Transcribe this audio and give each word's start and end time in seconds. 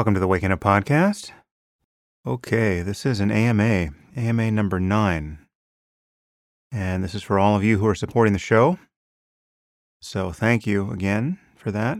Welcome 0.00 0.14
to 0.14 0.20
the 0.20 0.26
Waking 0.26 0.50
Up 0.50 0.60
Podcast. 0.60 1.30
Okay, 2.26 2.80
this 2.80 3.04
is 3.04 3.20
an 3.20 3.30
AMA, 3.30 3.90
AMA 4.16 4.50
number 4.50 4.80
nine. 4.80 5.40
And 6.72 7.04
this 7.04 7.14
is 7.14 7.22
for 7.22 7.38
all 7.38 7.54
of 7.54 7.62
you 7.62 7.76
who 7.76 7.86
are 7.86 7.94
supporting 7.94 8.32
the 8.32 8.38
show. 8.38 8.78
So 10.00 10.32
thank 10.32 10.66
you 10.66 10.90
again 10.90 11.38
for 11.54 11.70
that. 11.72 11.98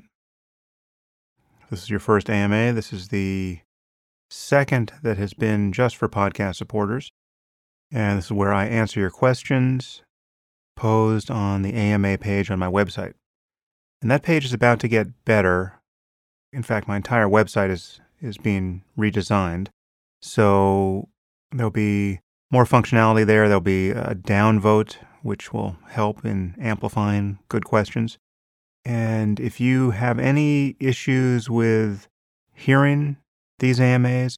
This 1.70 1.82
is 1.82 1.90
your 1.90 2.00
first 2.00 2.30
AMA. 2.30 2.72
This 2.72 2.90
is 2.90 3.08
the 3.08 3.60
second 4.30 4.94
that 5.02 5.18
has 5.18 5.34
been 5.34 5.70
just 5.70 5.94
for 5.94 6.08
podcast 6.08 6.56
supporters. 6.56 7.10
And 7.92 8.16
this 8.16 8.24
is 8.24 8.32
where 8.32 8.54
I 8.54 8.64
answer 8.64 8.98
your 8.98 9.10
questions 9.10 10.00
posed 10.74 11.30
on 11.30 11.60
the 11.60 11.74
AMA 11.74 12.16
page 12.16 12.50
on 12.50 12.58
my 12.58 12.70
website. 12.70 13.12
And 14.00 14.10
that 14.10 14.22
page 14.22 14.46
is 14.46 14.54
about 14.54 14.80
to 14.80 14.88
get 14.88 15.26
better. 15.26 15.79
In 16.52 16.62
fact, 16.62 16.88
my 16.88 16.96
entire 16.96 17.26
website 17.26 17.70
is, 17.70 18.00
is 18.20 18.36
being 18.36 18.82
redesigned. 18.98 19.68
So 20.20 21.08
there'll 21.52 21.70
be 21.70 22.20
more 22.50 22.64
functionality 22.64 23.24
there. 23.24 23.48
There'll 23.48 23.60
be 23.60 23.90
a 23.90 24.14
downvote, 24.14 24.96
which 25.22 25.52
will 25.52 25.76
help 25.88 26.24
in 26.24 26.56
amplifying 26.60 27.38
good 27.48 27.64
questions. 27.64 28.18
And 28.84 29.38
if 29.38 29.60
you 29.60 29.90
have 29.90 30.18
any 30.18 30.76
issues 30.80 31.48
with 31.48 32.08
hearing 32.52 33.18
these 33.58 33.80
AMAs, 33.80 34.36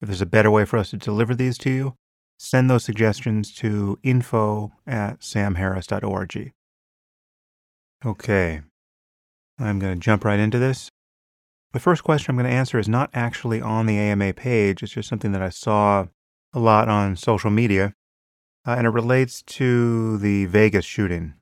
if 0.00 0.08
there's 0.08 0.20
a 0.20 0.26
better 0.26 0.50
way 0.50 0.64
for 0.64 0.78
us 0.78 0.90
to 0.90 0.96
deliver 0.96 1.34
these 1.34 1.58
to 1.58 1.70
you, 1.70 1.94
send 2.38 2.68
those 2.68 2.84
suggestions 2.84 3.54
to 3.54 3.98
info 4.02 4.72
at 4.86 5.20
samharris.org. 5.20 6.52
Okay, 8.04 8.60
I'm 9.58 9.78
going 9.78 9.94
to 9.94 10.00
jump 10.00 10.24
right 10.24 10.38
into 10.38 10.58
this. 10.58 10.90
The 11.74 11.80
first 11.80 12.04
question 12.04 12.30
I'm 12.30 12.36
going 12.36 12.48
to 12.48 12.56
answer 12.56 12.78
is 12.78 12.88
not 12.88 13.10
actually 13.14 13.60
on 13.60 13.86
the 13.86 13.98
AMA 13.98 14.34
page, 14.34 14.80
it's 14.80 14.92
just 14.92 15.08
something 15.08 15.32
that 15.32 15.42
I 15.42 15.48
saw 15.48 16.06
a 16.52 16.60
lot 16.60 16.88
on 16.88 17.16
social 17.16 17.50
media, 17.50 17.94
uh, 18.64 18.76
and 18.78 18.86
it 18.86 18.90
relates 18.90 19.42
to 19.42 20.16
the 20.18 20.44
Vegas 20.46 20.84
shooting. 20.84 21.34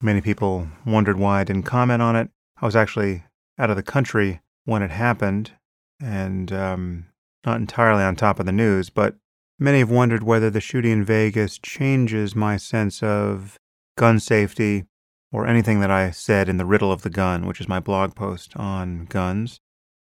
Many 0.00 0.22
people 0.22 0.68
wondered 0.86 1.18
why 1.18 1.40
I 1.40 1.44
didn't 1.44 1.64
comment 1.64 2.00
on 2.00 2.16
it. 2.16 2.30
I 2.62 2.64
was 2.64 2.74
actually 2.74 3.24
out 3.58 3.68
of 3.68 3.76
the 3.76 3.82
country 3.82 4.40
when 4.64 4.80
it 4.80 4.90
happened 4.90 5.52
and 6.00 6.50
um, 6.50 7.04
not 7.44 7.60
entirely 7.60 8.02
on 8.02 8.16
top 8.16 8.40
of 8.40 8.46
the 8.46 8.50
news, 8.52 8.88
but 8.88 9.16
many 9.58 9.80
have 9.80 9.90
wondered 9.90 10.22
whether 10.22 10.48
the 10.48 10.62
shooting 10.62 10.92
in 10.92 11.04
Vegas 11.04 11.58
changes 11.58 12.34
my 12.34 12.56
sense 12.56 13.02
of 13.02 13.58
gun 13.98 14.18
safety 14.18 14.86
or 15.32 15.46
anything 15.46 15.80
that 15.80 15.90
I 15.90 16.10
said 16.10 16.48
in 16.48 16.56
The 16.56 16.66
Riddle 16.66 16.92
of 16.92 17.02
the 17.02 17.10
Gun, 17.10 17.46
which 17.46 17.60
is 17.60 17.68
my 17.68 17.80
blog 17.80 18.14
post 18.14 18.56
on 18.56 19.06
guns 19.06 19.60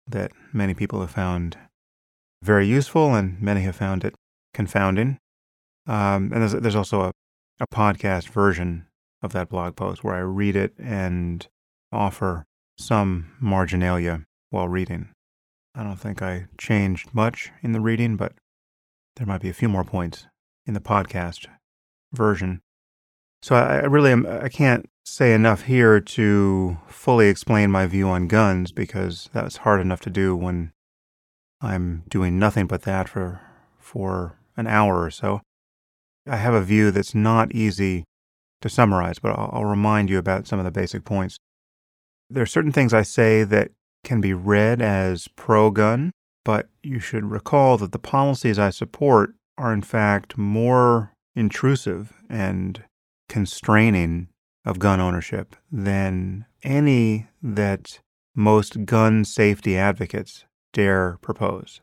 that 0.07 0.33
many 0.53 0.75
people 0.75 1.01
have 1.01 1.11
found 1.11 1.57
very 2.43 2.67
useful 2.67 3.15
and 3.15 3.41
many 3.41 3.63
have 3.63 3.77
found 3.77 4.05
it 4.05 4.15
confounding. 4.53 5.19
Um, 5.87 6.31
and 6.33 6.43
there's, 6.43 6.53
there's 6.53 6.75
also 6.75 7.03
a, 7.03 7.13
a 7.61 7.67
podcast 7.67 8.29
version 8.29 8.87
of 9.23 9.33
that 9.33 9.49
blog 9.49 9.77
post 9.77 10.05
where 10.05 10.15
I 10.15 10.21
read 10.21 10.57
it 10.57 10.75
and 10.79 11.47
offer 11.93 12.45
some 12.77 13.33
marginalia 13.41 14.25
while 14.51 14.69
reading. 14.69 15.09
I 15.75 15.83
don't 15.83 15.97
think 15.97 16.23
I 16.23 16.47
changed 16.59 17.15
much 17.15 17.51
in 17.63 17.73
the 17.73 17.81
reading, 17.81 18.17
but 18.17 18.33
there 19.17 19.27
might 19.27 19.41
be 19.41 19.49
a 19.49 19.55
few 19.55 19.69
more 19.69 19.85
points 19.85 20.27
in 20.67 20.75
the 20.75 20.81
podcast 20.81 21.47
version. 22.13 22.61
So 23.43 23.55
I, 23.55 23.79
I 23.79 23.85
really 23.85 24.13
am, 24.13 24.27
I 24.27 24.49
can't 24.49 24.89
say 25.05 25.35
enough 25.35 25.63
here 25.65 26.01
to 26.01 26.79
fully 26.89 27.29
explain 27.29 27.71
my 27.71 27.87
view 27.87 28.09
on 28.09 28.27
guns 28.27 28.73
because 28.73 29.29
that's 29.33 29.59
hard 29.59 29.81
enough 29.81 30.01
to 30.01 30.11
do 30.11 30.35
when 30.35 30.73
I'm 31.61 32.05
doing 32.09 32.39
nothing 32.39 32.67
but 32.67 32.83
that 32.83 33.09
for 33.09 33.41
for 33.79 34.39
an 34.57 34.67
hour 34.67 35.03
or 35.03 35.11
so. 35.11 35.41
I 36.27 36.37
have 36.37 36.55
a 36.55 36.63
view 36.63 36.91
that's 36.91 37.15
not 37.15 37.53
easy 37.53 38.05
to 38.63 38.69
summarize, 38.69 39.19
but 39.19 39.39
I'll, 39.39 39.51
I'll 39.53 39.65
remind 39.65 40.09
you 40.09 40.19
about 40.19 40.47
some 40.47 40.59
of 40.59 40.65
the 40.65 40.71
basic 40.71 41.05
points. 41.05 41.37
There 42.31 42.43
are 42.43 42.47
certain 42.47 42.73
things 42.73 42.95
I 42.95 43.03
say 43.03 43.45
that 43.45 43.71
can 44.05 44.21
be 44.21 44.33
read 44.33 44.81
as 44.81 45.29
pro 45.37 45.71
gun, 45.71 46.13
but 46.45 46.69
you 46.83 46.99
should 46.99 47.31
recall 47.31 47.77
that 47.79 47.93
the 47.93 47.99
policies 47.99 48.59
I 48.59 48.71
support 48.71 49.35
are, 49.59 49.73
in 49.73 49.83
fact, 49.83 50.39
more 50.39 51.13
intrusive 51.37 52.15
and 52.31 52.83
constraining 53.29 54.29
of 54.65 54.79
gun 54.79 55.01
ownership 55.01 55.57
than 55.71 56.47
any 56.63 57.29
that 57.43 58.01
most 58.35 58.85
gun 58.85 59.25
safety 59.25 59.77
advocates 59.77 60.45
dare 60.73 61.19
propose. 61.21 61.81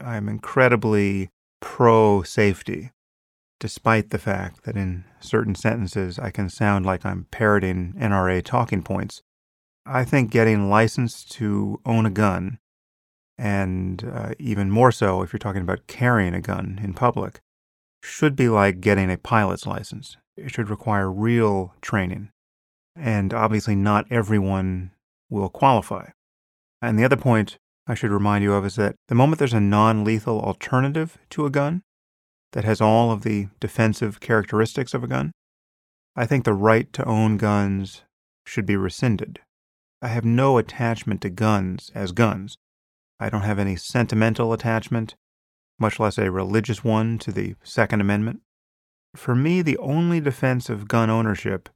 I'm 0.00 0.28
incredibly 0.28 1.30
pro 1.60 2.22
safety 2.22 2.90
despite 3.58 4.10
the 4.10 4.18
fact 4.18 4.64
that 4.64 4.76
in 4.76 5.04
certain 5.20 5.54
sentences 5.54 6.18
I 6.18 6.30
can 6.30 6.48
sound 6.50 6.84
like 6.84 7.06
I'm 7.06 7.26
parroting 7.30 7.94
NRA 7.98 8.44
talking 8.44 8.82
points. 8.82 9.22
I 9.86 10.04
think 10.04 10.30
getting 10.30 10.68
licensed 10.68 11.30
to 11.32 11.80
own 11.86 12.06
a 12.06 12.10
gun, 12.10 12.58
and 13.38 14.04
uh, 14.04 14.34
even 14.38 14.70
more 14.70 14.92
so 14.92 15.22
if 15.22 15.32
you're 15.32 15.38
talking 15.38 15.62
about 15.62 15.86
carrying 15.86 16.34
a 16.34 16.40
gun 16.40 16.80
in 16.82 16.92
public, 16.92 17.40
should 18.02 18.36
be 18.36 18.48
like 18.48 18.80
getting 18.80 19.10
a 19.10 19.16
pilot's 19.16 19.66
license. 19.66 20.16
It 20.36 20.50
should 20.50 20.70
require 20.70 21.10
real 21.10 21.74
training. 21.80 22.30
And 22.94 23.34
obviously, 23.34 23.74
not 23.74 24.06
everyone 24.10 24.92
will 25.28 25.48
qualify. 25.48 26.10
And 26.80 26.98
the 26.98 27.04
other 27.04 27.16
point 27.16 27.58
I 27.86 27.94
should 27.94 28.10
remind 28.10 28.42
you 28.42 28.52
of 28.52 28.64
is 28.64 28.76
that 28.76 28.96
the 29.08 29.14
moment 29.14 29.38
there's 29.38 29.52
a 29.52 29.60
non 29.60 30.04
lethal 30.04 30.40
alternative 30.40 31.18
to 31.30 31.46
a 31.46 31.50
gun, 31.50 31.82
that 32.56 32.64
has 32.64 32.80
all 32.80 33.10
of 33.10 33.22
the 33.22 33.48
defensive 33.60 34.18
characteristics 34.18 34.94
of 34.94 35.04
a 35.04 35.06
gun, 35.06 35.30
I 36.16 36.24
think 36.24 36.44
the 36.44 36.54
right 36.54 36.90
to 36.94 37.04
own 37.04 37.36
guns 37.36 38.02
should 38.46 38.64
be 38.64 38.76
rescinded. 38.76 39.40
I 40.00 40.08
have 40.08 40.24
no 40.24 40.56
attachment 40.56 41.20
to 41.20 41.28
guns 41.28 41.90
as 41.94 42.12
guns. 42.12 42.56
I 43.20 43.28
don't 43.28 43.42
have 43.42 43.58
any 43.58 43.76
sentimental 43.76 44.54
attachment, 44.54 45.16
much 45.78 46.00
less 46.00 46.16
a 46.16 46.30
religious 46.30 46.82
one, 46.82 47.18
to 47.18 47.30
the 47.30 47.56
Second 47.62 48.00
Amendment. 48.00 48.40
For 49.16 49.34
me, 49.34 49.62
the 49.62 49.78
only 49.78 50.20
defense 50.20 50.68
of 50.68 50.88
gun 50.88 51.10
ownership, 51.10 51.68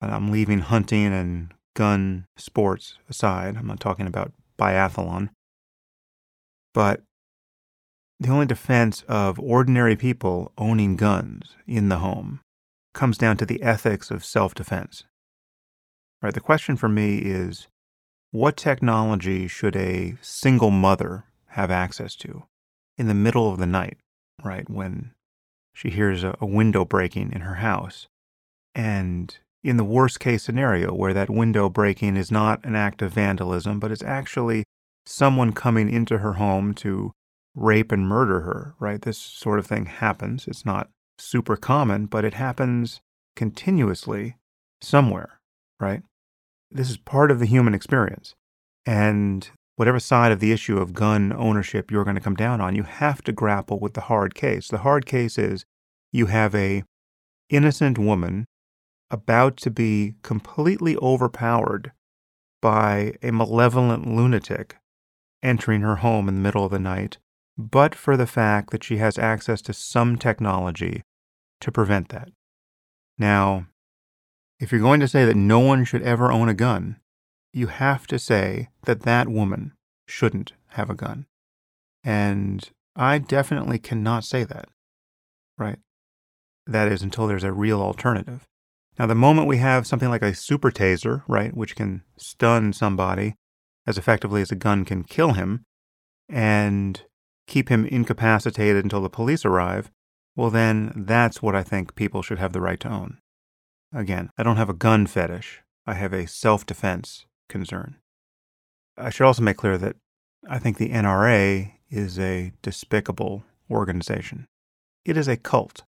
and 0.00 0.10
I'm 0.12 0.30
leaving 0.30 0.60
hunting 0.60 1.12
and 1.12 1.54
gun 1.74 2.26
sports 2.36 2.98
aside, 3.08 3.56
I'm 3.56 3.66
not 3.66 3.80
talking 3.80 4.06
about 4.06 4.32
biathlon, 4.58 5.30
but 6.72 7.02
the 8.20 8.30
only 8.30 8.46
defense 8.46 9.04
of 9.08 9.38
ordinary 9.40 9.96
people 9.96 10.52
owning 10.56 10.96
guns 10.96 11.56
in 11.66 11.88
the 11.88 11.98
home 11.98 12.40
comes 12.92 13.18
down 13.18 13.36
to 13.38 13.46
the 13.46 13.62
ethics 13.62 14.10
of 14.10 14.24
self 14.24 14.54
defense. 14.54 15.04
Right, 16.22 16.34
the 16.34 16.40
question 16.40 16.76
for 16.76 16.88
me 16.88 17.18
is 17.18 17.68
what 18.30 18.56
technology 18.56 19.46
should 19.46 19.76
a 19.76 20.16
single 20.22 20.70
mother 20.70 21.24
have 21.48 21.70
access 21.70 22.16
to 22.16 22.44
in 22.96 23.08
the 23.08 23.14
middle 23.14 23.52
of 23.52 23.58
the 23.58 23.66
night, 23.66 23.98
right, 24.42 24.68
when 24.70 25.12
she 25.74 25.90
hears 25.90 26.24
a, 26.24 26.34
a 26.40 26.46
window 26.46 26.84
breaking 26.84 27.32
in 27.32 27.42
her 27.42 27.56
house? 27.56 28.08
And 28.74 29.36
in 29.62 29.76
the 29.76 29.84
worst 29.84 30.20
case 30.20 30.42
scenario, 30.42 30.94
where 30.94 31.14
that 31.14 31.30
window 31.30 31.68
breaking 31.68 32.16
is 32.16 32.30
not 32.30 32.64
an 32.64 32.74
act 32.74 33.02
of 33.02 33.12
vandalism, 33.12 33.78
but 33.80 33.92
it's 33.92 34.02
actually 34.02 34.64
someone 35.06 35.52
coming 35.52 35.90
into 35.90 36.18
her 36.18 36.34
home 36.34 36.74
to 36.74 37.12
rape 37.54 37.92
and 37.92 38.06
murder 38.06 38.40
her, 38.40 38.74
right? 38.78 39.02
This 39.02 39.18
sort 39.18 39.58
of 39.58 39.66
thing 39.66 39.86
happens. 39.86 40.46
It's 40.48 40.64
not 40.64 40.88
super 41.18 41.56
common, 41.56 42.06
but 42.06 42.24
it 42.24 42.34
happens 42.34 43.00
continuously 43.36 44.36
somewhere, 44.82 45.40
right? 45.80 46.02
This 46.70 46.90
is 46.90 46.96
part 46.96 47.30
of 47.30 47.38
the 47.38 47.46
human 47.46 47.74
experience. 47.74 48.34
And 48.84 49.48
whatever 49.76 50.00
side 50.00 50.32
of 50.32 50.40
the 50.40 50.52
issue 50.52 50.78
of 50.78 50.92
gun 50.92 51.32
ownership 51.32 51.90
you're 51.90 52.04
going 52.04 52.16
to 52.16 52.22
come 52.22 52.34
down 52.34 52.60
on, 52.60 52.74
you 52.74 52.82
have 52.82 53.22
to 53.22 53.32
grapple 53.32 53.78
with 53.78 53.94
the 53.94 54.02
hard 54.02 54.34
case. 54.34 54.68
The 54.68 54.78
hard 54.78 55.06
case 55.06 55.38
is 55.38 55.64
you 56.14 56.26
have 56.26 56.54
a 56.54 56.84
innocent 57.50 57.98
woman 57.98 58.46
about 59.10 59.56
to 59.58 59.70
be 59.70 60.14
completely 60.22 60.96
overpowered 60.96 61.92
by 62.62 63.12
a 63.22 63.30
malevolent 63.30 64.06
lunatic 64.06 64.76
entering 65.42 65.82
her 65.82 65.96
home 65.96 66.28
in 66.28 66.36
the 66.36 66.40
middle 66.40 66.64
of 66.64 66.70
the 66.70 66.78
night 66.78 67.18
but 67.56 67.94
for 67.94 68.16
the 68.16 68.26
fact 68.26 68.70
that 68.70 68.82
she 68.82 68.96
has 68.96 69.18
access 69.18 69.62
to 69.62 69.72
some 69.72 70.16
technology 70.16 71.02
to 71.60 71.70
prevent 71.70 72.08
that. 72.08 72.30
Now, 73.18 73.66
if 74.58 74.72
you're 74.72 74.80
going 74.80 75.00
to 75.00 75.08
say 75.08 75.24
that 75.24 75.36
no 75.36 75.60
one 75.60 75.84
should 75.84 76.02
ever 76.02 76.32
own 76.32 76.48
a 76.48 76.54
gun, 76.54 76.96
you 77.52 77.68
have 77.68 78.06
to 78.08 78.18
say 78.18 78.68
that 78.84 79.02
that 79.02 79.28
woman 79.28 79.72
shouldn't 80.06 80.52
have 80.70 80.90
a 80.90 80.94
gun. 80.94 81.26
And 82.02 82.68
I 82.96 83.18
definitely 83.18 83.78
cannot 83.78 84.24
say 84.24 84.44
that, 84.44 84.68
right? 85.56 85.78
That 86.66 86.90
is 86.90 87.02
until 87.02 87.26
there's 87.26 87.44
a 87.44 87.52
real 87.52 87.80
alternative. 87.80 88.46
Now, 88.98 89.06
the 89.06 89.14
moment 89.14 89.48
we 89.48 89.58
have 89.58 89.86
something 89.86 90.08
like 90.08 90.22
a 90.22 90.34
super 90.34 90.70
taser, 90.70 91.22
right, 91.26 91.54
which 91.54 91.74
can 91.74 92.02
stun 92.16 92.72
somebody 92.72 93.34
as 93.86 93.98
effectively 93.98 94.40
as 94.40 94.52
a 94.52 94.56
gun 94.56 94.84
can 94.84 95.02
kill 95.02 95.32
him 95.32 95.64
and 96.28 97.02
keep 97.46 97.68
him 97.68 97.84
incapacitated 97.86 98.84
until 98.84 99.02
the 99.02 99.10
police 99.10 99.44
arrive, 99.44 99.90
well, 100.36 100.50
then 100.50 100.92
that's 100.96 101.42
what 101.42 101.54
I 101.54 101.62
think 101.62 101.94
people 101.94 102.22
should 102.22 102.38
have 102.38 102.52
the 102.52 102.60
right 102.60 102.80
to 102.80 102.88
own. 102.88 103.18
Again, 103.92 104.30
I 104.38 104.42
don't 104.42 104.56
have 104.56 104.70
a 104.70 104.74
gun 104.74 105.06
fetish, 105.06 105.62
I 105.86 105.94
have 105.94 106.12
a 106.12 106.26
self 106.26 106.64
defense 106.64 107.26
concern. 107.48 107.96
I 108.96 109.10
should 109.10 109.26
also 109.26 109.42
make 109.42 109.56
clear 109.56 109.76
that 109.78 109.96
I 110.48 110.58
think 110.58 110.78
the 110.78 110.90
NRA 110.90 111.72
is 111.90 112.18
a 112.18 112.52
despicable 112.62 113.44
organization. 113.70 114.46
It 115.04 115.16
is 115.16 115.28
a 115.28 115.36
cult, 115.36 115.84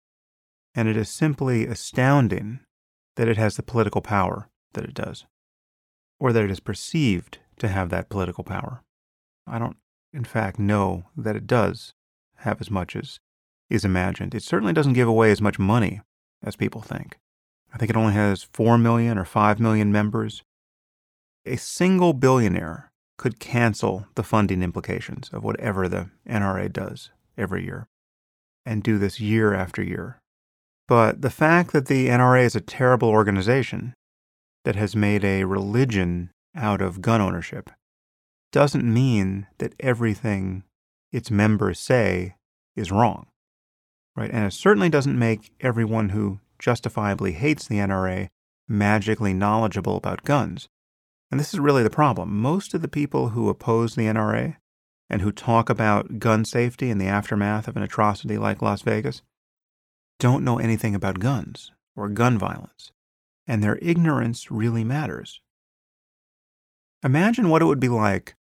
and 0.76 0.88
it 0.88 0.98
is 0.98 1.10
simply 1.10 1.66
astounding 1.66 2.60
that 3.16 3.28
it 3.28 3.38
has 3.38 3.56
the 3.56 3.64
political 3.64 4.02
power 4.02 4.50
that 4.74 4.86
it 4.86 4.94
does, 4.94 5.26
or 6.20 6.32
that 6.32 6.44
it 6.44 6.52
is 6.52 6.60
perceived 6.60 7.40
to 7.60 7.68
have 7.68 7.90
that 7.90 8.10
political 8.10 8.44
power. 8.44 8.82
I 9.46 9.60
don't, 9.60 9.78
in 10.14 10.24
fact, 10.24 10.60
know 10.60 11.06
that 11.18 11.36
it 11.36 11.48
does 11.48 11.94
have 12.38 12.62
as 12.62 12.72
much 12.72 12.96
as 12.96 13.20
is 13.70 13.86
imagined. 13.86 14.36
It 14.36 14.44
certainly 14.44 14.74
doesn't 14.74 14.94
give 14.94 15.08
away 15.08 15.32
as 15.32 15.42
much 15.42 15.58
money 15.60 16.02
as 16.44 16.56
people 16.56 16.82
think. 16.82 17.18
I 17.74 17.78
think 17.78 17.90
it 17.90 17.96
only 17.96 18.14
has 18.14 18.44
4 18.44 18.78
million 18.78 19.18
or 19.18 19.26
5 19.26 19.60
million 19.60 19.92
members. 19.92 20.44
A 21.46 21.56
single 21.56 22.14
billionaire 22.14 22.92
could 23.18 23.40
cancel 23.40 24.08
the 24.16 24.24
funding 24.24 24.62
implications 24.62 25.30
of 25.32 25.44
whatever 25.44 25.88
the 25.88 26.10
NRA 26.28 26.72
does 26.72 27.12
every 27.38 27.64
year 27.64 27.88
and 28.66 28.84
do 28.84 28.98
this 28.98 29.20
year 29.20 29.54
after 29.54 29.82
year. 29.82 30.21
But 30.92 31.22
the 31.22 31.30
fact 31.30 31.72
that 31.72 31.86
the 31.86 32.10
NRA 32.10 32.44
is 32.44 32.54
a 32.54 32.60
terrible 32.60 33.08
organization 33.08 33.94
that 34.66 34.76
has 34.76 34.94
made 34.94 35.24
a 35.24 35.46
religion 35.46 36.32
out 36.54 36.82
of 36.82 37.00
gun 37.00 37.22
ownership 37.22 37.70
doesn't 38.52 38.84
mean 38.84 39.48
that 39.60 39.74
everything 39.80 40.66
its 41.14 41.32
members 41.32 41.80
say 41.80 42.36
is 42.76 42.92
wrong. 42.92 43.28
Right? 44.18 44.30
And 44.30 44.46
it 44.46 44.52
certainly 44.52 44.90
doesn't 44.90 45.18
make 45.18 45.54
everyone 45.62 46.10
who 46.10 46.42
justifiably 46.60 47.32
hates 47.32 47.66
the 47.66 47.78
NRA 47.78 48.28
magically 48.68 49.34
knowledgeable 49.34 49.96
about 49.96 50.26
guns. 50.26 50.68
And 51.32 51.40
this 51.40 51.54
is 51.54 51.62
really 51.62 51.84
the 51.84 51.90
problem. 51.90 52.38
Most 52.38 52.74
of 52.74 52.82
the 52.82 52.90
people 52.90 53.30
who 53.30 53.48
oppose 53.48 53.96
the 53.96 54.08
NRA 54.08 54.58
and 55.10 55.22
who 55.22 55.32
talk 55.32 55.70
about 55.70 56.20
gun 56.20 56.44
safety 56.44 56.90
in 56.90 56.98
the 56.98 57.08
aftermath 57.08 57.70
of 57.70 57.78
an 57.78 57.84
atrocity 57.84 58.38
like 58.38 58.62
Las 58.62 58.82
Vegas 58.82 59.22
don't 60.22 60.44
know 60.44 60.60
anything 60.60 60.94
about 60.94 61.20
guns 61.20 61.72
or 61.96 62.08
gun 62.08 62.38
violence, 62.38 62.92
and 63.48 63.64
their 63.64 63.80
ignorance 63.82 64.52
really 64.52 64.84
matters. 64.84 65.42
Imagine 67.04 67.50
what 67.50 67.64
it 67.64 67.66
would 67.66 67.80
be 67.80 67.90
like 67.90 68.36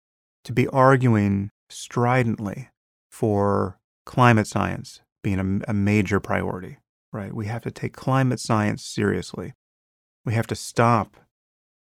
to 0.44 0.54
be 0.54 0.66
arguing 0.68 1.50
stridently 1.68 2.70
for 3.10 3.78
climate 4.06 4.46
science 4.46 5.02
being 5.22 5.62
a, 5.66 5.70
a 5.70 5.74
major 5.74 6.18
priority, 6.18 6.78
right? 7.12 7.34
We 7.34 7.44
have 7.44 7.62
to 7.64 7.70
take 7.70 7.92
climate 7.92 8.40
science 8.40 8.82
seriously. 8.82 9.52
We 10.24 10.32
have 10.32 10.46
to 10.46 10.54
stop 10.54 11.18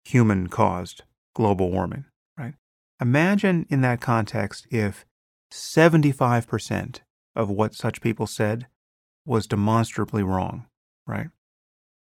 human 0.05 0.49
caused 0.49 1.05
global 1.37 1.71
warming, 1.71 2.07
right? 2.37 2.55
Imagine 3.01 3.65
in 3.71 3.81
that 3.83 4.01
context 4.01 4.67
if 4.73 5.05
75% 5.53 6.99
of 7.37 7.49
what 7.49 7.75
such 7.75 8.01
people 8.01 8.27
said 8.27 8.67
was 9.25 9.47
demonstrably 9.47 10.23
wrong, 10.23 10.67
right? 11.07 11.29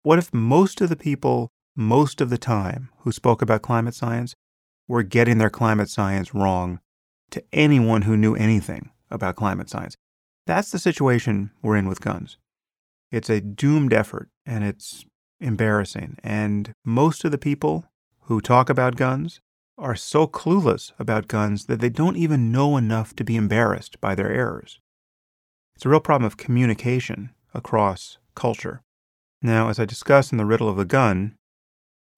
What 0.03 0.19
if 0.19 0.33
most 0.33 0.81
of 0.81 0.89
the 0.89 0.97
people, 0.97 1.51
most 1.77 2.21
of 2.21 2.31
the 2.31 2.39
time, 2.39 2.91
who 3.01 3.13
spoke 3.13 3.43
about 3.43 3.63
climate 3.63 3.95
science 3.95 4.35
were 4.89 5.03
getting 5.03 5.39
their 5.39 5.51
climate 5.51 5.91
science 5.91 6.35
wrong 6.35 6.81
to 7.31 7.45
anyone 7.53 8.03
who 8.03 8.17
knew 8.17 8.35
anything 8.35 8.91
about 9.11 9.37
climate 9.37 9.69
science? 9.69 9.97
That's 10.47 10.71
the 10.71 10.79
situation 10.79 11.51
we're 11.63 11.77
in 11.77 11.87
with 11.87 12.01
guns. 12.01 12.39
It's 13.13 13.31
a 13.31 13.41
doomed 13.41 13.93
effort 13.93 14.31
and 14.47 14.65
it's 14.65 15.05
embarrassing. 15.41 16.17
And 16.23 16.73
most 16.85 17.25
of 17.25 17.31
the 17.31 17.39
people 17.39 17.85
who 18.23 18.41
talk 18.41 18.71
about 18.71 18.97
guns 18.97 19.41
are 19.77 19.97
so 19.97 20.27
clueless 20.27 20.93
about 20.99 21.29
guns 21.29 21.67
that 21.67 21.81
they 21.81 21.89
don't 21.89 22.17
even 22.17 22.53
know 22.53 22.77
enough 22.77 23.15
to 23.17 23.25
be 23.25 23.37
embarrassed 23.37 24.01
by 24.01 24.15
their 24.15 24.31
errors. 24.31 24.79
It's 25.81 25.87
a 25.87 25.89
real 25.89 26.01
problem 26.01 26.27
of 26.27 26.37
communication 26.37 27.31
across 27.55 28.19
culture. 28.35 28.83
Now, 29.41 29.71
as 29.71 29.81
I 29.81 29.87
discussed 29.87 30.31
in 30.31 30.37
The 30.37 30.45
Riddle 30.45 30.69
of 30.69 30.77
the 30.77 30.85
Gun, 30.85 31.39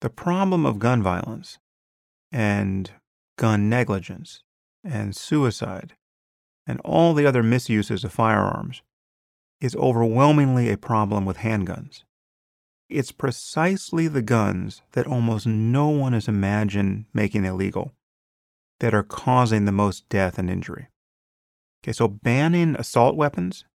the 0.01 0.09
problem 0.09 0.65
of 0.65 0.79
gun 0.79 1.01
violence 1.01 1.59
and 2.29 2.91
gun 3.37 3.69
negligence 3.69 4.43
and 4.83 5.15
suicide 5.15 5.93
and 6.67 6.81
all 6.81 7.13
the 7.13 7.25
other 7.25 7.41
misuses 7.41 8.03
of 8.03 8.11
firearms 8.11 8.81
is 9.61 9.77
overwhelmingly 9.77 10.69
a 10.69 10.77
problem 10.77 11.23
with 11.23 11.37
handguns. 11.37 12.03
It's 12.89 13.13
precisely 13.13 14.09
the 14.09 14.21
guns 14.21 14.81
that 14.91 15.07
almost 15.07 15.47
no 15.47 15.87
one 15.87 16.11
has 16.11 16.27
imagined 16.27 17.05
making 17.13 17.45
illegal 17.45 17.93
that 18.81 18.93
are 18.93 19.03
causing 19.03 19.63
the 19.63 19.71
most 19.71 20.09
death 20.09 20.37
and 20.37 20.49
injury. 20.49 20.89
Okay, 21.83 21.91
so 21.91 22.07
banning 22.07 22.75
assault 22.75 23.15
weapons 23.15 23.65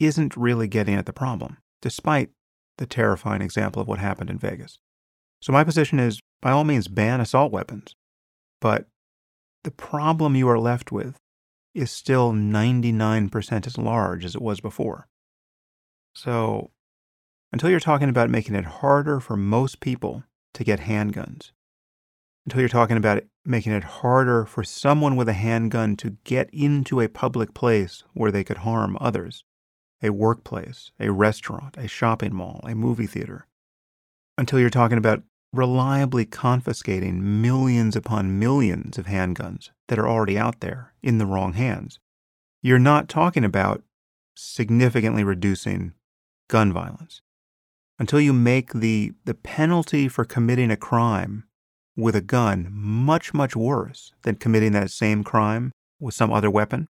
isn't 0.00 0.36
really 0.36 0.68
getting 0.68 0.94
at 0.94 1.06
the 1.06 1.12
problem, 1.12 1.58
despite 1.82 2.30
the 2.78 2.86
terrifying 2.86 3.42
example 3.42 3.82
of 3.82 3.88
what 3.88 3.98
happened 3.98 4.30
in 4.30 4.38
Vegas. 4.38 4.78
So 5.42 5.52
my 5.52 5.64
position 5.64 5.98
is 5.98 6.20
by 6.40 6.50
all 6.50 6.64
means 6.64 6.88
ban 6.88 7.20
assault 7.20 7.52
weapons, 7.52 7.94
but 8.60 8.86
the 9.64 9.70
problem 9.70 10.34
you 10.34 10.48
are 10.48 10.58
left 10.58 10.92
with 10.92 11.16
is 11.74 11.90
still 11.90 12.32
99% 12.32 13.66
as 13.66 13.76
large 13.76 14.24
as 14.24 14.34
it 14.34 14.40
was 14.40 14.60
before. 14.60 15.06
So 16.14 16.70
until 17.52 17.68
you're 17.68 17.80
talking 17.80 18.08
about 18.08 18.30
making 18.30 18.54
it 18.54 18.64
harder 18.64 19.20
for 19.20 19.36
most 19.36 19.80
people 19.80 20.24
to 20.54 20.64
get 20.64 20.80
handguns, 20.80 21.50
until 22.46 22.60
you're 22.60 22.68
talking 22.68 22.96
about 22.96 23.24
making 23.44 23.72
it 23.72 23.84
harder 23.84 24.44
for 24.44 24.62
someone 24.62 25.16
with 25.16 25.28
a 25.28 25.32
handgun 25.32 25.96
to 25.96 26.16
get 26.24 26.48
into 26.52 27.00
a 27.00 27.08
public 27.08 27.52
place 27.54 28.04
where 28.14 28.30
they 28.30 28.44
could 28.44 28.58
harm 28.58 28.96
others 29.00 29.44
a 30.02 30.10
workplace, 30.10 30.90
a 31.00 31.10
restaurant, 31.10 31.74
a 31.78 31.88
shopping 31.88 32.34
mall, 32.34 32.60
a 32.64 32.74
movie 32.74 33.06
theater, 33.06 33.46
until 34.36 34.60
you're 34.60 34.68
talking 34.68 34.98
about 34.98 35.22
reliably 35.54 36.26
confiscating 36.26 37.40
millions 37.40 37.96
upon 37.96 38.38
millions 38.38 38.98
of 38.98 39.06
handguns 39.06 39.70
that 39.88 39.98
are 39.98 40.06
already 40.06 40.36
out 40.36 40.60
there 40.60 40.92
in 41.02 41.16
the 41.16 41.24
wrong 41.24 41.54
hands. 41.54 41.98
You're 42.62 42.78
not 42.78 43.08
talking 43.08 43.42
about 43.42 43.82
significantly 44.34 45.24
reducing 45.24 45.94
gun 46.48 46.74
violence. 46.74 47.22
Until 47.98 48.20
you 48.20 48.34
make 48.34 48.74
the, 48.74 49.12
the 49.24 49.34
penalty 49.34 50.08
for 50.08 50.26
committing 50.26 50.70
a 50.70 50.76
crime 50.76 51.44
with 51.96 52.14
a 52.14 52.20
gun 52.20 52.68
much, 52.70 53.32
much 53.32 53.56
worse 53.56 54.12
than 54.22 54.36
committing 54.36 54.72
that 54.72 54.90
same 54.90 55.24
crime 55.24 55.72
with 55.98 56.14
some 56.14 56.32
other 56.32 56.50
weapon, 56.50 56.86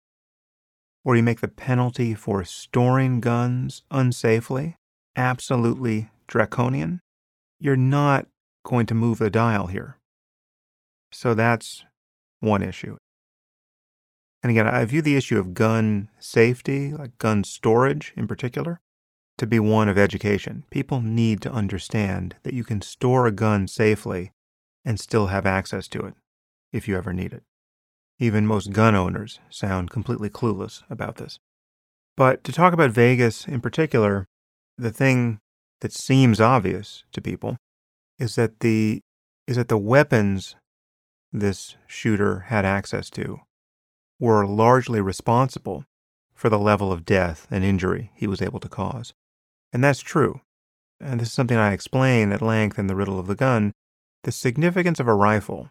or 1.04 1.16
you 1.16 1.22
make 1.22 1.40
the 1.40 1.48
penalty 1.48 2.14
for 2.14 2.44
storing 2.44 3.20
guns 3.20 3.82
unsafely 3.90 4.74
absolutely 5.16 6.10
draconian, 6.26 7.00
you're 7.58 7.76
not 7.76 8.26
going 8.64 8.86
to 8.86 8.94
move 8.94 9.18
the 9.18 9.30
dial 9.30 9.66
here. 9.66 9.98
So 11.10 11.34
that's 11.34 11.84
one 12.40 12.62
issue. 12.62 12.96
And 14.42 14.50
again, 14.50 14.66
I 14.66 14.84
view 14.84 15.02
the 15.02 15.16
issue 15.16 15.38
of 15.38 15.54
gun 15.54 16.08
safety, 16.18 16.92
like 16.92 17.18
gun 17.18 17.44
storage 17.44 18.12
in 18.16 18.26
particular, 18.26 18.80
to 19.38 19.46
be 19.46 19.60
one 19.60 19.88
of 19.88 19.98
education. 19.98 20.64
People 20.70 21.00
need 21.00 21.40
to 21.42 21.52
understand 21.52 22.36
that 22.42 22.54
you 22.54 22.64
can 22.64 22.80
store 22.80 23.26
a 23.26 23.32
gun 23.32 23.68
safely 23.68 24.32
and 24.84 24.98
still 24.98 25.28
have 25.28 25.46
access 25.46 25.88
to 25.88 26.00
it 26.00 26.14
if 26.72 26.88
you 26.88 26.96
ever 26.96 27.12
need 27.12 27.32
it. 27.32 27.42
Even 28.18 28.46
most 28.46 28.72
gun 28.72 28.94
owners 28.94 29.40
sound 29.50 29.90
completely 29.90 30.30
clueless 30.30 30.82
about 30.90 31.16
this. 31.16 31.38
But 32.16 32.44
to 32.44 32.52
talk 32.52 32.72
about 32.72 32.90
Vegas 32.90 33.46
in 33.46 33.60
particular, 33.60 34.26
the 34.78 34.90
thing 34.90 35.38
that 35.80 35.92
seems 35.92 36.40
obvious 36.40 37.04
to 37.12 37.20
people 37.20 37.56
is 38.18 38.36
that 38.36 38.60
the 38.60 39.00
is 39.46 39.56
that 39.56 39.68
the 39.68 39.78
weapons 39.78 40.54
this 41.32 41.76
shooter 41.86 42.40
had 42.48 42.64
access 42.64 43.10
to 43.10 43.40
were 44.20 44.46
largely 44.46 45.00
responsible 45.00 45.84
for 46.32 46.48
the 46.48 46.58
level 46.58 46.92
of 46.92 47.04
death 47.04 47.46
and 47.50 47.64
injury 47.64 48.12
he 48.14 48.26
was 48.26 48.40
able 48.40 48.60
to 48.60 48.68
cause. 48.68 49.12
And 49.72 49.82
that's 49.82 50.00
true. 50.00 50.40
And 51.00 51.20
this 51.20 51.28
is 51.28 51.34
something 51.34 51.56
I 51.56 51.72
explain 51.72 52.30
at 52.30 52.42
length 52.42 52.78
in 52.78 52.86
The 52.86 52.94
Riddle 52.94 53.18
of 53.18 53.26
the 53.26 53.34
Gun 53.34 53.72
the 54.24 54.32
significance 54.32 55.00
of 55.00 55.08
a 55.08 55.14
rifle 55.14 55.70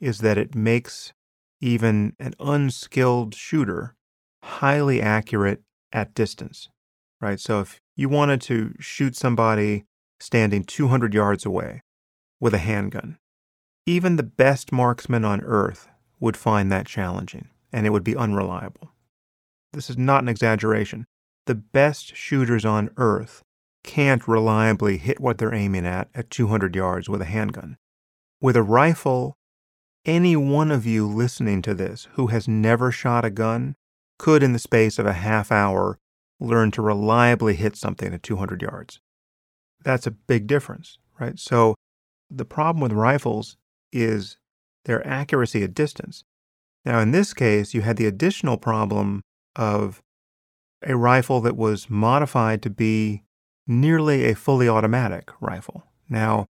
is 0.00 0.18
that 0.18 0.38
it 0.38 0.54
makes 0.54 1.12
even 1.60 2.14
an 2.18 2.34
unskilled 2.38 3.34
shooter 3.34 3.94
highly 4.42 5.00
accurate 5.00 5.62
at 5.92 6.14
distance, 6.14 6.68
right? 7.20 7.40
So 7.40 7.60
if 7.60 7.80
you 7.96 8.08
wanted 8.08 8.40
to 8.42 8.74
shoot 8.78 9.16
somebody 9.16 9.84
standing 10.20 10.64
200 10.64 11.14
yards 11.14 11.46
away 11.46 11.82
with 12.40 12.54
a 12.54 12.58
handgun, 12.58 13.18
even 13.86 14.16
the 14.16 14.22
best 14.22 14.72
marksman 14.72 15.24
on 15.24 15.40
earth 15.42 15.88
would 16.20 16.36
find 16.36 16.70
that 16.70 16.86
challenging 16.86 17.48
and 17.72 17.86
it 17.86 17.90
would 17.90 18.04
be 18.04 18.16
unreliable. 18.16 18.92
This 19.72 19.90
is 19.90 19.98
not 19.98 20.22
an 20.22 20.28
exaggeration. 20.28 21.06
The 21.46 21.54
best 21.54 22.14
shooters 22.16 22.64
on 22.64 22.90
earth 22.96 23.42
can't 23.84 24.26
reliably 24.26 24.96
hit 24.96 25.20
what 25.20 25.38
they're 25.38 25.54
aiming 25.54 25.86
at 25.86 26.08
at 26.14 26.30
200 26.30 26.74
yards 26.74 27.08
with 27.08 27.22
a 27.22 27.26
handgun. 27.26 27.76
With 28.40 28.56
a 28.56 28.62
rifle, 28.62 29.36
any 30.04 30.34
one 30.34 30.70
of 30.70 30.84
you 30.84 31.06
listening 31.06 31.62
to 31.62 31.74
this 31.74 32.08
who 32.14 32.26
has 32.28 32.48
never 32.48 32.90
shot 32.90 33.24
a 33.24 33.30
gun 33.30 33.76
could, 34.18 34.42
in 34.42 34.52
the 34.52 34.58
space 34.58 34.98
of 34.98 35.06
a 35.06 35.12
half 35.12 35.52
hour, 35.52 35.98
learn 36.40 36.70
to 36.72 36.82
reliably 36.82 37.54
hit 37.54 37.76
something 37.76 38.12
at 38.12 38.22
200 38.22 38.62
yards. 38.62 39.00
That's 39.84 40.06
a 40.06 40.12
big 40.12 40.46
difference, 40.46 40.98
right? 41.20 41.38
So 41.38 41.74
the 42.30 42.44
problem 42.44 42.80
with 42.80 42.92
rifles 42.92 43.56
is 43.92 44.36
their 44.84 45.06
accuracy 45.06 45.62
at 45.62 45.74
distance. 45.74 46.24
Now, 46.84 47.00
in 47.00 47.12
this 47.12 47.32
case, 47.32 47.74
you 47.74 47.82
had 47.82 47.96
the 47.96 48.06
additional 48.06 48.56
problem 48.56 49.22
of 49.56 50.02
a 50.82 50.96
rifle 50.96 51.40
that 51.42 51.56
was 51.56 51.88
modified 51.88 52.62
to 52.62 52.70
be 52.70 53.22
nearly 53.66 54.24
a 54.24 54.34
fully 54.34 54.68
automatic 54.68 55.30
rifle. 55.40 55.84
Now, 56.08 56.46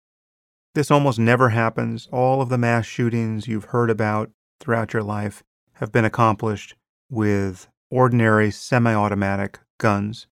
this 0.73 0.91
almost 0.91 1.19
never 1.19 1.49
happens. 1.49 2.07
All 2.11 2.41
of 2.41 2.49
the 2.49 2.57
mass 2.57 2.85
shootings 2.85 3.47
you've 3.47 3.65
heard 3.65 3.89
about 3.89 4.31
throughout 4.59 4.93
your 4.93 5.03
life 5.03 5.43
have 5.75 5.91
been 5.91 6.05
accomplished 6.05 6.75
with 7.09 7.67
ordinary 7.89 8.51
semi 8.51 8.93
automatic 8.93 9.59
guns. 9.77 10.27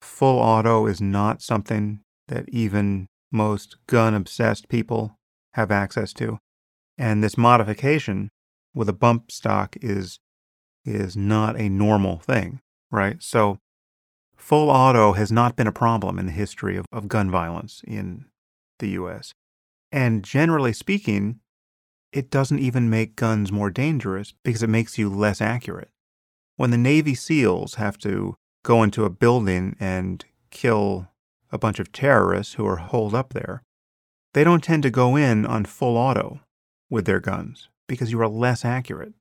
Full 0.00 0.38
auto 0.38 0.86
is 0.86 1.00
not 1.00 1.42
something 1.42 2.00
that 2.28 2.48
even 2.48 3.08
most 3.32 3.76
gun 3.86 4.14
obsessed 4.14 4.68
people 4.68 5.18
have 5.54 5.70
access 5.70 6.12
to. 6.14 6.38
And 6.96 7.22
this 7.22 7.36
modification 7.36 8.30
with 8.74 8.88
a 8.88 8.94
bump 8.94 9.32
stock 9.32 9.76
is 9.80 10.18
is 10.84 11.16
not 11.16 11.58
a 11.60 11.68
normal 11.68 12.18
thing, 12.18 12.60
right? 12.90 13.22
So 13.22 13.58
full 14.40 14.70
auto 14.70 15.12
has 15.12 15.30
not 15.30 15.54
been 15.54 15.66
a 15.66 15.72
problem 15.72 16.18
in 16.18 16.26
the 16.26 16.32
history 16.32 16.76
of, 16.76 16.86
of 16.92 17.08
gun 17.08 17.30
violence 17.30 17.82
in 17.86 18.24
the 18.78 18.90
US. 18.90 19.34
And 19.92 20.24
generally 20.24 20.72
speaking, 20.72 21.40
it 22.12 22.30
doesn't 22.30 22.58
even 22.58 22.90
make 22.90 23.16
guns 23.16 23.52
more 23.52 23.70
dangerous 23.70 24.34
because 24.42 24.62
it 24.62 24.70
makes 24.70 24.98
you 24.98 25.08
less 25.08 25.40
accurate. 25.40 25.90
When 26.56 26.70
the 26.70 26.78
Navy 26.78 27.14
SEALs 27.14 27.76
have 27.76 27.98
to 27.98 28.36
go 28.64 28.82
into 28.82 29.04
a 29.04 29.10
building 29.10 29.76
and 29.78 30.24
kill 30.50 31.08
a 31.52 31.58
bunch 31.58 31.78
of 31.78 31.92
terrorists 31.92 32.54
who 32.54 32.66
are 32.66 32.76
holed 32.76 33.14
up 33.14 33.32
there, 33.32 33.62
they 34.34 34.44
don't 34.44 34.62
tend 34.62 34.82
to 34.84 34.90
go 34.90 35.16
in 35.16 35.46
on 35.46 35.64
full 35.64 35.96
auto 35.96 36.40
with 36.88 37.04
their 37.04 37.20
guns 37.20 37.68
because 37.86 38.12
you 38.12 38.20
are 38.20 38.28
less 38.28 38.64
accurate, 38.64 39.14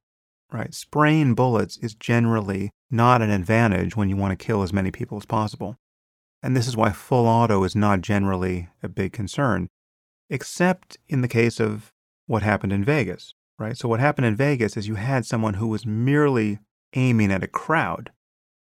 right? 0.52 0.74
Spraying 0.74 1.36
bullets 1.36 1.78
is 1.78 1.94
generally 1.94 2.72
not 2.90 3.22
an 3.22 3.30
advantage 3.30 3.96
when 3.96 4.10
you 4.10 4.16
want 4.16 4.38
to 4.38 4.46
kill 4.46 4.64
as 4.64 4.74
many 4.74 4.92
people 4.92 5.18
as 5.18 5.26
possible. 5.26 5.76
And 6.42 6.56
this 6.56 6.68
is 6.68 6.78
why 6.78 6.92
full 6.92 7.28
auto 7.28 7.64
is 7.64 7.76
not 7.76 8.02
generally 8.02 8.70
a 8.82 8.90
big 8.90 9.14
concern, 9.14 9.68
except 10.30 10.98
in 11.08 11.22
the 11.22 11.28
case 11.28 11.60
of 11.60 11.92
what 12.28 12.44
happened 12.44 12.72
in 12.72 12.84
Vegas, 12.84 13.34
right? 13.58 13.78
So, 13.78 13.90
what 13.90 14.00
happened 14.00 14.26
in 14.26 14.36
Vegas 14.36 14.78
is 14.78 14.88
you 14.88 14.96
had 14.96 15.26
someone 15.26 15.56
who 15.56 15.68
was 15.68 15.86
merely 15.86 16.60
aiming 16.94 17.32
at 17.32 17.44
a 17.44 17.48
crowd 17.48 18.12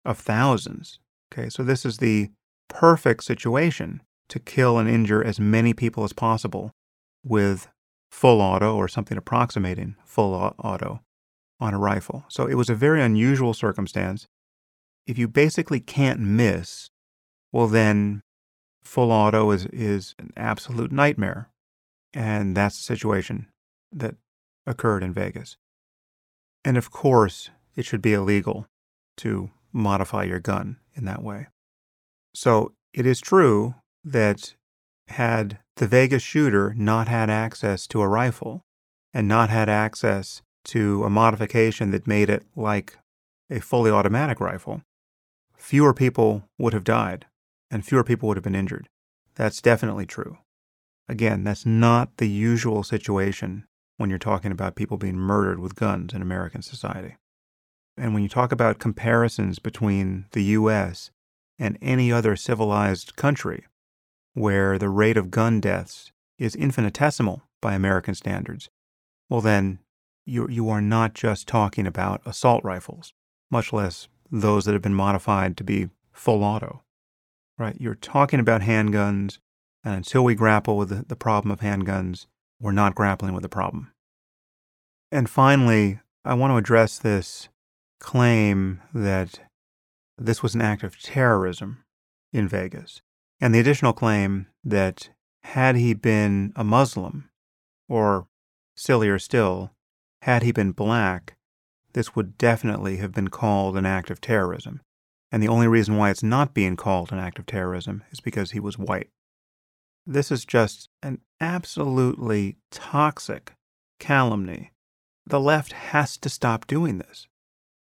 of 0.04 0.20
thousands. 0.20 1.00
Okay, 1.32 1.50
so 1.50 1.64
this 1.64 1.86
is 1.86 1.98
the 1.98 2.32
perfect 2.68 3.24
situation 3.24 4.02
to 4.30 4.40
kill 4.40 4.78
and 4.78 4.90
injure 4.90 5.24
as 5.24 5.40
many 5.40 5.74
people 5.74 6.04
as 6.04 6.14
possible 6.14 6.72
with 7.24 7.68
full 8.12 8.42
auto 8.42 8.76
or 8.76 8.88
something 8.88 9.18
approximating 9.18 9.96
full 10.04 10.34
auto 10.60 11.02
on 11.60 11.74
a 11.74 11.80
rifle. 11.80 12.26
So 12.28 12.46
it 12.46 12.56
was 12.56 12.70
a 12.70 12.76
very 12.76 13.02
unusual 13.02 13.54
circumstance. 13.54 14.28
If 15.06 15.18
you 15.18 15.28
basically 15.28 15.80
can't 15.80 16.20
miss, 16.20 16.90
well, 17.52 17.68
then 17.68 18.22
full 18.84 19.12
auto 19.12 19.52
is, 19.52 19.66
is 19.68 20.16
an 20.20 20.32
absolute 20.36 20.92
nightmare. 20.92 21.50
And 22.14 22.56
that's 22.56 22.78
the 22.78 22.84
situation 22.84 23.48
that 23.92 24.16
occurred 24.66 25.04
in 25.04 25.14
Vegas. 25.14 25.58
And 26.64 26.78
of 26.78 26.92
course, 26.92 27.50
it 27.76 27.86
should 27.86 28.02
be 28.02 28.14
illegal 28.14 28.68
to 29.18 29.50
modify 29.72 30.24
your 30.24 30.40
gun 30.40 30.78
in 30.96 31.06
that 31.06 31.24
way. 31.24 31.48
So 32.36 32.74
it 32.94 33.06
is 33.06 33.20
true 33.20 33.76
that 34.04 34.56
had 35.10 35.60
the 35.76 35.88
Vegas 35.88 36.24
shooter 36.24 36.74
not 36.78 37.08
had 37.08 37.30
access 37.30 37.88
to 37.88 38.02
a 38.02 38.08
rifle 38.08 38.64
and 39.14 39.28
not 39.28 39.50
had 39.50 39.70
access 39.70 40.42
to 40.66 41.04
a 41.04 41.10
modification 41.10 41.92
that 41.92 42.08
made 42.08 42.30
it 42.30 42.44
like 42.56 42.98
a 43.50 43.60
fully 43.60 43.92
automatic 43.92 44.40
rifle, 44.40 44.82
fewer 45.58 45.94
people 45.94 46.48
would 46.58 46.74
have 46.74 46.84
died 46.84 47.26
and 47.70 47.86
fewer 47.86 48.04
people 48.04 48.28
would 48.28 48.38
have 48.38 48.44
been 48.44 48.56
injured. 48.56 48.88
That's 49.36 49.62
definitely 49.62 50.06
true. 50.06 50.38
Again, 51.10 51.44
that's 51.44 51.66
not 51.66 52.18
the 52.18 52.30
usual 52.30 52.84
situation 52.84 53.66
when 53.98 54.10
you're 54.10 54.20
talking 54.20 54.52
about 54.52 54.76
people 54.76 54.98
being 54.98 55.18
murdered 55.18 55.60
with 55.60 55.76
guns 55.76 56.14
in 56.14 56.22
American 56.22 56.62
society. 56.62 57.16
And 57.98 58.14
when 58.14 58.24
you 58.24 58.30
talk 58.30 58.52
about 58.52 58.80
comparisons 58.80 59.60
between 59.60 60.26
the 60.32 60.44
US 60.44 61.12
and 61.60 61.78
any 61.82 62.12
other 62.12 62.36
civilized 62.36 63.16
country 63.16 63.66
where 64.34 64.80
the 64.80 64.90
rate 64.90 65.18
of 65.18 65.30
gun 65.30 65.60
deaths 65.60 66.12
is 66.40 66.56
infinitesimal 66.56 67.44
by 67.62 67.74
American 67.74 68.16
standards, 68.16 68.70
well, 69.30 69.42
then 69.42 69.80
you, 70.26 70.48
you 70.50 70.70
are 70.70 70.82
not 70.82 71.14
just 71.14 71.48
talking 71.48 71.86
about 71.86 72.22
assault 72.26 72.64
rifles, 72.64 73.14
much 73.52 73.74
less 73.74 74.08
those 74.32 74.66
that 74.66 74.74
have 74.74 74.82
been 74.82 74.94
modified 74.94 75.58
to 75.58 75.64
be 75.64 75.90
full 76.12 76.44
auto, 76.44 76.84
right? 77.58 77.76
You're 77.80 77.96
talking 77.96 78.40
about 78.40 78.62
handguns, 78.62 79.40
and 79.84 79.96
until 79.96 80.24
we 80.24 80.36
grapple 80.36 80.78
with 80.78 80.90
the, 80.90 81.06
the 81.08 81.16
problem 81.16 81.52
of 81.52 81.60
handguns, 81.60 82.26
we're 82.60 82.72
not 82.72 82.96
grappling 82.96 83.34
with 83.34 83.44
the 83.44 83.50
problem. 83.50 83.92
And 85.12 85.30
finally, 85.30 86.00
I 86.26 86.34
want 86.34 86.52
to 86.52 86.58
address 86.58 86.98
this 86.98 87.50
claim 88.00 88.82
that 88.94 89.40
this 90.18 90.42
was 90.42 90.56
an 90.56 90.62
act 90.62 90.84
of 90.84 91.00
terrorism 91.00 91.84
in 92.32 92.48
Vegas, 92.48 93.02
and 93.40 93.54
the 93.54 93.60
additional 93.60 93.94
claim 93.94 94.48
that 94.64 95.10
had 95.44 95.76
he 95.76 95.94
been 95.94 96.54
a 96.56 96.64
Muslim, 96.64 97.30
or 97.90 98.28
sillier 98.76 99.20
still, 99.20 99.72
had 100.24 100.42
he 100.42 100.54
been 100.54 100.72
black, 100.72 101.36
this 101.92 102.16
would 102.16 102.38
definitely 102.38 102.96
have 102.96 103.12
been 103.12 103.28
called 103.28 103.76
an 103.76 103.86
act 103.86 104.10
of 104.10 104.22
terrorism. 104.22 104.80
And 105.34 105.44
the 105.44 105.50
only 105.50 105.68
reason 105.68 105.98
why 105.98 106.12
it's 106.12 106.24
not 106.24 106.54
being 106.54 106.78
called 106.78 107.12
an 107.12 107.20
act 107.20 107.40
of 107.40 107.46
terrorism 107.46 108.04
is 108.10 108.22
because 108.22 108.52
he 108.52 108.60
was 108.62 108.78
white. 108.78 109.10
This 110.08 110.32
is 110.32 110.46
just 110.46 110.88
an 111.02 111.20
absolutely 111.42 112.56
toxic 112.72 113.52
calumny. 114.00 114.72
The 115.26 115.42
left 115.42 115.74
has 115.74 116.16
to 116.20 116.30
stop 116.30 116.68
doing 116.68 117.00
this. 117.00 117.28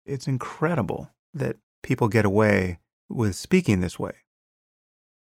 It's 0.06 0.28
incredible 0.28 1.10
that 1.34 1.56
people 1.82 2.06
get 2.06 2.24
away 2.24 2.78
with 3.08 3.34
speaking 3.34 3.80
this 3.80 3.98
way. 3.98 4.12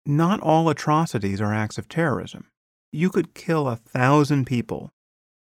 Not 0.05 0.41
all 0.41 0.69
atrocities 0.69 1.41
are 1.41 1.55
acts 1.55 1.79
of 1.79 1.89
terrorism. 1.89 2.49
You 2.93 3.09
could 3.09 3.33
kill 3.33 3.69
a 3.69 3.77
thousand 3.77 4.45
people 4.45 4.91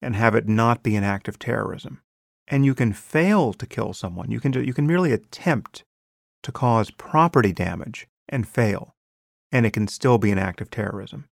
and 0.02 0.16
have 0.16 0.34
it 0.34 0.48
not 0.48 0.82
be 0.82 0.96
an 0.96 1.04
act 1.04 1.28
of 1.28 1.38
terrorism. 1.38 2.00
And 2.48 2.64
you 2.64 2.74
can 2.74 2.92
fail 2.92 3.52
to 3.54 3.66
kill 3.66 3.92
someone. 3.92 4.30
You 4.30 4.40
can, 4.40 4.52
you 4.52 4.72
can 4.72 4.86
merely 4.86 5.12
attempt 5.12 5.82
to 6.42 6.52
cause 6.52 6.90
property 6.90 7.52
damage 7.52 8.06
and 8.28 8.46
fail, 8.46 8.94
and 9.50 9.66
it 9.66 9.72
can 9.72 9.88
still 9.88 10.18
be 10.18 10.30
an 10.30 10.38
act 10.38 10.60
of 10.60 10.70
terrorism. 10.70 11.26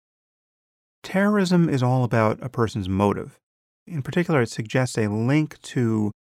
Terrorism 1.02 1.69
is 1.69 1.83
all 1.83 2.05
about 2.05 2.38
a 2.43 2.49
person's 2.49 2.88
motive. 2.88 3.38
In 3.87 4.02
particular, 4.02 4.43
it 4.43 4.50
suggests 4.50 4.99
a 4.99 5.09
link 5.09 5.61
to 5.62 6.12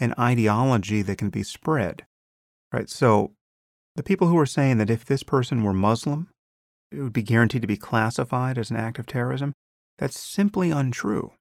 an 0.00 0.14
ideology 0.18 1.02
that 1.02 1.18
can 1.18 1.30
be 1.30 1.42
spread. 1.42 2.04
Right? 2.72 2.90
So 2.90 3.32
the 3.96 4.02
people 4.02 4.26
who 4.26 4.38
are 4.38 4.46
saying 4.46 4.78
that 4.78 4.90
if 4.90 5.04
this 5.04 5.22
person 5.22 5.62
were 5.62 5.72
Muslim, 5.72 6.28
it 6.90 7.00
would 7.00 7.12
be 7.12 7.22
guaranteed 7.22 7.62
to 7.62 7.68
be 7.68 7.76
classified 7.76 8.58
as 8.58 8.70
an 8.70 8.76
act 8.76 8.98
of 8.98 9.06
terrorism, 9.06 9.52
that's 9.98 10.18
simply 10.18 10.70
untrue. 10.70 11.32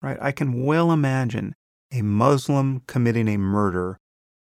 Right? 0.00 0.18
I 0.20 0.32
can 0.32 0.64
well 0.64 0.92
imagine 0.92 1.54
a 1.92 2.02
Muslim 2.02 2.82
committing 2.86 3.28
a 3.28 3.36
murder 3.36 3.98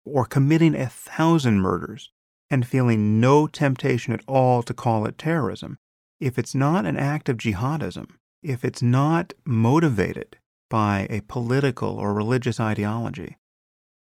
or 0.06 0.26
committing 0.26 0.76
a 0.76 0.88
thousand 0.88 1.62
murders 1.62 2.12
and 2.50 2.66
feeling 2.66 3.20
no 3.20 3.48
temptation 3.48 4.14
at 4.14 4.24
all 4.28 4.64
to 4.64 4.74
call 4.74 5.06
it 5.06 5.18
terrorism. 5.18 5.78
If 6.20 6.40
it's 6.40 6.56
not 6.56 6.86
an 6.86 6.98
act 6.98 7.30
of 7.30 7.38
jihadism, 7.38 8.10
if 8.42 8.64
it's 8.64 8.82
not 8.82 9.34
motivated 9.46 10.38
by 10.70 11.08
a 11.10 11.22
political 11.22 11.98
or 11.98 12.14
religious 12.14 12.60
ideology, 12.60 13.38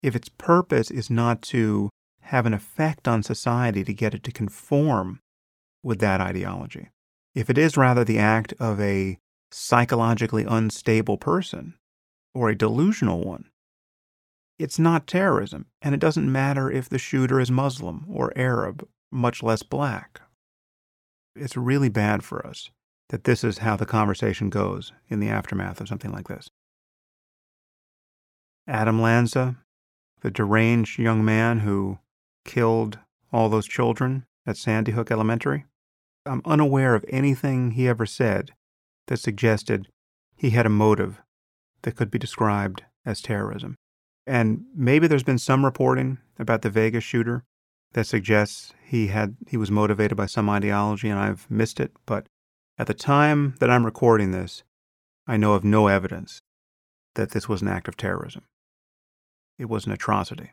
if 0.02 0.14
its 0.16 0.28
purpose 0.28 0.90
is 0.90 1.10
not 1.10 1.42
to 1.42 1.90
have 2.22 2.46
an 2.46 2.54
effect 2.54 3.06
on 3.06 3.22
society 3.22 3.84
to 3.84 3.94
get 3.94 4.14
it 4.14 4.22
to 4.24 4.32
conform 4.32 5.20
with 5.82 5.98
that 6.00 6.20
ideology, 6.20 6.90
if 7.34 7.50
it 7.50 7.58
is 7.58 7.76
rather 7.76 8.04
the 8.04 8.18
act 8.18 8.54
of 8.58 8.80
a 8.80 9.18
psychologically 9.56 10.44
unstable 10.44 11.16
person 11.16 11.74
or 12.34 12.50
a 12.50 12.54
delusional 12.54 13.22
one. 13.22 13.46
It's 14.58 14.78
not 14.78 15.06
terrorism, 15.06 15.66
and 15.80 15.94
it 15.94 16.00
doesn't 16.00 16.30
matter 16.30 16.70
if 16.70 16.88
the 16.88 16.98
shooter 16.98 17.40
is 17.40 17.50
Muslim 17.50 18.04
or 18.06 18.36
Arab, 18.36 18.86
much 19.10 19.42
less 19.42 19.62
black. 19.62 20.20
It's 21.34 21.56
really 21.56 21.88
bad 21.88 22.22
for 22.22 22.46
us 22.46 22.70
that 23.08 23.24
this 23.24 23.42
is 23.42 23.58
how 23.58 23.76
the 23.76 23.86
conversation 23.86 24.50
goes 24.50 24.92
in 25.08 25.20
the 25.20 25.28
aftermath 25.28 25.80
of 25.80 25.88
something 25.88 26.12
like 26.12 26.28
this. 26.28 26.50
Adam 28.68 29.00
Lanza, 29.00 29.56
the 30.20 30.30
deranged 30.30 30.98
young 30.98 31.24
man 31.24 31.60
who 31.60 31.98
killed 32.44 32.98
all 33.32 33.48
those 33.48 33.66
children 33.66 34.26
at 34.46 34.58
Sandy 34.58 34.92
Hook 34.92 35.10
Elementary, 35.10 35.64
I'm 36.26 36.42
unaware 36.44 36.94
of 36.94 37.04
anything 37.08 37.70
he 37.72 37.88
ever 37.88 38.04
said 38.04 38.52
that 39.06 39.18
suggested 39.18 39.88
he 40.36 40.50
had 40.50 40.66
a 40.66 40.70
motive 40.70 41.20
that 41.82 41.96
could 41.96 42.10
be 42.10 42.18
described 42.18 42.82
as 43.04 43.20
terrorism. 43.20 43.76
And 44.26 44.64
maybe 44.74 45.06
there's 45.06 45.22
been 45.22 45.38
some 45.38 45.64
reporting 45.64 46.18
about 46.38 46.62
the 46.62 46.70
Vegas 46.70 47.04
shooter 47.04 47.44
that 47.92 48.06
suggests 48.06 48.72
he 48.84 49.08
had 49.08 49.36
he 49.48 49.56
was 49.56 49.70
motivated 49.70 50.16
by 50.16 50.26
some 50.26 50.50
ideology 50.50 51.08
and 51.08 51.18
I've 51.18 51.50
missed 51.50 51.80
it, 51.80 51.92
but 52.04 52.26
at 52.78 52.86
the 52.86 52.94
time 52.94 53.54
that 53.60 53.70
I'm 53.70 53.86
recording 53.86 54.32
this, 54.32 54.62
I 55.26 55.36
know 55.36 55.54
of 55.54 55.64
no 55.64 55.86
evidence 55.86 56.42
that 57.14 57.30
this 57.30 57.48
was 57.48 57.62
an 57.62 57.68
act 57.68 57.88
of 57.88 57.96
terrorism. 57.96 58.42
It 59.58 59.70
was 59.70 59.86
an 59.86 59.92
atrocity. 59.92 60.52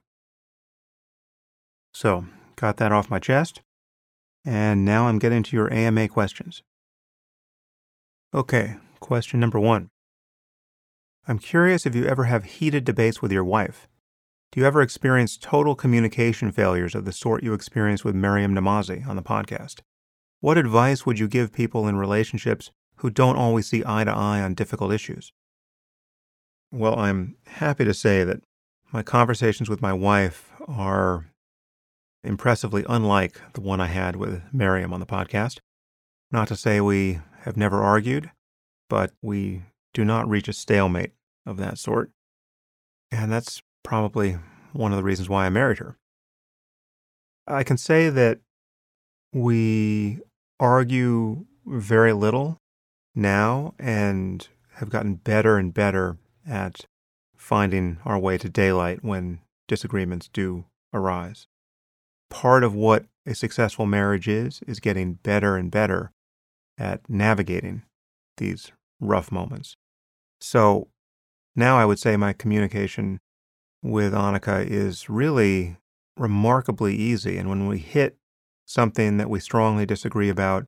So, 1.94 2.26
got 2.56 2.78
that 2.78 2.92
off 2.92 3.10
my 3.10 3.20
chest. 3.20 3.62
And 4.46 4.84
now 4.84 5.08
I'm 5.08 5.20
getting 5.20 5.44
to 5.44 5.56
your 5.56 5.72
AMA 5.72 6.08
questions. 6.08 6.64
Okay, 8.36 8.78
question 9.00 9.40
number 9.40 9.60
one. 9.60 9.90
I'm 11.28 11.38
curious 11.38 11.86
if 11.86 11.94
you 11.94 12.06
ever 12.06 12.24
have 12.24 12.46
heated 12.46 12.84
debates 12.84 13.22
with 13.22 13.32
your 13.32 13.44
wife. 13.44 13.88
Do 14.52 14.60
you 14.60 14.66
ever 14.66 14.82
experience 14.82 15.38
total 15.38 15.76
communication 15.76 16.52
failures 16.52 16.96
of 16.96 17.06
the 17.06 17.12
sort 17.12 17.44
you 17.44 17.54
experienced 17.54 18.04
with 18.04 18.16
Maryam 18.16 18.56
Namazie 18.56 19.06
on 19.08 19.18
the 19.18 19.22
podcast? 19.22 19.82
What 20.40 20.58
advice 20.58 21.06
would 21.06 21.20
you 21.20 21.28
give 21.28 21.54
people 21.54 21.88
in 21.88 21.96
relationships 21.96 22.72
who 22.98 23.12
don't 23.12 23.36
always 23.36 23.68
see 23.68 23.84
eye 23.86 24.04
to 24.04 24.12
eye 24.12 24.42
on 24.42 24.56
difficult 24.56 24.92
issues? 24.92 25.32
Well, 26.72 26.98
I'm 26.98 27.36
happy 27.46 27.86
to 27.86 27.94
say 27.94 28.24
that 28.24 28.42
my 28.92 29.04
conversations 29.04 29.70
with 29.70 29.82
my 29.82 29.94
wife 29.94 30.52
are 30.68 31.28
impressively 32.24 32.84
unlike 32.90 33.40
the 33.54 33.62
one 33.62 33.80
I 33.80 33.88
had 33.88 34.16
with 34.16 34.42
Maryam 34.52 34.92
on 34.92 35.00
the 35.00 35.06
podcast. 35.06 35.60
Not 36.32 36.48
to 36.48 36.56
say 36.56 36.82
we 36.82 37.20
have 37.44 37.58
never 37.58 37.84
argued, 37.84 38.32
but 38.90 39.12
we 39.22 39.64
do 39.94 40.06
not 40.06 40.30
reach 40.30 40.48
a 40.48 40.54
stalemate 40.54 41.12
of 41.46 41.58
that 41.58 41.78
sort. 41.78 42.10
And 43.12 43.32
that's 43.32 43.62
probably 43.84 44.38
one 44.72 44.92
of 44.92 44.98
the 44.98 45.04
reasons 45.04 45.30
why 45.30 45.46
I 45.46 45.50
married 45.50 45.80
her. 45.80 45.98
I 47.46 47.64
can 47.64 47.78
say 47.78 48.10
that 48.10 48.40
we 49.34 50.20
argue 50.60 51.46
very 51.66 52.14
little 52.14 52.58
now 53.14 53.74
and 53.78 54.48
have 54.76 54.90
gotten 54.90 55.16
better 55.16 55.58
and 55.58 55.74
better 55.74 56.18
at 56.48 56.86
finding 57.36 57.98
our 58.06 58.18
way 58.18 58.38
to 58.38 58.50
daylight 58.50 59.04
when 59.04 59.40
disagreements 59.68 60.30
do 60.32 60.66
arise. 60.94 61.48
Part 62.30 62.64
of 62.64 62.74
what 62.74 63.06
a 63.26 63.36
successful 63.36 63.86
marriage 63.86 64.30
is, 64.30 64.62
is 64.66 64.80
getting 64.80 65.16
better 65.16 65.58
and 65.58 65.70
better 65.70 66.12
at 66.78 67.02
navigating 67.10 67.84
these 68.38 68.72
rough 69.00 69.32
moments. 69.32 69.76
So 70.42 70.88
now 71.56 71.78
I 71.78 71.86
would 71.86 72.00
say 72.00 72.18
my 72.18 72.34
communication 72.34 73.20
with 73.82 74.14
Annaka 74.14 74.66
is 74.66 75.10
really 75.10 75.78
remarkably 76.18 76.96
easy. 76.96 77.38
And 77.38 77.50
when 77.50 77.68
we 77.68 77.80
hit 77.80 78.18
something 78.66 79.18
that 79.18 79.30
we 79.30 79.40
strongly 79.40 79.86
disagree 79.86 80.30
about, 80.30 80.66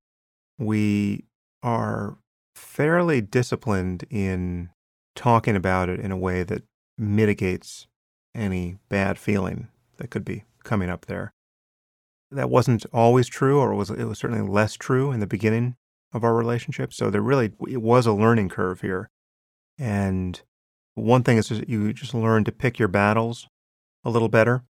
we 0.57 1.25
are 1.63 2.17
fairly 2.55 3.21
disciplined 3.21 4.05
in 4.09 4.69
talking 5.15 5.55
about 5.55 5.89
it 5.89 5.99
in 5.99 6.11
a 6.11 6.17
way 6.17 6.43
that 6.43 6.63
mitigates 6.97 7.87
any 8.33 8.77
bad 8.89 9.17
feeling 9.17 9.69
that 9.97 10.09
could 10.09 10.25
be 10.25 10.43
coming 10.63 10.89
up 10.89 11.05
there. 11.05 11.33
That 12.31 12.49
wasn't 12.49 12.85
always 12.91 13.27
true, 13.27 13.59
or 13.59 13.73
was, 13.73 13.89
it 13.89 14.05
was 14.05 14.19
certainly 14.19 14.47
less 14.47 14.73
true 14.75 15.11
in 15.11 15.19
the 15.19 15.27
beginning 15.27 15.75
of 16.15 16.23
our 16.23 16.33
relationship. 16.33 16.93
So 16.93 17.09
there 17.09 17.21
really 17.21 17.51
it 17.67 17.81
was 17.81 18.07
a 18.07 18.13
learning 18.13 18.49
curve 18.49 18.81
here. 18.81 19.09
And 19.77 20.41
one 20.95 21.23
thing 21.23 21.37
is 21.37 21.49
that 21.49 21.67
you 21.67 21.91
just 21.91 22.13
learn 22.13 22.45
to 22.45 22.51
pick 22.53 22.79
your 22.79 22.87
battles 22.87 23.47
a 24.05 24.09
little 24.09 24.29
better. 24.29 24.63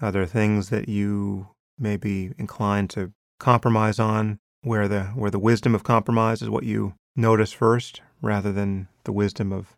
Uh, 0.00 0.10
there 0.10 0.22
are 0.22 0.26
things 0.26 0.68
that 0.68 0.88
you 0.88 1.48
may 1.78 1.96
be 1.96 2.32
inclined 2.38 2.90
to 2.90 3.12
compromise 3.40 3.98
on, 3.98 4.38
where 4.62 4.86
the 4.86 5.04
where 5.14 5.30
the 5.30 5.38
wisdom 5.38 5.74
of 5.74 5.82
compromise 5.82 6.42
is 6.42 6.50
what 6.50 6.64
you 6.64 6.94
notice 7.16 7.52
first, 7.52 8.02
rather 8.20 8.52
than 8.52 8.88
the 9.04 9.12
wisdom 9.12 9.52
of 9.52 9.76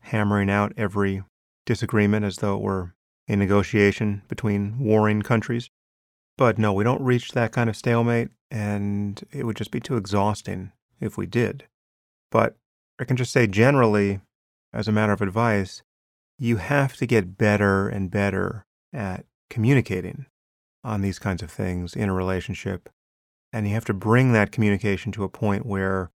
hammering 0.00 0.48
out 0.48 0.72
every 0.76 1.22
disagreement 1.66 2.24
as 2.24 2.36
though 2.36 2.56
it 2.56 2.62
were 2.62 2.94
a 3.28 3.36
negotiation 3.36 4.22
between 4.28 4.78
warring 4.78 5.20
countries. 5.20 5.68
But 6.38 6.56
no, 6.56 6.72
we 6.72 6.84
don't 6.84 7.02
reach 7.02 7.32
that 7.32 7.52
kind 7.52 7.68
of 7.68 7.76
stalemate, 7.76 8.28
and 8.50 9.22
it 9.32 9.44
would 9.44 9.56
just 9.56 9.70
be 9.70 9.80
too 9.80 9.96
exhausting 9.96 10.72
if 11.00 11.16
we 11.16 11.26
did. 11.26 11.64
But 12.30 12.56
I 12.98 13.04
can 13.04 13.16
just 13.16 13.32
say 13.32 13.46
generally, 13.46 14.20
as 14.72 14.88
a 14.88 14.92
matter 14.92 15.12
of 15.12 15.22
advice, 15.22 15.82
you 16.38 16.56
have 16.56 16.96
to 16.96 17.06
get 17.06 17.36
better 17.36 17.88
and 17.88 18.10
better 18.10 18.64
at 18.92 19.24
communicating 19.50 20.26
on 20.84 21.00
these 21.00 21.18
kinds 21.18 21.42
of 21.42 21.50
things 21.50 21.94
in 21.94 22.08
a 22.08 22.14
relationship. 22.14 22.88
And 23.52 23.66
you 23.66 23.74
have 23.74 23.84
to 23.86 23.94
bring 23.94 24.32
that 24.32 24.52
communication 24.52 25.10
to 25.12 25.24
a 25.24 25.28
point 25.28 25.66
where 25.66 26.10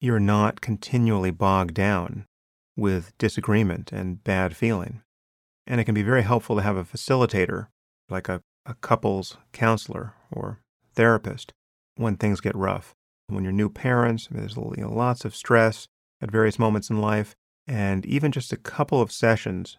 you're 0.00 0.20
not 0.20 0.60
continually 0.60 1.30
bogged 1.30 1.74
down 1.74 2.26
with 2.76 3.16
disagreement 3.18 3.92
and 3.92 4.24
bad 4.24 4.56
feeling. 4.56 5.02
And 5.66 5.80
it 5.80 5.84
can 5.84 5.94
be 5.94 6.02
very 6.02 6.22
helpful 6.22 6.56
to 6.56 6.62
have 6.62 6.76
a 6.76 6.84
facilitator, 6.84 7.68
like 8.08 8.28
a, 8.28 8.42
a 8.64 8.74
couples 8.74 9.36
counselor 9.52 10.14
or 10.32 10.60
therapist, 10.94 11.52
when 12.00 12.16
things 12.16 12.40
get 12.40 12.56
rough. 12.56 12.94
When 13.28 13.44
you're 13.44 13.52
new 13.52 13.68
parents, 13.68 14.28
there's 14.30 14.56
you 14.56 14.74
know, 14.78 14.92
lots 14.92 15.24
of 15.24 15.36
stress 15.36 15.86
at 16.20 16.30
various 16.30 16.58
moments 16.58 16.90
in 16.90 17.00
life, 17.00 17.36
and 17.66 18.04
even 18.06 18.32
just 18.32 18.52
a 18.52 18.56
couple 18.56 19.00
of 19.00 19.12
sessions 19.12 19.78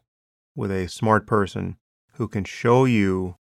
with 0.56 0.72
a 0.72 0.88
smart 0.88 1.26
person 1.28 1.78
who 2.14 2.28
can 2.28 2.44
show 2.44 2.86
you 2.86 3.36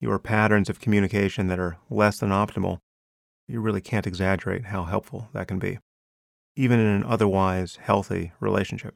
your 0.00 0.18
patterns 0.18 0.68
of 0.68 0.80
communication 0.80 1.46
that 1.48 1.58
are 1.58 1.76
less 1.90 2.18
than 2.18 2.30
optimal, 2.30 2.78
you 3.46 3.60
really 3.60 3.80
can't 3.80 4.06
exaggerate 4.06 4.66
how 4.66 4.84
helpful 4.84 5.28
that 5.32 5.46
can 5.46 5.58
be, 5.58 5.78
even 6.56 6.80
in 6.80 6.86
an 6.86 7.04
otherwise 7.04 7.76
healthy 7.76 8.32
relationship. 8.40 8.94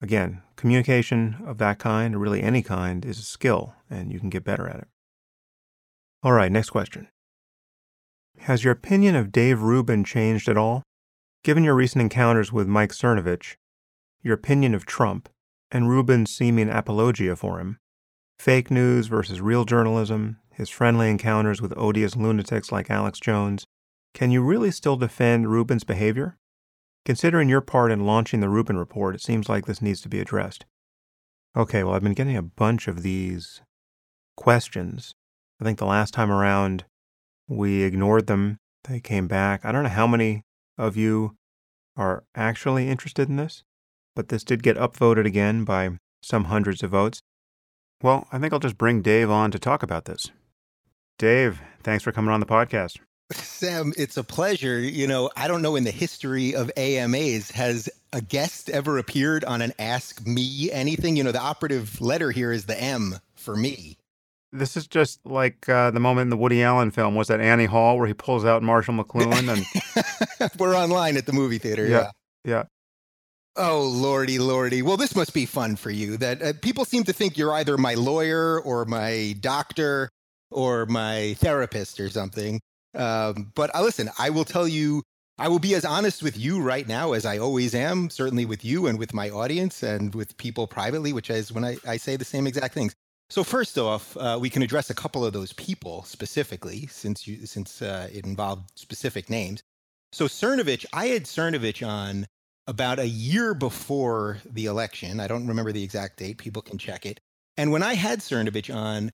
Again, 0.00 0.42
communication 0.56 1.36
of 1.44 1.58
that 1.58 1.78
kind, 1.78 2.14
or 2.14 2.18
really 2.18 2.42
any 2.42 2.62
kind, 2.62 3.04
is 3.04 3.18
a 3.18 3.22
skill, 3.22 3.74
and 3.90 4.12
you 4.12 4.20
can 4.20 4.30
get 4.30 4.44
better 4.44 4.68
at 4.68 4.76
it. 4.76 4.88
All 6.22 6.32
right, 6.32 6.50
next 6.50 6.70
question. 6.70 7.08
Has 8.44 8.64
your 8.64 8.72
opinion 8.72 9.16
of 9.16 9.32
Dave 9.32 9.60
Rubin 9.60 10.02
changed 10.02 10.48
at 10.48 10.56
all? 10.56 10.82
Given 11.44 11.62
your 11.62 11.74
recent 11.74 12.00
encounters 12.00 12.50
with 12.50 12.66
Mike 12.66 12.90
Cernovich, 12.90 13.56
your 14.22 14.34
opinion 14.34 14.74
of 14.74 14.86
Trump, 14.86 15.28
and 15.70 15.90
Rubin's 15.90 16.34
seeming 16.34 16.70
apologia 16.70 17.36
for 17.36 17.60
him, 17.60 17.76
fake 18.38 18.70
news 18.70 19.08
versus 19.08 19.42
real 19.42 19.66
journalism, 19.66 20.38
his 20.54 20.70
friendly 20.70 21.10
encounters 21.10 21.60
with 21.60 21.76
odious 21.76 22.16
lunatics 22.16 22.72
like 22.72 22.88
Alex 22.88 23.20
Jones, 23.20 23.66
can 24.14 24.30
you 24.30 24.42
really 24.42 24.70
still 24.70 24.96
defend 24.96 25.50
Rubin's 25.50 25.84
behavior? 25.84 26.38
Considering 27.04 27.50
your 27.50 27.60
part 27.60 27.92
in 27.92 28.06
launching 28.06 28.40
the 28.40 28.48
Rubin 28.48 28.78
report, 28.78 29.14
it 29.14 29.22
seems 29.22 29.50
like 29.50 29.66
this 29.66 29.82
needs 29.82 30.00
to 30.00 30.08
be 30.08 30.18
addressed. 30.18 30.64
Okay, 31.54 31.84
well, 31.84 31.94
I've 31.94 32.02
been 32.02 32.14
getting 32.14 32.38
a 32.38 32.42
bunch 32.42 32.88
of 32.88 33.02
these 33.02 33.60
questions. 34.34 35.14
I 35.60 35.64
think 35.64 35.78
the 35.78 35.84
last 35.84 36.14
time 36.14 36.32
around 36.32 36.84
we 37.50 37.82
ignored 37.82 38.28
them. 38.28 38.58
They 38.84 39.00
came 39.00 39.26
back. 39.26 39.64
I 39.64 39.72
don't 39.72 39.82
know 39.82 39.90
how 39.90 40.06
many 40.06 40.42
of 40.78 40.96
you 40.96 41.36
are 41.96 42.24
actually 42.34 42.88
interested 42.88 43.28
in 43.28 43.36
this, 43.36 43.62
but 44.16 44.28
this 44.28 44.44
did 44.44 44.62
get 44.62 44.76
upvoted 44.78 45.26
again 45.26 45.64
by 45.64 45.90
some 46.22 46.44
hundreds 46.44 46.82
of 46.82 46.90
votes. 46.90 47.20
Well, 48.02 48.26
I 48.32 48.38
think 48.38 48.52
I'll 48.52 48.60
just 48.60 48.78
bring 48.78 49.02
Dave 49.02 49.30
on 49.30 49.50
to 49.50 49.58
talk 49.58 49.82
about 49.82 50.06
this. 50.06 50.30
Dave, 51.18 51.60
thanks 51.82 52.02
for 52.02 52.12
coming 52.12 52.30
on 52.30 52.40
the 52.40 52.46
podcast. 52.46 52.98
Sam, 53.32 53.92
it's 53.96 54.16
a 54.16 54.24
pleasure. 54.24 54.78
You 54.78 55.06
know, 55.06 55.30
I 55.36 55.46
don't 55.46 55.62
know 55.62 55.76
in 55.76 55.84
the 55.84 55.90
history 55.90 56.54
of 56.54 56.70
AMAs, 56.76 57.50
has 57.50 57.88
a 58.12 58.20
guest 58.20 58.70
ever 58.70 58.96
appeared 58.96 59.44
on 59.44 59.60
an 59.60 59.72
Ask 59.78 60.26
Me 60.26 60.70
Anything? 60.72 61.16
You 61.16 61.24
know, 61.24 61.32
the 61.32 61.40
operative 61.40 62.00
letter 62.00 62.30
here 62.30 62.52
is 62.52 62.66
the 62.66 62.80
M 62.80 63.16
for 63.34 63.54
me. 63.54 63.98
This 64.52 64.76
is 64.76 64.86
just 64.86 65.24
like 65.24 65.68
uh, 65.68 65.90
the 65.92 66.00
moment 66.00 66.24
in 66.24 66.30
the 66.30 66.36
Woody 66.36 66.62
Allen 66.62 66.90
film. 66.90 67.14
Was 67.14 67.28
that 67.28 67.40
Annie 67.40 67.66
Hall 67.66 67.98
where 67.98 68.06
he 68.06 68.14
pulls 68.14 68.44
out 68.44 68.62
Marshall 68.62 68.94
McLuhan? 68.94 69.48
And 69.48 70.50
we're 70.58 70.76
online 70.76 71.16
at 71.16 71.26
the 71.26 71.32
movie 71.32 71.58
theater. 71.58 71.86
Yeah. 71.86 71.98
yeah. 71.98 72.10
Yeah. 72.44 72.64
Oh, 73.56 73.82
lordy, 73.82 74.38
lordy. 74.38 74.80
Well, 74.80 74.96
this 74.96 75.16
must 75.16 75.34
be 75.34 75.44
fun 75.44 75.76
for 75.76 75.90
you. 75.90 76.16
That 76.16 76.42
uh, 76.42 76.52
people 76.62 76.84
seem 76.84 77.04
to 77.04 77.12
think 77.12 77.36
you're 77.36 77.52
either 77.52 77.76
my 77.76 77.94
lawyer 77.94 78.60
or 78.60 78.84
my 78.84 79.34
doctor 79.40 80.08
or 80.50 80.86
my 80.86 81.34
therapist 81.38 82.00
or 82.00 82.08
something. 82.08 82.60
Um, 82.94 83.52
but 83.54 83.74
uh, 83.74 83.82
listen, 83.82 84.08
I 84.18 84.30
will 84.30 84.44
tell 84.44 84.66
you, 84.66 85.02
I 85.38 85.48
will 85.48 85.58
be 85.58 85.74
as 85.74 85.84
honest 85.84 86.22
with 86.22 86.38
you 86.38 86.60
right 86.60 86.86
now 86.86 87.12
as 87.12 87.24
I 87.24 87.38
always 87.38 87.74
am, 87.74 88.10
certainly 88.10 88.44
with 88.44 88.64
you 88.64 88.86
and 88.86 88.98
with 88.98 89.14
my 89.14 89.30
audience 89.30 89.82
and 89.82 90.14
with 90.14 90.36
people 90.36 90.66
privately, 90.66 91.12
which 91.12 91.30
is 91.30 91.52
when 91.52 91.64
I, 91.64 91.76
I 91.86 91.96
say 91.96 92.16
the 92.16 92.24
same 92.24 92.46
exact 92.46 92.74
things. 92.74 92.94
So 93.30 93.44
first 93.44 93.78
off, 93.78 94.16
uh, 94.16 94.38
we 94.40 94.50
can 94.50 94.62
address 94.62 94.90
a 94.90 94.94
couple 94.94 95.24
of 95.24 95.32
those 95.32 95.52
people 95.52 96.02
specifically, 96.02 96.88
since 96.88 97.28
you 97.28 97.46
since 97.46 97.80
uh, 97.80 98.08
it 98.12 98.26
involved 98.26 98.72
specific 98.74 99.30
names. 99.30 99.62
So 100.12 100.26
Cernovich, 100.26 100.84
I 100.92 101.06
had 101.06 101.24
Cernovich 101.24 101.86
on 101.86 102.26
about 102.66 102.98
a 102.98 103.06
year 103.06 103.54
before 103.54 104.38
the 104.44 104.66
election. 104.66 105.20
I 105.20 105.28
don't 105.28 105.46
remember 105.46 105.70
the 105.70 105.84
exact 105.84 106.16
date. 106.16 106.38
People 106.38 106.60
can 106.60 106.76
check 106.76 107.06
it. 107.06 107.20
And 107.56 107.70
when 107.70 107.84
I 107.84 107.94
had 107.94 108.18
Cernovich 108.18 108.74
on, 108.74 109.12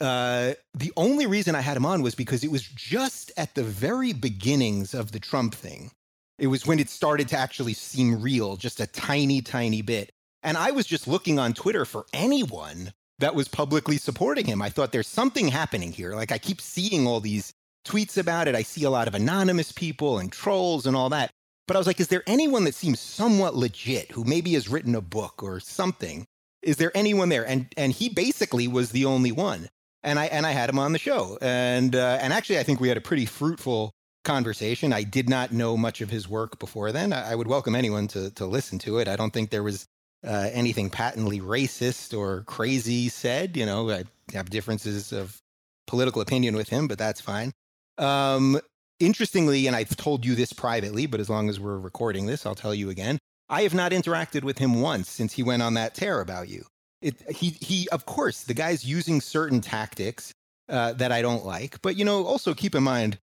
uh, 0.00 0.54
the 0.74 0.92
only 0.96 1.26
reason 1.26 1.54
I 1.54 1.60
had 1.60 1.76
him 1.76 1.86
on 1.86 2.02
was 2.02 2.16
because 2.16 2.42
it 2.42 2.50
was 2.50 2.62
just 2.62 3.30
at 3.36 3.54
the 3.54 3.62
very 3.62 4.12
beginnings 4.12 4.92
of 4.92 5.12
the 5.12 5.20
Trump 5.20 5.54
thing. 5.54 5.92
It 6.40 6.48
was 6.48 6.66
when 6.66 6.80
it 6.80 6.90
started 6.90 7.28
to 7.28 7.38
actually 7.38 7.74
seem 7.74 8.20
real, 8.20 8.56
just 8.56 8.80
a 8.80 8.88
tiny, 8.88 9.40
tiny 9.40 9.82
bit. 9.82 10.10
And 10.42 10.56
I 10.56 10.72
was 10.72 10.86
just 10.86 11.06
looking 11.06 11.38
on 11.38 11.54
Twitter 11.54 11.84
for 11.84 12.06
anyone 12.12 12.92
that 13.18 13.34
was 13.34 13.48
publicly 13.48 13.96
supporting 13.98 14.46
him. 14.46 14.62
I 14.62 14.68
thought 14.68 14.92
there's 14.92 15.08
something 15.08 15.48
happening 15.48 15.92
here. 15.92 16.14
Like 16.14 16.32
I 16.32 16.38
keep 16.38 16.60
seeing 16.60 17.06
all 17.06 17.20
these 17.20 17.52
tweets 17.86 18.16
about 18.16 18.48
it. 18.48 18.54
I 18.54 18.62
see 18.62 18.84
a 18.84 18.90
lot 18.90 19.08
of 19.08 19.14
anonymous 19.14 19.72
people 19.72 20.18
and 20.18 20.32
trolls 20.32 20.86
and 20.86 20.96
all 20.96 21.10
that. 21.10 21.30
But 21.66 21.76
I 21.76 21.78
was 21.78 21.86
like, 21.86 22.00
is 22.00 22.08
there 22.08 22.24
anyone 22.26 22.64
that 22.64 22.74
seems 22.74 23.00
somewhat 23.00 23.54
legit 23.54 24.12
who 24.12 24.24
maybe 24.24 24.54
has 24.54 24.68
written 24.68 24.94
a 24.94 25.00
book 25.00 25.42
or 25.42 25.60
something? 25.60 26.26
Is 26.62 26.76
there 26.76 26.92
anyone 26.94 27.28
there? 27.28 27.46
And 27.46 27.72
and 27.76 27.92
he 27.92 28.08
basically 28.08 28.68
was 28.68 28.90
the 28.90 29.04
only 29.04 29.32
one. 29.32 29.68
And 30.02 30.18
I 30.18 30.26
and 30.26 30.46
I 30.46 30.52
had 30.52 30.68
him 30.68 30.78
on 30.78 30.92
the 30.92 30.98
show. 30.98 31.38
And 31.40 31.94
uh, 31.94 32.18
and 32.20 32.32
actually, 32.32 32.58
I 32.58 32.62
think 32.62 32.80
we 32.80 32.88
had 32.88 32.96
a 32.96 33.02
pretty 33.02 33.26
fruitful 33.26 33.92
conversation. 34.24 34.92
I 34.92 35.02
did 35.02 35.28
not 35.28 35.52
know 35.52 35.76
much 35.76 36.00
of 36.00 36.10
his 36.10 36.28
work 36.28 36.58
before 36.58 36.92
then. 36.92 37.12
I, 37.12 37.32
I 37.32 37.34
would 37.34 37.48
welcome 37.48 37.74
anyone 37.74 38.08
to 38.08 38.30
to 38.32 38.46
listen 38.46 38.78
to 38.80 38.98
it. 38.98 39.08
I 39.08 39.16
don't 39.16 39.32
think 39.32 39.50
there 39.50 39.62
was 39.62 39.86
uh, 40.26 40.48
anything 40.52 40.90
patently 40.90 41.40
racist 41.40 42.16
or 42.16 42.42
crazy 42.42 43.08
said. 43.08 43.56
You 43.56 43.66
know, 43.66 43.90
I 43.90 44.04
have 44.32 44.50
differences 44.50 45.12
of 45.12 45.40
political 45.86 46.22
opinion 46.22 46.56
with 46.56 46.68
him, 46.68 46.88
but 46.88 46.98
that's 46.98 47.20
fine. 47.20 47.52
Um, 47.98 48.60
interestingly, 49.00 49.66
and 49.66 49.76
I've 49.76 49.96
told 49.96 50.24
you 50.24 50.34
this 50.34 50.52
privately, 50.52 51.06
but 51.06 51.20
as 51.20 51.28
long 51.28 51.48
as 51.48 51.60
we're 51.60 51.78
recording 51.78 52.26
this, 52.26 52.46
I'll 52.46 52.54
tell 52.54 52.74
you 52.74 52.90
again. 52.90 53.18
I 53.48 53.62
have 53.62 53.74
not 53.74 53.92
interacted 53.92 54.44
with 54.44 54.58
him 54.58 54.80
once 54.80 55.10
since 55.10 55.34
he 55.34 55.42
went 55.42 55.62
on 55.62 55.74
that 55.74 55.94
tear 55.94 56.20
about 56.20 56.48
you. 56.48 56.64
It, 57.02 57.20
he, 57.30 57.50
he, 57.60 57.88
of 57.90 58.06
course, 58.06 58.44
the 58.44 58.54
guy's 58.54 58.84
using 58.84 59.20
certain 59.20 59.60
tactics 59.60 60.32
uh, 60.68 60.92
that 60.94 61.12
I 61.12 61.20
don't 61.20 61.44
like, 61.44 61.82
but 61.82 61.96
you 61.96 62.04
know, 62.04 62.24
also 62.24 62.54
keep 62.54 62.74
in 62.74 62.82
mind, 62.82 63.18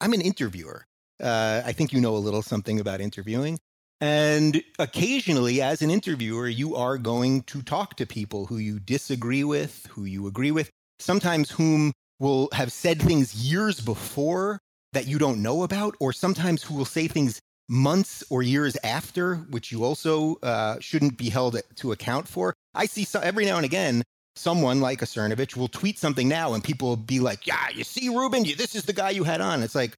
I'm 0.00 0.12
an 0.12 0.20
interviewer. 0.20 0.84
Uh, 1.22 1.62
I 1.64 1.72
think 1.72 1.92
you 1.92 2.00
know 2.00 2.16
a 2.16 2.18
little 2.18 2.42
something 2.42 2.80
about 2.80 3.00
interviewing. 3.00 3.60
And 4.02 4.64
occasionally, 4.80 5.62
as 5.62 5.80
an 5.80 5.88
interviewer, 5.88 6.48
you 6.48 6.74
are 6.74 6.98
going 6.98 7.42
to 7.42 7.62
talk 7.62 7.94
to 7.98 8.04
people 8.04 8.46
who 8.46 8.56
you 8.56 8.80
disagree 8.80 9.44
with, 9.44 9.86
who 9.92 10.04
you 10.04 10.26
agree 10.26 10.50
with, 10.50 10.70
sometimes 10.98 11.52
whom 11.52 11.92
will 12.18 12.48
have 12.52 12.72
said 12.72 13.00
things 13.00 13.32
years 13.32 13.80
before 13.80 14.58
that 14.92 15.06
you 15.06 15.20
don't 15.20 15.40
know 15.40 15.62
about, 15.62 15.94
or 16.00 16.12
sometimes 16.12 16.64
who 16.64 16.74
will 16.74 16.84
say 16.84 17.06
things 17.06 17.38
months 17.68 18.24
or 18.28 18.42
years 18.42 18.76
after, 18.82 19.36
which 19.36 19.70
you 19.70 19.84
also 19.84 20.34
uh, 20.42 20.80
shouldn't 20.80 21.16
be 21.16 21.30
held 21.30 21.60
to 21.76 21.92
account 21.92 22.26
for. 22.26 22.54
I 22.74 22.86
see 22.86 23.04
so, 23.04 23.20
every 23.20 23.44
now 23.44 23.54
and 23.54 23.64
again 23.64 24.02
someone 24.34 24.80
like 24.80 25.02
a 25.02 25.04
Cernovich 25.04 25.56
will 25.56 25.68
tweet 25.68 25.98
something 25.98 26.28
now 26.28 26.54
and 26.54 26.64
people 26.64 26.88
will 26.88 26.96
be 26.96 27.20
like, 27.20 27.46
yeah, 27.46 27.68
you 27.72 27.84
see, 27.84 28.08
Rubin, 28.08 28.44
you, 28.44 28.56
this 28.56 28.74
is 28.74 28.84
the 28.84 28.92
guy 28.92 29.10
you 29.10 29.24
had 29.24 29.40
on. 29.40 29.62
It's 29.62 29.74
like, 29.74 29.94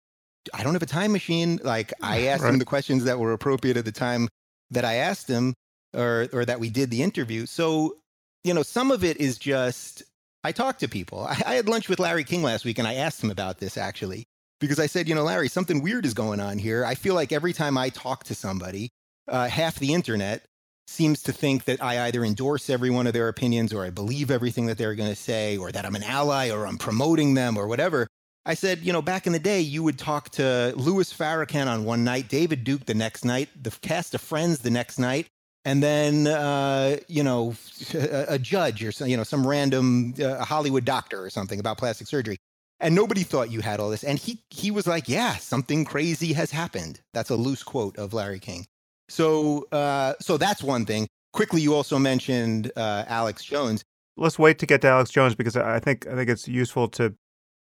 I 0.52 0.62
don't 0.62 0.74
have 0.74 0.82
a 0.82 0.86
time 0.86 1.12
machine. 1.12 1.60
Like 1.62 1.92
I 2.02 2.26
asked 2.26 2.42
right. 2.42 2.52
him 2.52 2.58
the 2.58 2.64
questions 2.64 3.04
that 3.04 3.18
were 3.18 3.32
appropriate 3.32 3.76
at 3.76 3.84
the 3.84 3.92
time 3.92 4.28
that 4.70 4.84
I 4.84 4.94
asked 4.94 5.28
him 5.28 5.54
or 5.94 6.28
or 6.32 6.44
that 6.44 6.60
we 6.60 6.70
did 6.70 6.90
the 6.90 7.02
interview. 7.02 7.46
So, 7.46 7.96
you 8.42 8.54
know, 8.54 8.62
some 8.62 8.90
of 8.90 9.04
it 9.04 9.18
is 9.18 9.38
just 9.38 10.02
I 10.42 10.52
talk 10.52 10.78
to 10.78 10.88
people. 10.88 11.20
I, 11.20 11.40
I 11.46 11.54
had 11.54 11.68
lunch 11.68 11.88
with 11.88 11.98
Larry 11.98 12.24
King 12.24 12.42
last 12.42 12.64
week 12.64 12.78
and 12.78 12.88
I 12.88 12.94
asked 12.94 13.22
him 13.22 13.30
about 13.30 13.58
this 13.58 13.76
actually. 13.76 14.24
Because 14.60 14.78
I 14.78 14.86
said, 14.86 15.08
you 15.08 15.14
know, 15.14 15.24
Larry, 15.24 15.48
something 15.48 15.82
weird 15.82 16.06
is 16.06 16.14
going 16.14 16.40
on 16.40 16.58
here. 16.58 16.84
I 16.84 16.94
feel 16.94 17.14
like 17.14 17.32
every 17.32 17.52
time 17.52 17.76
I 17.76 17.90
talk 17.90 18.24
to 18.24 18.34
somebody, 18.34 18.88
uh, 19.28 19.48
half 19.48 19.78
the 19.78 19.92
internet 19.92 20.46
seems 20.86 21.22
to 21.22 21.32
think 21.32 21.64
that 21.64 21.82
I 21.82 22.06
either 22.06 22.24
endorse 22.24 22.68
every 22.68 22.90
one 22.90 23.06
of 23.06 23.12
their 23.12 23.28
opinions 23.28 23.72
or 23.72 23.84
I 23.84 23.90
believe 23.90 24.30
everything 24.30 24.66
that 24.66 24.78
they're 24.78 24.94
going 24.94 25.10
to 25.10 25.16
say 25.16 25.56
or 25.56 25.72
that 25.72 25.84
I'm 25.84 25.96
an 25.96 26.02
ally 26.02 26.50
or 26.50 26.66
I'm 26.66 26.78
promoting 26.78 27.34
them 27.34 27.56
or 27.56 27.66
whatever. 27.66 28.06
I 28.46 28.54
said, 28.54 28.80
you 28.80 28.92
know, 28.92 29.00
back 29.00 29.26
in 29.26 29.32
the 29.32 29.38
day, 29.38 29.60
you 29.60 29.82
would 29.82 29.98
talk 29.98 30.28
to 30.30 30.74
Louis 30.76 31.10
Farrakhan 31.12 31.66
on 31.66 31.84
one 31.84 32.04
night, 32.04 32.28
David 32.28 32.62
Duke 32.62 32.84
the 32.84 32.94
next 32.94 33.24
night, 33.24 33.48
the 33.60 33.70
cast 33.70 34.14
of 34.14 34.20
Friends 34.20 34.58
the 34.58 34.70
next 34.70 34.98
night, 34.98 35.28
and 35.64 35.82
then 35.82 36.26
uh, 36.26 36.98
you 37.08 37.22
know 37.22 37.54
a, 37.94 38.34
a, 38.34 38.38
judge 38.38 38.84
or 38.84 38.92
some, 38.92 39.08
you 39.08 39.16
know 39.16 39.22
some 39.22 39.46
random 39.46 40.14
uh, 40.22 40.44
Hollywood 40.44 40.84
doctor 40.84 41.22
or 41.22 41.30
something 41.30 41.58
about 41.58 41.78
plastic 41.78 42.06
surgery. 42.06 42.36
And 42.80 42.94
nobody 42.94 43.22
thought 43.22 43.50
you 43.50 43.60
had 43.60 43.80
all 43.80 43.88
this. 43.88 44.04
And 44.04 44.18
he 44.18 44.40
he 44.50 44.70
was 44.70 44.86
like, 44.86 45.08
yeah, 45.08 45.36
something 45.36 45.84
crazy 45.84 46.34
has 46.34 46.50
happened. 46.50 47.00
That's 47.14 47.30
a 47.30 47.36
loose 47.36 47.62
quote 47.62 47.96
of 47.96 48.12
Larry 48.12 48.40
King. 48.40 48.66
So 49.08 49.66
uh, 49.72 50.14
so 50.20 50.36
that's 50.36 50.62
one 50.62 50.84
thing. 50.84 51.06
Quickly, 51.32 51.62
you 51.62 51.74
also 51.74 51.98
mentioned 51.98 52.70
uh, 52.76 53.04
Alex 53.08 53.42
Jones. 53.42 53.82
Let's 54.16 54.38
wait 54.38 54.58
to 54.60 54.66
get 54.66 54.82
to 54.82 54.88
Alex 54.88 55.10
Jones 55.10 55.34
because 55.34 55.56
I 55.56 55.80
think 55.80 56.06
I 56.06 56.14
think 56.14 56.28
it's 56.28 56.46
useful 56.46 56.88
to 56.88 57.14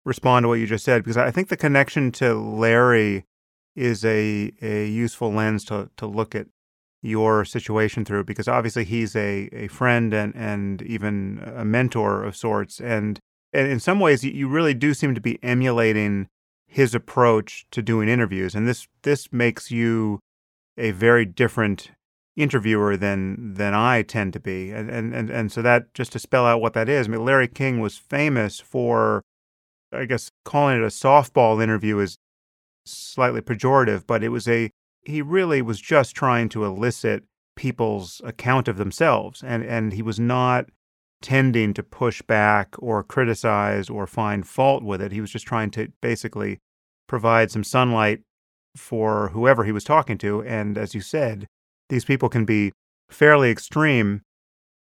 respond 0.09 0.43
to 0.43 0.47
what 0.47 0.59
you 0.59 0.65
just 0.65 0.83
said 0.83 1.03
because 1.03 1.15
I 1.15 1.31
think 1.31 1.47
the 1.47 1.55
connection 1.55 2.11
to 2.13 2.33
Larry 2.33 3.23
is 3.75 4.03
a 4.03 4.51
a 4.61 4.87
useful 4.87 5.31
lens 5.31 5.63
to 5.65 5.89
to 5.95 6.05
look 6.05 6.35
at 6.35 6.47
your 7.01 7.45
situation 7.45 8.03
through 8.03 8.25
because 8.25 8.47
obviously 8.47 8.83
he's 8.83 9.15
a 9.15 9.47
a 9.53 9.67
friend 9.67 10.13
and 10.13 10.35
and 10.35 10.81
even 10.81 11.41
a 11.55 11.63
mentor 11.63 12.23
of 12.23 12.35
sorts 12.35 12.81
and 12.81 13.19
and 13.53 13.71
in 13.71 13.79
some 13.79 13.99
ways 13.99 14.23
you 14.23 14.49
really 14.49 14.73
do 14.73 14.93
seem 14.93 15.15
to 15.15 15.21
be 15.21 15.39
emulating 15.41 16.27
his 16.67 16.93
approach 16.93 17.65
to 17.71 17.81
doing 17.81 18.09
interviews 18.09 18.53
and 18.55 18.67
this 18.67 18.87
this 19.03 19.31
makes 19.31 19.71
you 19.71 20.19
a 20.77 20.91
very 20.91 21.23
different 21.23 21.91
interviewer 22.35 22.97
than 22.97 23.53
than 23.53 23.73
I 23.73 24.01
tend 24.01 24.33
to 24.33 24.39
be 24.39 24.71
and 24.71 24.89
and 24.89 25.29
and, 25.29 25.51
so 25.51 25.61
that 25.61 25.93
just 25.93 26.11
to 26.13 26.19
spell 26.19 26.45
out 26.45 26.61
what 26.61 26.73
that 26.73 26.89
is 26.89 27.07
I 27.07 27.11
mean 27.11 27.23
Larry 27.23 27.47
King 27.47 27.79
was 27.79 27.97
famous 27.97 28.59
for 28.59 29.21
I 29.91 30.05
guess 30.05 30.31
calling 30.45 30.77
it 30.77 30.83
a 30.83 30.87
softball 30.87 31.61
interview 31.61 31.99
is 31.99 32.17
slightly 32.85 33.41
pejorative, 33.41 34.05
but 34.07 34.23
it 34.23 34.29
was 34.29 34.47
a, 34.47 34.71
he 35.03 35.21
really 35.21 35.61
was 35.61 35.79
just 35.79 36.15
trying 36.15 36.49
to 36.49 36.65
elicit 36.65 37.23
people's 37.55 38.21
account 38.23 38.67
of 38.67 38.77
themselves. 38.77 39.43
And, 39.43 39.63
and 39.63 39.93
he 39.93 40.01
was 40.01 40.19
not 40.19 40.65
tending 41.21 41.73
to 41.73 41.83
push 41.83 42.21
back 42.21 42.75
or 42.79 43.03
criticize 43.03 43.89
or 43.89 44.07
find 44.07 44.47
fault 44.47 44.83
with 44.83 45.01
it. 45.01 45.11
He 45.11 45.21
was 45.21 45.31
just 45.31 45.45
trying 45.45 45.71
to 45.71 45.89
basically 46.01 46.59
provide 47.07 47.51
some 47.51 47.63
sunlight 47.63 48.21
for 48.75 49.29
whoever 49.29 49.65
he 49.65 49.71
was 49.71 49.83
talking 49.83 50.17
to. 50.19 50.41
And 50.43 50.77
as 50.77 50.95
you 50.95 51.01
said, 51.01 51.47
these 51.89 52.05
people 52.05 52.29
can 52.29 52.45
be 52.45 52.71
fairly 53.09 53.49
extreme. 53.49 54.21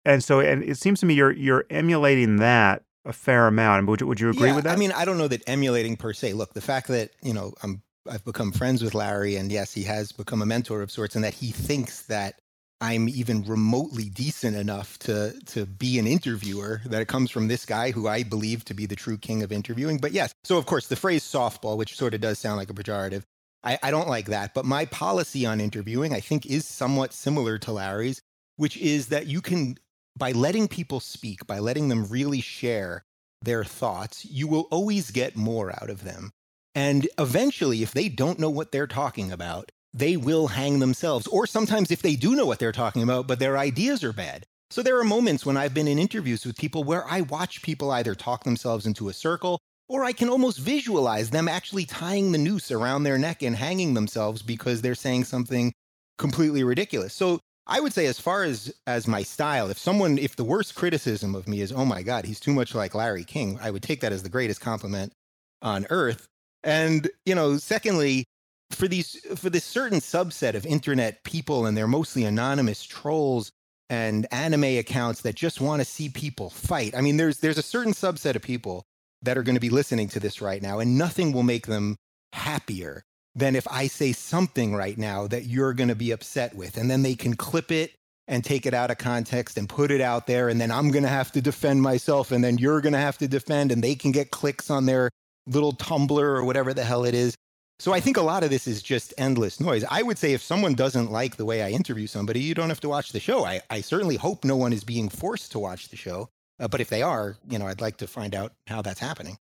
And 0.03 0.23
so, 0.23 0.39
and 0.39 0.63
it 0.63 0.77
seems 0.77 0.99
to 1.01 1.05
me 1.05 1.13
you're 1.13 1.31
you're 1.31 1.65
emulating 1.69 2.37
that 2.37 2.83
a 3.05 3.13
fair 3.13 3.47
amount. 3.47 3.87
Would 3.87 4.01
you, 4.01 4.07
would 4.07 4.19
you 4.19 4.29
agree 4.29 4.49
yeah, 4.49 4.55
with 4.55 4.63
that? 4.65 4.73
I 4.73 4.75
mean, 4.75 4.91
I 4.91 5.05
don't 5.05 5.17
know 5.17 5.27
that 5.27 5.43
emulating 5.47 5.95
per 5.95 6.13
se. 6.13 6.33
Look, 6.33 6.53
the 6.53 6.61
fact 6.61 6.87
that 6.89 7.11
you 7.21 7.33
know 7.33 7.53
I'm 7.63 7.81
I've 8.09 8.25
become 8.25 8.51
friends 8.51 8.83
with 8.83 8.93
Larry, 8.93 9.35
and 9.35 9.51
yes, 9.51 9.73
he 9.73 9.83
has 9.83 10.11
become 10.11 10.41
a 10.41 10.45
mentor 10.45 10.81
of 10.81 10.91
sorts, 10.91 11.15
and 11.15 11.23
that 11.23 11.33
he 11.33 11.51
thinks 11.51 12.03
that 12.03 12.39
I'm 12.81 13.07
even 13.07 13.43
remotely 13.43 14.09
decent 14.09 14.55
enough 14.55 14.99
to 14.99 15.33
to 15.47 15.65
be 15.65 15.99
an 15.99 16.07
interviewer. 16.07 16.81
That 16.85 17.01
it 17.01 17.07
comes 17.07 17.31
from 17.31 17.47
this 17.47 17.65
guy 17.65 17.91
who 17.91 18.07
I 18.07 18.23
believe 18.23 18.65
to 18.65 18.73
be 18.73 18.85
the 18.85 18.95
true 18.95 19.17
king 19.17 19.43
of 19.43 19.51
interviewing. 19.51 19.97
But 19.97 20.11
yes, 20.11 20.33
so 20.43 20.57
of 20.57 20.65
course 20.65 20.87
the 20.87 20.95
phrase 20.95 21.23
softball, 21.23 21.77
which 21.77 21.95
sort 21.95 22.13
of 22.13 22.21
does 22.21 22.39
sound 22.39 22.57
like 22.57 22.69
a 22.69 22.73
pejorative, 22.73 23.23
I, 23.63 23.79
I 23.81 23.91
don't 23.91 24.07
like 24.07 24.27
that. 24.27 24.53
But 24.53 24.65
my 24.65 24.85
policy 24.85 25.45
on 25.45 25.59
interviewing, 25.59 26.13
I 26.13 26.19
think, 26.19 26.45
is 26.45 26.67
somewhat 26.67 27.13
similar 27.13 27.57
to 27.59 27.71
Larry's, 27.71 28.21
which 28.57 28.77
is 28.77 29.07
that 29.07 29.27
you 29.27 29.41
can 29.41 29.77
by 30.17 30.31
letting 30.31 30.67
people 30.67 30.99
speak, 30.99 31.45
by 31.45 31.59
letting 31.59 31.89
them 31.89 32.05
really 32.05 32.41
share 32.41 33.03
their 33.41 33.63
thoughts, 33.63 34.25
you 34.25 34.47
will 34.47 34.67
always 34.71 35.11
get 35.11 35.35
more 35.35 35.71
out 35.71 35.89
of 35.89 36.03
them. 36.03 36.31
And 36.73 37.07
eventually, 37.17 37.83
if 37.83 37.91
they 37.91 38.09
don't 38.09 38.39
know 38.39 38.49
what 38.49 38.71
they're 38.71 38.87
talking 38.87 39.31
about, 39.31 39.71
they 39.93 40.17
will 40.17 40.47
hang 40.47 40.79
themselves. 40.79 41.27
Or 41.27 41.47
sometimes, 41.47 41.89
if 41.89 42.01
they 42.01 42.15
do 42.15 42.35
know 42.35 42.45
what 42.45 42.59
they're 42.59 42.71
talking 42.71 43.03
about, 43.03 43.27
but 43.27 43.39
their 43.39 43.57
ideas 43.57 44.03
are 44.03 44.13
bad. 44.13 44.45
So 44.71 44.81
there 44.81 44.99
are 44.99 45.05
moments 45.05 45.45
when 45.45 45.57
I've 45.57 45.73
been 45.73 45.87
in 45.87 45.99
interviews 45.99 46.45
with 46.45 46.57
people 46.57 46.83
where 46.83 47.07
I 47.07 47.21
watch 47.21 47.61
people 47.61 47.91
either 47.91 48.15
talk 48.15 48.43
themselves 48.43 48.85
into 48.85 49.07
a 49.07 49.13
circle 49.13 49.59
or 49.87 50.03
I 50.03 50.11
can 50.11 50.29
almost 50.29 50.59
visualize 50.59 51.29
them 51.29 51.47
actually 51.47 51.85
tying 51.85 52.31
the 52.31 52.37
noose 52.37 52.71
around 52.71 53.03
their 53.03 53.17
neck 53.17 53.43
and 53.43 53.55
hanging 53.55 53.93
themselves 53.93 54.41
because 54.41 54.81
they're 54.81 54.95
saying 54.95 55.25
something 55.25 55.71
completely 56.17 56.63
ridiculous. 56.63 57.13
So 57.13 57.39
I 57.67 57.79
would 57.79 57.93
say 57.93 58.05
as 58.05 58.19
far 58.19 58.43
as 58.43 58.73
as 58.85 59.07
my 59.07 59.23
style, 59.23 59.69
if 59.69 59.79
someone 59.79 60.17
if 60.17 60.35
the 60.35 60.43
worst 60.43 60.75
criticism 60.75 61.33
of 61.35 61.47
me 61.47 61.61
is, 61.61 61.71
"Oh 61.71 61.85
my 61.85 62.03
god, 62.03 62.25
he's 62.25 62.39
too 62.39 62.53
much 62.53 62.75
like 62.75 62.93
Larry 62.93 63.23
King," 63.23 63.57
I 63.61 63.71
would 63.71 63.83
take 63.83 64.01
that 64.01 64.13
as 64.13 64.23
the 64.23 64.29
greatest 64.29 64.61
compliment 64.61 65.13
on 65.61 65.87
earth. 65.89 66.27
And, 66.63 67.09
you 67.25 67.35
know, 67.35 67.57
secondly, 67.57 68.25
for 68.71 68.87
these 68.87 69.17
for 69.35 69.49
this 69.49 69.63
certain 69.63 69.99
subset 69.99 70.55
of 70.55 70.65
internet 70.65 71.23
people 71.23 71.65
and 71.65 71.77
they're 71.77 71.87
mostly 71.87 72.23
anonymous 72.23 72.83
trolls 72.83 73.51
and 73.89 74.27
anime 74.31 74.63
accounts 74.63 75.21
that 75.21 75.35
just 75.35 75.61
want 75.61 75.81
to 75.81 75.85
see 75.85 76.09
people 76.09 76.49
fight. 76.49 76.95
I 76.95 77.01
mean, 77.01 77.17
there's 77.17 77.39
there's 77.39 77.57
a 77.57 77.63
certain 77.63 77.93
subset 77.93 78.35
of 78.35 78.41
people 78.41 78.83
that 79.21 79.37
are 79.37 79.43
going 79.43 79.55
to 79.55 79.61
be 79.61 79.69
listening 79.69 80.07
to 80.09 80.19
this 80.19 80.41
right 80.41 80.61
now 80.61 80.79
and 80.79 80.97
nothing 80.97 81.31
will 81.31 81.43
make 81.43 81.67
them 81.67 81.95
happier 82.33 83.03
than 83.35 83.55
if 83.55 83.67
I 83.69 83.87
say 83.87 84.13
something 84.13 84.73
right 84.73 84.97
now 84.97 85.27
that 85.27 85.45
you're 85.45 85.73
going 85.73 85.89
to 85.89 85.95
be 85.95 86.11
upset 86.11 86.55
with. 86.55 86.77
And 86.77 86.89
then 86.89 87.03
they 87.03 87.15
can 87.15 87.35
clip 87.35 87.71
it 87.71 87.93
and 88.27 88.43
take 88.43 88.65
it 88.65 88.73
out 88.73 88.91
of 88.91 88.97
context 88.97 89.57
and 89.57 89.69
put 89.69 89.91
it 89.91 90.01
out 90.01 90.25
there. 90.25 90.49
And 90.49 90.59
then 90.59 90.71
I'm 90.71 90.89
going 90.89 91.03
to 91.03 91.09
have 91.09 91.31
to 91.33 91.41
defend 91.41 91.81
myself. 91.81 92.31
And 92.31 92.43
then 92.43 92.57
you're 92.57 92.81
going 92.81 92.93
to 92.93 92.99
have 92.99 93.17
to 93.19 93.27
defend. 93.27 93.71
And 93.71 93.83
they 93.83 93.95
can 93.95 94.11
get 94.11 94.31
clicks 94.31 94.69
on 94.69 94.85
their 94.85 95.09
little 95.47 95.73
Tumblr 95.73 96.17
or 96.17 96.43
whatever 96.43 96.73
the 96.73 96.83
hell 96.83 97.03
it 97.03 97.13
is. 97.13 97.35
So 97.77 97.91
I 97.91 97.99
think 97.99 98.15
a 98.15 98.21
lot 98.21 98.43
of 98.43 98.49
this 98.49 98.67
is 98.67 98.81
just 98.81 99.13
endless 99.17 99.59
noise. 99.59 99.83
I 99.91 100.01
would 100.01 100.17
say 100.17 100.31
if 100.31 100.41
someone 100.41 100.75
doesn't 100.75 101.11
like 101.11 101.35
the 101.35 101.43
way 101.43 101.61
I 101.61 101.71
interview 101.71 102.07
somebody, 102.07 102.39
you 102.39 102.53
don't 102.53 102.69
have 102.69 102.79
to 102.81 102.89
watch 102.89 103.11
the 103.11 103.19
show. 103.19 103.45
I, 103.45 103.61
I 103.69 103.81
certainly 103.81 104.15
hope 104.15 104.45
no 104.45 104.55
one 104.55 104.71
is 104.71 104.85
being 104.85 105.09
forced 105.09 105.51
to 105.51 105.59
watch 105.59 105.89
the 105.89 105.97
show. 105.97 106.29
Uh, 106.57 106.69
but 106.69 106.79
if 106.79 106.89
they 106.89 107.01
are, 107.01 107.35
you 107.49 107.59
know, 107.59 107.67
I'd 107.67 107.81
like 107.81 107.97
to 107.97 108.07
find 108.07 108.33
out 108.33 108.53
how 108.67 108.81
that's 108.81 109.01
happening. 109.01 109.37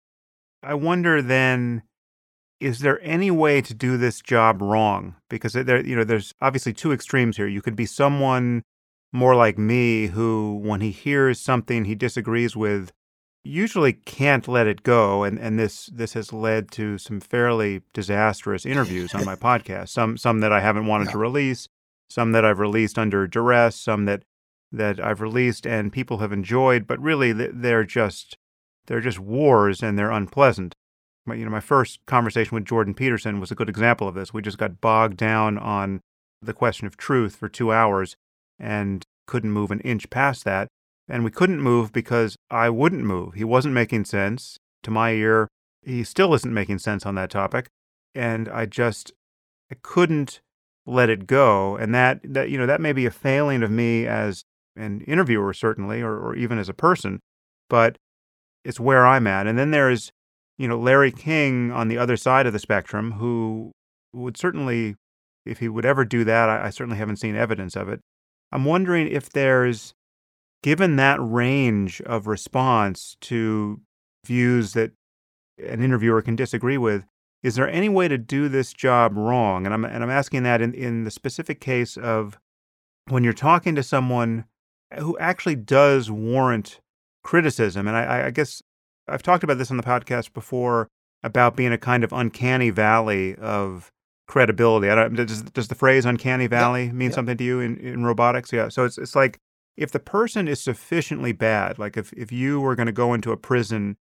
I 0.62 0.74
wonder 0.74 1.22
then 1.22 1.82
is 2.60 2.80
there 2.80 3.00
any 3.02 3.30
way 3.30 3.62
to 3.62 3.74
do 3.74 3.96
this 3.96 4.20
job 4.20 4.60
wrong? 4.60 5.16
Because 5.28 5.54
there, 5.54 5.84
you 5.84 5.96
know, 5.96 6.04
there's 6.04 6.34
obviously 6.40 6.72
two 6.72 6.92
extremes 6.92 7.36
here. 7.36 7.46
You 7.46 7.62
could 7.62 7.76
be 7.76 7.86
someone 7.86 8.62
more 9.12 9.34
like 9.34 9.58
me 9.58 10.08
who, 10.08 10.60
when 10.62 10.82
he 10.82 10.90
hears 10.90 11.40
something 11.40 11.84
he 11.84 11.94
disagrees 11.94 12.54
with, 12.54 12.92
usually 13.42 13.94
can't 13.94 14.46
let 14.46 14.66
it 14.66 14.82
go, 14.82 15.24
and 15.24 15.38
and 15.38 15.58
this 15.58 15.86
this 15.86 16.12
has 16.12 16.32
led 16.32 16.70
to 16.72 16.98
some 16.98 17.20
fairly 17.20 17.80
disastrous 17.94 18.66
interviews 18.66 19.14
on 19.14 19.24
my 19.24 19.34
podcast. 19.48 19.88
Some 19.88 20.18
some 20.18 20.40
that 20.40 20.52
I 20.52 20.60
haven't 20.60 20.86
wanted 20.86 21.08
to 21.10 21.18
release, 21.18 21.66
some 22.10 22.32
that 22.32 22.44
I've 22.44 22.58
released 22.60 22.98
under 22.98 23.26
duress, 23.26 23.76
some 23.76 24.04
that 24.04 24.22
that 24.70 25.00
I've 25.00 25.20
released 25.20 25.66
and 25.66 25.92
people 25.92 26.18
have 26.18 26.32
enjoyed, 26.32 26.86
but 26.86 27.00
really 27.00 27.32
they're 27.32 27.84
just 27.84 28.36
they're 28.86 29.00
just 29.00 29.18
wars 29.18 29.82
and 29.82 29.98
they're 29.98 30.10
unpleasant 30.10 30.74
my, 31.26 31.34
you 31.34 31.44
know, 31.44 31.50
my 31.50 31.60
first 31.60 32.00
conversation 32.06 32.54
with 32.54 32.64
Jordan 32.64 32.94
Peterson 32.94 33.40
was 33.40 33.50
a 33.50 33.54
good 33.54 33.68
example 33.68 34.08
of 34.08 34.14
this. 34.14 34.32
We 34.32 34.42
just 34.42 34.58
got 34.58 34.80
bogged 34.80 35.16
down 35.16 35.58
on 35.58 36.00
the 36.42 36.54
question 36.54 36.86
of 36.86 36.96
truth 36.96 37.36
for 37.36 37.48
two 37.48 37.72
hours 37.72 38.16
and 38.58 39.04
couldn't 39.26 39.52
move 39.52 39.70
an 39.70 39.80
inch 39.80 40.08
past 40.10 40.44
that. 40.44 40.68
And 41.08 41.24
we 41.24 41.30
couldn't 41.30 41.60
move 41.60 41.92
because 41.92 42.36
I 42.50 42.70
wouldn't 42.70 43.04
move. 43.04 43.34
He 43.34 43.44
wasn't 43.44 43.74
making 43.74 44.04
sense. 44.04 44.58
To 44.84 44.90
my 44.90 45.10
ear, 45.10 45.48
he 45.82 46.04
still 46.04 46.32
isn't 46.34 46.54
making 46.54 46.78
sense 46.78 47.04
on 47.04 47.14
that 47.16 47.30
topic. 47.30 47.66
And 48.14 48.48
I 48.48 48.66
just 48.66 49.12
I 49.70 49.76
couldn't 49.82 50.40
let 50.86 51.10
it 51.10 51.26
go. 51.26 51.76
And 51.76 51.94
that, 51.94 52.20
that 52.24 52.50
you 52.50 52.58
know, 52.58 52.66
that 52.66 52.80
may 52.80 52.92
be 52.92 53.06
a 53.06 53.10
failing 53.10 53.62
of 53.62 53.70
me 53.70 54.06
as 54.06 54.42
an 54.76 55.02
interviewer, 55.02 55.52
certainly, 55.52 56.00
or, 56.00 56.16
or 56.18 56.34
even 56.34 56.58
as 56.58 56.68
a 56.68 56.74
person, 56.74 57.20
but 57.68 57.96
it's 58.64 58.80
where 58.80 59.06
I'm 59.06 59.26
at. 59.26 59.46
And 59.46 59.58
then 59.58 59.70
there's 59.70 60.10
you 60.60 60.68
know, 60.68 60.78
Larry 60.78 61.10
King 61.10 61.72
on 61.72 61.88
the 61.88 61.96
other 61.96 62.18
side 62.18 62.46
of 62.46 62.52
the 62.52 62.58
spectrum, 62.58 63.12
who 63.12 63.72
would 64.12 64.36
certainly, 64.36 64.94
if 65.46 65.58
he 65.58 65.70
would 65.70 65.86
ever 65.86 66.04
do 66.04 66.22
that, 66.24 66.50
I, 66.50 66.66
I 66.66 66.70
certainly 66.70 66.98
haven't 66.98 67.16
seen 67.16 67.34
evidence 67.34 67.76
of 67.76 67.88
it. 67.88 68.00
I'm 68.52 68.66
wondering 68.66 69.08
if 69.08 69.30
there's, 69.30 69.94
given 70.62 70.96
that 70.96 71.18
range 71.18 72.02
of 72.02 72.26
response 72.26 73.16
to 73.22 73.80
views 74.26 74.74
that 74.74 74.92
an 75.66 75.82
interviewer 75.82 76.20
can 76.20 76.36
disagree 76.36 76.76
with, 76.76 77.06
is 77.42 77.54
there 77.54 77.70
any 77.70 77.88
way 77.88 78.06
to 78.08 78.18
do 78.18 78.46
this 78.50 78.74
job 78.74 79.16
wrong? 79.16 79.64
And 79.64 79.72
I'm 79.72 79.86
and 79.86 80.04
I'm 80.04 80.10
asking 80.10 80.42
that 80.42 80.60
in, 80.60 80.74
in 80.74 81.04
the 81.04 81.10
specific 81.10 81.58
case 81.62 81.96
of 81.96 82.38
when 83.08 83.24
you're 83.24 83.32
talking 83.32 83.74
to 83.76 83.82
someone 83.82 84.44
who 84.98 85.16
actually 85.16 85.56
does 85.56 86.10
warrant 86.10 86.80
criticism. 87.24 87.88
And 87.88 87.96
I, 87.96 88.26
I 88.26 88.30
guess 88.30 88.62
I've 89.10 89.22
talked 89.22 89.44
about 89.44 89.58
this 89.58 89.70
on 89.70 89.76
the 89.76 89.82
podcast 89.82 90.32
before 90.32 90.88
about 91.22 91.56
being 91.56 91.72
a 91.72 91.78
kind 91.78 92.04
of 92.04 92.12
uncanny 92.12 92.70
valley 92.70 93.36
of 93.36 93.90
credibility. 94.26 94.88
I 94.88 94.94
don't, 94.94 95.14
does, 95.14 95.42
does 95.42 95.68
the 95.68 95.74
phrase 95.74 96.04
uncanny 96.06 96.46
valley 96.46 96.84
yep. 96.84 96.94
mean 96.94 97.08
yep. 97.08 97.14
something 97.14 97.36
to 97.36 97.44
you 97.44 97.60
in, 97.60 97.76
in 97.78 98.04
robotics? 98.04 98.52
Yeah. 98.52 98.68
So 98.68 98.84
it's, 98.84 98.96
it's 98.96 99.16
like 99.16 99.38
if 99.76 99.90
the 99.90 99.98
person 99.98 100.48
is 100.48 100.60
sufficiently 100.60 101.32
bad, 101.32 101.78
like 101.78 101.96
if, 101.96 102.12
if 102.14 102.32
you 102.32 102.60
were 102.60 102.76
going 102.76 102.86
to 102.86 102.92
go 102.92 103.12
into 103.12 103.32
a 103.32 103.36
prison 103.36 103.96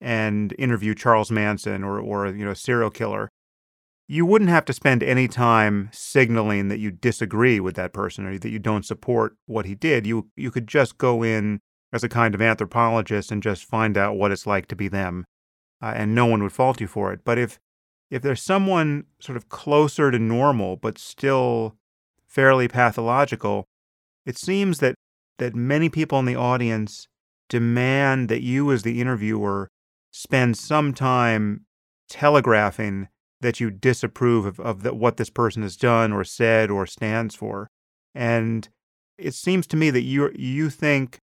and 0.00 0.54
interview 0.58 0.94
Charles 0.94 1.30
Manson 1.30 1.84
or, 1.84 2.00
or, 2.00 2.26
you 2.28 2.44
know, 2.44 2.50
a 2.50 2.56
serial 2.56 2.90
killer, 2.90 3.28
you 4.08 4.24
wouldn't 4.24 4.50
have 4.50 4.64
to 4.66 4.72
spend 4.72 5.02
any 5.02 5.26
time 5.28 5.88
signaling 5.92 6.68
that 6.68 6.78
you 6.78 6.90
disagree 6.90 7.60
with 7.60 7.74
that 7.76 7.92
person 7.92 8.24
or 8.26 8.38
that 8.38 8.50
you 8.50 8.58
don't 8.58 8.86
support 8.86 9.36
what 9.46 9.66
he 9.66 9.74
did. 9.74 10.06
You, 10.06 10.28
you 10.36 10.50
could 10.50 10.68
just 10.68 10.96
go 10.96 11.22
in 11.22 11.60
as 11.96 12.04
a 12.04 12.08
kind 12.08 12.34
of 12.34 12.40
anthropologist 12.40 13.32
and 13.32 13.42
just 13.42 13.64
find 13.64 13.96
out 13.96 14.16
what 14.16 14.30
it's 14.30 14.46
like 14.46 14.68
to 14.68 14.76
be 14.76 14.86
them, 14.86 15.24
uh, 15.82 15.92
and 15.96 16.14
no 16.14 16.26
one 16.26 16.42
would 16.42 16.52
fault 16.52 16.80
you 16.80 16.86
for 16.86 17.12
it. 17.12 17.20
But 17.24 17.38
if 17.38 17.58
if 18.10 18.22
there's 18.22 18.42
someone 18.42 19.04
sort 19.20 19.36
of 19.36 19.48
closer 19.48 20.12
to 20.12 20.18
normal 20.18 20.76
but 20.76 20.98
still 20.98 21.74
fairly 22.28 22.68
pathological, 22.68 23.64
it 24.24 24.38
seems 24.38 24.78
that 24.78 24.94
that 25.38 25.54
many 25.54 25.88
people 25.88 26.18
in 26.18 26.24
the 26.24 26.36
audience 26.36 27.08
demand 27.48 28.28
that 28.28 28.42
you, 28.42 28.70
as 28.72 28.82
the 28.82 29.00
interviewer, 29.00 29.68
spend 30.12 30.56
some 30.56 30.94
time 30.94 31.64
telegraphing 32.08 33.08
that 33.40 33.60
you 33.60 33.70
disapprove 33.70 34.46
of, 34.46 34.60
of 34.60 34.82
the, 34.82 34.94
what 34.94 35.16
this 35.16 35.30
person 35.30 35.62
has 35.62 35.76
done 35.76 36.12
or 36.12 36.24
said 36.24 36.70
or 36.70 36.86
stands 36.86 37.34
for. 37.34 37.68
And 38.14 38.68
it 39.18 39.34
seems 39.34 39.66
to 39.68 39.76
me 39.76 39.90
that 39.90 40.02
you 40.02 40.30
you 40.34 40.70
think 40.70 41.18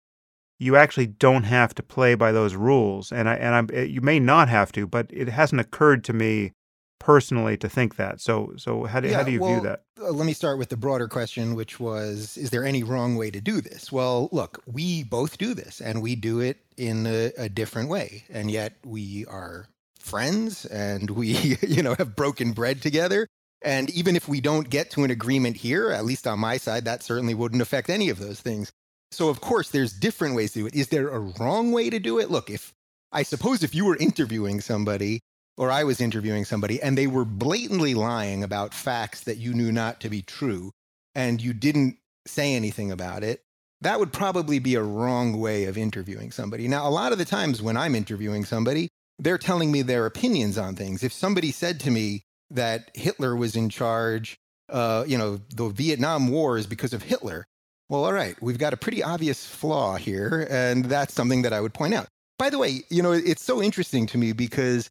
you 0.61 0.77
actually 0.77 1.07
don't 1.07 1.44
have 1.44 1.75
to 1.75 1.83
play 1.83 2.14
by 2.14 2.31
those 2.31 2.55
rules. 2.55 3.11
And 3.11 3.29
I 3.29 3.35
and 3.35 3.55
I'm 3.55 3.87
you 3.88 4.03
may 4.03 4.20
not 4.20 4.49
have 4.49 4.70
to, 4.73 4.87
but 4.87 5.07
it 5.11 5.29
hasn't 5.29 5.61
occurred 5.61 6.05
to 6.05 6.12
me 6.12 6.53
personally 7.01 7.57
to 7.57 7.68
think 7.68 7.96
that. 7.96 8.20
So 8.20 8.53
so 8.57 8.85
how 8.85 9.01
do 9.01 9.09
yeah, 9.09 9.16
how 9.16 9.23
do 9.25 9.33
you 9.33 9.40
well, 9.40 9.55
view 9.55 9.68
that? 9.68 9.83
Uh, 10.01 10.11
let 10.11 10.27
me 10.27 10.35
start 10.35 10.59
with 10.59 10.68
the 10.68 10.77
broader 10.77 11.09
question, 11.09 11.55
which 11.57 11.81
was: 11.81 12.37
Is 12.37 12.51
there 12.51 12.64
any 12.64 12.85
wrong 12.85 13.16
way 13.16 13.31
to 13.31 13.40
do 13.40 13.61
this? 13.62 13.90
Well, 13.90 14.29
look, 14.31 14.62
we 14.66 15.03
both 15.03 15.38
do 15.38 15.55
this, 15.55 15.81
and 15.81 16.03
we 16.03 16.14
do 16.14 16.40
it 16.40 16.59
in 16.77 17.07
a, 17.07 17.33
a 17.38 17.49
different 17.49 17.88
way, 17.88 18.25
and 18.31 18.51
yet 18.51 18.75
we 18.85 19.25
are 19.27 19.66
friends, 19.99 20.66
and 20.66 21.11
we 21.11 21.57
you 21.66 21.83
know 21.83 21.94
have 21.94 22.14
broken 22.14 22.53
bread 22.53 22.83
together. 22.83 23.27
And 23.62 23.90
even 23.90 24.16
if 24.16 24.27
we 24.27 24.40
don't 24.40 24.70
get 24.70 24.90
to 24.92 25.05
an 25.05 25.11
agreement 25.11 25.57
here, 25.57 25.90
at 25.90 26.07
least 26.07 26.27
on 26.27 26.38
my 26.38 26.57
side, 26.57 26.87
that 26.87 27.03
certainly 27.03 27.35
wouldn't 27.35 27.61
affect 27.61 27.90
any 27.90 28.09
of 28.09 28.18
those 28.18 28.40
things. 28.40 28.73
So 29.12 29.29
of 29.29 29.40
course 29.40 29.70
there's 29.70 29.92
different 29.92 30.35
ways 30.35 30.53
to 30.53 30.61
do 30.61 30.66
it. 30.66 30.75
Is 30.75 30.88
there 30.88 31.09
a 31.09 31.18
wrong 31.18 31.73
way 31.73 31.90
to 31.90 31.99
do 31.99 32.18
it? 32.18 32.31
Look, 32.31 32.51
if 32.51 32.73
I 33.12 33.23
suppose 33.23 33.62
if 33.62 33.75
you 33.75 33.85
were 33.85 33.96
interviewing 33.96 34.61
somebody 34.61 35.20
or 35.57 35.70
I 35.70 35.85
was 35.85 36.01
interviewing 36.01 36.44
somebody 36.44 36.81
and 36.81 36.96
they 36.96 37.07
were 37.07 37.25
blatantly 37.25 37.94
lying 37.94 38.44
about 38.44 38.75
facts 38.75 39.23
that 39.23 39.38
you 39.38 39.53
knew 39.53 39.73
not 39.73 40.01
to 40.01 40.09
be 40.09 40.23
true 40.23 40.73
and 41.14 41.42
you 41.42 41.53
didn't 41.53 41.99
say 42.27 42.55
anything 42.55 42.92
about 42.92 43.25
it, 43.25 43.42
that 43.81 43.99
would 43.99 44.12
probably 44.12 44.59
be 44.59 44.75
a 44.75 44.83
wrong 44.83 45.40
way 45.40 45.64
of 45.64 45.77
interviewing 45.77 46.31
somebody. 46.31 46.68
Now, 46.68 46.87
a 46.87 46.90
lot 46.90 47.12
of 47.12 47.18
the 47.18 47.25
times 47.25 47.62
when 47.62 47.77
I'm 47.77 47.94
interviewing 47.94 48.44
somebody, 48.44 48.88
they're 49.18 49.38
telling 49.38 49.73
me 49.73 49.83
their 49.83 50.07
opinions 50.07 50.57
on 50.59 50.77
things. 50.77 51.03
If 51.03 51.12
somebody 51.12 51.51
said 51.51 51.81
to 51.81 51.90
me 51.90 52.23
that 52.51 52.90
Hitler 52.94 53.35
was 53.35 53.57
in 53.57 53.68
charge, 53.70 54.37
uh, 54.68 55.05
you 55.07 55.18
know, 55.18 55.40
the 55.55 55.68
Vietnam 55.68 56.29
War 56.29 56.59
is 56.59 56.66
because 56.66 56.92
of 56.92 57.03
Hitler, 57.03 57.46
well, 57.90 58.05
all 58.05 58.12
right, 58.12 58.40
we've 58.40 58.57
got 58.57 58.72
a 58.72 58.76
pretty 58.76 59.03
obvious 59.03 59.44
flaw 59.44 59.96
here, 59.96 60.46
and 60.48 60.85
that's 60.85 61.12
something 61.12 61.42
that 61.42 61.53
I 61.53 61.61
would 61.61 61.74
point 61.74 61.92
out. 61.92 62.07
By 62.38 62.48
the 62.48 62.57
way, 62.57 62.83
you 62.88 63.03
know, 63.03 63.11
it's 63.11 63.42
so 63.42 63.61
interesting 63.61 64.07
to 64.07 64.18
me 64.18 64.33
because 64.33 64.88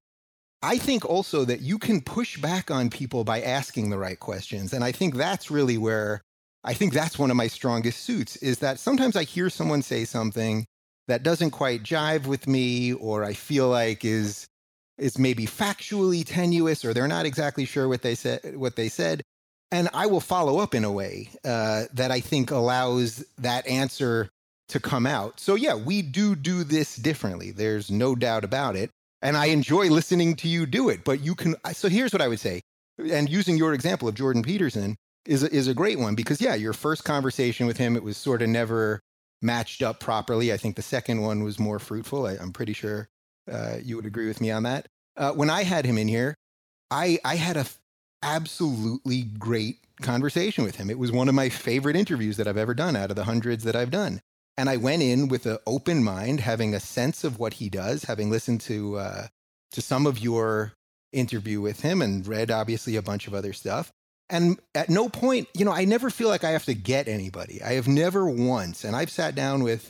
I 0.61 0.77
think 0.77 1.05
also 1.05 1.45
that 1.45 1.61
you 1.61 1.79
can 1.79 2.01
push 2.01 2.37
back 2.37 2.69
on 2.69 2.89
people 2.89 3.23
by 3.23 3.41
asking 3.41 3.89
the 3.89 3.97
right 3.97 4.19
questions. 4.19 4.73
And 4.73 4.83
I 4.83 4.91
think 4.91 5.15
that's 5.15 5.49
really 5.49 5.77
where 5.77 6.21
I 6.65 6.73
think 6.73 6.93
that's 6.93 7.17
one 7.17 7.31
of 7.31 7.37
my 7.37 7.47
strongest 7.47 8.03
suits 8.03 8.35
is 8.35 8.59
that 8.59 8.79
sometimes 8.79 9.15
I 9.15 9.23
hear 9.23 9.49
someone 9.49 9.81
say 9.81 10.03
something 10.03 10.65
that 11.07 11.23
doesn't 11.23 11.51
quite 11.51 11.83
jive 11.83 12.27
with 12.27 12.47
me 12.47 12.91
or 12.91 13.23
I 13.23 13.33
feel 13.33 13.69
like 13.69 14.03
is 14.03 14.45
is 14.97 15.17
maybe 15.17 15.45
factually 15.45 16.25
tenuous 16.25 16.83
or 16.83 16.93
they're 16.93 17.07
not 17.07 17.25
exactly 17.25 17.63
sure 17.63 17.87
what 17.87 18.01
they 18.01 18.13
said 18.13 18.57
what 18.57 18.75
they 18.75 18.89
said 18.89 19.21
and 19.71 19.89
I 19.93 20.07
will 20.07 20.21
follow 20.21 20.59
up 20.59 20.73
in 20.73 20.83
a 20.83 20.91
way 20.91 21.29
uh, 21.45 21.85
that 21.93 22.11
I 22.11 22.19
think 22.19 22.51
allows 22.51 23.23
that 23.37 23.67
answer 23.67 24.29
to 24.69 24.79
come 24.79 25.05
out. 25.05 25.39
So 25.39 25.55
yeah, 25.55 25.75
we 25.75 26.01
do 26.01 26.35
do 26.35 26.63
this 26.63 26.95
differently. 26.95 27.51
There's 27.51 27.91
no 27.91 28.15
doubt 28.15 28.43
about 28.43 28.75
it, 28.75 28.91
and 29.21 29.35
I 29.37 29.47
enjoy 29.47 29.89
listening 29.89 30.35
to 30.37 30.47
you 30.47 30.65
do 30.65 30.89
it. 30.89 31.03
But 31.03 31.21
you 31.21 31.35
can. 31.35 31.55
So 31.73 31.89
here's 31.89 32.13
what 32.13 32.21
I 32.21 32.27
would 32.27 32.39
say, 32.39 32.61
and 32.99 33.29
using 33.29 33.57
your 33.57 33.73
example 33.73 34.07
of 34.07 34.15
Jordan 34.15 34.43
Peterson, 34.43 34.95
is 35.25 35.43
a, 35.43 35.53
is 35.53 35.67
a 35.67 35.73
great 35.73 35.99
one 35.99 36.15
because 36.15 36.41
yeah, 36.41 36.55
your 36.55 36.73
first 36.73 37.03
conversation 37.03 37.67
with 37.67 37.77
him 37.77 37.95
it 37.95 38.03
was 38.03 38.17
sort 38.17 38.41
of 38.41 38.49
never 38.49 38.99
matched 39.41 39.81
up 39.81 39.99
properly. 39.99 40.51
I 40.51 40.57
think 40.57 40.75
the 40.75 40.81
second 40.81 41.21
one 41.21 41.43
was 41.43 41.59
more 41.59 41.79
fruitful. 41.79 42.25
I, 42.25 42.33
am 42.33 42.51
pretty 42.51 42.73
sure 42.73 43.07
uh, 43.51 43.77
you 43.83 43.95
would 43.95 44.05
agree 44.05 44.27
with 44.27 44.41
me 44.41 44.51
on 44.51 44.63
that. 44.63 44.87
Uh, 45.15 45.31
when 45.31 45.49
I 45.49 45.63
had 45.63 45.85
him 45.85 45.97
in 45.97 46.07
here, 46.07 46.35
I 46.91 47.19
I 47.23 47.35
had 47.35 47.57
a 47.57 47.65
absolutely 48.23 49.23
great 49.23 49.77
conversation 50.01 50.63
with 50.63 50.75
him. 50.75 50.89
It 50.89 50.99
was 50.99 51.11
one 51.11 51.29
of 51.29 51.35
my 51.35 51.49
favorite 51.49 51.95
interviews 51.95 52.37
that 52.37 52.47
I've 52.47 52.57
ever 52.57 52.73
done 52.73 52.95
out 52.95 53.09
of 53.09 53.15
the 53.15 53.25
hundreds 53.25 53.63
that 53.65 53.75
I've 53.75 53.91
done. 53.91 54.21
And 54.57 54.69
I 54.69 54.77
went 54.77 55.01
in 55.01 55.29
with 55.29 55.45
an 55.45 55.57
open 55.65 56.03
mind, 56.03 56.41
having 56.41 56.73
a 56.73 56.79
sense 56.79 57.23
of 57.23 57.39
what 57.39 57.53
he 57.55 57.69
does, 57.69 58.03
having 58.03 58.29
listened 58.29 58.61
to 58.61 58.97
uh, 58.97 59.27
to 59.71 59.81
some 59.81 60.05
of 60.05 60.19
your 60.19 60.73
interview 61.13 61.61
with 61.61 61.81
him 61.81 62.01
and 62.01 62.27
read 62.27 62.51
obviously 62.51 62.95
a 62.95 63.01
bunch 63.01 63.27
of 63.27 63.33
other 63.33 63.53
stuff. 63.53 63.91
And 64.29 64.59
at 64.75 64.89
no 64.89 65.09
point, 65.09 65.47
you 65.55 65.65
know, 65.65 65.71
I 65.71 65.85
never 65.85 66.09
feel 66.09 66.27
like 66.27 66.43
I 66.43 66.51
have 66.51 66.65
to 66.65 66.75
get 66.75 67.07
anybody. 67.07 67.63
I 67.63 67.73
have 67.73 67.87
never 67.87 68.29
once, 68.29 68.83
and 68.83 68.95
I've 68.95 69.09
sat 69.09 69.33
down 69.33 69.63
with 69.63 69.89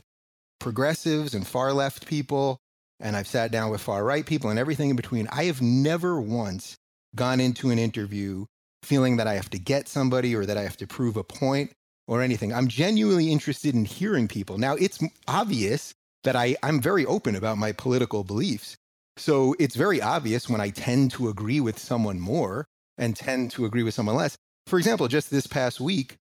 progressives 0.60 1.34
and 1.34 1.46
far 1.46 1.74
left 1.74 2.06
people, 2.06 2.58
and 3.00 3.16
I've 3.16 3.28
sat 3.28 3.52
down 3.52 3.70
with 3.70 3.82
far 3.82 4.04
right 4.04 4.26
people 4.26 4.50
and 4.50 4.60
everything 4.60 4.92
in 4.92 4.96
between. 4.96 5.28
I 5.32 5.46
have 5.46 5.62
never 5.62 6.22
once 6.22 6.78
gone 7.16 7.40
into 7.40 7.70
an 7.70 7.80
interview 7.80 8.46
feeling 8.84 9.18
that 9.18 9.28
I 9.28 9.34
have 9.34 9.50
to 9.52 9.60
get 9.60 9.88
somebody 9.88 10.36
or 10.36 10.46
that 10.46 10.58
I 10.58 10.64
have 10.64 10.78
to 10.78 10.88
prove 10.88 11.18
a 11.18 11.24
point 11.24 11.72
or 12.08 12.22
anything. 12.22 12.54
I'm 12.54 12.68
genuinely 12.68 13.32
interested 13.32 13.76
in 13.76 13.86
hearing 13.86 14.28
people. 14.28 14.58
Now, 14.58 14.76
it's 14.76 15.00
obvious 15.28 15.94
that 16.24 16.36
I, 16.36 16.56
I'm 16.64 16.82
very 16.82 17.06
open 17.06 17.36
about 17.36 17.58
my 17.58 17.72
political 17.72 18.24
beliefs. 18.24 18.78
So 19.18 19.56
it's 19.60 19.76
very 19.76 20.02
obvious 20.02 20.50
when 20.50 20.62
I 20.62 20.70
tend 20.70 21.12
to 21.12 21.30
agree 21.30 21.60
with 21.60 21.78
someone 21.78 22.20
more 22.20 22.66
and 22.98 23.16
tend 23.16 23.52
to 23.52 23.66
agree 23.66 23.84
with 23.84 23.94
someone 23.94 24.16
less. 24.16 24.38
For 24.68 24.78
example, 24.78 25.08
just 25.08 25.30
this 25.30 25.48
past 25.48 25.80
week, 25.80 26.18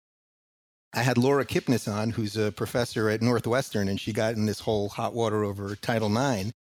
I 0.94 1.02
had 1.02 1.18
Laura 1.18 1.44
Kipnis 1.44 1.92
on, 1.92 2.10
who's 2.10 2.36
a 2.36 2.52
professor 2.52 3.10
at 3.10 3.20
Northwestern, 3.20 3.88
and 3.88 4.00
she 4.00 4.12
got 4.12 4.34
in 4.34 4.46
this 4.46 4.60
whole 4.60 4.88
hot 4.88 5.14
water 5.14 5.44
over 5.44 5.76
Title 5.76 6.16
IX. 6.16 6.52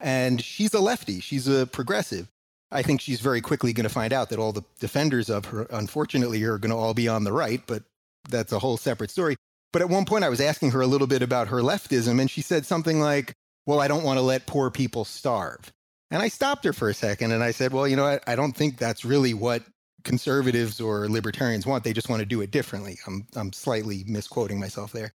And 0.00 0.42
she's 0.42 0.74
a 0.74 0.80
lefty, 0.80 1.20
she's 1.20 1.46
a 1.46 1.66
progressive. 1.66 2.28
I 2.70 2.82
think 2.82 3.00
she's 3.00 3.20
very 3.20 3.40
quickly 3.40 3.72
going 3.72 3.84
to 3.84 3.90
find 3.90 4.12
out 4.12 4.30
that 4.30 4.38
all 4.38 4.52
the 4.52 4.64
defenders 4.80 5.30
of 5.30 5.46
her, 5.46 5.66
unfortunately, 5.70 6.42
are 6.44 6.58
going 6.58 6.70
to 6.70 6.76
all 6.76 6.94
be 6.94 7.08
on 7.08 7.24
the 7.24 7.32
right, 7.32 7.62
but 7.66 7.84
that's 8.28 8.52
a 8.52 8.58
whole 8.58 8.76
separate 8.76 9.10
story. 9.10 9.36
But 9.72 9.82
at 9.82 9.88
one 9.88 10.04
point, 10.04 10.24
I 10.24 10.28
was 10.28 10.40
asking 10.40 10.70
her 10.72 10.80
a 10.80 10.86
little 10.86 11.06
bit 11.06 11.22
about 11.22 11.48
her 11.48 11.58
leftism, 11.58 12.20
and 12.20 12.30
she 12.30 12.42
said 12.42 12.66
something 12.66 13.00
like, 13.00 13.34
Well, 13.66 13.80
I 13.80 13.88
don't 13.88 14.04
want 14.04 14.18
to 14.18 14.22
let 14.22 14.46
poor 14.46 14.70
people 14.70 15.04
starve. 15.04 15.72
And 16.14 16.22
I 16.22 16.28
stopped 16.28 16.64
her 16.64 16.72
for 16.72 16.88
a 16.88 16.94
second 16.94 17.32
and 17.32 17.42
I 17.42 17.50
said, 17.50 17.72
well, 17.72 17.88
you 17.88 17.96
know, 17.96 18.06
I, 18.06 18.20
I 18.26 18.36
don't 18.36 18.56
think 18.56 18.78
that's 18.78 19.04
really 19.04 19.34
what 19.34 19.64
conservatives 20.04 20.80
or 20.80 21.08
libertarians 21.08 21.66
want. 21.66 21.82
They 21.82 21.92
just 21.92 22.08
want 22.08 22.20
to 22.20 22.26
do 22.26 22.40
it 22.40 22.52
differently. 22.52 22.98
I'm, 23.06 23.26
I'm 23.34 23.52
slightly 23.52 24.04
misquoting 24.06 24.60
myself 24.60 24.92
there. 24.92 25.12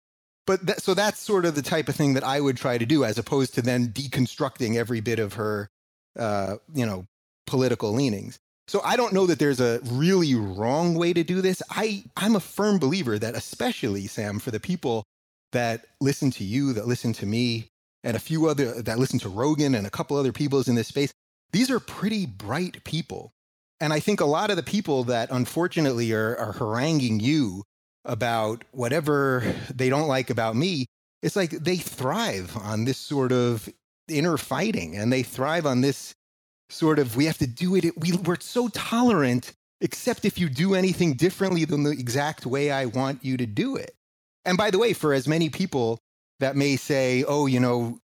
But 0.46 0.64
that, 0.64 0.80
so 0.80 0.94
that's 0.94 1.18
sort 1.18 1.44
of 1.44 1.54
the 1.54 1.60
type 1.60 1.90
of 1.90 1.96
thing 1.96 2.14
that 2.14 2.24
I 2.24 2.40
would 2.40 2.56
try 2.56 2.78
to 2.78 2.86
do 2.86 3.04
as 3.04 3.18
opposed 3.18 3.54
to 3.54 3.62
then 3.62 3.88
deconstructing 3.88 4.76
every 4.76 5.00
bit 5.00 5.18
of 5.18 5.34
her, 5.34 5.68
uh, 6.18 6.56
you 6.72 6.86
know, 6.86 7.04
political 7.46 7.92
leanings. 7.92 8.38
So 8.68 8.80
I 8.82 8.96
don't 8.96 9.12
know 9.12 9.26
that 9.26 9.38
there's 9.38 9.60
a 9.60 9.80
really 9.84 10.34
wrong 10.34 10.94
way 10.94 11.12
to 11.12 11.22
do 11.22 11.40
this. 11.40 11.62
I, 11.70 12.04
I'm 12.16 12.34
a 12.34 12.40
firm 12.40 12.78
believer 12.78 13.18
that, 13.18 13.36
especially, 13.36 14.06
Sam, 14.08 14.40
for 14.40 14.50
the 14.50 14.60
people 14.60 15.04
that 15.52 15.86
listen 16.00 16.30
to 16.32 16.44
you, 16.44 16.72
that 16.72 16.86
listen 16.86 17.12
to 17.14 17.26
me, 17.26 17.68
and 18.02 18.16
a 18.16 18.20
few 18.20 18.48
other 18.48 18.82
that 18.82 18.98
listen 18.98 19.18
to 19.20 19.28
Rogan 19.28 19.74
and 19.74 19.86
a 19.86 19.90
couple 19.90 20.16
other 20.16 20.32
people 20.32 20.62
in 20.66 20.74
this 20.74 20.88
space. 20.88 21.12
These 21.52 21.70
are 21.70 21.80
pretty 21.80 22.26
bright 22.26 22.84
people. 22.84 23.32
And 23.80 23.92
I 23.92 24.00
think 24.00 24.20
a 24.20 24.26
lot 24.26 24.50
of 24.50 24.56
the 24.56 24.62
people 24.62 25.04
that 25.04 25.28
unfortunately 25.30 26.12
are, 26.12 26.36
are 26.36 26.52
haranguing 26.52 27.20
you 27.20 27.64
about 28.04 28.64
whatever 28.70 29.42
they 29.74 29.88
don't 29.88 30.08
like 30.08 30.30
about 30.30 30.56
me, 30.56 30.86
it's 31.22 31.36
like 31.36 31.50
they 31.50 31.76
thrive 31.76 32.56
on 32.56 32.84
this 32.84 32.98
sort 32.98 33.32
of 33.32 33.68
inner 34.08 34.36
fighting 34.36 34.96
and 34.96 35.12
they 35.12 35.22
thrive 35.22 35.66
on 35.66 35.80
this 35.80 36.14
sort 36.70 36.98
of 36.98 37.16
we 37.16 37.26
have 37.26 37.38
to 37.38 37.46
do 37.46 37.74
it 37.76 37.84
we, 37.98 38.12
we're 38.12 38.40
so 38.40 38.68
tolerant 38.68 39.52
except 39.80 40.24
if 40.24 40.38
you 40.38 40.48
do 40.48 40.74
anything 40.74 41.14
differently 41.14 41.64
than 41.64 41.82
the 41.82 41.90
exact 41.90 42.46
way 42.46 42.70
i 42.70 42.84
want 42.86 43.24
you 43.24 43.36
to 43.36 43.46
do 43.46 43.76
it 43.76 43.94
and 44.44 44.56
by 44.56 44.70
the 44.70 44.78
way 44.78 44.92
for 44.92 45.12
as 45.12 45.28
many 45.28 45.48
people 45.48 46.00
that 46.40 46.56
may 46.56 46.76
say, 46.76 47.24
oh, 47.26 47.46
you 47.46 47.60
know, 47.60 47.98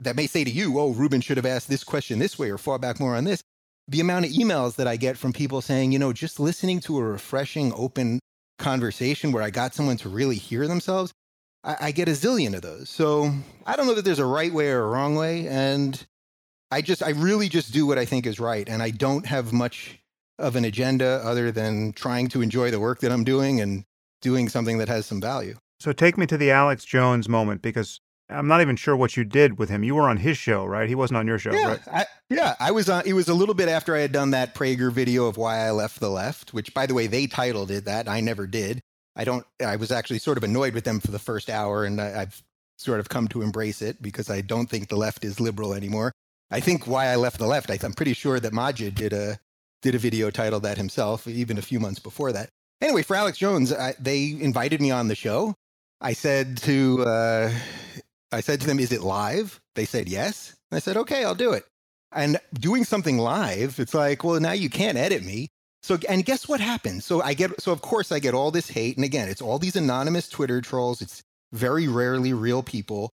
that 0.00 0.16
may 0.16 0.26
say 0.26 0.44
to 0.44 0.50
you, 0.50 0.78
oh, 0.78 0.90
Rubin 0.90 1.20
should 1.20 1.36
have 1.36 1.46
asked 1.46 1.68
this 1.68 1.84
question 1.84 2.18
this 2.18 2.38
way 2.38 2.50
or 2.50 2.58
fought 2.58 2.80
back 2.80 3.00
more 3.00 3.16
on 3.16 3.24
this. 3.24 3.42
The 3.88 4.00
amount 4.00 4.26
of 4.26 4.32
emails 4.32 4.76
that 4.76 4.86
I 4.86 4.96
get 4.96 5.18
from 5.18 5.32
people 5.32 5.60
saying, 5.60 5.92
you 5.92 5.98
know, 5.98 6.12
just 6.12 6.40
listening 6.40 6.80
to 6.80 6.98
a 6.98 7.02
refreshing, 7.02 7.72
open 7.74 8.20
conversation 8.58 9.32
where 9.32 9.42
I 9.42 9.50
got 9.50 9.74
someone 9.74 9.96
to 9.98 10.08
really 10.08 10.36
hear 10.36 10.68
themselves, 10.68 11.12
I 11.64 11.92
get 11.92 12.08
a 12.08 12.12
zillion 12.12 12.54
of 12.54 12.62
those. 12.62 12.90
So 12.90 13.32
I 13.64 13.76
don't 13.76 13.86
know 13.86 13.94
that 13.94 14.04
there's 14.04 14.18
a 14.18 14.26
right 14.26 14.52
way 14.52 14.70
or 14.70 14.82
a 14.82 14.88
wrong 14.88 15.14
way. 15.14 15.46
And 15.46 16.04
I 16.72 16.80
just, 16.80 17.02
I 17.02 17.10
really 17.10 17.48
just 17.48 17.72
do 17.72 17.86
what 17.86 17.98
I 17.98 18.04
think 18.04 18.26
is 18.26 18.40
right. 18.40 18.68
And 18.68 18.82
I 18.82 18.90
don't 18.90 19.26
have 19.26 19.52
much 19.52 19.98
of 20.38 20.56
an 20.56 20.64
agenda 20.64 21.20
other 21.22 21.52
than 21.52 21.92
trying 21.92 22.28
to 22.28 22.40
enjoy 22.40 22.70
the 22.70 22.80
work 22.80 23.00
that 23.00 23.12
I'm 23.12 23.24
doing 23.24 23.60
and 23.60 23.84
doing 24.22 24.48
something 24.48 24.78
that 24.78 24.88
has 24.88 25.04
some 25.04 25.20
value. 25.20 25.56
So 25.78 25.92
take 25.92 26.16
me 26.16 26.26
to 26.26 26.38
the 26.38 26.50
Alex 26.50 26.84
Jones 26.84 27.28
moment 27.28 27.60
because 27.60 28.00
I'm 28.30 28.48
not 28.48 28.62
even 28.62 28.76
sure 28.76 28.96
what 28.96 29.16
you 29.16 29.24
did 29.24 29.58
with 29.58 29.68
him. 29.68 29.84
You 29.84 29.94
were 29.94 30.08
on 30.08 30.16
his 30.16 30.38
show, 30.38 30.64
right? 30.64 30.88
He 30.88 30.94
wasn't 30.94 31.18
on 31.18 31.26
your 31.26 31.38
show, 31.38 31.52
yeah, 31.52 31.68
right? 31.68 31.80
I, 31.92 32.06
yeah, 32.30 32.54
I 32.58 32.70
was 32.70 32.88
on. 32.88 33.02
It 33.04 33.12
was 33.12 33.28
a 33.28 33.34
little 33.34 33.54
bit 33.54 33.68
after 33.68 33.94
I 33.94 34.00
had 34.00 34.12
done 34.12 34.30
that 34.30 34.54
Prager 34.54 34.90
video 34.90 35.26
of 35.26 35.36
why 35.36 35.58
I 35.58 35.72
left 35.72 36.00
the 36.00 36.08
left, 36.08 36.54
which, 36.54 36.72
by 36.72 36.86
the 36.86 36.94
way, 36.94 37.06
they 37.06 37.26
titled 37.26 37.70
it 37.70 37.84
that. 37.84 38.08
I 38.08 38.20
never 38.20 38.46
did. 38.46 38.80
I 39.16 39.24
don't. 39.24 39.44
I 39.64 39.76
was 39.76 39.92
actually 39.92 40.20
sort 40.20 40.38
of 40.38 40.44
annoyed 40.44 40.72
with 40.72 40.84
them 40.84 41.00
for 41.00 41.10
the 41.10 41.18
first 41.18 41.50
hour, 41.50 41.84
and 41.84 42.00
I, 42.00 42.22
I've 42.22 42.42
sort 42.78 43.00
of 43.00 43.08
come 43.08 43.28
to 43.28 43.42
embrace 43.42 43.82
it 43.82 44.00
because 44.00 44.30
I 44.30 44.40
don't 44.40 44.70
think 44.70 44.88
the 44.88 44.96
left 44.96 45.24
is 45.24 45.40
liberal 45.40 45.74
anymore. 45.74 46.12
I 46.52 46.60
think 46.60 46.86
why 46.86 47.06
I 47.06 47.16
left 47.16 47.38
the 47.38 47.46
left. 47.46 47.70
I, 47.70 47.78
I'm 47.82 47.94
pretty 47.94 48.12
sure 48.12 48.38
that 48.38 48.52
Maajid 48.52 48.94
did 48.94 49.12
a 49.12 49.38
did 49.80 49.94
a 49.94 49.98
video 49.98 50.30
titled 50.30 50.62
that 50.62 50.76
himself, 50.76 51.26
even 51.26 51.58
a 51.58 51.62
few 51.62 51.80
months 51.80 51.98
before 51.98 52.32
that. 52.32 52.50
Anyway, 52.80 53.02
for 53.02 53.16
Alex 53.16 53.38
Jones, 53.38 53.72
I, 53.72 53.94
they 53.98 54.36
invited 54.38 54.80
me 54.80 54.90
on 54.90 55.08
the 55.08 55.16
show. 55.16 55.54
I 56.00 56.12
said 56.12 56.58
to 56.58 57.04
uh, 57.04 57.52
I 58.30 58.40
said 58.40 58.60
to 58.60 58.66
them, 58.66 58.78
"Is 58.78 58.92
it 58.92 59.02
live?" 59.02 59.60
They 59.74 59.86
said 59.86 60.08
yes. 60.08 60.54
I 60.70 60.78
said, 60.78 60.96
"Okay, 60.96 61.24
I'll 61.24 61.34
do 61.34 61.52
it." 61.52 61.64
And 62.12 62.38
doing 62.52 62.84
something 62.84 63.18
live, 63.18 63.80
it's 63.80 63.94
like, 63.94 64.22
well, 64.22 64.38
now 64.38 64.52
you 64.52 64.68
can't 64.68 64.98
edit 64.98 65.24
me. 65.24 65.48
So, 65.82 65.98
and 66.08 66.24
guess 66.24 66.46
what 66.46 66.60
happens? 66.60 67.04
So 67.04 67.22
I 67.22 67.34
get, 67.34 67.60
so 67.60 67.72
of 67.72 67.80
course 67.80 68.12
I 68.12 68.18
get 68.18 68.34
all 68.34 68.50
this 68.50 68.68
hate, 68.68 68.96
and 68.96 69.04
again, 69.04 69.28
it's 69.28 69.42
all 69.42 69.58
these 69.58 69.76
anonymous 69.76 70.28
Twitter 70.28 70.60
trolls. 70.60 71.00
It's 71.00 71.22
very 71.52 71.88
rarely 71.88 72.32
real 72.32 72.62
people, 72.62 73.10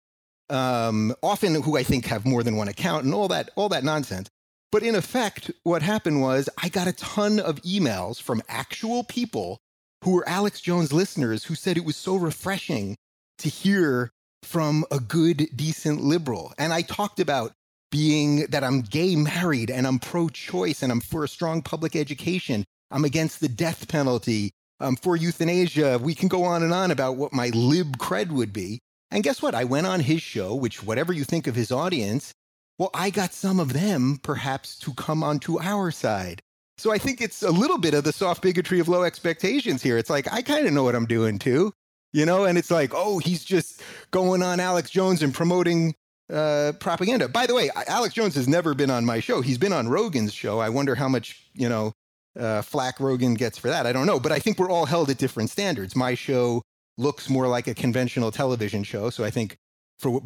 um, 0.49 1.15
often 1.23 1.61
who 1.61 1.77
I 1.77 1.83
think 1.83 2.05
have 2.05 2.25
more 2.25 2.43
than 2.43 2.55
one 2.55 2.67
account, 2.67 3.05
and 3.05 3.13
all 3.13 3.27
that, 3.29 3.49
all 3.55 3.69
that 3.69 3.83
nonsense. 3.83 4.29
But 4.71 4.83
in 4.83 4.95
effect, 4.95 5.51
what 5.63 5.81
happened 5.81 6.21
was 6.21 6.49
I 6.61 6.69
got 6.69 6.87
a 6.87 6.93
ton 6.93 7.39
of 7.39 7.61
emails 7.61 8.21
from 8.21 8.41
actual 8.49 9.03
people 9.03 9.59
who 10.03 10.11
were 10.11 10.27
Alex 10.27 10.59
Jones 10.61 10.91
listeners 10.91 11.45
who 11.45 11.55
said 11.55 11.77
it 11.77 11.85
was 11.85 11.95
so 11.95 12.15
refreshing 12.15 12.97
to 13.39 13.49
hear 13.49 14.11
from 14.43 14.85
a 14.91 14.99
good, 14.99 15.47
decent 15.55 16.01
liberal. 16.01 16.53
And 16.57 16.73
I 16.73 16.81
talked 16.81 17.19
about 17.19 17.53
being 17.91 18.47
that 18.47 18.63
I'm 18.63 18.81
gay 18.81 19.15
married 19.15 19.71
and 19.71 19.87
I'm 19.87 19.99
pro 19.99 20.29
choice 20.29 20.83
and 20.83 20.91
I'm 20.91 20.99
for 20.99 21.23
a 21.23 21.27
strong 21.29 21.61
public 21.61 21.95
education. 21.95 22.65
I'm 22.91 23.05
against 23.05 23.39
the 23.39 23.47
death 23.47 23.87
penalty. 23.87 24.51
I'm 24.79 24.95
for 24.95 25.15
euthanasia. 25.15 25.99
We 26.01 26.13
can 26.13 26.27
go 26.27 26.43
on 26.43 26.61
and 26.63 26.73
on 26.73 26.91
about 26.91 27.15
what 27.15 27.33
my 27.33 27.49
lib 27.49 27.97
cred 27.97 28.29
would 28.29 28.51
be. 28.51 28.81
And 29.15 29.23
guess 29.23 29.41
what? 29.41 29.55
I 29.55 29.63
went 29.63 29.87
on 29.87 30.01
his 30.01 30.21
show, 30.21 30.53
which, 30.53 30.83
whatever 30.83 31.13
you 31.13 31.23
think 31.23 31.47
of 31.47 31.55
his 31.55 31.71
audience, 31.71 32.33
well, 32.77 32.89
I 32.93 33.11
got 33.11 33.31
some 33.31 33.61
of 33.61 33.71
them 33.71 34.19
perhaps 34.21 34.77
to 34.79 34.93
come 34.93 35.23
onto 35.23 35.57
our 35.57 35.89
side. 35.89 36.41
So 36.77 36.91
I 36.91 36.97
think 36.97 37.21
it's 37.21 37.41
a 37.41 37.49
little 37.49 37.77
bit 37.77 37.93
of 37.93 38.03
the 38.03 38.11
soft 38.11 38.41
bigotry 38.41 38.81
of 38.81 38.89
low 38.89 39.03
expectations 39.03 39.81
here. 39.81 39.97
It's 39.97 40.09
like, 40.09 40.31
I 40.33 40.41
kind 40.41 40.67
of 40.67 40.73
know 40.73 40.83
what 40.83 40.95
I'm 40.95 41.05
doing 41.05 41.39
too, 41.39 41.71
you 42.11 42.25
know? 42.25 42.43
And 42.43 42.57
it's 42.57 42.69
like, 42.69 42.91
oh, 42.93 43.19
he's 43.19 43.45
just 43.45 43.81
going 44.11 44.43
on 44.43 44.59
Alex 44.59 44.89
Jones 44.89 45.23
and 45.23 45.33
promoting 45.33 45.95
uh, 46.29 46.73
propaganda. 46.81 47.29
By 47.29 47.47
the 47.47 47.55
way, 47.55 47.69
Alex 47.87 48.13
Jones 48.13 48.35
has 48.35 48.49
never 48.49 48.73
been 48.73 48.91
on 48.91 49.05
my 49.05 49.21
show. 49.21 49.39
He's 49.39 49.57
been 49.57 49.71
on 49.71 49.87
Rogan's 49.87 50.33
show. 50.33 50.59
I 50.59 50.67
wonder 50.67 50.93
how 50.93 51.07
much, 51.07 51.41
you 51.53 51.69
know, 51.69 51.93
uh, 52.37 52.61
flack 52.63 52.99
Rogan 52.99 53.35
gets 53.35 53.57
for 53.57 53.69
that. 53.69 53.85
I 53.85 53.93
don't 53.93 54.07
know. 54.07 54.19
But 54.19 54.33
I 54.33 54.39
think 54.39 54.59
we're 54.59 54.69
all 54.69 54.85
held 54.85 55.09
at 55.09 55.17
different 55.17 55.51
standards. 55.51 55.95
My 55.95 56.15
show 56.15 56.63
looks 56.97 57.29
more 57.29 57.47
like 57.47 57.67
a 57.67 57.73
conventional 57.73 58.31
television 58.31 58.83
show. 58.83 59.09
So 59.09 59.23
I 59.23 59.29
think 59.29 59.57
for 59.99 60.21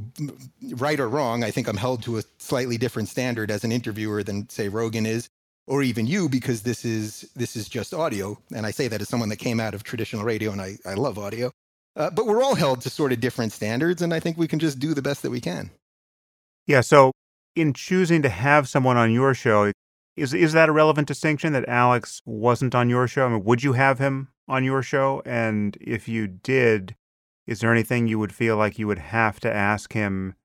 right 0.71 0.99
or 0.99 1.09
wrong, 1.09 1.43
I 1.43 1.51
think 1.51 1.67
I'm 1.67 1.77
held 1.77 2.03
to 2.03 2.17
a 2.17 2.23
slightly 2.37 2.77
different 2.77 3.09
standard 3.09 3.51
as 3.51 3.63
an 3.63 3.71
interviewer 3.71 4.23
than 4.23 4.49
say 4.49 4.69
Rogan 4.69 5.05
is 5.05 5.29
or 5.69 5.83
even 5.83 6.07
you 6.07 6.27
because 6.27 6.63
this 6.63 6.83
is 6.83 7.29
this 7.35 7.55
is 7.55 7.69
just 7.69 7.93
audio. 7.93 8.37
And 8.53 8.65
i 8.65 8.71
say 8.71 8.89
that 8.89 9.01
as 9.01 9.07
someone 9.07 9.29
that 9.29 9.37
came 9.37 9.59
out 9.59 9.73
of 9.73 9.83
traditional 9.83 10.23
radio 10.23 10.51
and 10.51 10.61
i, 10.61 10.77
I 10.85 10.95
love 10.95 11.17
audio. 11.17 11.51
Uh, 11.95 12.09
but 12.09 12.27
we're 12.27 12.43
all 12.43 12.55
held 12.55 12.81
to 12.81 12.89
sort 12.89 13.11
of 13.11 13.19
different 13.19 13.53
standards 13.53 14.01
and 14.01 14.13
i 14.13 14.19
think 14.19 14.37
we 14.37 14.47
can 14.47 14.59
just 14.59 14.79
do 14.79 14.93
the 14.93 15.01
best 15.01 15.21
that 15.21 15.29
we 15.29 15.39
can. 15.39 15.69
Yeah 16.65 16.81
so 16.81 17.11
in 17.55 17.73
choosing 17.73 18.21
to 18.23 18.29
have 18.29 18.67
someone 18.67 18.97
on 18.97 19.11
your 19.11 19.33
show 19.33 19.71
is 20.17 20.33
is 20.33 20.53
that 20.53 20.69
a 20.69 20.73
relevant 20.73 21.07
distinction 21.07 21.53
that 21.53 21.69
alex 21.69 22.21
wasn't 22.25 22.75
on 22.75 22.89
your 22.89 23.07
show? 23.07 23.27
I 23.27 23.29
mean 23.29 23.43
would 23.43 23.63
you 23.63 23.73
have 23.73 23.99
him 23.99 24.29
on 24.49 24.63
your 24.65 24.81
show? 24.83 25.21
And 25.25 25.77
if 25.79 26.07
you 26.09 26.27
did, 26.27 26.95
is 27.47 27.59
there 27.61 27.71
anything 27.71 28.07
you 28.07 28.19
would 28.19 28.33
feel 28.33 28.57
like 28.57 28.77
you 28.77 28.87
would 28.87 28.99
have 28.99 29.39
to 29.41 29.53
ask 29.53 29.93
him? 29.93 30.35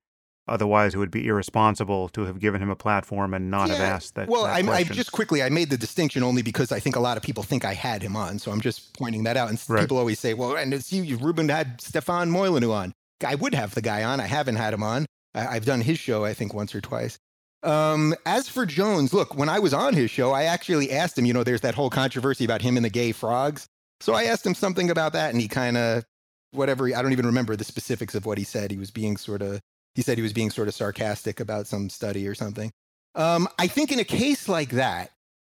Otherwise, 0.47 0.95
it 0.95 0.99
would 0.99 1.11
be 1.11 1.27
irresponsible 1.27 2.11
to 2.11 2.27
have 2.27 2.39
given 2.39 2.61
him 2.63 2.69
a 2.69 2.77
platform 2.77 3.33
and 3.33 3.51
not 3.51 3.71
Yeah, 3.71 3.77
have 3.77 3.85
asked 3.95 4.15
that. 4.17 4.29
Well, 4.29 4.45
that 4.45 4.69
I, 4.69 4.73
I 4.73 4.85
just 4.85 5.11
quickly 5.11 5.43
I 5.43 5.49
made 5.49 5.71
the 5.71 5.79
distinction 5.79 6.23
only 6.23 6.43
because 6.43 6.71
I 6.71 6.81
think 6.81 6.97
a 6.97 7.01
lot 7.01 7.17
of 7.17 7.23
people 7.23 7.43
think 7.43 7.65
I 7.65 7.73
had 7.73 8.03
him 8.03 8.15
on, 8.15 8.39
so 8.39 8.53
I'm 8.53 8.61
just 8.61 8.93
pointing 8.93 9.25
that 9.25 9.39
out. 9.39 9.49
And 9.49 9.59
Right. 9.69 9.81
people 9.81 9.97
always 9.97 10.19
say, 10.21 10.35
"Well, 10.35 10.55
and 10.55 10.75
it's 10.75 10.93
you, 10.93 11.17
Rubin 11.17 11.49
had 11.49 11.81
Stefan 11.81 12.31
Molyneux 12.31 12.71
on." 12.71 12.93
I 13.27 13.37
would 13.37 13.55
have 13.55 13.75
the 13.75 13.81
guy 13.81 14.05
on. 14.05 14.21
I 14.21 14.27
haven't 14.27 14.57
had 14.57 14.75
him 14.75 14.83
on. 14.83 15.07
I, 15.35 15.47
I've 15.47 15.65
done 15.65 15.81
his 15.81 15.99
show, 15.99 16.27
I 16.27 16.35
think, 16.35 16.53
once 16.53 16.75
or 16.75 16.83
twice. 16.83 17.19
Um, 17.63 18.15
as 18.27 18.47
for 18.47 18.67
Jones, 18.67 19.15
look, 19.15 19.35
when 19.35 19.49
I 19.49 19.59
was 19.61 19.73
on 19.73 19.95
his 19.95 20.11
show, 20.11 20.33
I 20.33 20.43
actually 20.43 20.93
asked 20.93 21.17
him. 21.17 21.25
You 21.25 21.33
know, 21.33 21.43
there's 21.45 21.63
that 21.63 21.75
whole 21.75 21.89
controversy 21.89 22.45
about 22.45 22.61
him 22.61 22.77
and 22.77 22.85
the 22.85 22.91
gay 22.91 23.13
frogs. 23.13 23.67
So 24.05 24.13
I 24.13 24.25
asked 24.25 24.45
him 24.45 24.55
something 24.55 24.91
about 24.91 25.15
that, 25.15 25.33
and 25.33 25.41
he 25.41 25.49
kind 25.49 25.79
of, 25.79 26.05
whatever. 26.51 26.95
I 26.95 27.01
don't 27.01 27.13
even 27.13 27.25
remember 27.25 27.57
the 27.57 27.65
specifics 27.65 28.15
of 28.15 28.27
what 28.27 28.37
he 28.37 28.45
said. 28.45 28.71
He 28.71 28.77
was 28.77 28.91
being 28.91 29.17
sort 29.17 29.41
of, 29.41 29.63
he 29.95 30.03
said 30.03 30.19
he 30.19 30.23
was 30.23 30.35
being 30.35 30.51
sort 30.51 30.69
of 30.69 30.75
sarcastic 30.75 31.41
about 31.41 31.67
some 31.67 31.89
study 31.89 32.29
or 32.29 32.35
something. 32.35 32.71
Um, 33.15 33.49
I 33.59 33.67
think 33.67 33.91
in 33.91 33.99
a 33.99 34.05
case 34.05 34.47
like 34.47 34.73
that, 34.73 35.13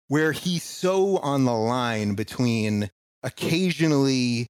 where 0.07 0.33
he's 0.33 0.63
so 0.63 1.19
on 1.19 1.45
the 1.45 1.53
line 1.53 2.15
between 2.15 2.91
occasionally 3.23 4.47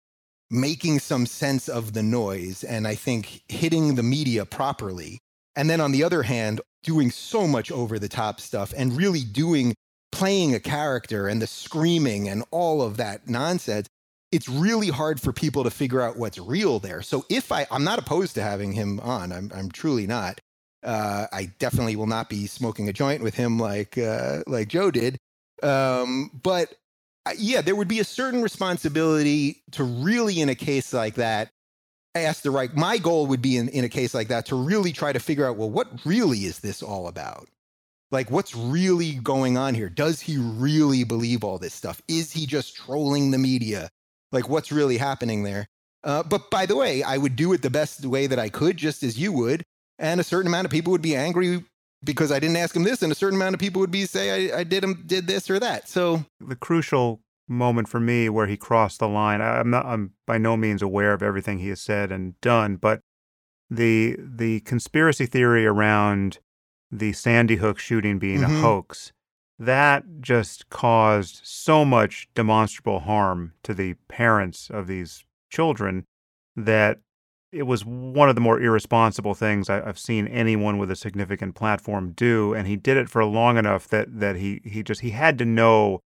making 0.49 1.01
some 1.01 1.27
sense 1.27 1.69
of 1.69 1.93
the 1.93 2.03
noise 2.05 2.63
and 2.63 2.87
I 2.87 2.95
think 2.95 3.43
hitting 3.49 3.97
the 3.97 4.05
media 4.05 4.45
properly, 4.45 5.19
and 5.57 5.69
then 5.69 5.81
on 5.81 5.91
the 5.91 6.05
other 6.05 6.23
hand, 6.23 6.61
doing 6.85 7.11
so 7.11 7.49
much 7.49 7.73
over 7.73 7.99
the 7.99 8.09
top 8.09 8.39
stuff 8.39 8.73
and 8.77 8.97
really 8.97 9.25
doing 9.25 9.75
playing 10.13 10.55
a 10.55 10.61
character 10.61 11.29
and 11.29 11.41
the 11.43 11.47
screaming 11.47 12.29
and 12.29 12.45
all 12.51 12.83
of 12.83 12.97
that 12.97 13.29
nonsense 13.29 13.89
it's 14.31 14.49
really 14.49 14.89
hard 14.89 15.21
for 15.21 15.33
people 15.33 15.65
to 15.65 15.71
figure 15.71 16.03
out 16.03 16.17
what's 16.19 16.39
real 16.39 16.79
there. 16.79 17.03
So 17.03 17.25
if 17.29 17.51
i 17.53 17.67
i'm 17.71 17.85
not 17.85 17.99
opposed 17.99 18.35
to 18.35 18.43
having 18.43 18.73
him 18.73 19.01
on 19.01 19.33
i'm, 19.33 19.51
I'm 19.55 19.71
truly 19.71 20.07
not. 20.07 20.41
Uh, 20.85 21.27
i 21.33 21.47
definitely 21.59 21.97
will 21.97 22.07
not 22.07 22.29
be 22.29 22.47
smoking 22.47 22.89
a 22.89 22.93
joint 22.93 23.23
with 23.23 23.35
him 23.35 23.59
like 23.59 23.99
uh, 23.99 24.43
like 24.47 24.69
joe 24.69 24.91
did. 24.91 25.19
Um, 25.63 26.31
but 26.43 26.75
uh, 27.27 27.33
yeah 27.37 27.63
there 27.63 27.75
would 27.75 27.89
be 27.89 28.01
a 28.01 28.05
certain 28.05 28.43
responsibility 28.43 29.63
to 29.73 29.85
really 29.85 30.41
in 30.41 30.49
a 30.49 30.55
case 30.55 30.93
like 30.93 31.15
that 31.15 31.51
ask 32.15 32.43
the 32.43 32.51
right 32.51 32.75
my 32.75 32.99
goal 32.99 33.27
would 33.27 33.43
be 33.43 33.57
in, 33.57 33.69
in 33.69 33.85
a 33.85 33.89
case 33.89 34.15
like 34.15 34.29
that 34.29 34.47
to 34.47 34.57
really 34.57 34.93
try 34.93 35.13
to 35.13 35.21
figure 35.21 35.47
out 35.47 35.57
well 35.57 35.71
what 35.71 35.89
really 36.05 36.45
is 36.45 36.61
this 36.61 36.83
all 36.83 37.09
about 37.09 37.49
like 38.11 38.31
what's 38.31 38.55
really 38.55 39.13
going 39.15 39.57
on 39.57 39.75
here 39.75 39.89
does 39.89 40.21
he 40.21 40.37
really 40.39 41.05
believe 41.05 41.45
all 41.45 41.59
this 41.59 41.75
stuff 41.75 42.01
is 42.09 42.33
he 42.33 42.47
just 42.47 42.77
trolling 42.77 43.31
the 43.31 43.39
media 43.39 43.89
like 44.33 44.49
what's 44.49 44.73
really 44.73 44.99
happening 44.99 45.43
there 45.43 45.67
uh, 46.05 46.23
but 46.23 46.51
by 46.51 46.67
the 46.67 46.77
way 46.77 47.03
i 47.03 47.17
would 47.17 47.37
do 47.37 47.53
it 47.53 47.63
the 47.63 47.71
best 47.71 48.05
way 48.05 48.27
that 48.27 48.39
i 48.39 48.49
could 48.49 48.77
just 48.77 49.03
as 49.03 49.19
you 49.19 49.33
would 49.33 49.65
and 49.99 50.21
a 50.21 50.25
certain 50.25 50.49
amount 50.49 50.65
of 50.65 50.71
people 50.71 50.91
would 50.91 51.03
be 51.03 51.17
angry 51.17 51.65
because 52.05 52.31
i 52.31 52.39
didn't 52.39 52.57
ask 52.57 52.75
him 52.75 52.85
this 52.85 53.03
and 53.03 53.13
a 53.13 53.17
certain 53.17 53.39
amount 53.39 53.55
of 53.55 53.61
people 53.61 53.81
would 53.81 53.91
be 53.91 54.07
say 54.07 54.53
i, 54.53 54.61
I 54.61 54.65
did 54.65 54.85
him 54.85 55.03
did 55.07 55.27
this 55.27 55.51
or 55.51 55.59
that 55.59 55.89
so 55.89 56.25
the 56.41 56.57
crucial 56.57 57.21
moment 57.49 57.89
for 57.89 57.99
me 57.99 58.29
where 58.29 58.47
he 58.47 58.57
crossed 58.57 59.01
the 59.01 59.09
line. 59.09 59.41
I, 59.41 59.59
I'm 59.59 59.71
not. 59.71 59.87
I'm 59.87 60.13
by 60.27 60.39
no 60.39 60.57
means 60.57 60.83
aware 60.83 61.13
of 61.13 61.23
everything 61.23 61.59
he 61.59 61.69
has 61.71 61.81
said 61.81 62.13
and 62.13 62.39
done, 62.41 62.77
but 62.77 63.01
the 63.71 64.17
the 64.19 64.61
conspiracy 64.61 65.27
theory 65.27 65.67
around 65.67 66.39
the 66.91 67.13
Sandy 67.13 67.57
Hook 67.57 67.79
shooting 67.79 68.19
being 68.19 68.41
Mhm. 68.41 68.45
a 68.59 68.61
hoax 68.61 69.13
that 69.59 70.05
just 70.21 70.71
caused 70.71 71.41
so 71.45 71.85
much 71.85 72.29
demonstrable 72.35 73.01
harm 73.01 73.53
to 73.65 73.75
the 73.75 73.95
parents 74.09 74.71
of 74.71 74.87
these 74.87 75.25
children 75.51 76.05
that 76.57 77.01
it 77.51 77.63
was 77.65 77.85
one 77.85 78.29
of 78.29 78.35
the 78.35 78.41
more 78.41 78.61
irresponsible 78.61 79.35
things 79.35 79.71
I, 79.71 79.81
I've 79.87 79.99
seen 79.99 80.29
anyone 80.29 80.77
with 80.79 80.91
a 80.91 80.97
significant 80.97 81.55
platform 81.55 82.13
do, 82.13 82.53
and 82.55 82.67
he 82.69 82.77
did 82.77 82.97
it 82.99 83.09
for 83.09 83.25
long 83.25 83.57
enough 83.57 83.89
that 83.89 84.21
that 84.21 84.37
he 84.37 84.61
he 84.65 84.83
just 84.83 85.01
he 85.01 85.11
had 85.11 85.39
to 85.39 85.45
know 85.45 86.01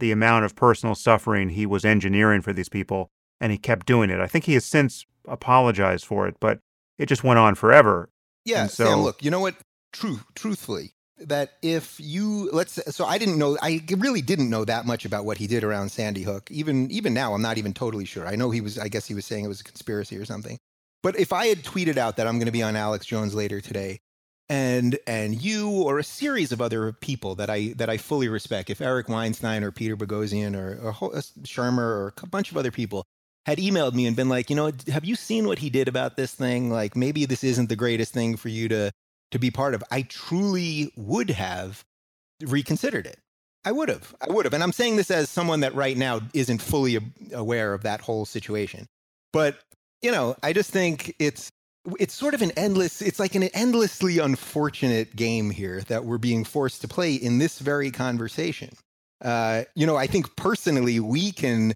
the 0.00 0.10
amount 0.10 0.44
of 0.46 0.54
personal 0.56 0.94
suffering 0.94 1.50
he 1.50 1.64
was 1.66 1.84
engineering 1.84 2.40
for 2.42 2.52
these 2.52 2.68
people, 2.70 3.08
and 3.40 3.52
he 3.52 3.58
kept 3.58 3.86
doing 3.86 4.10
it. 4.10 4.20
I 4.20 4.26
think 4.26 4.44
he 4.44 4.54
has 4.54 4.64
since 4.64 5.04
apologized 5.28 6.04
for 6.06 6.26
it, 6.26 6.36
but 6.40 6.58
it 6.98 7.06
just 7.06 7.22
went 7.24 7.38
on 7.38 7.54
forever. 7.54 8.08
Yeah, 8.44 8.62
And 8.62 8.70
Sam, 8.70 8.86
so- 8.86 9.00
look, 9.02 9.22
you 9.24 9.30
know 9.30 9.40
what? 9.40 9.54
True, 9.96 10.20
truthfully, 10.34 10.92
that 11.16 11.52
if 11.62 11.98
you 11.98 12.50
let's 12.52 12.78
so 12.94 13.06
I 13.06 13.16
didn't 13.16 13.38
know 13.38 13.56
I 13.62 13.80
really 13.96 14.20
didn't 14.20 14.50
know 14.50 14.62
that 14.66 14.84
much 14.84 15.06
about 15.06 15.24
what 15.24 15.38
he 15.38 15.46
did 15.46 15.64
around 15.64 15.88
Sandy 15.88 16.22
Hook. 16.22 16.50
Even 16.50 16.90
even 16.90 17.14
now 17.14 17.32
I'm 17.32 17.40
not 17.40 17.56
even 17.56 17.72
totally 17.72 18.04
sure. 18.04 18.26
I 18.26 18.36
know 18.36 18.50
he 18.50 18.60
was 18.60 18.78
I 18.78 18.88
guess 18.88 19.06
he 19.06 19.14
was 19.14 19.24
saying 19.24 19.46
it 19.46 19.48
was 19.48 19.62
a 19.62 19.64
conspiracy 19.64 20.18
or 20.18 20.26
something. 20.26 20.58
But 21.02 21.18
if 21.18 21.32
I 21.32 21.46
had 21.46 21.64
tweeted 21.64 21.96
out 21.96 22.18
that 22.18 22.26
I'm 22.26 22.34
going 22.34 22.44
to 22.44 22.52
be 22.52 22.62
on 22.62 22.76
Alex 22.76 23.06
Jones 23.06 23.34
later 23.34 23.62
today 23.62 24.00
and 24.50 24.98
and 25.06 25.40
you 25.40 25.70
or 25.70 25.98
a 25.98 26.04
series 26.04 26.52
of 26.52 26.60
other 26.60 26.92
people 26.92 27.34
that 27.36 27.48
I 27.48 27.72
that 27.76 27.88
I 27.88 27.96
fully 27.96 28.28
respect, 28.28 28.68
if 28.68 28.82
Eric 28.82 29.08
Weinstein 29.08 29.64
or 29.64 29.70
Peter 29.70 29.96
Boghossian 29.96 30.54
or, 30.54 30.78
or 30.78 31.16
uh, 31.16 31.22
Shermer 31.44 31.78
or 31.78 32.12
a 32.22 32.26
bunch 32.26 32.50
of 32.50 32.58
other 32.58 32.70
people 32.70 33.06
had 33.46 33.56
emailed 33.56 33.94
me 33.94 34.06
and 34.06 34.14
been 34.14 34.28
like, 34.28 34.50
you 34.50 34.56
know, 34.56 34.72
have 34.92 35.06
you 35.06 35.16
seen 35.16 35.46
what 35.46 35.60
he 35.60 35.70
did 35.70 35.88
about 35.88 36.18
this 36.18 36.34
thing? 36.34 36.70
Like 36.70 36.96
maybe 36.96 37.24
this 37.24 37.42
isn't 37.42 37.70
the 37.70 37.76
greatest 37.76 38.12
thing 38.12 38.36
for 38.36 38.50
you 38.50 38.68
to 38.68 38.92
to 39.30 39.38
be 39.38 39.50
part 39.50 39.74
of. 39.74 39.82
I 39.90 40.02
truly 40.02 40.92
would 40.96 41.30
have 41.30 41.84
reconsidered 42.42 43.06
it. 43.06 43.18
I 43.64 43.72
would 43.72 43.88
have. 43.88 44.14
I 44.20 44.32
would 44.32 44.44
have. 44.44 44.54
And 44.54 44.62
I'm 44.62 44.72
saying 44.72 44.96
this 44.96 45.10
as 45.10 45.28
someone 45.28 45.60
that 45.60 45.74
right 45.74 45.96
now 45.96 46.20
isn't 46.32 46.62
fully 46.62 46.98
aware 47.32 47.74
of 47.74 47.82
that 47.82 48.00
whole 48.00 48.24
situation. 48.24 48.86
But, 49.32 49.58
you 50.02 50.12
know, 50.12 50.36
I 50.42 50.52
just 50.52 50.70
think 50.70 51.14
it's 51.18 51.50
it's 51.98 52.14
sort 52.14 52.34
of 52.34 52.42
an 52.42 52.50
endless 52.56 53.00
it's 53.00 53.20
like 53.20 53.36
an 53.36 53.44
endlessly 53.44 54.18
unfortunate 54.18 55.14
game 55.14 55.50
here 55.50 55.82
that 55.82 56.04
we're 56.04 56.18
being 56.18 56.42
forced 56.44 56.80
to 56.80 56.88
play 56.88 57.14
in 57.14 57.38
this 57.38 57.58
very 57.58 57.90
conversation. 57.90 58.70
Uh, 59.24 59.64
you 59.74 59.86
know, 59.86 59.96
I 59.96 60.06
think 60.06 60.36
personally 60.36 61.00
we 61.00 61.32
can 61.32 61.74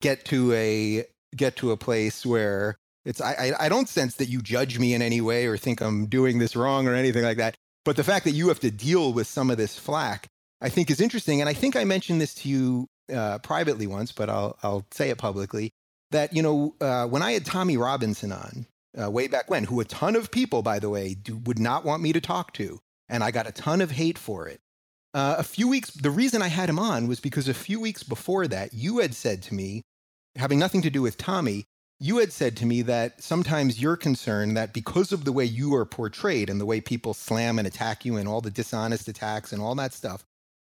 get 0.00 0.24
to 0.26 0.52
a 0.52 1.04
get 1.34 1.56
to 1.56 1.72
a 1.72 1.76
place 1.76 2.26
where 2.26 2.76
it's 3.04 3.20
I, 3.20 3.52
I 3.58 3.68
don't 3.68 3.88
sense 3.88 4.14
that 4.16 4.28
you 4.28 4.40
judge 4.40 4.78
me 4.78 4.94
in 4.94 5.02
any 5.02 5.20
way 5.20 5.46
or 5.46 5.56
think 5.56 5.80
I'm 5.80 6.06
doing 6.06 6.38
this 6.38 6.54
wrong 6.54 6.86
or 6.86 6.94
anything 6.94 7.24
like 7.24 7.38
that. 7.38 7.56
But 7.84 7.96
the 7.96 8.04
fact 8.04 8.24
that 8.24 8.32
you 8.32 8.48
have 8.48 8.60
to 8.60 8.70
deal 8.70 9.12
with 9.12 9.26
some 9.26 9.50
of 9.50 9.56
this 9.56 9.78
flack, 9.78 10.28
I 10.60 10.68
think 10.68 10.90
is 10.90 11.00
interesting. 11.00 11.40
And 11.40 11.48
I 11.48 11.52
think 11.52 11.74
I 11.74 11.84
mentioned 11.84 12.20
this 12.20 12.34
to 12.36 12.48
you 12.48 12.88
uh, 13.12 13.38
privately 13.38 13.86
once, 13.86 14.12
but 14.12 14.30
I'll 14.30 14.56
I'll 14.62 14.86
say 14.92 15.10
it 15.10 15.18
publicly 15.18 15.72
that 16.10 16.34
you 16.34 16.42
know 16.42 16.74
uh, 16.80 17.06
when 17.06 17.22
I 17.22 17.32
had 17.32 17.44
Tommy 17.44 17.76
Robinson 17.76 18.32
on 18.32 18.66
uh, 19.00 19.10
way 19.10 19.26
back 19.26 19.50
when, 19.50 19.64
who 19.64 19.80
a 19.80 19.84
ton 19.84 20.16
of 20.16 20.30
people, 20.30 20.62
by 20.62 20.78
the 20.78 20.90
way, 20.90 21.14
do, 21.14 21.36
would 21.38 21.58
not 21.58 21.84
want 21.84 22.02
me 22.02 22.12
to 22.12 22.20
talk 22.20 22.52
to, 22.54 22.78
and 23.08 23.24
I 23.24 23.30
got 23.30 23.48
a 23.48 23.52
ton 23.52 23.80
of 23.80 23.92
hate 23.92 24.18
for 24.18 24.46
it. 24.48 24.60
Uh, 25.14 25.36
a 25.38 25.42
few 25.42 25.68
weeks, 25.68 25.90
the 25.90 26.10
reason 26.10 26.40
I 26.40 26.48
had 26.48 26.68
him 26.68 26.78
on 26.78 27.06
was 27.06 27.20
because 27.20 27.48
a 27.48 27.54
few 27.54 27.80
weeks 27.80 28.02
before 28.02 28.46
that, 28.48 28.72
you 28.72 28.98
had 28.98 29.14
said 29.14 29.42
to 29.42 29.54
me, 29.54 29.82
having 30.36 30.58
nothing 30.58 30.82
to 30.82 30.90
do 30.90 31.02
with 31.02 31.18
Tommy, 31.18 31.66
you 32.02 32.18
had 32.18 32.32
said 32.32 32.56
to 32.56 32.66
me 32.66 32.82
that 32.82 33.22
sometimes 33.22 33.80
you're 33.80 33.96
concerned 33.96 34.56
that 34.56 34.72
because 34.72 35.12
of 35.12 35.24
the 35.24 35.30
way 35.30 35.44
you 35.44 35.72
are 35.76 35.84
portrayed 35.84 36.50
and 36.50 36.60
the 36.60 36.66
way 36.66 36.80
people 36.80 37.14
slam 37.14 37.60
and 37.60 37.68
attack 37.68 38.04
you 38.04 38.16
and 38.16 38.28
all 38.28 38.40
the 38.40 38.50
dishonest 38.50 39.06
attacks 39.06 39.52
and 39.52 39.62
all 39.62 39.76
that 39.76 39.92
stuff, 39.92 40.24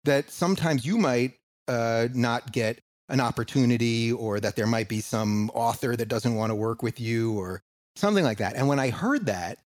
that 0.04 0.30
sometimes 0.30 0.86
you 0.86 0.98
might 0.98 1.36
uh, 1.70 2.10
not 2.14 2.52
get 2.52 2.82
an 3.08 3.22
opportunity 3.22 4.12
or 4.12 4.42
that 4.42 4.58
there 4.58 4.68
might 4.68 4.90
be 4.90 5.00
some 5.00 5.50
author 5.54 5.96
that 5.96 6.10
doesn't 6.10 6.36
want 6.36 6.50
to 6.50 6.56
work 6.56 6.84
with 6.84 7.00
you 7.00 7.40
or 7.40 7.62
something 7.96 8.26
like 8.26 8.40
that. 8.40 8.58
And 8.58 8.68
when 8.68 8.80
I 8.80 8.90
heard 8.90 9.28
that, 9.28 9.58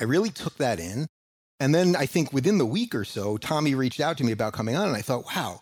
I 0.00 0.04
really 0.04 0.30
took 0.30 0.56
that 0.56 0.80
in. 0.80 1.06
And 1.60 1.74
then 1.74 1.96
I 1.96 2.06
think 2.06 2.32
within 2.32 2.56
the 2.56 2.64
week 2.64 2.94
or 2.94 3.04
so, 3.04 3.36
Tommy 3.36 3.74
reached 3.74 4.00
out 4.00 4.16
to 4.18 4.24
me 4.24 4.32
about 4.32 4.54
coming 4.54 4.74
on, 4.74 4.88
and 4.88 4.96
I 4.96 5.02
thought, 5.02 5.26
wow, 5.26 5.60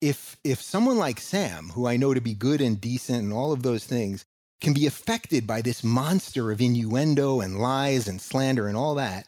if 0.00 0.36
if 0.42 0.60
someone 0.60 0.98
like 0.98 1.20
Sam, 1.20 1.68
who 1.74 1.86
I 1.86 1.96
know 1.96 2.14
to 2.14 2.20
be 2.20 2.34
good 2.34 2.60
and 2.60 2.80
decent 2.80 3.22
and 3.22 3.32
all 3.32 3.52
of 3.52 3.62
those 3.62 3.84
things, 3.84 4.24
can 4.60 4.72
be 4.72 4.86
affected 4.86 5.46
by 5.46 5.60
this 5.60 5.84
monster 5.84 6.50
of 6.50 6.60
innuendo 6.60 7.40
and 7.40 7.58
lies 7.58 8.08
and 8.08 8.20
slander 8.20 8.68
and 8.68 8.76
all 8.76 8.94
that, 8.94 9.26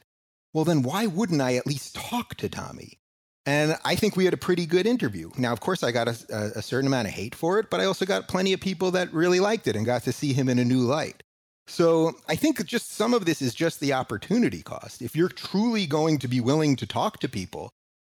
well, 0.53 0.65
then 0.65 0.83
why 0.83 1.07
wouldn't 1.07 1.41
I 1.41 1.57
at 1.57 1.67
least 1.67 1.95
talk 1.95 2.35
to 2.37 2.49
Tommy? 2.49 2.99
And 3.47 3.79
I 3.85 3.95
think 3.95 4.17
we 4.17 4.25
had 4.25 4.35
a 4.35 4.39
pretty 4.39 4.67
good 4.67 4.87
interview. 4.87 5.31
Now, 5.39 5.53
of 5.53 5.61
course, 5.61 5.83
I 5.83 5.91
got 5.91 6.09
a, 6.09 6.53
a, 6.57 6.63
certain 6.63 6.87
amount 6.87 7.09
of 7.09 7.15
hate 7.15 7.35
for 7.35 7.59
it, 7.59 7.71
but 7.71 7.81
I 7.81 7.87
also 7.87 8.05
got 8.05 8.29
plenty 8.29 8.53
of 8.53 8.61
people 8.61 8.91
that 8.91 9.13
really 9.13 9.41
liked 9.41 9.67
it 9.67 9.75
and 9.75 9.87
got 9.87 10.03
to 10.03 10.13
see 10.13 10.35
him 10.35 10.51
in 10.51 10.59
a 10.59 10.65
new 10.65 10.81
light. 10.81 11.23
So 11.67 12.13
I 12.29 12.37
think 12.37 12.65
just 12.67 12.93
some 12.93 13.15
of 13.15 13.25
this 13.25 13.41
is 13.41 13.55
just 13.55 13.81
the 13.81 13.93
opportunity 13.93 14.63
cost. 14.63 15.01
If 15.01 15.15
you're 15.15 15.29
truly 15.29 15.87
going 15.87 16.19
to 16.19 16.29
be 16.29 16.41
willing 16.41 16.77
to 16.77 16.87
talk 16.87 17.21
to 17.21 17.29
people 17.29 17.71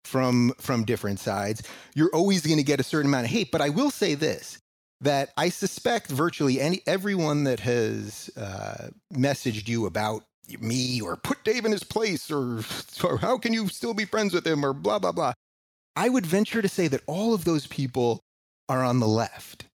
from 0.04 0.52
from 0.58 0.84
different 0.84 1.20
sides, 1.20 1.62
you're 1.94 2.14
always 2.14 2.46
going 2.46 2.58
to 2.58 2.64
get 2.64 2.80
a 2.80 2.84
certain 2.84 3.10
amount 3.10 3.26
of 3.26 3.30
hate. 3.30 3.50
But 3.50 3.60
I 3.60 3.68
will 3.68 3.90
say 3.90 4.14
this: 4.14 4.58
that 5.00 5.30
I 5.36 5.48
suspect 5.48 6.08
virtually 6.08 6.60
any 6.60 6.82
everyone 6.86 7.44
that 7.44 7.60
has 7.60 8.30
uh, 8.36 8.88
messaged 9.12 9.68
you 9.68 9.86
about 9.86 10.24
me 10.60 11.00
or 11.00 11.16
put 11.16 11.44
Dave 11.44 11.64
in 11.64 11.72
his 11.72 11.84
place 11.84 12.30
or, 12.30 12.62
or 13.04 13.18
how 13.18 13.38
can 13.38 13.52
you 13.52 13.68
still 13.68 13.94
be 13.94 14.04
friends 14.04 14.34
with 14.34 14.46
him 14.46 14.64
or 14.64 14.72
blah 14.72 14.98
blah 14.98 15.12
blah. 15.12 15.32
I 15.96 16.08
would 16.08 16.26
venture 16.26 16.62
to 16.62 16.68
say 16.68 16.88
that 16.88 17.02
all 17.06 17.34
of 17.34 17.44
those 17.44 17.66
people 17.66 18.20
are 18.68 18.84
on 18.84 19.00
the 19.00 19.08
left. 19.08 19.66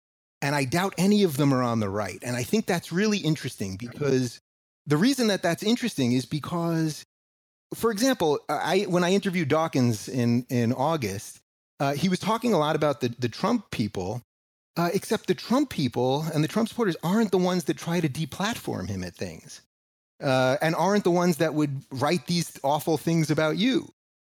And 0.41 0.55
I 0.55 0.63
doubt 0.63 0.93
any 0.97 1.23
of 1.23 1.37
them 1.37 1.53
are 1.53 1.63
on 1.63 1.79
the 1.79 1.89
right. 1.89 2.19
And 2.21 2.35
I 2.35 2.43
think 2.43 2.65
that's 2.65 2.91
really 2.91 3.17
interesting 3.17 3.77
because 3.77 4.39
the 4.85 4.97
reason 4.97 5.27
that 5.27 5.41
that's 5.41 5.63
interesting 5.63 6.11
is 6.11 6.25
because, 6.25 7.03
for 7.73 7.91
example, 7.91 8.39
I, 8.47 8.85
when 8.87 9.03
I 9.03 9.11
interviewed 9.11 9.49
Dawkins 9.49 10.07
in, 10.07 10.45
in 10.49 10.71
August, 10.71 11.39
uh, 11.79 11.93
he 11.93 12.09
was 12.09 12.19
talking 12.19 12.53
a 12.53 12.59
lot 12.59 12.75
about 12.75 13.01
the, 13.01 13.09
the 13.19 13.29
Trump 13.29 13.71
people, 13.71 14.21
uh, 14.77 14.89
except 14.93 15.27
the 15.27 15.35
Trump 15.35 15.69
people 15.69 16.25
and 16.33 16.43
the 16.43 16.47
Trump 16.47 16.69
supporters 16.69 16.97
aren't 17.03 17.31
the 17.31 17.37
ones 17.37 17.65
that 17.65 17.77
try 17.77 17.99
to 17.99 18.09
deplatform 18.09 18.89
him 18.89 19.03
at 19.03 19.15
things 19.15 19.61
uh, 20.21 20.57
and 20.61 20.75
aren't 20.75 21.03
the 21.03 21.11
ones 21.11 21.37
that 21.37 21.53
would 21.53 21.81
write 21.91 22.27
these 22.27 22.59
awful 22.63 22.97
things 22.97 23.29
about 23.29 23.57
you. 23.57 23.91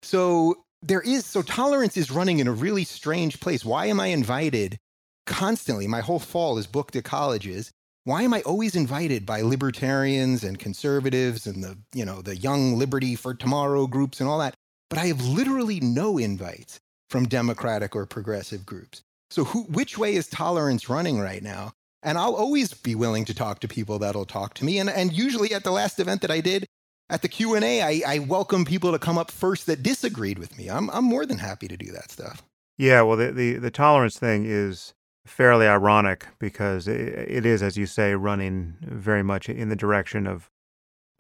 So 0.03 0.57
there 0.83 1.01
is, 1.01 1.25
so 1.25 1.43
tolerance 1.43 1.97
is 1.97 2.11
running 2.11 2.39
in 2.39 2.49
a 2.49 2.53
really 2.53 2.85
strange 2.85 3.41
place. 3.41 3.65
Why 3.65 3.87
am 3.87 4.01
I 4.01 4.09
invited 4.09 4.79
constantly? 5.27 5.87
My 5.87 6.01
whole 6.01 6.19
fall 6.19 6.59
is 6.59 6.67
booked 6.67 6.97
at 6.97 7.05
colleges. 7.05 7.73
Why 8.05 8.23
am 8.23 8.35
I 8.35 8.43
always 8.43 8.77
invited 8.77 9.27
by 9.27 9.41
libertarians 9.41 10.45
and 10.45 10.59
conservatives 10.59 11.47
and 11.47 11.65
the, 11.65 11.77
you 11.93 12.05
know, 12.05 12.23
the 12.23 12.37
young 12.37 12.79
liberty 12.79 13.17
for 13.17 13.35
tomorrow 13.35 13.87
groups 13.87 14.21
and 14.21 14.29
all 14.29 14.39
that? 14.39 14.55
But 14.89 15.01
I 15.01 15.07
have 15.07 15.27
literally 15.27 15.81
no 15.81 16.19
invites 16.19 16.79
from 17.11 17.27
democratic 17.27 17.97
or 17.97 18.07
progressive 18.07 18.65
groups. 18.65 19.03
So 19.31 19.45
who, 19.45 19.65
which 19.65 19.99
way 19.99 20.15
is 20.15 20.29
tolerance 20.29 20.89
running 20.89 21.19
right 21.19 21.43
now? 21.43 21.73
And 22.03 22.19
I'll 22.19 22.35
always 22.35 22.73
be 22.73 22.95
willing 22.95 23.25
to 23.25 23.35
talk 23.35 23.61
to 23.61 23.69
people 23.69 23.99
that'll 23.99 24.25
talk 24.27 24.55
to 24.55 24.65
me. 24.65 24.79
And, 24.79 24.89
and 24.89 25.13
usually 25.13 25.53
at 25.53 25.65
the 25.65 25.73
last 25.73 25.99
event 25.99 26.23
that 26.23 26.31
I 26.31 26.41
did, 26.41 26.67
at 27.09 27.23
the 27.23 27.29
Q&A, 27.29 27.83
I, 27.83 28.03
I 28.07 28.19
welcome 28.21 28.65
people 28.65 28.93
to 28.93 28.99
come 28.99 29.19
up 29.19 29.31
first 29.31 29.67
that 29.67 29.83
disagreed 29.83 30.39
with 30.39 30.57
me. 30.57 30.69
I'm, 30.69 30.91
I'm 30.91 31.05
more 31.05 31.27
than 31.27 31.39
happy 31.39 31.69
to 31.69 31.77
do 31.77 31.91
that 31.93 32.11
stuff. 32.11 32.43
Yeah, 32.79 33.03
well, 33.03 33.17
the, 33.17 33.33
the, 33.33 33.55
the 33.55 33.71
tolerance 33.71 34.19
thing 34.19 34.45
is 34.45 34.93
fairly 35.25 35.67
ironic 35.67 36.27
because 36.39 36.87
it, 36.87 37.01
it 37.29 37.47
is, 37.47 37.63
as 37.63 37.77
you 37.77 37.87
say, 37.87 38.15
running 38.15 38.75
very 38.83 39.23
much 39.23 39.49
in 39.49 39.69
the 39.69 39.77
direction 39.77 40.27
of 40.27 40.51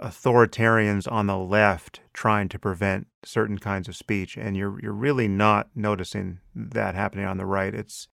authoritarians 0.01 1.11
on 1.11 1.27
the 1.27 1.39
left 1.39 2.01
trying 2.13 2.49
to 2.51 2.59
prevent 2.59 3.07
certain 3.25 3.59
kinds 3.59 3.89
of 3.89 3.97
speech, 3.97 4.37
and 4.37 4.57
you're 4.57 4.79
you're 4.81 4.93
really 4.93 5.29
not 5.29 5.69
noticing 5.75 6.41
that 6.55 6.95
happening 6.95 7.27
on 7.27 7.39
the 7.39 7.47
right. 7.47 7.75
It's 7.75 8.09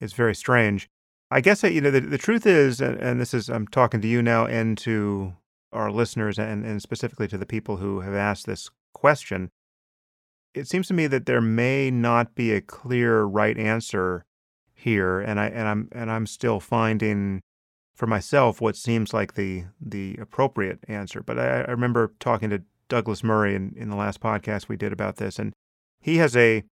it's 0.00 0.12
very 0.12 0.34
strange. 0.34 0.88
I 1.30 1.40
guess 1.40 1.60
that, 1.60 1.72
you 1.72 1.80
know 1.80 1.90
the, 1.90 2.00
the 2.00 2.18
truth 2.18 2.46
is, 2.46 2.80
and, 2.80 2.98
and 2.98 3.20
this 3.20 3.34
is 3.34 3.48
I'm 3.48 3.68
talking 3.68 4.00
to 4.00 4.08
you 4.08 4.22
now 4.22 4.46
and 4.46 4.78
to 4.78 5.34
our 5.72 5.90
listeners, 5.90 6.38
and, 6.38 6.64
and 6.64 6.80
specifically 6.80 7.28
to 7.28 7.38
the 7.38 7.46
people 7.46 7.76
who 7.76 8.00
have 8.00 8.14
asked 8.14 8.46
this 8.46 8.70
question. 8.94 9.50
It 10.54 10.66
seems 10.66 10.88
to 10.88 10.94
me 10.94 11.06
that 11.08 11.26
there 11.26 11.42
may 11.42 11.90
not 11.90 12.34
be 12.34 12.52
a 12.52 12.60
clear 12.60 13.22
right 13.24 13.56
answer 13.58 14.24
here, 14.74 15.20
and 15.20 15.38
I 15.38 15.46
and 15.48 15.68
I'm 15.68 15.88
and 15.92 16.10
I'm 16.10 16.26
still 16.26 16.58
finding 16.58 17.42
for 17.98 18.06
myself 18.06 18.60
what 18.60 18.76
seems 18.76 19.12
like 19.12 19.34
the 19.34 19.64
the 19.80 20.16
appropriate 20.20 20.78
answer. 20.86 21.20
But 21.20 21.38
I, 21.38 21.62
I 21.62 21.70
remember 21.70 22.14
talking 22.20 22.48
to 22.50 22.62
Douglas 22.88 23.24
Murray 23.24 23.56
in, 23.56 23.74
in 23.76 23.90
the 23.90 23.96
last 23.96 24.20
podcast 24.20 24.68
we 24.68 24.76
did 24.76 24.92
about 24.92 25.16
this, 25.16 25.38
and 25.38 25.52
he 26.00 26.18
has 26.18 26.36
a 26.36 26.62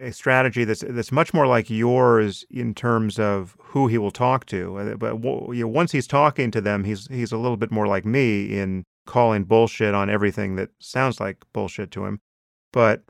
a 0.00 0.10
strategy 0.10 0.64
that's 0.64 0.84
that's 0.88 1.12
much 1.12 1.32
more 1.32 1.46
like 1.46 1.70
yours 1.70 2.44
in 2.50 2.74
terms 2.74 3.20
of 3.20 3.56
who 3.60 3.86
he 3.86 3.96
will 3.96 4.10
talk 4.10 4.46
to. 4.46 4.76
Uh, 4.76 4.96
but 4.96 5.22
you 5.22 5.62
know, 5.62 5.68
once 5.68 5.92
he's 5.92 6.08
talking 6.08 6.50
to 6.50 6.60
them, 6.60 6.82
he's 6.82 7.06
he's 7.06 7.30
a 7.30 7.38
little 7.38 7.56
bit 7.56 7.70
more 7.70 7.86
like 7.86 8.04
me 8.04 8.58
in 8.58 8.82
calling 9.06 9.44
bullshit 9.44 9.94
on 9.94 10.10
everything 10.10 10.56
that 10.56 10.70
sounds 10.80 11.20
like 11.20 11.44
bullshit 11.52 11.92
to 11.92 12.04
him. 12.04 12.18
But 12.72 13.04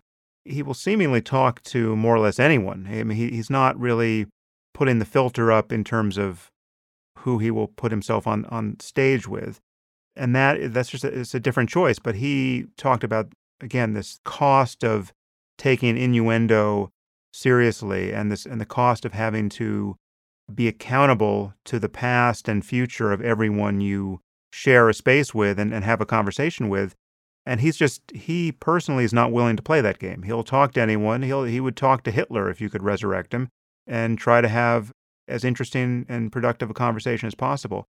he 0.45 0.63
will 0.63 0.75
seemingly 0.75 1.23
talk 1.23 1.63
to 1.63 1.97
more 1.97 2.15
or 2.15 2.19
less 2.19 2.39
anyone. 2.39 2.87
I 2.91 3.03
mean, 3.05 3.17
he, 3.17 3.31
he's 3.31 3.49
not 3.49 3.81
really 3.81 4.27
putting 4.75 4.99
the 4.99 5.07
filter 5.07 5.51
up 5.51 5.73
in 5.73 5.83
terms 5.83 6.19
of 6.19 6.51
who 7.25 7.39
he 7.39 7.51
will 7.51 7.69
put 7.69 7.91
himself 7.91 8.27
on 8.27 8.45
on 8.47 8.79
stage 8.81 9.27
with, 9.27 9.61
and 10.15 10.37
that 10.37 10.73
that's 10.73 10.91
just 10.91 11.05
a, 11.05 11.21
it's 11.21 11.35
a 11.35 11.41
different 11.41 11.71
choice. 11.71 11.99
But 11.99 12.17
he 12.17 12.67
talked 12.77 13.03
about 13.03 13.33
again 13.61 13.95
this 13.95 14.21
cost 14.25 14.85
of 14.85 15.13
taking 15.57 15.97
innuendo 15.97 16.91
seriously 17.33 18.13
and 18.13 18.31
this 18.31 18.45
and 18.47 18.61
the 18.61 18.67
cost 18.67 19.05
of 19.05 19.13
having 19.13 19.49
to 19.49 19.97
be 20.55 20.69
accountable 20.69 21.55
to 21.65 21.79
the 21.79 21.89
past 21.89 22.49
and 22.49 22.65
future 22.65 23.11
of 23.11 23.23
everyone 23.23 23.81
you 23.81 24.21
share 24.53 24.89
a 24.89 24.95
space 24.95 25.35
with 25.35 25.59
and, 25.59 25.73
and 25.73 25.85
have 25.85 26.01
a 26.01 26.07
conversation 26.07 26.69
with. 26.69 26.95
And 27.47 27.61
he's 27.61 27.77
just 27.77 28.03
he 28.15 28.53
personally 28.53 29.05
is 29.05 29.13
not 29.13 29.33
willing 29.33 29.57
to 29.57 29.63
play 29.63 29.81
that 29.81 29.99
game. 29.99 30.23
He'll 30.23 30.45
talk 30.45 30.73
to 30.73 30.81
anyone. 30.81 31.23
He'll 31.23 31.45
he 31.45 31.61
would 31.61 31.77
talk 31.77 32.03
to 32.05 32.11
Hitler 32.11 32.51
if 32.51 32.61
you 32.61 32.69
could 32.69 32.83
resurrect 32.83 33.33
him 33.33 33.49
and 33.87 34.19
try 34.19 34.43
to 34.43 34.49
have 34.49 34.93
as 35.29 35.45
interesting 35.45 36.07
and 36.09 36.31
productive 36.31 36.71
a 36.71 36.75
conversation 36.75 37.27
as 37.27 37.35
possible. 37.35 37.87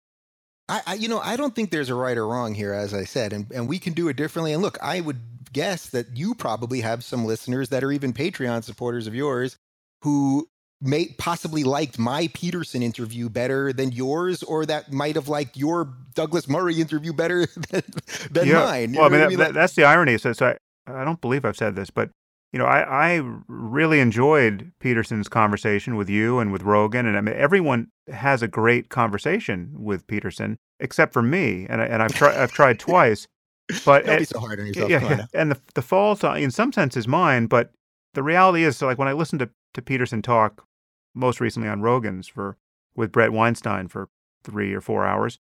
I, 0.68 0.82
I, 0.86 0.94
you 0.94 1.08
know, 1.08 1.20
I 1.20 1.36
don't 1.36 1.56
think 1.56 1.72
there's 1.72 1.90
a 1.90 1.96
right 1.96 2.18
or 2.18 2.28
wrong 2.28 2.54
here, 2.54 2.74
as 2.74 2.94
I 2.94 3.04
said, 3.04 3.34
and, 3.34 3.52
and 3.52 3.68
we 3.68 3.80
can 3.80 3.94
do 3.94 4.08
it 4.08 4.16
differently. 4.16 4.54
And 4.54 4.62
look, 4.62 4.78
I 4.82 5.02
would 5.02 5.20
guess 5.52 5.88
that 5.88 6.16
you 6.16 6.36
probably 6.36 6.82
have 6.82 7.04
some 7.04 7.26
listeners 7.26 7.70
that 7.70 7.84
are 7.84 7.92
even 7.92 8.14
Patreon 8.14 8.64
supporters 8.64 9.08
of 9.08 9.16
yours 9.16 9.58
who 10.04 10.48
may 10.82 11.08
possibly 11.18 11.64
liked 11.64 12.00
my 12.00 12.30
Peterson 12.34 12.82
interview 12.84 13.30
better 13.30 13.74
than 13.74 13.92
yours, 13.92 14.44
or 14.44 14.66
that 14.66 14.94
might 14.94 15.16
have 15.16 15.28
liked 15.28 15.58
your 15.58 15.94
Douglas 16.14 16.48
Murray 16.48 16.80
interview 16.80 17.14
better 17.14 17.48
than, 17.70 17.84
than 18.32 18.48
yeah. 18.48 18.64
mine. 18.64 18.94
You 18.94 19.00
well, 19.00 19.08
I 19.08 19.10
mean, 19.10 19.20
that, 19.20 19.26
I 19.26 19.30
mean? 19.30 19.38
That, 19.40 19.54
that's 19.54 19.74
the 19.74 19.84
irony. 19.84 20.18
So, 20.18 20.34
so 20.34 20.56
I, 20.88 21.02
I 21.02 21.04
don't 21.04 21.20
believe 21.20 21.46
I've 21.46 21.58
said 21.58 21.76
this, 21.76 21.90
but 21.90 22.12
you 22.52 22.58
know, 22.58 22.66
I, 22.66 23.14
I 23.16 23.22
really 23.48 24.00
enjoyed 24.00 24.72
Peterson's 24.80 25.30
conversation 25.30 25.96
with 25.96 26.10
you 26.10 26.40
and 26.40 26.52
with 26.52 26.64
Rogan, 26.64 27.06
and 27.06 27.16
I 27.16 27.22
mean, 27.22 27.36
everyone 27.36 27.90
has 28.12 28.42
a 28.42 28.48
great 28.48 28.90
conversation 28.90 29.72
with 29.78 30.08
Peterson 30.08 30.58
except 30.80 31.14
for 31.14 31.22
me, 31.22 31.68
and 31.70 31.82
I, 31.82 31.86
and 31.86 32.02
I've 32.02 32.14
tried 32.14 32.38
I've 32.38 32.52
tried 32.52 32.80
twice, 32.80 33.28
but 33.86 34.06
don't 34.06 34.20
be 34.20 34.26
so 34.26 34.40
hard 34.40 34.60
on 34.60 34.66
yourself. 34.66 34.90
Yeah, 34.90 35.08
yeah. 35.08 35.26
and 35.34 35.52
the 35.52 35.60
the 35.76 35.84
fault 35.84 36.24
uh, 36.24 36.34
in 36.34 36.50
some 36.50 36.74
sense 36.74 36.98
is 36.98 37.08
mine, 37.08 37.46
but 37.46 37.72
the 38.16 38.24
reality 38.24 38.64
is, 38.64 38.78
so 38.78 38.88
like 38.88 38.98
when 38.98 39.08
I 39.08 39.14
listened 39.14 39.40
to 39.40 39.50
to 39.76 39.82
Peterson 39.82 40.24
talk 40.24 40.66
most 41.14 41.40
recently 41.40 41.70
on 41.70 41.82
Rogan's 41.82 42.28
for 42.28 42.58
with 42.96 43.12
Bret 43.12 43.32
Weinstein 43.32 43.88
for 43.88 44.10
three 44.44 44.74
or 44.74 44.82
four 44.82 45.06
hours, 45.06 45.38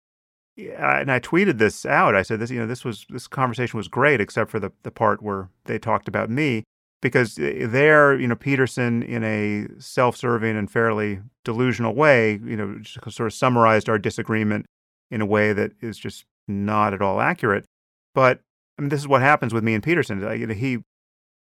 and 0.57 1.12
I 1.12 1.20
tweeted 1.20 1.57
this 1.57 1.88
out. 1.88 2.14
I 2.14 2.22
said 2.22 2.39
this, 2.39 2.51
you 2.51 2.60
know, 2.60 2.68
this 2.68 2.86
was 2.86 3.07
this 3.10 3.28
conversation 3.28 3.78
was 3.78 3.88
great, 3.88 4.22
except 4.22 4.51
for 4.51 4.60
the 4.60 4.72
the 4.84 4.91
part 4.91 5.24
where 5.24 5.49
they 5.66 5.80
talked 5.80 6.07
about 6.07 6.30
me 6.30 6.66
because 7.01 7.39
uh, 7.39 7.67
there, 7.69 8.19
you 8.19 8.27
know, 8.27 8.35
Peterson, 8.35 9.03
in 9.03 9.23
a 9.23 9.67
self-serving 9.79 10.57
and 10.57 10.69
fairly 10.69 11.19
delusional 11.45 11.95
way, 11.95 12.39
you 12.43 12.57
know, 12.57 12.79
sort 12.83 13.27
of 13.27 13.33
summarized 13.33 13.89
our 13.89 13.97
disagreement 13.97 14.65
in 15.09 15.21
a 15.21 15.25
way 15.25 15.53
that 15.53 15.71
is 15.81 15.97
just 15.97 16.25
not 16.47 16.93
at 16.93 17.01
all 17.01 17.21
accurate. 17.21 17.65
But 18.13 18.41
I 18.77 18.81
mean, 18.81 18.89
this 18.89 19.01
is 19.01 19.07
what 19.07 19.21
happens 19.21 19.53
with 19.53 19.63
me 19.63 19.73
and 19.73 19.83
Peterson. 19.83 20.51
He, 20.51 20.79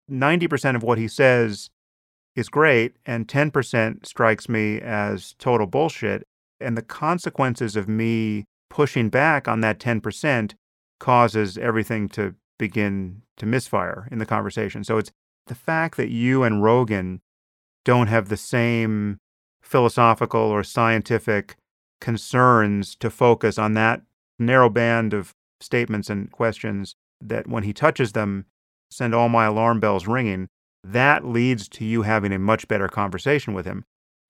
ninety 0.08 0.48
percent 0.48 0.76
of 0.76 0.82
what 0.82 0.98
he 0.98 1.08
says 1.08 1.70
is 2.36 2.48
great, 2.48 2.96
and 3.06 3.28
ten 3.28 3.50
percent 3.50 4.06
strikes 4.06 4.48
me 4.48 4.80
as 4.80 5.34
total 5.38 5.66
bullshit. 5.66 6.24
And 6.60 6.76
the 6.76 6.82
consequences 6.82 7.76
of 7.76 7.88
me 7.88 8.44
pushing 8.70 9.08
back 9.08 9.48
on 9.48 9.60
that 9.60 9.80
ten 9.80 10.00
percent 10.00 10.54
causes 11.00 11.58
everything 11.58 12.08
to 12.10 12.34
begin 12.58 13.22
to 13.36 13.46
misfire 13.46 14.08
in 14.10 14.18
the 14.18 14.26
conversation. 14.26 14.84
So 14.84 14.96
it's 14.98 15.10
the 15.46 15.54
fact 15.54 15.96
that 15.96 16.10
you 16.10 16.42
and 16.42 16.62
Rogan 16.62 17.20
don't 17.84 18.06
have 18.06 18.28
the 18.28 18.36
same 18.36 19.18
philosophical 19.62 20.40
or 20.40 20.62
scientific 20.62 21.56
concerns 22.00 22.94
to 22.96 23.10
focus 23.10 23.58
on 23.58 23.74
that 23.74 24.02
narrow 24.38 24.68
band 24.68 25.14
of 25.14 25.32
statements 25.60 26.10
and 26.10 26.30
questions 26.30 26.94
that 27.20 27.46
when 27.46 27.62
he 27.62 27.72
touches 27.72 28.12
them 28.12 28.46
send 28.90 29.14
all 29.14 29.28
my 29.28 29.46
alarm 29.46 29.80
bells 29.80 30.06
ringing 30.06 30.48
that 30.84 31.24
leads 31.26 31.66
to 31.66 31.84
you 31.84 32.02
having 32.02 32.32
a 32.32 32.38
much 32.38 32.68
better 32.68 32.88
conversation 32.88 33.54
with 33.54 33.64
him. 33.64 33.84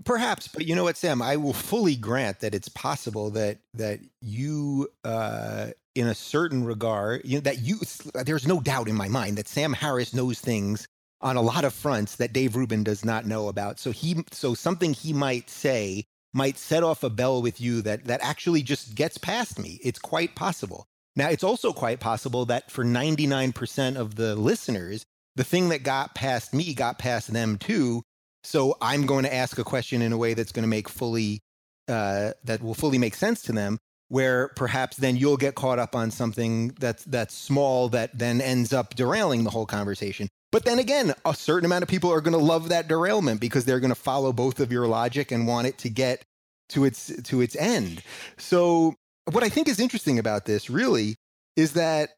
Perhaps 0.05 0.49
but 0.49 0.67
you 0.67 0.75
know 0.75 0.85
what 0.85 0.97
sam? 0.97 1.23
I 1.23 1.37
will 1.37 1.53
fully 1.53 1.97
grant 1.97 2.41
that 2.41 2.55
it's 2.55 2.69
possible 2.69 3.31
that 3.31 3.59
that 3.75 4.01
you 4.21 4.89
uh 5.05 5.69
in 5.95 6.07
a 6.07 6.15
certain 6.15 6.65
regard 6.65 7.23
you 7.25 7.37
know 7.37 7.41
that 7.41 7.61
you 7.61 7.79
there's 8.25 8.47
no 8.47 8.61
doubt 8.61 8.89
in 8.89 8.97
my 8.97 9.07
mind 9.07 9.39
that 9.39 9.47
sam 9.47 9.73
harris 9.73 10.13
knows 10.13 10.41
things 10.41 10.89
on 11.25 11.37
a 11.37 11.43
lot 11.43 11.65
of 11.65 11.73
fronts 11.73 12.17
that 12.17 12.33
Dave 12.33 12.55
Rubin 12.55 12.85
does 12.85 13.05
not 13.05 13.27
know 13.27 13.49
about. 13.49 13.81
So 13.81 13.91
he 13.91 14.25
so 14.31 14.55
something 14.55 14.93
he 14.93 15.13
might 15.13 15.51
say 15.51 16.05
might 16.33 16.59
set 16.59 16.83
off 16.83 17.03
a 17.03 17.11
bell 17.11 17.41
with 17.41 17.61
you 17.61 17.83
that 17.83 18.05
that 18.05 18.21
actually 18.23 18.63
just 18.63 18.95
gets 18.95 19.19
past 19.19 19.59
me. 19.59 19.81
It's 19.83 19.99
quite 19.99 20.37
possible. 20.37 20.87
Now, 21.17 21.29
it's 21.31 21.45
also 21.45 21.73
quite 21.73 22.01
possible 22.01 22.45
that 22.47 22.71
for 22.71 22.85
99% 22.85 23.97
of 23.97 24.17
the 24.17 24.35
listeners, 24.35 25.05
the 25.37 25.45
thing 25.45 25.69
that 25.69 25.85
got 25.85 26.15
past 26.15 26.53
me 26.53 26.75
got 26.75 26.99
past 26.99 27.33
them 27.33 27.57
too. 27.57 28.03
So 28.43 28.77
I'm 28.81 29.07
going 29.07 29.25
to 29.25 29.33
ask 29.33 29.59
a 29.59 29.65
question 29.65 30.03
in 30.03 30.13
a 30.13 30.19
way 30.19 30.35
that's 30.35 30.53
going 30.53 30.65
to 30.65 30.69
make 30.69 30.89
fully 30.89 31.41
uh, 31.87 32.33
that 32.45 32.63
will 32.63 32.75
fully 32.75 32.99
make 32.99 33.15
sense 33.15 33.43
to 33.43 33.53
them. 33.53 33.79
Where 34.09 34.49
perhaps 34.49 34.99
then 34.99 35.17
you'll 35.17 35.39
get 35.39 35.55
caught 35.55 35.79
up 35.79 35.97
on 35.97 36.11
something 36.11 36.69
that's 36.79 37.05
that's 37.05 37.35
small 37.35 37.89
that 37.89 38.17
then 38.17 38.41
ends 38.41 38.73
up 38.73 38.95
derailing 38.95 39.45
the 39.45 39.51
whole 39.51 39.67
conversation. 39.67 40.29
But 40.55 40.65
then 40.65 40.79
again, 40.79 41.13
a 41.25 41.35
certain 41.35 41.65
amount 41.65 41.83
of 41.83 41.89
people 41.89 42.13
are 42.13 42.21
going 42.21 42.39
to 42.39 42.39
love 42.39 42.69
that 42.69 42.87
derailment 42.87 43.41
because 43.41 43.65
they're 43.65 43.81
going 43.81 43.91
to 43.91 43.97
follow 43.97 44.33
both 44.33 44.61
of 44.61 44.71
your 44.71 44.87
logic 44.87 45.33
and 45.33 45.49
want 45.49 45.67
it 45.67 45.79
to 45.79 45.91
get 45.91 46.25
to 46.69 46.85
its 46.85 47.13
to 47.25 47.41
its 47.41 47.57
end. 47.57 48.05
So 48.39 48.95
what 49.33 49.43
I 49.43 49.49
think 49.49 49.67
is 49.67 49.81
interesting 49.81 50.17
about 50.17 50.45
this 50.45 50.71
really 50.71 51.17
is 51.57 51.73
that 51.73 52.11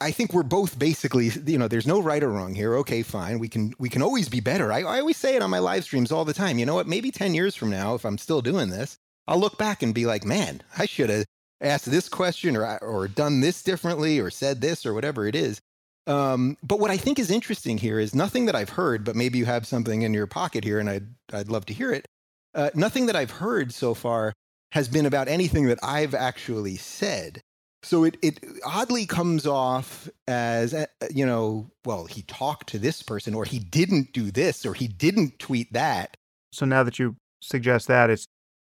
I 0.00 0.10
think 0.10 0.32
we're 0.32 0.42
both 0.42 0.76
basically, 0.76 1.30
you 1.46 1.56
know, 1.56 1.68
there's 1.68 1.86
no 1.86 2.02
right 2.02 2.20
or 2.20 2.30
wrong 2.30 2.56
here. 2.56 2.74
Okay, 2.78 3.04
fine. 3.04 3.38
We 3.38 3.46
can 3.46 3.72
we 3.78 3.88
can 3.88 4.02
always 4.02 4.28
be 4.28 4.40
better. 4.40 4.72
I, 4.72 4.80
I 4.80 4.98
always 4.98 5.16
say 5.16 5.36
it 5.36 5.42
on 5.42 5.50
my 5.50 5.60
live 5.60 5.84
streams 5.84 6.10
all 6.10 6.24
the 6.24 6.34
time. 6.34 6.58
You 6.58 6.66
know 6.66 6.74
what? 6.74 6.88
Maybe 6.88 7.12
10 7.12 7.32
years 7.32 7.54
from 7.54 7.70
now, 7.70 7.94
if 7.94 8.04
I'm 8.04 8.18
still 8.18 8.42
doing 8.42 8.70
this, 8.70 8.98
I'll 9.28 9.38
look 9.38 9.56
back 9.56 9.84
and 9.84 9.94
be 9.94 10.04
like, 10.04 10.24
man, 10.24 10.64
I 10.76 10.86
should 10.86 11.10
have 11.10 11.26
asked 11.60 11.88
this 11.88 12.08
question 12.08 12.56
or 12.56 12.76
or 12.82 13.06
done 13.06 13.40
this 13.40 13.62
differently 13.62 14.18
or 14.18 14.30
said 14.30 14.60
this 14.60 14.84
or 14.84 14.94
whatever 14.94 15.28
it 15.28 15.36
is. 15.36 15.60
Um, 16.06 16.56
but 16.62 16.80
what 16.80 16.90
I 16.90 16.96
think 16.96 17.18
is 17.18 17.30
interesting 17.30 17.78
here 17.78 17.98
is 17.98 18.14
nothing 18.14 18.46
that 18.46 18.54
I've 18.54 18.70
heard, 18.70 19.04
but 19.04 19.16
maybe 19.16 19.38
you 19.38 19.46
have 19.46 19.66
something 19.66 20.02
in 20.02 20.12
your 20.12 20.26
pocket 20.26 20.64
here, 20.64 20.78
and 20.78 20.88
I'd 20.90 21.06
I'd 21.32 21.48
love 21.48 21.66
to 21.66 21.74
hear 21.74 21.92
it. 21.92 22.06
Uh, 22.54 22.70
nothing 22.74 23.06
that 23.06 23.16
I've 23.16 23.30
heard 23.30 23.72
so 23.72 23.94
far 23.94 24.32
has 24.72 24.88
been 24.88 25.06
about 25.06 25.28
anything 25.28 25.66
that 25.66 25.78
I've 25.82 26.14
actually 26.14 26.76
said. 26.76 27.40
So 27.84 28.04
it, 28.04 28.16
it 28.22 28.40
oddly 28.64 29.04
comes 29.04 29.46
off 29.46 30.08
as, 30.26 30.72
uh, 30.72 30.86
you 31.10 31.26
know, 31.26 31.70
well, 31.84 32.06
he 32.06 32.22
talked 32.22 32.70
to 32.70 32.78
this 32.78 33.02
person, 33.02 33.34
or 33.34 33.44
he 33.44 33.58
didn't 33.58 34.12
do 34.12 34.30
this, 34.30 34.64
or 34.64 34.72
he 34.72 34.88
didn't 34.88 35.38
tweet 35.38 35.72
that. 35.74 36.16
So 36.50 36.64
now 36.64 36.82
that 36.82 36.98
you 36.98 37.16
suggest 37.42 37.88
that, 37.88 38.08
it's 38.08 38.26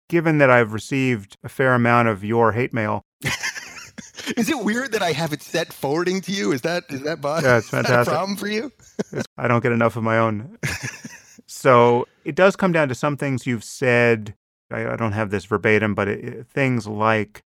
given 0.10 0.38
that 0.40 0.50
I've 0.50 0.74
received 0.74 1.38
a 1.44 1.50
fair 1.50 1.74
amount 1.74 2.10
of 2.10 2.24
your 2.24 2.52
hate 2.52 2.74
mail. 2.74 3.04
is 4.38 4.50
it 4.50 4.60
weird 4.60 4.92
that 4.92 5.02
I 5.02 5.12
have 5.12 5.34
it 5.34 5.42
set 5.42 5.72
forwarding 5.72 6.22
to 6.22 6.32
you? 6.32 6.52
Is 6.52 6.62
that 6.62 6.86
is 6.90 7.02
that, 7.02 7.20
yeah, 7.24 7.58
it's 7.58 7.70
fantastic. 7.70 8.14
problem 8.14 8.38
for 8.38 8.48
you? 8.48 8.72
I 9.38 9.48
don't 9.48 9.62
get 9.62 9.72
enough 9.72 9.96
of 9.96 10.04
my 10.04 10.18
own. 10.18 10.58
so 11.48 12.08
it 12.24 12.36
does 12.36 12.56
come 12.56 12.72
down 12.72 12.90
to 12.90 12.96
some 12.96 13.18
things 13.18 13.46
you've 13.46 13.64
said. 13.64 14.36
I, 14.72 14.94
I 14.94 14.96
don't 14.96 15.12
have 15.12 15.30
this 15.30 15.46
verbatim, 15.46 15.94
but 15.94 16.08
it, 16.08 16.48
things 16.48 16.88
like 16.88 17.44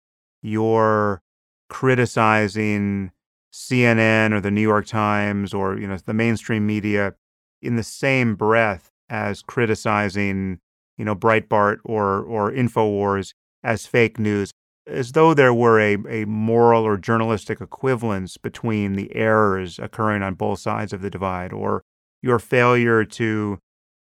you're 0.41 1.21
criticizing 1.69 3.11
CNN 3.53 4.31
or 4.31 4.41
the 4.41 4.51
New 4.51 4.61
York 4.61 4.87
Times 4.87 5.53
or 5.53 5.77
you 5.77 5.87
know 5.87 5.97
the 5.97 6.13
mainstream 6.13 6.65
media 6.65 7.13
in 7.61 7.75
the 7.75 7.83
same 7.83 8.35
breath 8.35 8.91
as 9.09 9.41
criticizing 9.41 10.59
you 10.97 11.05
know 11.05 11.15
Breitbart 11.15 11.77
or 11.83 12.23
or 12.23 12.51
Infowars 12.51 13.33
as 13.63 13.85
fake 13.85 14.17
news 14.17 14.53
as 14.85 15.13
though 15.13 15.33
there 15.33 15.53
were 15.53 15.79
a, 15.79 15.97
a 16.07 16.25
moral 16.25 16.83
or 16.83 16.97
journalistic 16.97 17.61
equivalence 17.61 18.37
between 18.37 18.93
the 18.93 19.15
errors 19.15 19.79
occurring 19.79 20.21
on 20.21 20.33
both 20.33 20.59
sides 20.59 20.93
of 20.93 21.01
the 21.01 21.09
divide 21.09 21.53
or 21.53 21.83
your 22.21 22.39
failure 22.39 23.03
to 23.05 23.59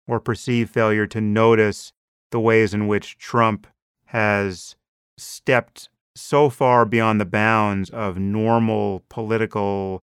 or 0.06 0.20
perceived 0.20 0.72
failure 0.72 1.06
to 1.06 1.20
notice 1.20 1.92
the 2.30 2.40
ways 2.40 2.74
in 2.74 2.86
which 2.86 3.18
Trump 3.18 3.66
has 4.06 4.76
stepped 5.16 5.88
so 6.14 6.48
far 6.48 6.84
beyond 6.84 7.20
the 7.20 7.26
bounds 7.26 7.90
of 7.90 8.18
normal 8.18 9.04
political 9.08 10.00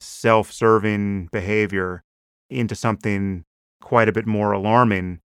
self 0.00 0.52
serving 0.52 1.28
behavior 1.32 2.02
into 2.48 2.74
something 2.74 3.44
quite 3.80 4.08
a 4.08 4.12
bit 4.12 4.26
more 4.26 4.52
alarming. 4.52 5.20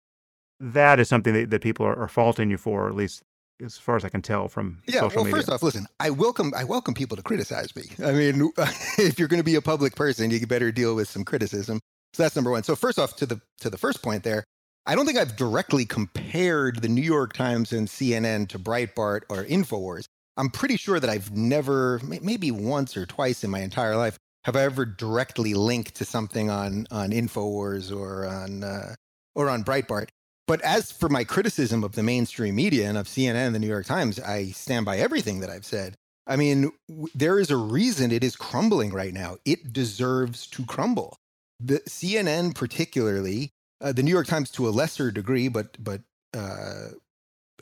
That 0.60 1.00
is 1.00 1.10
something 1.10 1.34
that, 1.34 1.50
that 1.50 1.62
people 1.62 1.86
are, 1.86 1.98
are 1.98 2.08
faulting 2.08 2.50
you 2.50 2.58
for, 2.58 2.88
at 2.88 2.96
least 2.96 3.24
as 3.64 3.78
far 3.78 3.96
as 3.96 4.06
I 4.06 4.10
can 4.10 4.22
tell 4.22 4.48
from 4.48 4.82
yeah, 4.88 5.02
social 5.02 5.18
well, 5.18 5.26
media. 5.26 5.38
first 5.38 5.50
off, 5.50 5.64
listen, 5.64 5.88
I 6.00 6.10
welcome 6.10 6.54
I 6.56 6.64
welcome 6.64 6.94
people 6.94 7.18
to 7.18 7.24
criticize 7.24 7.76
me. 7.76 7.84
I 8.04 8.12
mean, 8.12 8.52
if 8.98 9.20
you're 9.20 9.28
going 9.28 9.40
to 9.40 9.44
be 9.44 9.56
a 9.56 9.62
public 9.62 9.96
person, 9.96 10.32
you 10.32 10.46
better 10.48 10.72
deal 10.72 10.96
with 10.96 11.10
some 11.10 11.24
criticism. 11.24 11.80
So 12.14 12.24
that's 12.24 12.36
number 12.36 12.52
one. 12.52 12.64
So 12.64 12.76
first 12.76 13.00
off, 13.00 13.16
to 13.18 13.26
the 13.26 13.42
to 13.60 13.70
the 13.70 13.78
first 13.78 14.02
point 14.02 14.24
there, 14.24 14.44
I 14.86 14.96
don't 14.96 15.06
think 15.06 15.18
I've 15.18 15.36
directly 15.36 15.86
compared 15.86 16.82
the 16.82 16.90
New 16.90 17.02
York 17.02 17.34
Times 17.34 17.72
and 17.72 17.88
CNN 17.88 18.50
to 18.50 18.60
Breitbart 18.60 19.22
or 19.30 19.46
Infowars. 19.46 20.06
I'm 20.38 20.50
pretty 20.50 20.78
sure 20.78 21.00
that 21.00 21.10
I've 21.10 21.32
never, 21.32 22.02
maybe 22.04 22.52
once 22.52 22.96
or 22.98 23.06
twice 23.06 23.44
in 23.44 23.52
my 23.52 23.60
entire 23.60 23.96
life, 23.96 24.18
have 24.46 24.56
I 24.56 24.64
ever 24.64 24.86
directly 24.86 25.54
linked 25.54 25.96
to 25.96 26.06
something 26.06 26.50
on 26.50 26.88
on 26.90 27.12
Infowars 27.12 27.96
or 27.96 28.26
on 28.26 28.64
uh, 28.64 28.96
or 29.36 29.50
on 29.50 29.64
Breitbart. 29.64 30.10
But 30.52 30.60
as 30.64 30.92
for 30.92 31.08
my 31.08 31.24
criticism 31.24 31.82
of 31.82 31.94
the 31.94 32.04
mainstream 32.04 32.56
media 32.56 32.90
and 32.90 32.98
of 32.98 33.08
CNN 33.08 33.46
and 33.46 33.56
the 33.56 33.60
New 33.60 33.70
York 33.70 33.86
Times, 33.86 34.20
I 34.20 34.48
stand 34.48 34.86
by 34.86 34.98
everything 34.98 35.40
that 35.40 35.50
I've 35.50 35.64
said. 35.64 35.96
I 36.28 36.36
mean, 36.36 36.74
w- 36.90 37.08
there 37.16 37.40
is 37.40 37.50
a 37.50 37.56
reason 37.56 38.12
it 38.12 38.22
is 38.22 38.36
crumbling 38.36 38.92
right 38.92 39.14
now. 39.14 39.38
It 39.46 39.72
deserves 39.72 40.46
to 40.48 40.66
crumble. 40.66 41.16
The 41.62 41.80
CNN, 41.88 42.54
particularly, 42.54 43.52
uh, 43.80 43.94
the 43.94 44.04
New 44.04 44.12
York 44.12 44.28
Times 44.28 44.52
to 44.52 44.68
a 44.68 44.72
lesser 44.72 45.10
degree, 45.10 45.48
but 45.48 45.82
but 45.82 46.02
uh, 46.34 46.88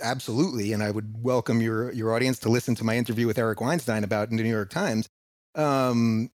absolutely. 0.02 0.74
And 0.74 0.82
I 0.82 0.90
would 0.90 1.24
welcome 1.24 1.62
your 1.62 1.92
your 1.92 2.16
audience 2.16 2.40
to 2.40 2.50
listen 2.50 2.74
to 2.74 2.84
my 2.84 2.98
interview 2.98 3.28
with 3.28 3.38
Eric 3.38 3.62
Weinstein 3.62 4.04
about 4.04 4.32
in 4.32 4.38
the 4.38 4.42
New 4.42 4.50
York 4.50 4.72
Times. 4.72 5.08
Um, 5.54 6.32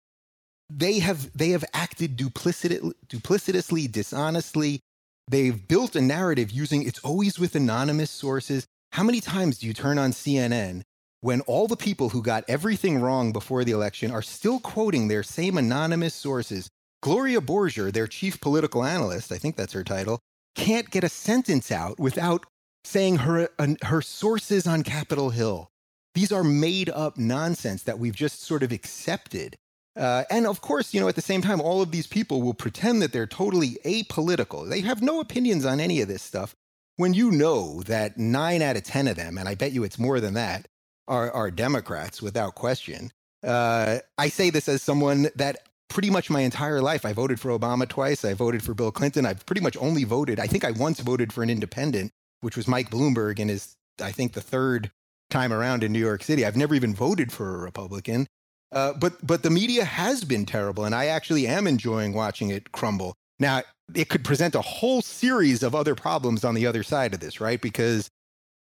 they 0.68 0.98
have 0.98 1.32
they 1.38 1.50
have 1.50 1.66
acted 1.76 2.18
duplicit, 2.18 2.92
duplicitously, 3.08 3.92
dishonestly. 3.92 4.82
They've 5.30 5.68
built 5.68 5.96
a 5.96 6.02
narrative 6.02 6.50
using 6.50 6.82
it's 6.82 6.98
always 7.00 7.38
with 7.38 7.54
anonymous 7.54 8.10
sources. 8.10 8.66
How 8.94 9.04
many 9.04 9.22
times 9.22 9.60
do 9.60 9.68
you 9.68 9.74
turn 9.76 10.00
on 10.00 10.12
CNN 10.12 10.82
when 11.22 11.42
all 11.42 11.68
the 11.68 11.78
people 11.78 12.10
who 12.10 12.24
got 12.24 12.46
everything 12.48 13.00
wrong 13.00 13.32
before 13.32 13.64
the 13.64 13.72
election 13.72 14.10
are 14.10 14.24
still 14.24 14.60
quoting 14.60 15.08
their 15.08 15.22
same 15.22 15.56
anonymous 15.56 16.16
sources? 16.16 16.68
Gloria 17.04 17.42
Borger, 17.42 17.94
their 17.94 18.08
chief 18.08 18.42
political 18.42 18.84
analyst, 18.84 19.32
I 19.32 19.38
think 19.38 19.56
that's 19.56 19.74
her 19.74 19.84
title, 19.84 20.20
can't 20.56 20.90
get 20.90 21.04
a 21.04 21.10
sentence 21.10 21.72
out 21.72 22.00
without 22.00 22.48
saying 22.84 23.18
her, 23.18 23.50
her 23.84 24.02
sources 24.02 24.66
on 24.66 24.82
Capitol 24.82 25.30
Hill. 25.30 25.70
These 26.16 26.32
are 26.32 26.44
made 26.44 26.90
up 26.90 27.20
nonsense 27.20 27.84
that 27.84 28.00
we've 28.00 28.16
just 28.16 28.42
sort 28.42 28.64
of 28.64 28.72
accepted. 28.72 29.56
Uh, 29.96 30.24
and 30.30 30.46
of 30.48 30.62
course, 30.62 30.94
you 30.94 31.00
know, 31.00 31.08
at 31.08 31.16
the 31.16 31.22
same 31.22 31.42
time, 31.42 31.60
all 31.60 31.82
of 31.82 31.92
these 31.92 32.08
people 32.08 32.42
will 32.42 32.54
pretend 32.54 33.02
that 33.02 33.12
they're 33.12 33.28
totally 33.28 33.78
apolitical. 33.86 34.70
They 34.70 34.82
have 34.82 35.02
no 35.02 35.20
opinions 35.20 35.66
on 35.66 35.80
any 35.80 36.02
of 36.02 36.08
this 36.08 36.22
stuff. 36.22 36.56
When 36.96 37.14
you 37.14 37.32
know 37.32 37.82
that 37.84 38.18
nine 38.18 38.62
out 38.62 38.76
of 38.76 38.84
10 38.84 39.08
of 39.08 39.16
them, 39.16 39.38
and 39.38 39.48
I 39.48 39.56
bet 39.56 39.72
you 39.72 39.84
it's 39.84 40.00
more 40.00 40.20
than 40.20 40.34
that, 40.34 40.68
are, 41.08 41.32
are 41.32 41.50
Democrats 41.50 42.22
without 42.22 42.56
question. 42.56 43.12
Uh, 43.42 44.00
I 44.18 44.30
say 44.30 44.50
this 44.50 44.68
as 44.68 44.82
someone 44.82 45.30
that 45.36 45.58
pretty 45.88 46.10
much 46.10 46.30
my 46.30 46.42
entire 46.42 46.82
life, 46.82 47.06
I 47.06 47.14
voted 47.14 47.40
for 47.40 47.58
Obama 47.58 47.88
twice. 47.88 48.24
I 48.26 48.34
voted 48.34 48.64
for 48.64 48.74
Bill 48.74 48.92
Clinton. 48.92 49.26
I've 49.26 49.46
pretty 49.46 49.62
much 49.62 49.78
only 49.78 50.04
voted, 50.04 50.40
I 50.40 50.48
think 50.48 50.64
I 50.64 50.72
once 50.72 51.00
voted 51.00 51.34
for 51.34 51.42
an 51.42 51.50
independent 51.50 52.12
which 52.42 52.56
was 52.56 52.68
Mike 52.68 52.90
Bloomberg 52.90 53.40
in 53.40 53.50
his, 53.50 53.76
I 54.02 54.12
think, 54.12 54.34
the 54.34 54.42
third 54.42 54.92
time 55.30 55.54
around 55.54 55.84
in 55.84 55.92
New 55.92 56.00
York 56.00 56.24
City. 56.24 56.46
I've 56.46 56.58
never 56.58 56.76
even 56.76 56.94
voted 56.94 57.32
for 57.32 57.56
a 57.56 57.60
Republican. 57.60 58.28
Uh, 58.72 58.94
but 58.94 59.26
but 59.26 59.44
the 59.44 59.50
media 59.50 59.84
has 59.84 60.24
been 60.24 60.46
terrible, 60.46 60.86
and 60.86 60.94
I 60.94 61.06
actually 61.06 61.48
am 61.48 61.66
enjoying 61.66 62.14
watching 62.14 62.50
it 62.50 62.72
crumble. 62.72 63.16
Now 63.40 63.64
it 63.96 64.10
could 64.10 64.24
present 64.24 64.56
a 64.56 64.62
whole 64.62 65.02
series 65.02 65.64
of 65.64 65.74
other 65.74 65.96
problems 65.96 66.44
on 66.44 66.54
the 66.54 66.68
other 66.68 66.84
side 66.84 67.14
of 67.14 67.20
this, 67.20 67.42
right? 67.42 67.60
Because 67.60 68.10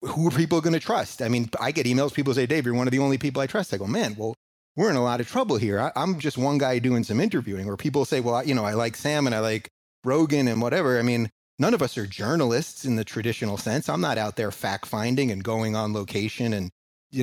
who 0.01 0.27
are 0.27 0.31
people 0.31 0.59
going 0.59 0.73
to 0.73 0.79
trust? 0.79 1.21
I 1.21 1.29
mean, 1.29 1.49
I 1.59 1.71
get 1.71 1.85
emails. 1.85 2.13
People 2.13 2.33
say, 2.33 2.45
"Dave, 2.45 2.65
you're 2.65 2.75
one 2.75 2.87
of 2.87 2.91
the 2.91 2.99
only 2.99 3.17
people 3.17 3.41
I 3.41 3.47
trust." 3.47 3.73
I 3.73 3.77
go, 3.77 3.87
"Man, 3.87 4.15
well, 4.17 4.35
we're 4.75 4.89
in 4.89 4.97
a 4.97 5.03
lot 5.03 5.21
of 5.21 5.29
trouble 5.29 5.57
here. 5.57 5.79
I, 5.79 5.91
am 5.95 6.19
just 6.19 6.37
one 6.37 6.57
guy 6.57 6.79
doing 6.79 7.03
some 7.05 7.21
interviewing." 7.21 7.67
Or 7.67 7.77
people 7.77 8.03
say, 8.03 8.19
"Well, 8.19 8.35
I, 8.35 8.43
you 8.43 8.53
know, 8.53 8.65
I 8.65 8.73
like 8.73 8.97
Sam 8.97 9.25
and 9.25 9.35
I 9.35 9.39
like 9.39 9.69
Rogan 10.03 10.49
and 10.49 10.61
whatever." 10.61 10.99
I 10.99 11.03
mean, 11.03 11.29
none 11.59 11.73
of 11.73 11.81
us 11.81 11.97
are 11.97 12.05
journalists 12.05 12.83
in 12.83 12.97
the 12.97 13.05
traditional 13.05 13.57
sense. 13.57 13.87
I'm 13.87 14.01
not 14.01 14.17
out 14.17 14.35
there 14.35 14.51
fact 14.51 14.85
finding 14.85 15.31
and 15.31 15.43
going 15.43 15.77
on 15.77 15.93
location 15.93 16.51
and 16.51 16.71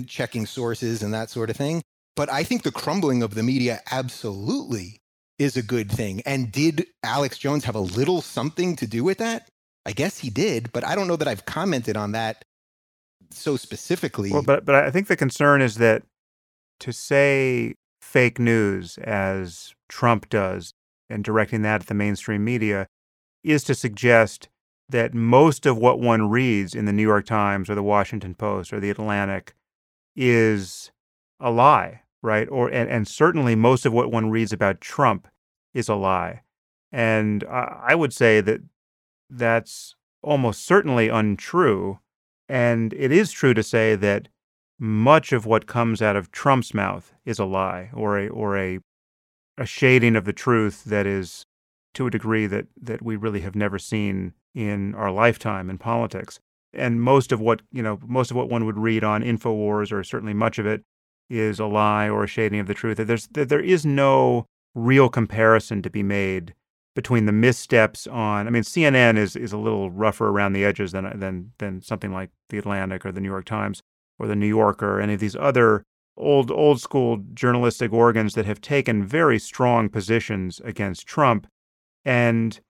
checking 0.07 0.47
sources 0.47 1.03
and 1.03 1.13
that 1.13 1.29
sort 1.29 1.51
of 1.51 1.57
thing. 1.57 1.83
But 2.17 2.31
I 2.31 2.43
think 2.43 2.63
the 2.63 2.73
crumbling 2.73 3.23
of 3.23 3.35
the 3.35 3.43
media 3.43 3.81
absolutely 3.91 5.01
is 5.39 5.57
a 5.57 5.63
good 5.63 5.91
thing. 5.91 6.23
And 6.27 6.53
did 6.53 6.87
Alex 7.03 7.39
Jones 7.39 7.65
have 7.65 7.75
a 7.75 7.81
little 7.81 8.21
something 8.21 8.77
to 8.77 8.87
do 8.87 9.03
with 9.03 9.19
that? 9.19 9.49
I 9.87 9.93
guess 9.93 10.19
he 10.19 10.29
did, 10.29 10.73
but 10.73 10.85
I 10.85 10.95
don't 10.95 11.09
know 11.09 11.17
that 11.17 11.29
I've 11.29 11.47
commented 11.47 11.97
on 11.97 12.13
that 12.13 12.45
so 13.31 13.57
specifically. 13.57 14.33
Well, 14.33 14.43
but 14.43 14.65
but 14.65 14.75
I 14.75 14.91
think 14.91 15.07
the 15.07 15.17
concern 15.17 15.63
is 15.63 15.77
that 15.77 16.03
to 16.81 16.93
say 16.93 17.75
fake 18.03 18.39
news 18.39 18.99
as 18.99 19.75
Trump 19.89 20.29
does 20.29 20.73
and 21.09 21.25
directing 21.25 21.63
that 21.63 21.83
at 21.83 21.87
the 21.87 21.95
mainstream 21.95 22.45
media 22.45 22.87
is 23.43 23.65
to 23.65 23.75
suggest 23.75 24.49
that 24.89 25.15
most 25.15 25.67
of 25.67 25.79
what 25.79 26.01
one 26.01 26.29
reads 26.29 26.75
in 26.75 26.85
the 26.85 26.93
New 26.93 27.03
York 27.03 27.27
Times 27.27 27.71
or 27.71 27.75
the 27.75 27.83
Washington 27.83 28.35
Post 28.35 28.73
or 28.73 28.81
the 28.81 28.91
Atlantic 28.91 29.55
is 30.17 30.91
a 31.41 31.51
lie, 31.51 32.03
right? 32.23 32.49
Or 32.49 32.69
and, 32.69 32.89
and 32.91 33.09
certainly 33.09 33.55
most 33.55 33.87
of 33.87 33.93
what 33.93 34.13
one 34.13 34.31
reads 34.31 34.53
about 34.53 34.81
Trump 34.81 35.29
is 35.75 35.89
a 35.89 35.95
lie. 35.95 36.43
And 36.93 37.45
I, 37.45 37.95
would 37.95 38.13
say 38.13 38.41
that 38.41 38.61
that's 39.31 39.95
almost 40.23 40.67
certainly 40.67 41.09
untrue. 41.09 42.01
And 42.49 42.93
it 42.95 43.13
is 43.13 43.31
true 43.31 43.55
to 43.55 43.63
say 43.63 43.95
that 43.95 44.29
much 44.79 45.33
of 45.33 45.47
what 45.47 45.67
comes 45.67 46.03
out 46.03 46.17
of 46.17 46.33
Trump's 46.33 46.75
mouth 46.75 47.15
is 47.25 47.39
a 47.39 47.45
lie 47.45 47.91
or 47.95 48.19
a 48.19 48.29
or 48.29 48.59
a 48.59 48.81
a 49.59 49.67
shading 49.67 50.17
of 50.17 50.25
the 50.25 50.33
truth 50.33 50.85
that 50.85 51.07
is 51.07 51.47
to 51.95 52.07
a 52.07 52.11
degree 52.11 52.47
that 52.47 52.67
that 52.81 53.03
we 53.03 53.15
really 53.17 53.41
have 53.41 53.55
never 53.55 53.79
seen 53.79 54.33
in 54.55 54.95
our 54.97 55.13
lifetime 55.13 55.71
in 55.71 55.79
politics. 55.79 56.41
and 56.73 57.03
most 57.03 57.33
of 57.33 57.41
what 57.41 57.63
you 57.73 57.83
know, 57.83 57.99
most 58.07 58.31
of 58.31 58.37
what 58.37 58.49
one 58.49 58.65
would 58.65 58.79
read 58.79 59.05
on 59.05 59.23
Infowars, 59.23 59.93
or 59.93 60.03
certainly 60.05 60.35
much 60.35 60.59
of 60.59 60.67
it, 60.67 60.83
is 61.31 61.59
a 61.61 61.67
lie 61.67 62.09
or 62.09 62.25
a 62.25 62.29
shading 62.29 62.61
of 62.61 62.67
the 62.67 62.75
truth. 62.75 62.99
There's 62.99 63.29
there 63.29 63.61
is 63.61 63.87
no 63.87 64.47
real 64.75 65.09
comparison 65.09 65.83
to 65.83 65.91
be 65.91 66.03
made 66.03 66.55
between 66.95 67.27
the 67.27 67.33
missteps 67.33 68.07
on. 68.09 68.47
I 68.47 68.51
mean, 68.51 68.63
CNN 68.63 69.17
is 69.17 69.37
is 69.37 69.53
a 69.53 69.59
little 69.59 69.91
rougher 69.91 70.29
around 70.29 70.53
the 70.53 70.65
edges 70.65 70.93
than 70.93 71.19
than 71.19 71.53
than 71.59 71.81
something 71.83 72.13
like 72.13 72.31
the 72.51 72.59
Atlantic 72.59 73.07
or 73.07 73.13
the 73.13 73.21
New 73.21 73.29
York 73.29 73.45
Times 73.45 73.81
or 74.19 74.27
the 74.27 74.37
New 74.37 74.49
Yorker 74.49 74.99
or 74.99 75.01
any 75.01 75.15
of 75.15 75.21
these 75.21 75.37
other 75.37 75.85
old 76.17 76.51
old 76.51 76.81
school 76.81 77.25
journalistic 77.33 77.93
organs 77.93 78.35
that 78.35 78.45
have 78.45 78.61
taken 78.61 79.05
very 79.05 79.39
strong 79.39 79.89
positions 79.89 80.61
against 80.65 81.07
Trump 81.07 81.47
and 82.05 82.61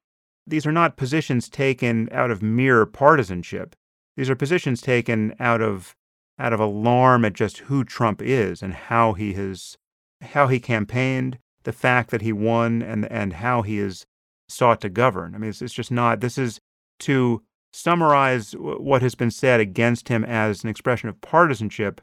these 0.47 0.67
are 0.67 0.73
not 0.73 0.97
positions 0.97 1.49
taken 1.49 2.09
out 2.13 2.31
of 2.31 2.43
mere 2.43 2.87
partisanship 2.87 3.75
these 4.17 4.31
are 4.31 4.37
positions 4.37 4.81
taken 4.81 5.35
out 5.41 5.61
of 5.61 5.97
out 6.41 6.53
of 6.53 6.61
alarm 6.61 7.25
at 7.25 7.35
just 7.35 7.59
who 7.59 7.85
Trump 7.85 8.21
is 8.23 8.63
and 8.63 8.75
how 8.75 9.13
he 9.13 9.35
has 9.35 9.77
how 10.23 10.49
he 10.49 10.59
campaigned 10.59 11.39
the 11.65 11.73
fact 11.73 12.11
that 12.11 12.23
he 12.23 12.33
won 12.33 12.83
and 12.83 13.11
and 13.11 13.35
how 13.35 13.63
he 13.63 13.79
has 13.79 14.07
sought 14.49 14.81
to 14.81 14.89
govern 14.89 15.35
i 15.35 15.39
mean 15.39 15.51
it's, 15.51 15.63
it's 15.63 15.73
just 15.73 15.93
not 15.93 16.21
this 16.21 16.37
is 16.37 16.59
to 16.99 17.41
summarize 17.73 18.53
what 18.53 19.01
has 19.01 19.15
been 19.15 19.31
said 19.31 19.61
against 19.61 20.09
him 20.09 20.25
as 20.25 20.65
an 20.65 20.71
expression 20.71 21.09
of 21.09 21.21
partisanship 21.21 22.01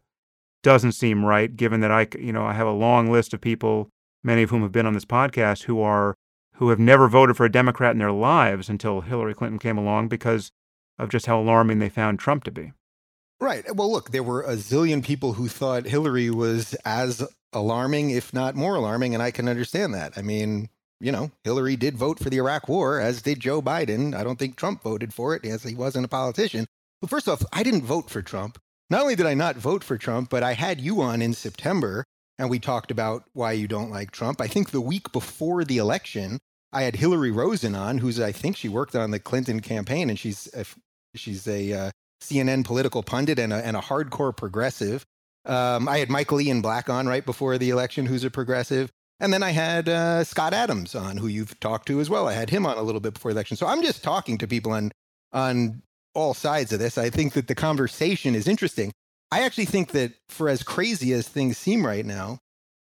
doesn't 0.63 0.93
seem 0.93 1.25
right 1.25 1.55
given 1.55 1.81
that 1.81 1.91
I 1.91 2.07
you 2.17 2.31
know 2.31 2.45
I 2.45 2.53
have 2.53 2.67
a 2.67 2.71
long 2.71 3.11
list 3.11 3.33
of 3.33 3.41
people 3.41 3.89
many 4.23 4.43
of 4.43 4.49
whom 4.49 4.61
have 4.61 4.71
been 4.71 4.85
on 4.85 4.93
this 4.93 5.05
podcast 5.05 5.63
who 5.63 5.81
are 5.81 6.15
who 6.55 6.69
have 6.69 6.79
never 6.79 7.07
voted 7.07 7.37
for 7.37 7.45
a 7.45 7.51
Democrat 7.51 7.91
in 7.91 7.99
their 7.99 8.11
lives 8.11 8.69
until 8.69 9.01
Hillary 9.01 9.33
Clinton 9.33 9.59
came 9.59 9.77
along 9.77 10.07
because 10.07 10.51
of 10.97 11.09
just 11.09 11.27
how 11.27 11.39
alarming 11.39 11.79
they 11.79 11.89
found 11.89 12.17
Trump 12.17 12.43
to 12.45 12.51
be. 12.51 12.71
Right. 13.39 13.63
Well, 13.75 13.91
look, 13.91 14.11
there 14.11 14.23
were 14.23 14.41
a 14.41 14.55
zillion 14.55 15.03
people 15.03 15.33
who 15.33 15.47
thought 15.47 15.85
Hillary 15.85 16.29
was 16.29 16.73
as 16.85 17.27
alarming, 17.53 18.09
if 18.09 18.33
not 18.33 18.55
more 18.55 18.75
alarming, 18.75 19.13
and 19.13 19.21
I 19.21 19.31
can 19.31 19.47
understand 19.47 19.93
that. 19.93 20.13
I 20.17 20.21
mean, 20.21 20.69
you 20.99 21.11
know, 21.11 21.31
Hillary 21.43 21.75
did 21.75 21.97
vote 21.97 22.17
for 22.17 22.29
the 22.29 22.37
Iraq 22.37 22.67
War, 22.67 22.99
as 22.99 23.21
did 23.21 23.39
Joe 23.39 23.61
Biden. 23.61 24.15
I 24.15 24.23
don't 24.23 24.39
think 24.39 24.55
Trump 24.55 24.81
voted 24.81 25.13
for 25.13 25.35
it, 25.35 25.45
as 25.45 25.63
he 25.63 25.75
wasn't 25.75 26.05
a 26.05 26.09
politician. 26.09 26.65
Well, 27.01 27.09
first 27.09 27.27
off, 27.27 27.43
I 27.53 27.61
didn't 27.61 27.83
vote 27.83 28.09
for 28.09 28.23
Trump. 28.23 28.59
Not 28.89 29.01
only 29.01 29.15
did 29.15 29.27
I 29.27 29.35
not 29.35 29.55
vote 29.57 29.83
for 29.83 29.97
Trump, 29.97 30.29
but 30.29 30.41
I 30.41 30.53
had 30.53 30.81
you 30.81 31.01
on 31.01 31.21
in 31.21 31.33
September 31.33 32.05
and 32.37 32.49
we 32.49 32.59
talked 32.59 32.91
about 32.91 33.23
why 33.33 33.53
you 33.53 33.67
don't 33.67 33.89
like 33.89 34.11
Trump. 34.11 34.41
I 34.41 34.47
think 34.47 34.69
the 34.69 34.81
week 34.81 35.11
before 35.11 35.63
the 35.63 35.77
election, 35.77 36.39
I 36.71 36.83
had 36.83 36.95
Hillary 36.95 37.31
Rosen 37.31 37.75
on, 37.75 37.97
who's 37.97 38.19
I 38.19 38.31
think 38.31 38.57
she 38.57 38.69
worked 38.69 38.95
on 38.95 39.11
the 39.11 39.19
Clinton 39.19 39.59
campaign, 39.59 40.09
and 40.09 40.19
she's 40.19 40.47
a, 40.53 40.65
she's 41.15 41.47
a 41.47 41.73
uh, 41.73 41.91
CNN 42.21 42.65
political 42.65 43.03
pundit 43.03 43.39
and 43.39 43.53
a, 43.53 43.65
and 43.65 43.77
a 43.77 43.81
hardcore 43.81 44.35
progressive. 44.35 45.05
Um, 45.45 45.87
I 45.87 45.99
had 45.99 46.09
Michael 46.09 46.41
Ian 46.41 46.61
Black 46.61 46.89
on 46.89 47.07
right 47.07 47.25
before 47.25 47.57
the 47.57 47.69
election, 47.69 48.05
who's 48.05 48.23
a 48.23 48.29
progressive. 48.29 48.91
And 49.19 49.33
then 49.33 49.43
I 49.43 49.51
had 49.51 49.89
uh, 49.89 50.23
Scott 50.23 50.53
Adams 50.53 50.93
on, 50.93 51.17
who 51.17 51.27
you've 51.27 51.59
talked 51.59 51.87
to 51.87 51.99
as 51.99 52.09
well. 52.09 52.27
I 52.27 52.33
had 52.33 52.49
him 52.49 52.65
on 52.65 52.77
a 52.77 52.83
little 52.83 53.01
bit 53.01 53.15
before 53.15 53.31
the 53.31 53.37
election. 53.37 53.57
So 53.57 53.65
I'm 53.65 53.81
just 53.81 54.03
talking 54.03 54.37
to 54.37 54.47
people 54.47 54.71
on 54.71 54.91
on 55.33 55.81
all 56.13 56.33
sides 56.33 56.71
of 56.73 56.79
this. 56.79 56.97
I 56.97 57.09
think 57.09 57.33
that 57.33 57.47
the 57.47 57.55
conversation 57.55 58.35
is 58.35 58.47
interesting. 58.47 58.91
I 59.31 59.41
actually 59.41 59.65
think 59.65 59.91
that 59.91 60.13
for 60.29 60.49
as 60.49 60.63
crazy 60.63 61.13
as 61.13 61.27
things 61.27 61.57
seem 61.57 61.85
right 61.85 62.05
now, 62.05 62.39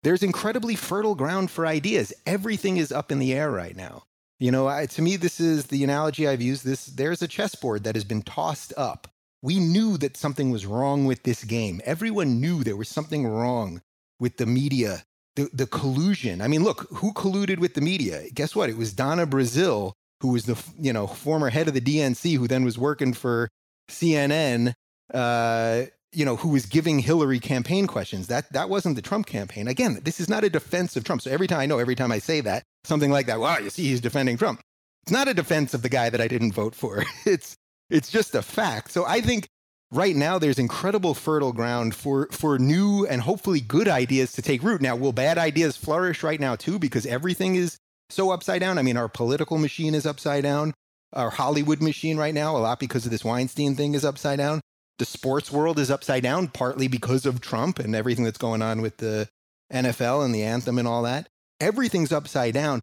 there's 0.03 0.22
incredibly 0.22 0.74
fertile 0.74 1.14
ground 1.14 1.51
for 1.51 1.66
ideas. 1.66 2.12
Everything 2.26 2.78
is 2.78 2.91
up 2.91 3.12
in 3.12 3.18
the 3.18 3.35
air 3.35 3.51
right 3.51 3.76
now. 3.76 4.05
You 4.39 4.51
know, 4.51 4.66
I, 4.66 4.87
to 4.87 5.03
me, 5.03 5.16
this 5.16 5.39
is 5.39 5.66
the 5.66 5.85
analogy 5.85 6.26
I've 6.26 6.41
used. 6.41 6.64
This 6.64 6.87
there's 6.87 7.22
a 7.22 7.28
chessboard 7.28 7.85
that 7.85 7.95
has 7.95 8.05
been 8.05 8.22
tossed 8.22 8.72
up. 8.76 9.09
We 9.43 9.59
knew 9.59 9.97
that 9.99 10.16
something 10.16 10.51
was 10.51 10.66
wrong 10.66 11.07
with 11.07 11.22
this 11.22 11.45
game. 11.45 11.80
Everyone 11.84 12.41
knew 12.41 12.62
there 12.62 12.76
was 12.76 12.88
something 12.88 13.26
wrong 13.26 13.80
with 14.18 14.36
the 14.36 14.47
media 14.47 15.05
the, 15.36 15.49
the 15.53 15.66
collusion. 15.66 16.41
I 16.41 16.49
mean, 16.49 16.64
look, 16.64 16.86
who 16.91 17.12
colluded 17.12 17.59
with 17.59 17.74
the 17.74 17.80
media? 17.80 18.24
Guess 18.34 18.55
what? 18.55 18.68
It 18.68 18.76
was 18.76 18.93
Donna 18.93 19.26
Brazile, 19.26 19.93
who 20.20 20.28
was 20.28 20.45
the 20.45 20.62
you 20.78 20.93
know 20.93 21.07
former 21.07 21.51
head 21.51 21.68
of 21.68 21.74
the 21.74 21.80
DNC, 21.80 22.36
who 22.36 22.49
then 22.49 22.64
was 22.64 22.78
working 22.78 23.12
for 23.12 23.49
CNN. 23.91 24.74
Uh, 25.12 25.84
you 26.12 26.24
know, 26.24 26.34
who 26.34 26.49
was 26.49 26.66
giving 26.66 26.99
Hillary 26.99 27.38
campaign 27.38 27.86
questions. 27.86 28.26
That 28.26 28.53
that 28.53 28.68
wasn't 28.68 28.97
the 28.97 29.03
Trump 29.03 29.26
campaign. 29.26 29.68
Again, 29.68 30.01
this 30.03 30.20
is 30.20 30.28
not 30.28 30.45
a 30.45 30.51
defense 30.51 30.97
of 30.97 31.05
Trump. 31.05 31.22
So 31.22 31.30
every 31.30 31.47
time 31.47 31.61
I 31.61 31.66
know, 31.66 31.78
every 31.78 31.95
time 31.95 32.11
I 32.11 32.18
say 32.18 32.41
that, 32.41 32.64
something 32.84 33.11
like 33.11 33.26
that, 33.26 33.41
wow, 33.41 33.59
you 33.59 33.70
see, 33.70 33.84
he's 33.84 34.01
defending 34.01 34.36
Trump. 34.36 34.61
It's 35.05 35.12
not 35.12 35.28
a 35.28 35.34
defense 35.34 35.72
of 35.72 35.82
the 35.82 35.88
guy 35.88 36.11
that 36.11 36.20
I 36.20 36.28
didn't 36.28 36.53
vote 36.53 36.74
for. 36.74 37.05
It's 37.24 37.57
it's 37.91 38.11
just 38.11 38.34
a 38.34 38.43
fact. 38.43 38.91
So 38.93 39.05
I 39.05 39.20
think 39.20 39.49
right 39.93 40.14
now 40.14 40.38
there's 40.38 40.59
incredible 40.59 41.14
fertile 41.14 41.53
ground 41.53 41.95
for 41.95 42.28
for 42.30 42.59
new 42.59 43.07
and 43.07 43.20
hopefully 43.22 43.61
good 43.61 43.88
ideas 43.88 44.32
to 44.32 44.43
take 44.43 44.62
root. 44.62 44.80
Now, 44.80 44.97
will 44.97 45.12
bad 45.12 45.38
ideas 45.38 45.76
flourish 45.76 46.22
right 46.22 46.41
now 46.41 46.57
too? 46.57 46.78
Because 46.78 47.07
everything 47.07 47.57
is 47.57 47.78
so 48.09 48.30
upside 48.30 48.61
down. 48.61 48.78
I 48.78 48.82
mean, 48.82 48.97
our 48.97 49.09
political 49.09 49.59
machine 49.59 49.95
is 49.95 50.07
upside 50.07 50.43
down. 50.43 50.74
Our 51.12 51.30
Hollywood 51.30 51.82
machine 51.82 52.16
right 52.16 52.34
now, 52.34 52.57
a 52.57 52.59
lot 52.59 52.78
because 52.78 53.05
of 53.05 53.11
this 53.11 53.24
Weinstein 53.24 53.74
thing, 53.74 53.95
is 53.95 54.05
upside 54.05 54.38
down. 54.38 54.61
The 54.99 55.05
sports 55.05 55.51
world 55.51 55.78
is 55.78 55.91
upside 55.91 56.22
down, 56.22 56.49
partly 56.49 56.86
because 56.86 57.26
of 57.26 57.41
Trump 57.41 57.78
and 57.78 57.97
everything 57.97 58.24
that's 58.24 58.38
going 58.38 58.62
on 58.62 58.80
with 58.82 58.99
the 58.99 59.28
NFL 59.72 60.24
and 60.24 60.34
the 60.34 60.43
anthem 60.43 60.78
and 60.78 60.86
all 60.86 61.03
that. 61.03 61.28
Everything's 61.61 62.12
upside 62.12 62.55
down. 62.55 62.80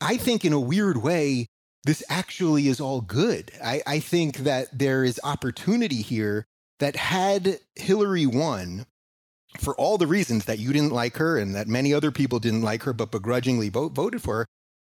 I 0.00 0.16
think, 0.16 0.44
in 0.44 0.52
a 0.52 0.60
weird 0.60 0.96
way, 0.96 1.46
this 1.84 2.02
actually 2.08 2.68
is 2.68 2.80
all 2.80 3.00
good. 3.00 3.52
I, 3.62 3.82
I 3.86 4.00
think 4.00 4.38
that 4.38 4.76
there 4.76 5.04
is 5.04 5.20
opportunity 5.22 6.02
here 6.02 6.46
that 6.80 6.96
had 6.96 7.60
Hillary 7.76 8.26
won, 8.26 8.86
for 9.58 9.74
all 9.76 9.98
the 9.98 10.06
reasons 10.06 10.44
that 10.44 10.58
you 10.58 10.72
didn't 10.72 10.92
like 10.92 11.16
her 11.16 11.38
and 11.38 11.54
that 11.54 11.66
many 11.66 11.94
other 11.94 12.10
people 12.10 12.38
didn't 12.38 12.62
like 12.62 12.82
her 12.82 12.92
but 12.92 13.10
begrudgingly 13.10 13.68
vote, 13.68 13.92
voted 13.92 14.22
for 14.22 14.38
her, 14.38 14.46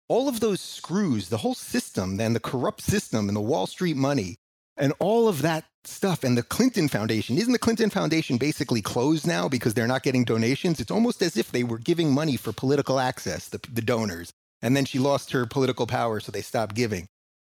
all 0.08 0.28
of 0.28 0.40
those 0.40 0.60
screws, 0.60 1.30
the 1.30 1.38
whole 1.38 1.56
system, 1.56 2.20
and 2.20 2.36
the 2.36 2.40
corrupt 2.40 2.82
system 2.82 3.28
and 3.28 3.36
the 3.36 3.42
Wall 3.42 3.68
Street 3.68 3.96
money 3.96 4.36
and 4.76 4.94
all 5.00 5.28
of 5.28 5.42
that 5.42 5.66
stuff 5.84 6.24
and 6.24 6.38
the 6.38 6.44
Clinton 6.44 6.88
Foundation. 6.88 7.38
Isn't 7.38 7.54
the 7.54 7.60
Clinton 7.60 7.90
Foundation 7.90 8.38
basically 8.38 8.82
closed 8.82 9.28
now 9.28 9.48
because 9.48 9.74
they're 9.74 9.88
not 9.88 10.04
getting 10.04 10.24
donations? 10.24 10.80
It's 10.80 10.92
almost 10.92 11.22
as 11.22 11.38
if 11.38 11.52
they 11.52 11.64
were 11.64 11.78
giving 11.78 12.14
money 12.14 12.38
for 12.38 12.52
political 12.52 13.00
access, 13.00 13.50
the, 13.50 13.60
the 13.72 13.82
donors 13.82 14.34
and 14.62 14.76
then 14.76 14.86
she 14.86 15.00
lost 15.00 15.32
her 15.32 15.46
political 15.46 15.88
power, 15.88 16.20
so 16.20 16.32
they 16.32 16.42
stopped 16.42 16.76
giving. 16.76 17.08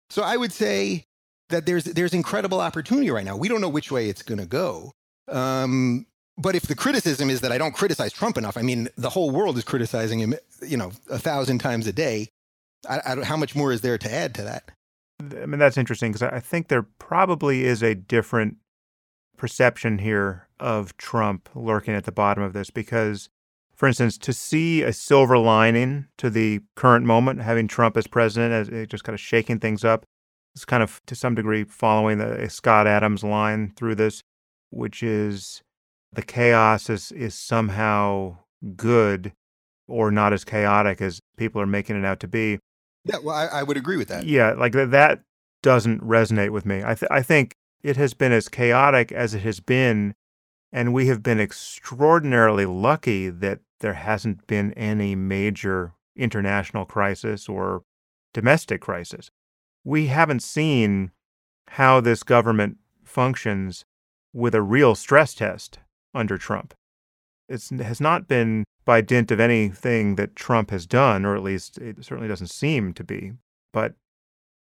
So 0.10 0.24
I 0.24 0.38
would 0.38 0.52
say 0.52 1.06
that 1.50 1.66
there's 1.66 1.86
there's 1.86 2.14
incredible 2.14 2.60
opportunity 2.60 3.10
right 3.12 3.26
now. 3.26 3.38
We 3.38 3.48
don't 3.48 3.62
know 3.62 3.70
which 3.70 3.92
way 3.92 4.10
it's 4.10 4.22
going 4.22 4.40
to 4.40 4.46
go. 4.46 4.92
Um, 5.28 6.06
but 6.38 6.56
if 6.56 6.64
the 6.64 6.76
criticism 6.76 7.30
is 7.30 7.42
that 7.42 7.52
I 7.52 7.58
don't 7.58 7.74
criticize 7.74 8.14
Trump 8.14 8.38
enough, 8.38 8.58
I 8.58 8.62
mean, 8.62 8.90
the 8.98 9.10
whole 9.10 9.32
world 9.32 9.58
is 9.58 9.64
criticizing 9.64 10.20
him, 10.20 10.34
you 10.66 10.78
know, 10.78 10.92
a 11.10 11.20
thousand 11.20 11.60
times 11.60 11.88
a 11.88 11.94
day. 11.94 12.30
I, 12.90 13.00
I 13.06 13.24
how 13.24 13.38
much 13.38 13.56
more 13.56 13.72
is 13.72 13.82
there 13.82 13.98
to 13.98 14.12
add 14.12 14.34
to 14.36 14.44
that? 14.44 14.72
I 15.20 15.46
mean, 15.46 15.60
that's 15.60 15.78
interesting 15.78 16.12
because 16.12 16.28
I 16.34 16.40
think 16.40 16.68
there 16.68 16.84
probably 16.84 17.64
is 17.64 17.84
a 17.84 17.94
different 17.94 18.58
perception 19.38 20.00
here 20.00 20.48
of 20.60 20.98
Trump 20.98 21.50
lurking 21.54 21.94
at 21.94 22.06
the 22.06 22.12
bottom 22.12 22.44
of 22.44 22.54
this 22.54 22.70
because 22.70 23.30
for 23.82 23.88
instance, 23.88 24.16
to 24.20 24.32
see 24.32 24.84
a 24.84 24.94
silver 24.94 25.40
lining 25.40 26.06
to 26.20 26.30
the 26.30 26.62
current 26.76 27.04
moment, 27.04 27.42
having 27.42 27.68
Trump 27.68 27.98
as 27.98 28.06
president, 28.06 28.54
as 28.54 28.70
eh, 28.70 28.86
just 28.86 29.04
kind 29.04 29.16
of 29.16 29.20
shaking 29.20 29.60
things 29.60 29.84
up, 29.84 30.06
it's 30.54 30.66
kind 30.66 30.84
of 30.84 31.02
to 31.08 31.16
some 31.16 31.34
degree 31.34 31.64
following 31.64 32.20
the 32.20 32.44
eh, 32.44 32.48
Scott 32.48 32.86
Adams 32.86 33.24
line 33.24 33.74
through 33.76 33.96
this, 33.96 34.22
which 34.70 35.02
is 35.02 35.64
the 36.14 36.22
chaos 36.22 36.92
is 36.92 37.12
is 37.14 37.34
somehow 37.34 38.38
good 38.76 39.34
or 39.88 40.12
not 40.12 40.32
as 40.32 40.46
chaotic 40.46 41.02
as 41.02 41.20
people 41.36 41.60
are 41.60 41.66
making 41.66 41.96
it 41.96 42.06
out 42.06 42.20
to 42.20 42.28
be. 42.28 42.60
Yeah, 43.04 43.18
well, 43.24 43.36
I, 43.36 43.48
I 43.48 43.64
would 43.64 43.78
agree 43.78 43.98
with 43.98 44.10
that. 44.10 44.28
Yeah, 44.28 44.52
like 44.52 44.74
that 44.74 45.24
doesn't 45.64 46.04
resonate 46.04 46.52
with 46.52 46.68
me. 46.68 46.84
I 46.84 46.94
th- 46.94 47.10
I 47.10 47.24
think 47.24 47.56
it 47.82 47.98
has 47.98 48.14
been 48.14 48.32
as 48.32 48.48
chaotic 48.48 49.12
as 49.12 49.34
it 49.34 49.42
has 49.42 49.60
been, 49.60 50.14
and 50.72 50.94
we 50.94 51.08
have 51.08 51.24
been 51.24 51.40
extraordinarily 51.40 52.68
lucky 52.68 53.30
that 53.32 53.62
there 53.82 53.94
hasn't 53.94 54.48
been 54.48 54.74
any 54.74 55.16
major 55.16 55.94
international 56.16 56.86
crisis 56.86 57.50
or 57.50 57.84
domestic 58.34 58.82
crisis. 58.82 59.30
We 59.84 60.08
haven't 60.08 60.42
seen 60.42 61.12
how 61.68 62.02
this 62.02 62.24
government 62.24 62.78
functions 63.04 63.84
with 64.34 64.56
a 64.56 64.62
real 64.62 64.96
stress 64.96 65.34
test 65.34 65.80
under 66.14 66.38
Trump. 66.38 66.74
It 67.50 67.64
has 67.82 68.00
not 68.00 68.28
been 68.28 68.64
by 68.86 69.02
dint 69.02 69.32
of 69.32 69.40
anything 69.40 70.16
that 70.16 70.36
Trump 70.36 70.72
has 70.72 70.86
done, 70.86 71.26
or 71.26 71.36
at 71.36 71.44
least 71.44 71.78
it 71.78 72.04
certainly 72.04 72.30
doesn't 72.30 72.50
seem 72.50 72.94
to 72.94 73.04
be. 73.04 73.34
But, 73.74 73.94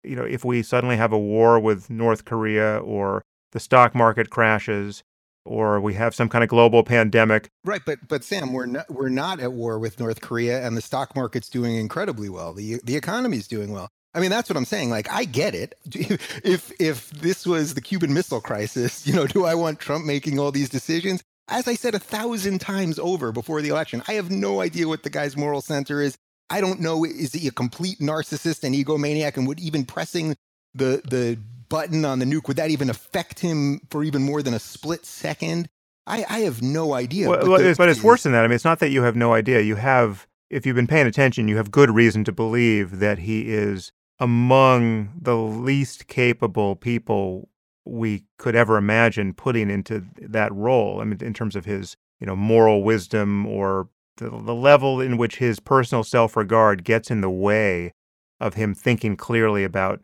you 0.03 0.15
know, 0.15 0.23
if 0.23 0.45
we 0.45 0.63
suddenly 0.63 0.97
have 0.97 1.11
a 1.11 1.19
war 1.19 1.59
with 1.59 1.89
North 1.89 2.25
Korea 2.25 2.77
or 2.77 3.21
the 3.51 3.59
stock 3.59 3.93
market 3.93 4.29
crashes 4.29 5.03
or 5.49 5.81
we 5.81 5.95
have 5.95 6.13
some 6.13 6.29
kind 6.29 6.43
of 6.43 6.49
global 6.49 6.83
pandemic. 6.83 7.49
Right, 7.65 7.81
but 7.83 8.07
but 8.07 8.23
Sam, 8.23 8.53
we're 8.53 8.67
not 8.67 8.89
we're 8.89 9.09
not 9.09 9.39
at 9.39 9.51
war 9.51 9.79
with 9.79 9.99
North 9.99 10.21
Korea, 10.21 10.65
and 10.65 10.77
the 10.77 10.81
stock 10.81 11.15
market's 11.15 11.49
doing 11.49 11.75
incredibly 11.75 12.29
well. 12.29 12.53
the 12.53 12.79
The 12.83 12.95
economy's 12.95 13.47
doing 13.47 13.71
well. 13.71 13.89
I 14.13 14.19
mean, 14.19 14.29
that's 14.29 14.49
what 14.49 14.57
I'm 14.57 14.65
saying. 14.65 14.89
Like, 14.89 15.11
I 15.11 15.25
get 15.25 15.55
it. 15.55 15.75
If 16.43 16.71
if 16.79 17.09
this 17.09 17.45
was 17.47 17.73
the 17.73 17.81
Cuban 17.81 18.13
Missile 18.13 18.41
Crisis, 18.41 19.05
you 19.07 19.13
know, 19.13 19.25
do 19.25 19.45
I 19.45 19.55
want 19.55 19.79
Trump 19.79 20.05
making 20.05 20.39
all 20.39 20.51
these 20.51 20.69
decisions? 20.69 21.23
As 21.47 21.67
I 21.67 21.73
said 21.73 21.95
a 21.95 21.99
thousand 21.99 22.61
times 22.61 22.99
over 22.99 23.31
before 23.31 23.63
the 23.63 23.69
election, 23.69 24.03
I 24.07 24.13
have 24.13 24.29
no 24.29 24.61
idea 24.61 24.87
what 24.87 25.01
the 25.01 25.09
guy's 25.09 25.35
moral 25.35 25.61
center 25.61 25.99
is. 25.99 26.15
I 26.51 26.61
don't 26.61 26.79
know. 26.79 27.03
Is 27.03 27.33
he 27.33 27.47
a 27.47 27.51
complete 27.51 27.97
narcissist 27.99 28.63
and 28.63 28.75
egomaniac? 28.75 29.35
And 29.35 29.47
would 29.47 29.59
even 29.59 29.83
pressing 29.83 30.35
the 30.75 31.01
the 31.09 31.39
button 31.69 32.03
on 32.03 32.19
the 32.19 32.25
nuke 32.25 32.47
would 32.47 32.57
that 32.57 32.71
even 32.71 32.89
affect 32.89 33.39
him 33.39 33.79
for 33.89 34.03
even 34.03 34.23
more 34.23 34.41
than 34.41 34.53
a 34.53 34.59
split 34.59 35.05
second? 35.05 35.69
I, 36.05 36.25
I 36.27 36.39
have 36.39 36.61
no 36.61 36.93
idea. 36.93 37.29
Well, 37.29 37.45
but, 37.45 37.61
the, 37.61 37.75
but 37.77 37.89
it's 37.89 38.03
worse 38.03 38.23
than 38.23 38.31
that. 38.31 38.43
I 38.43 38.47
mean, 38.47 38.55
it's 38.55 38.65
not 38.65 38.79
that 38.79 38.89
you 38.89 39.03
have 39.03 39.15
no 39.15 39.33
idea. 39.33 39.61
You 39.61 39.75
have, 39.75 40.27
if 40.49 40.65
you've 40.65 40.75
been 40.75 40.87
paying 40.87 41.05
attention, 41.05 41.47
you 41.47 41.57
have 41.57 41.69
good 41.69 41.91
reason 41.91 42.23
to 42.23 42.31
believe 42.31 42.99
that 42.99 43.19
he 43.19 43.53
is 43.53 43.91
among 44.19 45.13
the 45.21 45.37
least 45.37 46.07
capable 46.07 46.75
people 46.75 47.49
we 47.85 48.23
could 48.37 48.55
ever 48.55 48.77
imagine 48.77 49.33
putting 49.33 49.69
into 49.69 50.05
that 50.17 50.53
role. 50.53 50.99
I 50.99 51.03
mean, 51.03 51.19
in 51.21 51.33
terms 51.33 51.55
of 51.55 51.65
his, 51.65 51.95
you 52.19 52.27
know, 52.27 52.35
moral 52.35 52.83
wisdom 52.83 53.45
or 53.45 53.89
the, 54.17 54.29
the 54.29 54.55
level 54.55 54.99
in 54.99 55.17
which 55.17 55.37
his 55.37 55.59
personal 55.59 56.03
self-regard 56.03 56.83
gets 56.83 57.09
in 57.09 57.21
the 57.21 57.29
way 57.29 57.93
of 58.39 58.55
him 58.55 58.73
thinking 58.73 59.15
clearly 59.15 59.63
about 59.63 60.01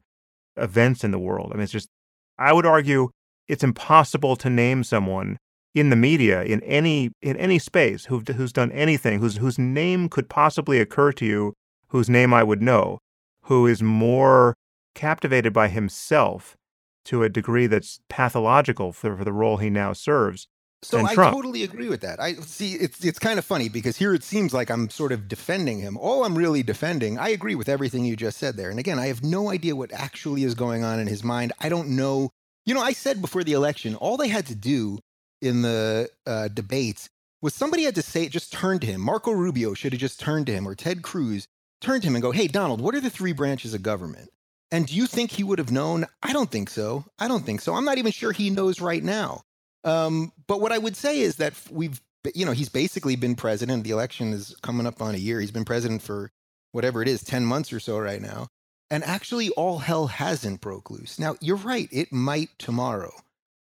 events 0.58 1.04
in 1.04 1.12
the 1.12 1.20
world. 1.20 1.52
I 1.52 1.56
mean, 1.56 1.64
it's 1.64 1.72
just, 1.72 1.90
I 2.38 2.54
would 2.54 2.66
argue 2.66 3.10
it's 3.48 3.64
impossible 3.64 4.36
to 4.38 4.50
name 4.50 4.84
someone 4.84 5.38
in 5.74 5.90
the 5.90 5.96
media 5.96 6.42
in 6.44 6.64
any 6.64 7.12
in 7.22 7.36
any 7.38 7.60
space 7.60 8.06
who, 8.06 8.20
who's 8.20 8.54
done 8.54 8.72
anything 8.72 9.20
whose 9.20 9.38
whose 9.38 9.60
name 9.60 10.08
could 10.08 10.30
possibly 10.30 10.80
occur 10.80 11.12
to 11.12 11.26
you, 11.26 11.54
whose 11.90 12.10
name 12.10 12.34
I 12.34 12.44
would 12.44 12.62
know, 12.62 13.00
who 13.44 13.68
is 13.68 13.84
more 13.84 14.56
captivated 14.96 15.52
by 15.52 15.68
himself 15.68 16.56
to 17.04 17.24
a 17.24 17.30
degree 17.30 17.68
that's 17.68 18.00
pathological 18.10 18.92
for, 18.94 19.18
for 19.18 19.24
the 19.24 19.34
role 19.34 19.58
he 19.58 19.70
now 19.70 19.94
serves. 19.94 20.48
So 20.86 21.06
I 21.06 21.14
Trump. 21.14 21.36
totally 21.36 21.64
agree 21.64 21.90
with 21.90 22.02
that. 22.02 22.22
I 22.22 22.34
see 22.36 22.74
it's 22.74 23.04
it's 23.04 23.20
kind 23.20 23.40
of 23.40 23.46
funny 23.46 23.70
because 23.70 23.98
here 23.98 24.14
it 24.14 24.24
seems 24.24 24.54
like 24.54 24.70
I'm 24.70 24.90
sort 24.90 25.12
of 25.12 25.28
defending 25.28 25.80
him. 25.80 25.98
All 25.98 26.24
I'm 26.26 26.38
really 26.38 26.64
defending, 26.64 27.18
I 27.20 27.30
agree 27.30 27.56
with 27.56 27.70
everything 27.70 28.06
you 28.06 28.16
just 28.16 28.38
said 28.38 28.58
there. 28.58 28.70
And 28.70 28.80
again, 28.80 29.00
I 29.00 29.08
have 29.08 29.24
no 29.24 29.50
idea 29.50 29.76
what 29.76 29.92
actually 29.94 30.44
is 30.44 30.56
going 30.56 30.84
on 30.84 31.00
in 31.00 31.08
his 31.08 31.24
mind. 31.24 31.54
I 31.60 31.70
don't 31.70 31.90
know. 31.90 32.32
You 32.66 32.74
know, 32.74 32.82
I 32.82 32.94
said 32.94 33.22
before 33.22 33.44
the 33.44 33.54
election, 33.54 33.96
all 33.96 34.18
they 34.18 34.30
had 34.30 34.48
to 34.48 34.56
do 34.56 35.00
in 35.42 35.62
the 35.62 36.10
uh, 36.26 36.48
debates 36.50 37.10
was 37.42 37.54
somebody 37.54 37.84
had 37.84 37.96
to 37.96 38.02
say, 38.02 38.28
just 38.28 38.52
turn 38.52 38.80
to 38.80 38.88
him. 38.88 39.02
Marco 39.02 39.32
Rubio 39.32 39.74
should 39.74 39.94
have 39.94 40.00
just 40.00 40.20
turned 40.20 40.48
to 40.48 40.54
him, 40.54 40.68
or 40.68 40.76
Ted 40.76 41.04
Cruz 41.04 41.48
turn 41.82 42.02
to 42.02 42.08
him 42.08 42.16
and 42.16 42.22
go, 42.22 42.32
Hey, 42.32 42.48
Donald, 42.48 42.82
what 42.82 42.96
are 42.96 43.02
the 43.02 43.10
three 43.10 43.34
branches 43.34 43.74
of 43.74 43.84
government? 43.84 44.30
And 44.72 44.88
do 44.88 44.96
you 44.96 45.06
think 45.06 45.32
he 45.32 45.44
would 45.44 45.60
have 45.60 45.72
known? 45.72 46.06
I 46.24 46.34
don't 46.34 46.50
think 46.52 46.70
so. 46.70 47.06
I 47.20 47.28
don't 47.28 47.46
think 47.46 47.62
so. 47.62 47.76
I'm 47.76 47.86
not 47.86 47.98
even 48.00 48.12
sure 48.12 48.32
he 48.32 48.50
knows 48.50 48.82
right 48.82 49.04
now. 49.04 49.44
Um, 49.86 50.34
but 50.48 50.60
what 50.60 50.72
I 50.72 50.78
would 50.78 50.98
say 50.98 51.20
is 51.20 51.38
that 51.38 51.54
we've, 51.72 52.02
you 52.34 52.46
know, 52.46 52.52
he's 52.52 52.70
basically 52.70 53.16
been 53.16 53.36
president. 53.36 53.84
The 53.84 53.92
election 53.92 54.34
is 54.34 54.56
coming 54.62 54.88
up 54.88 55.02
on 55.02 55.16
a 55.16 55.20
year. 55.20 55.40
He's 55.40 55.52
been 55.52 55.66
president 55.66 56.02
for 56.02 56.32
whatever 56.72 57.02
it 57.02 57.08
is, 57.08 57.24
10 57.24 57.46
months 57.46 57.72
or 57.72 57.80
so 57.80 57.98
right 57.98 58.22
now. 58.22 58.48
And 58.92 59.04
actually, 59.04 59.50
all 59.52 59.80
hell 59.80 60.08
hasn't 60.08 60.62
broke 60.62 60.92
loose. 60.92 61.18
Now, 61.18 61.36
you're 61.40 61.56
right. 61.56 61.88
It 61.92 62.12
might 62.12 62.50
tomorrow. 62.60 63.14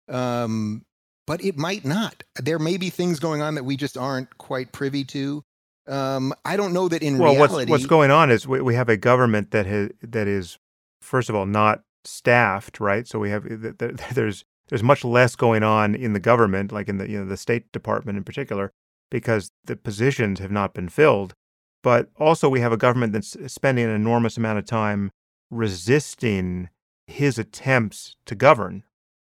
Um, 0.08 0.84
but 1.26 1.44
it 1.44 1.56
might 1.56 1.84
not. 1.84 2.22
There 2.36 2.58
may 2.58 2.76
be 2.76 2.90
things 2.90 3.20
going 3.20 3.42
on 3.42 3.54
that 3.54 3.64
we 3.64 3.76
just 3.76 3.96
aren't 3.96 4.36
quite 4.38 4.72
privy 4.72 5.04
to. 5.04 5.44
Um, 5.86 6.32
I 6.44 6.56
don't 6.56 6.72
know 6.72 6.88
that 6.88 7.02
in 7.02 7.18
well, 7.18 7.32
reality. 7.32 7.54
what's 7.54 7.70
what's 7.70 7.86
going 7.86 8.10
on 8.10 8.30
is 8.30 8.46
we, 8.46 8.60
we 8.60 8.74
have 8.74 8.88
a 8.88 8.96
government 8.96 9.50
that 9.50 9.66
has 9.66 9.90
that 10.02 10.28
is 10.28 10.58
first 11.00 11.28
of 11.28 11.34
all 11.34 11.46
not 11.46 11.82
staffed, 12.04 12.80
right? 12.80 13.06
So 13.06 13.18
we 13.18 13.30
have 13.30 13.44
there's 14.14 14.44
there's 14.72 14.82
much 14.82 15.04
less 15.04 15.36
going 15.36 15.62
on 15.62 15.94
in 15.94 16.14
the 16.14 16.18
government, 16.18 16.72
like 16.72 16.88
in 16.88 16.96
the 16.96 17.06
you 17.06 17.18
know 17.18 17.26
the 17.26 17.36
State 17.36 17.70
Department 17.72 18.16
in 18.16 18.24
particular, 18.24 18.72
because 19.10 19.50
the 19.66 19.76
positions 19.76 20.38
have 20.38 20.50
not 20.50 20.72
been 20.72 20.88
filled. 20.88 21.34
But 21.82 22.08
also 22.16 22.48
we 22.48 22.60
have 22.60 22.72
a 22.72 22.78
government 22.78 23.12
that's 23.12 23.36
spending 23.52 23.84
an 23.84 23.90
enormous 23.90 24.38
amount 24.38 24.58
of 24.60 24.64
time 24.64 25.10
resisting 25.50 26.70
his 27.06 27.38
attempts 27.38 28.16
to 28.24 28.34
govern. 28.34 28.84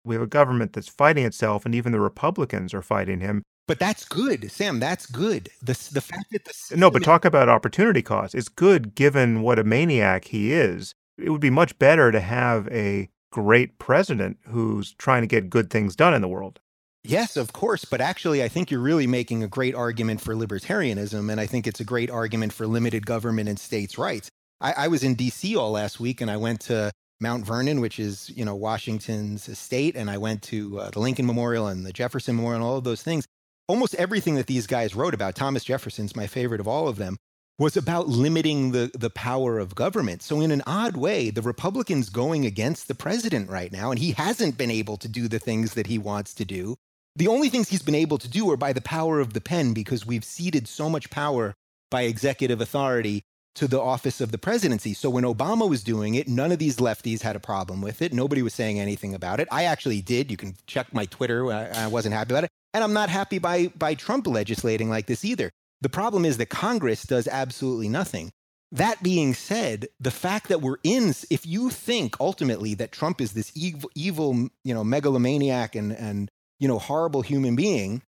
We 0.04 0.16
have 0.16 0.22
a 0.22 0.28
government 0.28 0.74
that's 0.74 0.90
fighting 0.90 1.24
itself, 1.24 1.66
and 1.66 1.74
even 1.74 1.94
the 1.94 2.02
Republicans 2.02 2.74
are 2.74 2.82
fighting 2.82 3.22
him 3.22 3.42
but 3.66 3.80
that's 3.80 4.04
good, 4.04 4.52
Sam. 4.52 4.80
That's 4.82 5.06
good. 5.06 5.48
The 5.62 5.74
the 5.94 6.02
fact 6.02 6.32
that 6.32 6.44
the 6.44 6.76
no, 6.76 6.92
but 6.92 7.04
talk 7.04 7.24
about 7.24 7.48
opportunity 7.48 8.02
cost. 8.02 8.36
It's 8.36 8.50
good 8.50 8.94
given 8.94 9.42
what 9.42 9.60
a 9.60 9.64
maniac 9.64 10.26
he 10.26 10.52
is. 10.52 10.96
It 11.18 11.30
would 11.30 11.40
be 11.40 11.52
much 11.52 11.78
better 11.80 12.12
to 12.12 12.20
have 12.20 12.68
a 12.70 13.10
great 13.32 13.80
president 13.80 14.38
who's 14.48 14.94
trying 14.94 15.22
to 15.22 15.28
get 15.28 15.50
good 15.50 15.70
things 15.70 15.96
done 15.96 16.14
in 16.14 16.22
the 16.22 16.28
world. 16.28 16.60
Yes, 17.04 17.38
of 17.38 17.54
course. 17.54 17.86
But 17.86 18.02
actually, 18.02 18.44
I 18.44 18.50
think 18.50 18.70
you're 18.70 18.82
really 18.82 19.08
making 19.08 19.44
a 19.44 19.48
great 19.48 19.74
argument 19.74 20.22
for 20.22 20.36
libertarianism. 20.36 21.32
And 21.32 21.40
I 21.40 21.46
think 21.46 21.66
it's 21.66 21.80
a 21.80 21.86
great 21.86 22.10
argument 22.10 22.52
for 22.52 22.68
limited 22.68 23.06
government 23.06 23.48
and 23.48 23.58
states' 23.58 23.98
rights. 23.98 24.30
I, 24.60 24.74
I 24.74 24.88
was 24.90 25.04
in 25.04 25.16
DC 25.16 25.56
all 25.56 25.72
last 25.72 26.00
week 26.00 26.20
and 26.20 26.30
I 26.30 26.38
went 26.38 26.60
to 26.62 26.92
Mount 27.22 27.46
Vernon, 27.46 27.80
which 27.80 28.00
is, 28.00 28.30
you 28.36 28.44
know, 28.44 28.56
Washington's 28.56 29.48
estate. 29.48 29.96
And 29.96 30.10
I 30.10 30.18
went 30.18 30.42
to 30.44 30.80
uh, 30.80 30.90
the 30.90 31.00
Lincoln 31.00 31.26
Memorial 31.26 31.68
and 31.68 31.86
the 31.86 31.94
Jefferson 31.94 32.36
Memorial 32.36 32.58
and 32.58 32.66
all 32.66 32.78
of 32.78 32.84
those 32.84 33.02
things 33.02 33.26
almost 33.70 33.94
everything 33.96 34.34
that 34.36 34.48
these 34.48 34.66
guys 34.66 34.96
wrote 34.96 35.14
about, 35.14 35.36
Thomas 35.36 35.64
Jefferson's 35.64 36.16
my 36.16 36.26
favorite 36.26 36.60
of 36.60 36.68
all 36.68 36.88
of 36.88 36.98
them, 36.98 37.18
was 37.60 37.76
about 37.76 38.08
limiting 38.08 38.72
the, 38.72 38.90
the 38.98 39.10
power 39.10 39.60
of 39.60 39.76
government. 39.76 40.24
So, 40.24 40.40
in 40.40 40.50
an 40.50 40.64
odd 40.66 40.96
way, 40.96 41.30
the 41.30 41.42
Republicans 41.42 42.10
going 42.10 42.46
against 42.46 42.88
the 42.88 42.96
president 42.96 43.50
right 43.50 43.72
now, 43.72 43.92
and 43.92 44.00
he 44.00 44.14
hasn't 44.14 44.58
been 44.58 44.72
able 44.72 44.98
to 44.98 45.10
do 45.10 45.28
the 45.28 45.40
things 45.40 45.74
that 45.76 45.88
he 45.88 45.98
wants 45.98 46.34
to 46.36 46.46
do. 46.46 46.78
The 47.16 47.28
only 47.28 47.50
things 47.50 47.68
he's 47.68 47.82
been 47.82 47.96
able 47.96 48.18
to 48.18 48.30
do 48.30 48.50
are 48.50 48.58
by 48.58 48.72
the 48.72 48.82
power 48.82 49.20
of 49.20 49.34
the 49.34 49.42
pen 49.42 49.74
because 49.74 50.06
we've 50.06 50.24
ceded 50.24 50.68
so 50.68 50.90
much 50.90 51.10
power 51.10 51.54
by 51.92 52.04
executive 52.04 52.62
authority 52.62 53.24
to 53.56 53.68
the 53.68 53.82
office 53.82 54.22
of 54.22 54.32
the 54.32 54.38
presidency. 54.38 54.94
So 54.94 55.10
when 55.10 55.26
Obama 55.26 55.70
was 55.70 55.84
doing 55.84 56.16
it, 56.16 56.30
none 56.30 56.54
of 56.54 56.60
these 56.60 56.78
lefties 56.78 57.24
had 57.24 57.36
a 57.36 57.42
problem 57.42 57.82
with 57.82 58.02
it. 58.02 58.14
Nobody 58.14 58.42
was 58.42 58.54
saying 58.54 58.80
anything 58.80 59.14
about 59.14 59.42
it. 59.42 59.50
I 59.52 59.66
actually 59.66 60.02
did. 60.02 60.32
You 60.32 60.38
can 60.38 60.56
check 60.66 60.94
my 60.94 61.06
Twitter. 61.06 61.52
I, 61.52 61.68
I 61.68 61.88
wasn't 61.88 62.16
happy 62.16 62.32
about 62.32 62.46
it. 62.46 62.52
And 62.74 62.84
I'm 62.84 62.94
not 62.94 63.10
happy 63.10 63.40
by, 63.40 63.68
by 63.76 63.96
Trump 63.96 64.28
legislating 64.28 64.90
like 64.90 65.08
this 65.08 65.26
either. 65.26 65.52
The 65.82 65.90
problem 65.90 66.26
is 66.26 66.38
that 66.38 66.50
Congress 66.50 67.04
does 67.04 67.28
absolutely 67.28 67.90
nothing. 67.90 68.32
That 68.72 69.02
being 69.02 69.34
said, 69.34 69.88
the 70.00 70.12
fact 70.12 70.50
that 70.50 70.62
we're 70.62 70.78
in, 70.84 71.14
if 71.30 71.46
you 71.46 71.70
think 71.70 72.20
ultimately 72.20 72.76
that 72.76 72.92
Trump 72.92 73.20
is 73.20 73.34
this 73.34 73.52
evil, 73.56 73.90
evil 73.96 74.50
you 74.64 74.74
know, 74.74 74.84
megalomaniac 74.84 75.76
and, 75.76 75.92
and, 75.92 76.30
you 76.60 76.68
know, 76.68 76.78
horrible 76.78 77.22
human 77.22 77.56
being, 77.56 78.04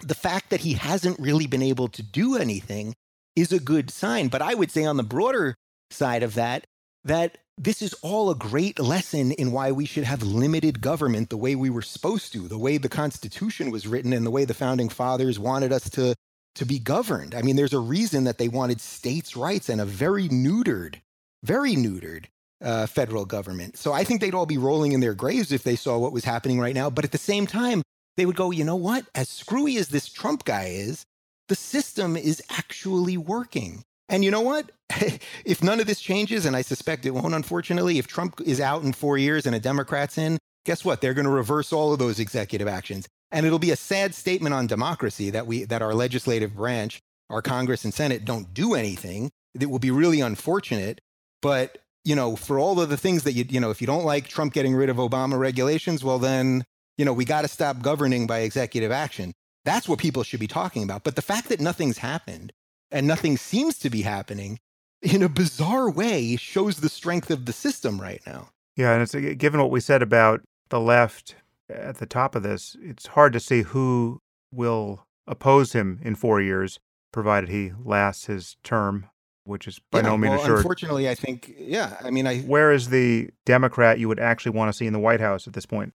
the 0.00 0.14
fact 0.14 0.50
that 0.50 0.60
he 0.60 0.72
hasn't 0.72 1.20
really 1.20 1.46
been 1.46 1.62
able 1.62 1.88
to 1.88 2.02
do 2.02 2.36
anything 2.36 2.94
is 3.36 3.52
a 3.52 3.60
good 3.60 3.90
sign. 3.90 4.28
But 4.28 4.42
I 4.42 4.54
would 4.54 4.70
say 4.70 4.84
on 4.84 4.96
the 4.96 5.02
broader 5.02 5.54
side 5.90 6.22
of 6.22 6.34
that, 6.34 6.64
that 7.04 7.38
this 7.56 7.80
is 7.80 7.94
all 8.02 8.30
a 8.30 8.34
great 8.34 8.78
lesson 8.78 9.32
in 9.32 9.52
why 9.52 9.72
we 9.72 9.86
should 9.86 10.04
have 10.04 10.22
limited 10.22 10.80
government 10.80 11.30
the 11.30 11.36
way 11.36 11.54
we 11.54 11.70
were 11.70 11.82
supposed 11.82 12.32
to, 12.32 12.48
the 12.48 12.58
way 12.58 12.76
the 12.76 12.88
Constitution 12.88 13.70
was 13.70 13.86
written, 13.86 14.12
and 14.12 14.26
the 14.26 14.30
way 14.30 14.44
the 14.44 14.52
founding 14.52 14.88
fathers 14.88 15.38
wanted 15.38 15.72
us 15.72 15.88
to, 15.90 16.14
to 16.56 16.66
be 16.66 16.78
governed. 16.78 17.34
I 17.34 17.42
mean, 17.42 17.56
there's 17.56 17.72
a 17.72 17.78
reason 17.78 18.24
that 18.24 18.38
they 18.38 18.48
wanted 18.48 18.80
states' 18.80 19.36
rights 19.36 19.68
and 19.68 19.80
a 19.80 19.84
very 19.84 20.28
neutered, 20.28 20.96
very 21.42 21.74
neutered 21.74 22.26
uh, 22.62 22.86
federal 22.86 23.24
government. 23.24 23.76
So 23.76 23.92
I 23.92 24.04
think 24.04 24.20
they'd 24.20 24.34
all 24.34 24.46
be 24.46 24.58
rolling 24.58 24.92
in 24.92 25.00
their 25.00 25.14
graves 25.14 25.52
if 25.52 25.62
they 25.62 25.76
saw 25.76 25.98
what 25.98 26.12
was 26.12 26.24
happening 26.24 26.58
right 26.58 26.74
now. 26.74 26.90
But 26.90 27.04
at 27.04 27.12
the 27.12 27.18
same 27.18 27.46
time, 27.46 27.82
they 28.16 28.26
would 28.26 28.36
go, 28.36 28.50
you 28.50 28.64
know 28.64 28.76
what? 28.76 29.06
As 29.14 29.28
screwy 29.28 29.76
as 29.76 29.88
this 29.88 30.08
Trump 30.08 30.44
guy 30.44 30.66
is, 30.68 31.04
the 31.48 31.54
system 31.54 32.16
is 32.16 32.42
actually 32.50 33.16
working. 33.16 33.82
And 34.08 34.24
you 34.24 34.30
know 34.30 34.40
what? 34.40 34.70
if 35.44 35.62
none 35.62 35.80
of 35.80 35.86
this 35.86 36.00
changes, 36.00 36.46
and 36.46 36.56
I 36.56 36.62
suspect 36.62 37.06
it 37.06 37.10
won't, 37.10 37.34
unfortunately, 37.34 37.98
if 37.98 38.06
Trump 38.06 38.40
is 38.44 38.60
out 38.60 38.82
in 38.82 38.92
four 38.92 39.18
years 39.18 39.46
and 39.46 39.54
a 39.54 39.60
Democrat's 39.60 40.16
in, 40.16 40.38
guess 40.64 40.84
what? 40.84 41.00
They're 41.00 41.14
going 41.14 41.26
to 41.26 41.30
reverse 41.30 41.72
all 41.72 41.92
of 41.92 41.98
those 41.98 42.18
executive 42.18 42.68
actions. 42.68 43.06
And 43.36 43.44
it'll 43.44 43.58
be 43.58 43.70
a 43.70 43.76
sad 43.76 44.14
statement 44.14 44.54
on 44.54 44.66
democracy 44.66 45.28
that 45.28 45.46
we 45.46 45.64
that 45.64 45.82
our 45.82 45.92
legislative 45.92 46.56
branch, 46.56 47.02
our 47.28 47.42
Congress 47.42 47.84
and 47.84 47.92
Senate 47.92 48.24
don't 48.24 48.54
do 48.54 48.72
anything. 48.72 49.30
It 49.60 49.68
will 49.68 49.78
be 49.78 49.90
really 49.90 50.22
unfortunate. 50.22 51.02
But 51.42 51.76
you 52.02 52.16
know, 52.16 52.34
for 52.34 52.58
all 52.58 52.80
of 52.80 52.88
the 52.88 52.96
things 52.96 53.24
that 53.24 53.34
you 53.34 53.44
you 53.46 53.60
know, 53.60 53.68
if 53.68 53.82
you 53.82 53.86
don't 53.86 54.06
like 54.06 54.26
Trump 54.26 54.54
getting 54.54 54.74
rid 54.74 54.88
of 54.88 54.96
Obama 54.96 55.38
regulations, 55.38 56.02
well 56.02 56.18
then, 56.18 56.64
you 56.96 57.04
know, 57.04 57.12
we 57.12 57.26
got 57.26 57.42
to 57.42 57.48
stop 57.48 57.82
governing 57.82 58.26
by 58.26 58.38
executive 58.38 58.90
action. 58.90 59.34
That's 59.66 59.86
what 59.86 59.98
people 59.98 60.22
should 60.22 60.40
be 60.40 60.46
talking 60.46 60.82
about. 60.82 61.04
But 61.04 61.14
the 61.14 61.20
fact 61.20 61.50
that 61.50 61.60
nothing's 61.60 61.98
happened 61.98 62.54
and 62.90 63.06
nothing 63.06 63.36
seems 63.36 63.78
to 63.80 63.90
be 63.90 64.00
happening 64.00 64.60
in 65.02 65.22
a 65.22 65.28
bizarre 65.28 65.90
way 65.90 66.36
shows 66.36 66.78
the 66.78 66.88
strength 66.88 67.30
of 67.30 67.44
the 67.44 67.52
system 67.52 68.00
right 68.00 68.22
now. 68.26 68.48
Yeah, 68.76 68.94
and 68.94 69.02
it's 69.02 69.14
given 69.36 69.60
what 69.60 69.70
we 69.70 69.80
said 69.80 70.00
about 70.00 70.40
the 70.70 70.80
left 70.80 71.34
at 71.68 71.96
the 71.96 72.06
top 72.06 72.34
of 72.34 72.42
this, 72.42 72.76
it's 72.80 73.08
hard 73.08 73.32
to 73.32 73.40
see 73.40 73.62
who 73.62 74.20
will 74.52 75.06
oppose 75.26 75.72
him 75.72 76.00
in 76.02 76.14
4 76.14 76.40
years 76.40 76.78
provided 77.12 77.48
he 77.48 77.72
lasts 77.82 78.26
his 78.26 78.56
term. 78.62 79.08
which 79.44 79.66
is 79.68 79.80
by 79.90 80.00
yeah, 80.00 80.08
no 80.08 80.18
means 80.18 80.32
well, 80.32 80.42
assured. 80.42 80.58
Unfortunately, 80.58 81.08
I 81.08 81.14
think, 81.14 81.54
yeah. 81.56 81.96
I 82.02 82.10
mean, 82.10 82.26
I 82.26 82.40
Where 82.40 82.72
is 82.72 82.88
the 82.90 83.30
Democrat 83.44 83.98
you 83.98 84.08
would 84.08 84.20
actually 84.20 84.56
want 84.56 84.68
to 84.68 84.76
see 84.76 84.86
in 84.86 84.92
the 84.92 84.98
White 84.98 85.20
House 85.20 85.46
at 85.46 85.52
this 85.52 85.66
point? 85.66 85.94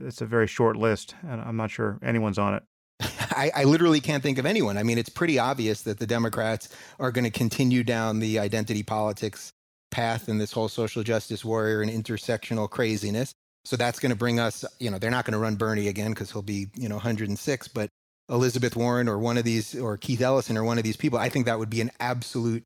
It's 0.00 0.20
a 0.20 0.26
very 0.26 0.46
short 0.46 0.76
list, 0.76 1.14
and 1.22 1.40
I'm 1.40 1.56
not 1.56 1.70
sure 1.70 1.98
anyone's 2.02 2.38
on 2.38 2.54
it. 2.54 2.62
I, 3.30 3.50
I, 3.54 3.64
literally 3.64 4.00
can't 4.00 4.22
think 4.22 4.38
of 4.38 4.46
anyone. 4.46 4.76
I 4.76 4.82
mean, 4.82 4.98
it's 4.98 5.08
pretty 5.08 5.38
obvious 5.38 5.82
that 5.82 5.98
the 5.98 6.06
Democrats 6.06 6.68
are 6.98 7.10
going 7.10 7.24
to 7.24 7.30
continue 7.30 7.82
down 7.82 8.18
the 8.18 8.38
identity 8.38 8.82
politics 8.82 9.52
path 9.90 10.28
and 10.28 10.40
this 10.40 10.52
whole 10.52 10.68
social 10.68 11.02
justice 11.02 11.44
warrior 11.44 11.82
and 11.82 11.90
intersectional 11.90 12.68
craziness. 12.68 13.34
So 13.64 13.76
that's 13.76 14.00
going 14.00 14.10
to 14.10 14.16
bring 14.16 14.40
us, 14.40 14.64
you 14.80 14.90
know, 14.90 14.98
they're 14.98 15.10
not 15.10 15.24
going 15.24 15.32
to 15.32 15.38
run 15.38 15.56
Bernie 15.56 15.88
again 15.88 16.10
because 16.10 16.32
he'll 16.32 16.42
be, 16.42 16.68
you 16.74 16.88
know, 16.88 16.96
106, 16.96 17.68
but 17.68 17.88
Elizabeth 18.28 18.76
Warren 18.76 19.08
or 19.08 19.18
one 19.18 19.38
of 19.38 19.44
these, 19.44 19.74
or 19.74 19.96
Keith 19.96 20.20
Ellison 20.20 20.56
or 20.56 20.64
one 20.64 20.78
of 20.78 20.84
these 20.84 20.96
people, 20.96 21.18
I 21.18 21.28
think 21.28 21.46
that 21.46 21.58
would 21.58 21.70
be 21.70 21.80
an 21.80 21.90
absolute 22.00 22.64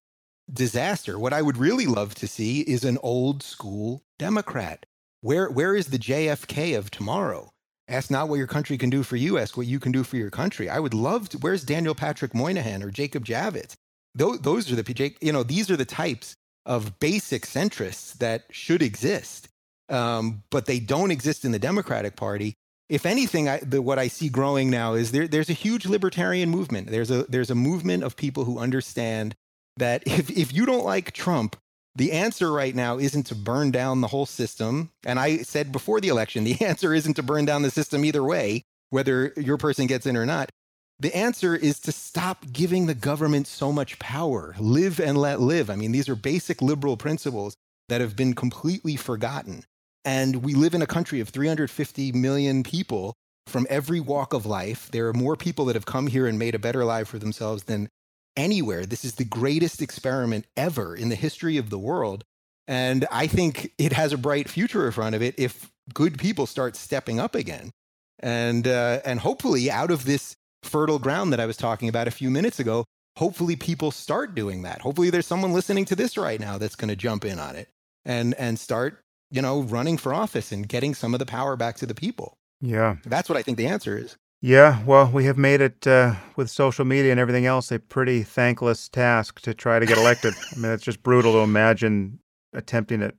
disaster. 0.53 1.19
What 1.19 1.33
I 1.33 1.43
would 1.43 1.59
really 1.59 1.87
love 1.87 2.15
to 2.17 2.29
see 2.29 2.61
is 2.61 2.85
an 2.85 2.99
old 3.03 3.43
school 3.43 4.03
Democrat. 4.19 4.87
Where, 5.21 5.51
where 5.51 5.75
is 5.75 5.89
the 5.89 5.99
JFK 5.99 6.79
of 6.79 6.91
tomorrow? 6.91 7.51
Ask 7.89 8.11
not 8.11 8.29
what 8.29 8.37
your 8.37 8.47
country 8.47 8.79
can 8.79 8.91
do 8.91 9.03
for 9.03 9.17
you, 9.17 9.39
ask 9.39 9.57
what 9.57 9.67
you 9.67 9.79
can 9.79 9.93
do 9.93 10.03
for 10.03 10.17
your 10.17 10.31
country. 10.31 10.69
I 10.69 10.81
would 10.81 10.95
love 10.95 11.29
to. 11.31 11.39
Where's 11.39 11.65
Daniel 11.65 11.95
Patrick 11.95 12.35
Moynihan 12.35 12.83
or 12.83 12.91
Jacob 12.91 13.25
Javits? 13.25 13.75
Those, 14.15 14.41
those 14.41 14.73
are 14.73 14.77
the, 14.77 15.15
you 15.21 15.33
know, 15.33 15.43
these 15.43 15.71
are 15.71 15.77
the 15.77 15.85
types 15.85 16.35
of 16.65 16.99
basic 16.99 17.47
centrists 17.47 18.15
that 18.15 18.45
should 18.51 18.83
exist, 18.83 19.49
um, 19.89 20.43
but 20.51 20.67
they 20.67 20.79
don't 20.79 21.11
exist 21.11 21.45
in 21.45 21.53
the 21.53 21.59
Democratic 21.59 22.17
Party. 22.17 22.55
If 22.89 23.05
anything, 23.05 23.49
I, 23.49 23.59
the, 23.59 23.83
what 23.83 23.99
I 23.99 24.09
see 24.09 24.29
growing 24.29 24.71
now 24.71 24.95
is 24.95 25.11
there, 25.11 25.27
there's 25.27 25.51
a 25.51 25.55
huge 25.55 25.87
libertarian 25.87 26.51
movement. 26.51 26.89
There's 26.89 27.11
a, 27.11 27.25
there's 27.25 27.51
a 27.51 27.55
movement 27.55 28.05
of 28.05 28.17
people 28.17 28.45
who 28.45 28.59
understand 28.59 29.35
that 29.77 30.03
if, 30.07 30.31
if 30.31 30.53
you 30.53 30.67
don't 30.67 30.85
like 30.85 31.13
Trump, 31.13 31.57
the 31.95 32.13
answer 32.13 32.53
right 32.53 32.75
now 32.75 32.99
isn't 32.99 33.25
to 33.25 33.35
burn 33.35 33.71
down 33.71 34.03
the 34.03 34.09
whole 34.09 34.27
system. 34.27 34.91
And 35.05 35.19
I 35.19 35.39
said 35.39 35.73
before 35.73 36.01
the 36.01 36.09
election, 36.09 36.45
the 36.45 36.61
answer 36.65 36.95
isn't 36.95 37.15
to 37.15 37.23
burn 37.23 37.45
down 37.45 37.63
the 37.63 37.71
system 37.71 38.05
either 38.05 38.23
way, 38.23 38.63
whether 38.91 39.33
your 39.37 39.57
person 39.57 39.87
gets 39.87 40.07
in 40.07 40.17
or 40.17 40.27
not. 40.27 40.51
The 40.99 41.15
answer 41.15 41.55
is 41.55 41.79
to 41.81 41.93
stop 41.93 42.47
giving 42.53 42.87
the 42.87 42.95
government 42.95 43.47
so 43.47 43.71
much 43.71 43.99
power. 43.99 44.55
Live 44.59 44.99
and 44.99 45.19
let 45.19 45.41
live. 45.41 45.69
I 45.69 45.77
mean, 45.77 45.93
these 45.93 46.09
are 46.09 46.17
basic 46.17 46.63
liberal 46.63 46.97
principles 46.97 47.55
that 47.89 48.01
have 48.01 48.17
been 48.17 48.35
completely 48.35 48.97
forgotten. 48.97 49.65
And 50.07 50.37
we 50.37 50.55
live 50.55 50.73
in 50.73 50.83
a 50.83 50.87
country 50.87 51.21
of 51.21 51.31
350 51.31 52.13
million 52.13 52.63
people 52.63 53.15
from 53.49 53.67
every 53.69 53.99
walk 53.99 54.33
of 54.33 54.47
life. 54.47 54.89
There 54.93 55.09
are 55.09 55.13
more 55.13 55.37
people 55.37 55.65
that 55.67 55.75
have 55.75 55.85
come 55.85 56.07
here 56.07 56.29
and 56.29 56.39
made 56.39 56.55
a 56.55 56.61
better 56.61 56.85
life 56.85 57.09
for 57.09 57.19
themselves 57.19 57.65
than 57.65 57.89
anywhere. 58.37 58.87
This 58.87 59.05
is 59.05 59.17
the 59.17 59.25
greatest 59.25 59.83
experiment 59.83 60.47
ever 60.57 60.95
in 60.95 61.09
the 61.09 61.17
history 61.17 61.57
of 61.57 61.71
the 61.71 61.79
world. 61.79 62.23
And 62.69 63.05
I 63.11 63.27
think 63.27 63.73
it 63.79 63.93
has 63.93 64.13
a 64.13 64.19
bright 64.19 64.49
future 64.49 64.87
in 64.87 64.93
front 64.93 65.17
of 65.17 65.23
it 65.23 65.35
if 65.39 65.71
good 65.93 66.19
people 66.19 66.47
start 66.47 66.77
stepping 66.77 67.19
up 67.19 67.35
again. 67.35 67.73
And, 68.21 68.67
uh, 68.67 69.01
and 69.05 69.21
hopefully, 69.21 69.71
out 69.71 69.91
of 69.91 70.05
this 70.05 70.37
fertile 70.63 70.99
ground 70.99 71.33
that 71.33 71.41
I 71.41 71.47
was 71.47 71.57
talking 71.57 71.89
about 71.89 72.09
a 72.09 72.13
few 72.13 72.31
minutes 72.31 72.61
ago, 72.61 72.85
hopefully 73.17 73.57
people 73.57 73.91
start 73.91 74.35
doing 74.35 74.63
that. 74.63 74.81
Hopefully, 74.81 75.11
there's 75.11 75.27
someone 75.27 75.53
listening 75.53 75.85
to 75.87 75.97
this 75.97 76.17
right 76.17 76.41
now 76.41 76.59
that's 76.59 76.77
going 76.77 76.89
to 76.89 76.97
jump 76.97 77.25
in 77.25 77.39
on 77.39 77.57
it 77.57 77.69
and, 78.05 78.35
and 78.35 78.59
start, 78.59 79.03
you 79.31 79.43
know, 79.43 79.63
running 79.63 79.99
for 79.99 80.15
office 80.15 80.53
and 80.53 80.69
getting 80.69 80.95
some 80.95 81.15
of 81.15 81.19
the 81.19 81.27
power 81.27 81.57
back 81.57 81.77
to 81.77 81.87
the 81.87 81.95
people. 81.95 82.37
Yeah. 82.61 82.97
That's 83.05 83.29
what 83.29 83.37
I 83.37 83.43
think 83.43 83.59
the 83.59 83.67
answer 83.67 83.97
is. 83.99 84.17
Yeah, 84.43 84.85
well, 84.85 85.11
we 85.11 85.25
have 85.25 85.39
made 85.39 85.61
it 85.61 85.87
uh, 85.87 86.15
with 86.37 86.51
social 86.51 86.85
media 86.85 87.11
and 87.11 87.19
everything 87.19 87.47
else 87.47 87.73
a 87.73 87.79
pretty 87.79 88.23
thankless 88.23 88.89
task 88.89 89.41
to 89.41 89.55
try 89.55 89.79
to 89.79 89.87
get 89.87 89.99
elected. 89.99 90.35
I 90.53 90.59
mean, 90.59 90.73
it's 90.73 90.85
just 90.85 91.03
brutal 91.03 91.33
to 91.33 91.39
imagine 91.39 92.21
attempting 92.53 93.03
it. 93.03 93.17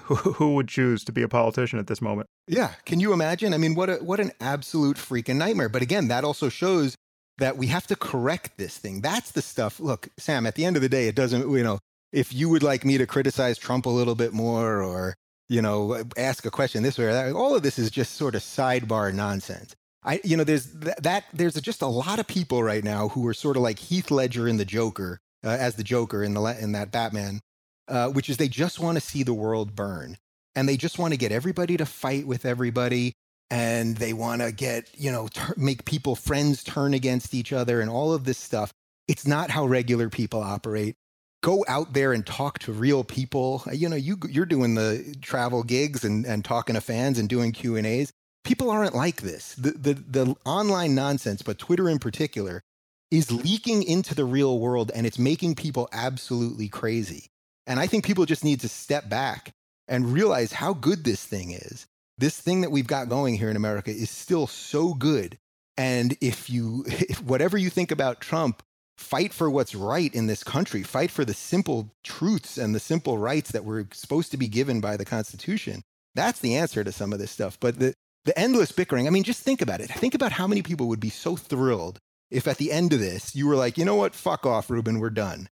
Who, 0.00 0.14
who 0.14 0.54
would 0.56 0.68
choose 0.68 1.04
to 1.04 1.12
be 1.12 1.22
a 1.22 1.28
politician 1.28 1.78
at 1.78 1.86
this 1.86 2.02
moment? 2.02 2.28
Yeah, 2.48 2.72
can 2.84 3.00
you 3.00 3.14
imagine? 3.14 3.54
I 3.54 3.58
mean, 3.58 3.74
what 3.74 3.88
a, 3.88 3.94
what 3.94 4.20
an 4.20 4.32
absolute 4.40 4.98
freaking 4.98 5.36
nightmare. 5.36 5.70
But 5.70 5.80
again, 5.80 6.08
that 6.08 6.24
also 6.24 6.50
shows 6.50 6.96
that 7.38 7.56
we 7.56 7.68
have 7.68 7.86
to 7.86 7.96
correct 7.96 8.58
this 8.58 8.76
thing. 8.76 9.00
That's 9.00 9.30
the 9.30 9.40
stuff. 9.40 9.80
Look, 9.80 10.08
Sam, 10.18 10.46
at 10.46 10.54
the 10.54 10.64
end 10.66 10.76
of 10.76 10.82
the 10.82 10.88
day, 10.88 11.08
it 11.08 11.14
doesn't, 11.14 11.50
you 11.50 11.62
know, 11.62 11.78
if 12.12 12.34
you 12.34 12.48
would 12.50 12.62
like 12.62 12.84
me 12.84 12.98
to 12.98 13.06
criticize 13.06 13.56
Trump 13.56 13.86
a 13.86 13.90
little 13.90 14.14
bit 14.14 14.34
more 14.34 14.82
or, 14.82 15.14
you 15.48 15.62
know, 15.62 16.02
ask 16.16 16.44
a 16.44 16.50
question 16.50 16.82
this 16.82 16.98
way 16.98 17.06
or 17.06 17.12
that, 17.12 17.32
all 17.32 17.54
of 17.54 17.62
this 17.62 17.78
is 17.78 17.90
just 17.90 18.14
sort 18.14 18.34
of 18.34 18.42
sidebar 18.42 19.12
nonsense. 19.14 19.74
I, 20.02 20.20
you 20.22 20.36
know, 20.36 20.44
there's 20.44 20.72
th- 20.72 20.96
that, 21.02 21.24
there's 21.32 21.60
just 21.60 21.82
a 21.82 21.86
lot 21.86 22.18
of 22.18 22.26
people 22.26 22.62
right 22.62 22.84
now 22.84 23.08
who 23.08 23.26
are 23.26 23.34
sort 23.34 23.56
of 23.56 23.62
like 23.62 23.78
Heath 23.78 24.10
Ledger 24.10 24.46
in 24.48 24.56
the 24.56 24.64
Joker, 24.64 25.18
uh, 25.44 25.48
as 25.48 25.74
the 25.74 25.82
Joker 25.84 26.22
in 26.22 26.34
the 26.34 26.42
in 26.60 26.72
that 26.72 26.92
Batman, 26.92 27.40
uh, 27.88 28.08
which 28.08 28.28
is 28.30 28.36
they 28.36 28.48
just 28.48 28.78
want 28.78 28.96
to 28.96 29.00
see 29.00 29.22
the 29.22 29.34
world 29.34 29.74
burn, 29.74 30.16
and 30.54 30.68
they 30.68 30.76
just 30.76 30.98
want 30.98 31.12
to 31.12 31.18
get 31.18 31.32
everybody 31.32 31.76
to 31.76 31.86
fight 31.86 32.26
with 32.26 32.44
everybody, 32.44 33.14
and 33.50 33.96
they 33.96 34.12
want 34.12 34.42
to 34.42 34.52
get 34.52 34.88
you 34.96 35.10
know 35.10 35.28
ter- 35.28 35.54
make 35.56 35.84
people 35.84 36.14
friends 36.14 36.62
turn 36.62 36.94
against 36.94 37.34
each 37.34 37.52
other, 37.52 37.80
and 37.80 37.90
all 37.90 38.12
of 38.12 38.24
this 38.24 38.38
stuff. 38.38 38.72
It's 39.08 39.26
not 39.26 39.50
how 39.50 39.66
regular 39.66 40.08
people 40.08 40.40
operate. 40.40 40.96
Go 41.42 41.64
out 41.68 41.92
there 41.92 42.12
and 42.12 42.26
talk 42.26 42.58
to 42.60 42.72
real 42.72 43.04
people. 43.04 43.62
You 43.72 43.88
know, 43.88 43.96
you 43.96 44.18
you're 44.28 44.46
doing 44.46 44.74
the 44.74 45.16
travel 45.20 45.62
gigs 45.62 46.04
and 46.04 46.24
and 46.24 46.44
talking 46.44 46.74
to 46.74 46.80
fans 46.80 47.18
and 47.18 47.28
doing 47.28 47.52
Q 47.52 47.76
and 47.76 47.86
A's 47.86 48.12
people 48.46 48.70
aren't 48.70 48.94
like 48.94 49.20
this. 49.20 49.54
The, 49.56 49.72
the, 49.72 49.94
the 49.94 50.36
online 50.46 50.94
nonsense, 50.94 51.42
but 51.42 51.58
Twitter 51.58 51.90
in 51.90 51.98
particular, 51.98 52.62
is 53.10 53.30
leaking 53.30 53.82
into 53.82 54.14
the 54.14 54.24
real 54.24 54.58
world 54.58 54.90
and 54.94 55.06
it's 55.06 55.18
making 55.18 55.56
people 55.56 55.88
absolutely 55.92 56.68
crazy. 56.68 57.26
And 57.66 57.78
I 57.78 57.86
think 57.86 58.04
people 58.04 58.24
just 58.24 58.44
need 58.44 58.60
to 58.60 58.68
step 58.68 59.08
back 59.08 59.52
and 59.88 60.12
realize 60.12 60.52
how 60.52 60.72
good 60.72 61.04
this 61.04 61.24
thing 61.24 61.52
is. 61.52 61.86
This 62.18 62.40
thing 62.40 62.62
that 62.62 62.70
we've 62.70 62.86
got 62.86 63.08
going 63.08 63.36
here 63.36 63.50
in 63.50 63.56
America 63.56 63.90
is 63.90 64.10
still 64.10 64.46
so 64.46 64.94
good. 64.94 65.36
And 65.76 66.16
if 66.20 66.48
you, 66.48 66.84
if 66.86 67.22
whatever 67.22 67.58
you 67.58 67.68
think 67.68 67.90
about 67.90 68.20
Trump, 68.20 68.62
fight 68.98 69.32
for 69.32 69.50
what's 69.50 69.74
right 69.74 70.14
in 70.14 70.26
this 70.26 70.42
country, 70.42 70.82
fight 70.82 71.10
for 71.10 71.24
the 71.24 71.34
simple 71.34 71.90
truths 72.02 72.56
and 72.58 72.74
the 72.74 72.80
simple 72.80 73.18
rights 73.18 73.52
that 73.52 73.64
we're 73.64 73.86
supposed 73.92 74.30
to 74.30 74.36
be 74.36 74.48
given 74.48 74.80
by 74.80 74.96
the 74.96 75.04
Constitution. 75.04 75.82
That's 76.14 76.40
the 76.40 76.56
answer 76.56 76.82
to 76.82 76.92
some 76.92 77.12
of 77.12 77.18
this 77.18 77.30
stuff. 77.30 77.58
But 77.60 77.78
the, 77.78 77.94
the 78.24 78.38
endless 78.38 78.72
bickering. 78.72 79.06
I 79.06 79.10
mean, 79.10 79.22
just 79.22 79.42
think 79.42 79.62
about 79.62 79.80
it. 79.80 79.90
Think 79.90 80.14
about 80.14 80.32
how 80.32 80.46
many 80.46 80.62
people 80.62 80.88
would 80.88 81.00
be 81.00 81.10
so 81.10 81.36
thrilled 81.36 81.98
if 82.30 82.48
at 82.48 82.58
the 82.58 82.72
end 82.72 82.92
of 82.92 83.00
this 83.00 83.34
you 83.34 83.46
were 83.46 83.56
like, 83.56 83.78
you 83.78 83.84
know 83.84 83.94
what, 83.94 84.14
fuck 84.14 84.46
off, 84.46 84.70
Rubin, 84.70 84.98
we're 84.98 85.10
done. 85.10 85.48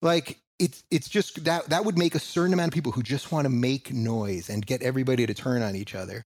Like 0.00 0.38
it's 0.58 0.84
it's 0.90 1.08
just 1.08 1.44
that 1.44 1.68
that 1.70 1.84
would 1.84 1.98
make 1.98 2.14
a 2.14 2.20
certain 2.20 2.52
amount 2.52 2.68
of 2.68 2.74
people 2.74 2.92
who 2.92 3.02
just 3.02 3.32
want 3.32 3.46
to 3.46 3.50
make 3.50 3.92
noise 3.92 4.48
and 4.48 4.64
get 4.64 4.82
everybody 4.82 5.26
to 5.26 5.34
turn 5.34 5.62
on 5.62 5.74
each 5.74 5.94
other. 5.94 6.22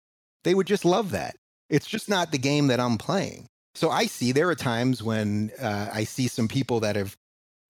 They 0.44 0.54
would 0.54 0.66
just 0.66 0.84
love 0.84 1.10
that. 1.10 1.36
It's 1.68 1.86
just 1.86 2.08
not 2.08 2.32
the 2.32 2.38
game 2.38 2.68
that 2.68 2.80
I'm 2.80 2.98
playing. 2.98 3.46
So 3.74 3.90
I 3.90 4.06
see 4.06 4.32
there 4.32 4.48
are 4.48 4.54
times 4.54 5.02
when 5.02 5.50
uh, 5.60 5.88
I 5.92 6.04
see 6.04 6.28
some 6.28 6.48
people 6.48 6.80
that 6.80 6.96
have 6.96 7.16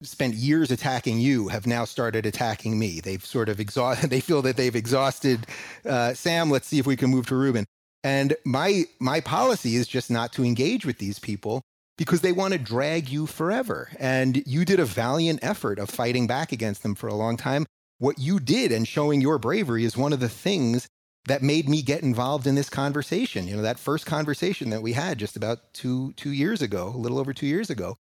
spent 0.01 0.33
years 0.35 0.69
attacking 0.69 1.19
you 1.19 1.47
have 1.47 1.65
now 1.65 1.85
started 1.85 2.25
attacking 2.25 2.77
me. 2.77 2.99
They've 2.99 3.25
sort 3.25 3.49
of 3.49 3.59
exhausted. 3.59 4.09
They 4.13 4.19
feel 4.19 4.41
that 4.41 4.57
they've 4.57 4.75
exhausted 4.75 5.47
uh, 5.85 6.13
Sam. 6.13 6.49
Let's 6.49 6.67
see 6.67 6.79
if 6.79 6.85
we 6.85 6.95
can 6.95 7.09
move 7.09 7.27
to 7.27 7.35
Rubin. 7.35 7.65
And 8.03 8.35
my 8.45 8.83
my 8.99 9.21
policy 9.21 9.75
is 9.75 9.87
just 9.87 10.11
not 10.11 10.33
to 10.33 10.43
engage 10.43 10.85
with 10.85 10.97
these 10.97 11.19
people 11.19 11.61
because 11.97 12.21
they 12.21 12.33
want 12.33 12.53
to 12.53 12.59
drag 12.59 13.09
you 13.09 13.25
forever. 13.25 13.89
And 13.97 14.45
you 14.45 14.65
did 14.65 14.79
a 14.79 14.85
valiant 14.85 15.39
effort 15.41 15.79
of 15.79 15.89
fighting 15.89 16.27
back 16.27 16.51
against 16.51 16.83
them 16.83 16.95
for 16.95 17.07
a 17.07 17.15
long 17.15 17.37
time. 17.37 17.65
What 17.99 18.19
you 18.19 18.39
did 18.39 18.71
and 18.71 18.87
showing 18.87 19.21
your 19.21 19.37
bravery 19.37 19.85
is 19.85 19.95
one 19.95 20.11
of 20.11 20.19
the 20.19 20.29
things 20.29 20.87
that 21.25 21.41
made 21.41 21.69
me 21.69 21.81
get 21.81 22.03
involved 22.03 22.47
in 22.47 22.55
this 22.55 22.69
conversation. 22.69 23.47
You 23.47 23.55
know, 23.55 23.61
that 23.61 23.79
first 23.79 24.05
conversation 24.05 24.69
that 24.71 24.81
we 24.81 24.93
had 24.93 25.19
just 25.19 25.35
about 25.35 25.73
two 25.73 26.13
two 26.13 26.31
years 26.31 26.61
ago, 26.61 26.91
a 26.93 26.97
little 26.97 27.19
over 27.19 27.33
two 27.33 27.47
years 27.47 27.69
ago. 27.69 27.97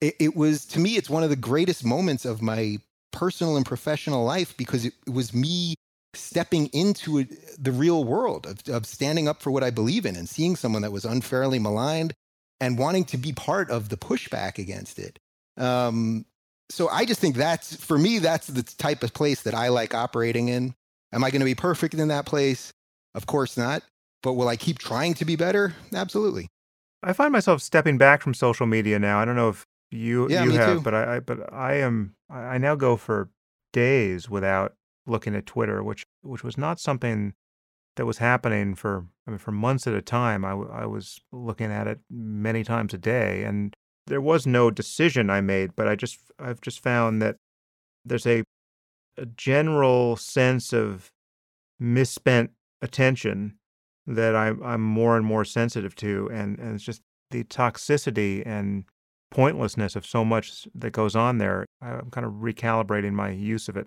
It, 0.00 0.14
it 0.20 0.36
was 0.36 0.66
to 0.66 0.78
me, 0.78 0.96
it's 0.96 1.08
one 1.08 1.22
of 1.22 1.30
the 1.30 1.36
greatest 1.36 1.84
moments 1.84 2.24
of 2.24 2.42
my 2.42 2.78
personal 3.12 3.56
and 3.56 3.64
professional 3.64 4.24
life 4.24 4.54
because 4.58 4.84
it, 4.84 4.92
it 5.06 5.12
was 5.12 5.32
me 5.32 5.74
stepping 6.12 6.66
into 6.68 7.26
the 7.58 7.72
real 7.72 8.04
world 8.04 8.46
of, 8.46 8.68
of 8.68 8.86
standing 8.86 9.28
up 9.28 9.40
for 9.40 9.50
what 9.50 9.62
I 9.62 9.70
believe 9.70 10.04
in 10.06 10.16
and 10.16 10.28
seeing 10.28 10.56
someone 10.56 10.82
that 10.82 10.92
was 10.92 11.04
unfairly 11.04 11.58
maligned 11.58 12.14
and 12.60 12.78
wanting 12.78 13.04
to 13.06 13.16
be 13.16 13.32
part 13.32 13.70
of 13.70 13.88
the 13.88 13.96
pushback 13.96 14.58
against 14.58 14.98
it. 14.98 15.18
Um, 15.56 16.24
so 16.68 16.88
I 16.88 17.04
just 17.04 17.20
think 17.20 17.36
that's 17.36 17.76
for 17.76 17.98
me, 17.98 18.18
that's 18.18 18.48
the 18.48 18.62
type 18.62 19.02
of 19.02 19.14
place 19.14 19.42
that 19.42 19.54
I 19.54 19.68
like 19.68 19.94
operating 19.94 20.48
in. 20.48 20.74
Am 21.12 21.24
I 21.24 21.30
going 21.30 21.40
to 21.40 21.46
be 21.46 21.54
perfect 21.54 21.94
in 21.94 22.08
that 22.08 22.26
place? 22.26 22.72
Of 23.14 23.26
course 23.26 23.56
not. 23.56 23.82
But 24.22 24.34
will 24.34 24.48
I 24.48 24.56
keep 24.56 24.78
trying 24.78 25.14
to 25.14 25.24
be 25.24 25.36
better? 25.36 25.74
Absolutely. 25.94 26.48
I 27.02 27.12
find 27.12 27.32
myself 27.32 27.62
stepping 27.62 27.98
back 27.98 28.22
from 28.22 28.34
social 28.34 28.66
media 28.66 28.98
now. 28.98 29.20
I 29.20 29.24
don't 29.24 29.36
know 29.36 29.50
if 29.50 29.64
you 29.90 30.28
yeah, 30.28 30.44
you 30.44 30.50
have, 30.52 30.78
too. 30.78 30.80
but 30.82 30.94
I, 30.94 31.16
I 31.16 31.20
but 31.20 31.52
I 31.52 31.74
am 31.74 32.16
I 32.28 32.58
now 32.58 32.74
go 32.74 32.96
for 32.96 33.30
days 33.72 34.28
without 34.28 34.74
looking 35.06 35.34
at 35.34 35.46
Twitter, 35.46 35.82
which 35.82 36.04
which 36.22 36.42
was 36.42 36.58
not 36.58 36.80
something 36.80 37.34
that 37.96 38.06
was 38.06 38.18
happening 38.18 38.74
for 38.74 39.06
I 39.26 39.30
mean 39.30 39.38
for 39.38 39.52
months 39.52 39.86
at 39.86 39.94
a 39.94 40.02
time. 40.02 40.44
I, 40.44 40.52
I 40.52 40.86
was 40.86 41.20
looking 41.30 41.70
at 41.70 41.86
it 41.86 42.00
many 42.10 42.64
times 42.64 42.94
a 42.94 42.98
day, 42.98 43.44
and 43.44 43.74
there 44.06 44.20
was 44.20 44.46
no 44.46 44.70
decision 44.70 45.30
I 45.30 45.40
made, 45.40 45.76
but 45.76 45.86
I 45.86 45.94
just 45.94 46.18
I've 46.38 46.60
just 46.60 46.82
found 46.82 47.22
that 47.22 47.36
there's 48.04 48.26
a, 48.26 48.44
a 49.18 49.26
general 49.26 50.16
sense 50.16 50.72
of 50.72 51.10
misspent 51.78 52.50
attention 52.82 53.58
that 54.06 54.36
I, 54.36 54.52
I'm 54.64 54.82
more 54.82 55.16
and 55.16 55.26
more 55.26 55.44
sensitive 55.44 55.94
to. 55.96 56.30
And, 56.32 56.58
and 56.58 56.74
it's 56.74 56.84
just 56.84 57.02
the 57.30 57.44
toxicity 57.44 58.42
and 58.46 58.84
pointlessness 59.30 59.96
of 59.96 60.06
so 60.06 60.24
much 60.24 60.68
that 60.74 60.92
goes 60.92 61.16
on 61.16 61.38
there. 61.38 61.66
I'm 61.82 62.10
kind 62.10 62.26
of 62.26 62.34
recalibrating 62.34 63.12
my 63.12 63.30
use 63.30 63.68
of 63.68 63.76
it. 63.76 63.86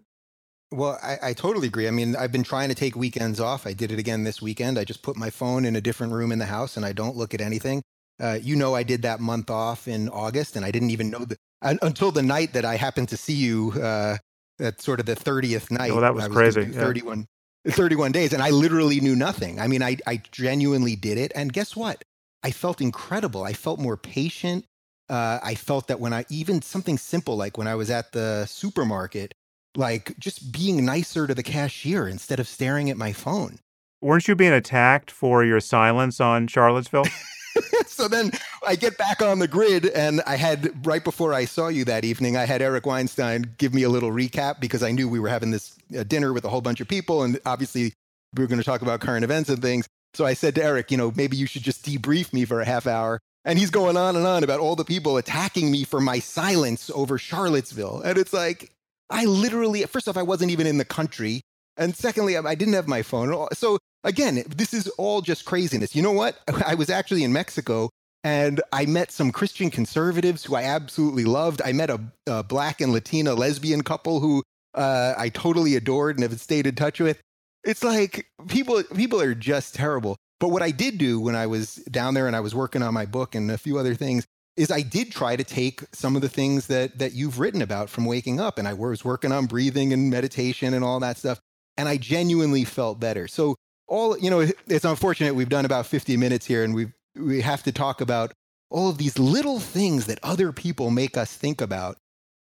Well, 0.72 1.00
I, 1.02 1.18
I, 1.30 1.34
totally 1.34 1.66
agree. 1.68 1.88
I 1.88 1.92
mean, 1.92 2.16
I've 2.16 2.32
been 2.32 2.44
trying 2.44 2.70
to 2.70 2.76
take 2.76 2.96
weekends 2.96 3.40
off. 3.40 3.66
I 3.66 3.74
did 3.74 3.92
it 3.92 3.98
again 3.98 4.24
this 4.24 4.40
weekend. 4.40 4.78
I 4.78 4.84
just 4.84 5.02
put 5.02 5.18
my 5.18 5.32
phone 5.32 5.66
in 5.66 5.76
a 5.76 5.82
different 5.82 6.14
room 6.14 6.32
in 6.32 6.38
the 6.38 6.46
house 6.46 6.78
and 6.78 6.86
I 6.86 6.92
don't 6.92 7.16
look 7.16 7.34
at 7.34 7.42
anything. 7.42 7.82
Uh, 8.20 8.38
you 8.40 8.56
know, 8.56 8.76
I 8.76 8.84
did 8.84 9.02
that 9.02 9.20
month 9.20 9.50
off 9.50 9.88
in 9.88 10.10
August 10.10 10.56
and 10.56 10.64
I 10.64 10.70
didn't 10.70 10.92
even 10.92 11.10
know 11.10 11.26
that 11.26 11.38
until 11.82 12.12
the 12.12 12.22
night 12.22 12.54
that 12.54 12.66
I 12.66 12.76
happened 12.76 13.10
to 13.10 13.18
see 13.18 13.34
you 13.34 13.72
uh, 13.82 14.18
at 14.60 14.82
sort 14.82 15.00
of 15.00 15.06
the 15.06 15.16
30th 15.16 15.72
night. 15.72 15.92
Oh, 15.92 16.02
that 16.02 16.14
was, 16.14 16.28
was 16.28 16.36
crazy. 16.36 16.66
31, 16.66 17.28
yeah. 17.66 17.74
31 17.74 18.12
days. 18.12 18.34
And 18.34 18.42
I 18.42 18.50
literally 18.50 19.00
knew 19.00 19.16
nothing. 19.16 19.60
I 19.60 19.68
mean, 19.68 19.84
I, 19.84 19.98
I 20.08 20.22
genuinely 20.32 20.96
did 20.96 21.18
it. 21.18 21.32
And 21.36 21.52
guess 21.52 21.76
what? 21.76 22.04
I 22.44 22.52
felt 22.52 22.82
incredible. 22.82 23.44
I 23.44 23.54
felt 23.54 23.80
more 23.80 23.98
patient. 23.98 24.66
Uh, 25.10 25.40
I 25.42 25.56
felt 25.56 25.88
that 25.88 26.00
when 26.00 26.14
I 26.14 26.26
even 26.30 26.62
something 26.62 26.98
simple 26.98 27.36
like 27.36 27.58
when 27.58 27.68
I 27.68 27.76
was 27.76 27.90
at 27.90 28.12
the 28.12 28.46
supermarket, 28.46 29.34
like 29.76 30.18
just 30.20 30.52
being 30.52 30.86
nicer 30.86 31.28
to 31.28 31.34
the 31.34 31.44
cashier 31.44 32.08
instead 32.08 32.40
of 32.40 32.48
staring 32.48 32.90
at 32.90 32.98
my 32.98 33.12
phone. 33.12 33.60
Weren't 34.02 34.28
you 34.28 34.36
being 34.36 34.54
attacked 34.54 35.12
for 35.12 35.44
your 35.44 35.60
silence 35.60 36.22
on 36.22 36.48
Charlottesville? 36.48 37.06
so 37.88 38.08
then 38.08 38.32
I 38.66 38.76
get 38.76 38.98
back 38.98 39.22
on 39.22 39.40
the 39.40 39.48
grid, 39.48 39.88
and 39.88 40.22
I 40.26 40.36
had 40.36 40.86
right 40.86 41.04
before 41.04 41.34
I 41.34 41.46
saw 41.46 41.68
you 41.68 41.86
that 41.86 42.06
evening, 42.06 42.38
I 42.38 42.46
had 42.46 42.62
Eric 42.62 42.86
Weinstein 42.86 43.56
give 43.58 43.74
me 43.74 43.84
a 43.84 43.90
little 43.90 44.12
recap 44.12 44.60
because 44.60 44.84
I 44.84 44.92
knew 44.92 45.08
we 45.08 45.20
were 45.20 45.30
having 45.30 45.52
this 45.52 45.76
uh, 45.98 46.04
dinner 46.04 46.34
with 46.34 46.46
a 46.46 46.50
whole 46.50 46.62
bunch 46.62 46.82
of 46.82 46.88
people, 46.88 47.24
and 47.24 47.40
obviously 47.46 47.94
we 48.36 48.44
were 48.44 48.48
going 48.48 48.60
to 48.60 48.66
talk 48.66 48.82
about 48.82 49.00
current 49.00 49.24
events 49.24 49.50
and 49.50 49.62
things. 49.62 49.88
So 50.14 50.26
I 50.26 50.34
said 50.34 50.56
to 50.56 50.64
Eric, 50.64 50.92
you 50.92 50.98
know, 50.98 51.14
maybe 51.16 51.38
you 51.38 51.46
should 51.46 51.64
just 51.64 51.86
debrief 51.86 52.34
me 52.34 52.46
for 52.46 52.62
a 52.62 52.66
half 52.66 52.88
hour. 52.88 53.20
And 53.46 53.58
he's 53.58 53.70
going 53.70 53.96
on 53.96 54.16
and 54.16 54.28
on 54.28 54.44
about 54.44 54.60
all 54.60 54.76
the 54.76 54.86
people 54.86 55.18
attacking 55.18 55.72
me 55.72 55.84
for 55.84 56.02
my 56.02 56.20
silence 56.20 56.92
over 56.94 57.18
Charlottesville. 57.18 58.02
And 58.02 58.18
it's 58.18 58.34
like, 58.34 58.72
I 59.10 59.26
literally, 59.26 59.84
first 59.84 60.08
off, 60.08 60.18
I 60.18 60.24
wasn't 60.24 60.52
even 60.52 60.68
in 60.68 60.78
the 60.78 60.86
country. 60.86 61.42
And 61.78 61.96
secondly, 61.96 62.36
I 62.38 62.56
didn't 62.56 62.74
have 62.74 62.88
my 62.88 63.02
phone. 63.02 63.48
So 63.54 63.80
again, 64.04 64.44
this 64.48 64.74
is 64.74 64.88
all 64.98 65.22
just 65.22 65.46
craziness. 65.46 65.96
You 65.96 66.02
know 66.02 66.12
what? 66.12 66.40
I 66.66 66.76
was 66.76 66.90
actually 66.90 67.24
in 67.24 67.34
Mexico 67.34 67.90
and 68.24 68.62
I 68.74 68.86
met 68.86 69.12
some 69.12 69.32
Christian 69.32 69.70
conservatives 69.72 70.44
who 70.44 70.56
I 70.56 70.64
absolutely 70.64 71.26
loved. 71.26 71.62
I 71.64 71.72
met 71.72 71.90
a, 71.90 72.02
a 72.28 72.44
black 72.44 72.82
and 72.82 72.92
Latina 72.92 73.34
lesbian 73.34 73.82
couple 73.82 74.20
who 74.20 74.44
uh, 74.76 75.14
I 75.18 75.30
totally 75.30 75.76
adored 75.76 76.18
and 76.18 76.24
have 76.24 76.40
stayed 76.40 76.68
in 76.68 76.76
touch 76.76 77.00
with. 77.00 77.20
It's 77.64 77.84
like 77.84 78.28
people 78.48 78.84
people 78.96 79.22
are 79.22 79.34
just 79.34 79.76
terrible. 79.76 80.16
But 80.40 80.50
what 80.50 80.62
I 80.62 80.72
did 80.72 80.98
do 80.98 81.20
when 81.20 81.36
I 81.36 81.48
was 81.48 81.76
down 81.92 82.14
there 82.14 82.28
and 82.28 82.36
I 82.36 82.40
was 82.40 82.56
working 82.56 82.82
on 82.82 82.94
my 82.94 83.06
book 83.06 83.36
and 83.36 83.52
a 83.52 83.58
few 83.58 83.78
other 83.78 83.96
things 83.96 84.26
is 84.56 84.72
I 84.72 84.82
did 84.82 85.12
try 85.12 85.36
to 85.36 85.44
take 85.44 85.82
some 85.94 86.16
of 86.16 86.22
the 86.22 86.30
things 86.30 86.68
that 86.68 87.00
that 87.00 87.14
you've 87.14 87.40
written 87.40 87.62
about 87.62 87.90
from 87.90 88.06
waking 88.06 88.40
up 88.40 88.58
and 88.58 88.68
I 88.68 88.74
was 88.74 89.04
working 89.04 89.32
on 89.32 89.46
breathing 89.46 89.92
and 89.92 90.10
meditation 90.10 90.74
and 90.74 90.84
all 90.84 91.00
that 91.02 91.18
stuff 91.18 91.40
and 91.78 91.88
I 91.88 91.98
genuinely 91.98 92.66
felt 92.66 93.00
better. 93.00 93.28
So 93.28 93.56
all 93.90 94.18
you 94.18 94.30
know 94.30 94.48
it's 94.68 94.86
unfortunate 94.86 95.36
we've 95.36 95.50
done 95.50 95.66
about 95.66 95.86
50 95.86 96.16
minutes 96.18 96.46
here 96.46 96.64
and 96.64 96.74
we 96.74 96.88
we 97.16 97.42
have 97.42 97.64
to 97.64 97.72
talk 97.72 98.02
about 98.02 98.32
all 98.70 98.90
of 98.90 98.98
these 98.98 99.18
little 99.18 99.60
things 99.60 100.06
that 100.06 100.20
other 100.22 100.52
people 100.52 100.92
make 100.92 101.18
us 101.18 101.36
think 101.36 101.60
about. 101.60 101.98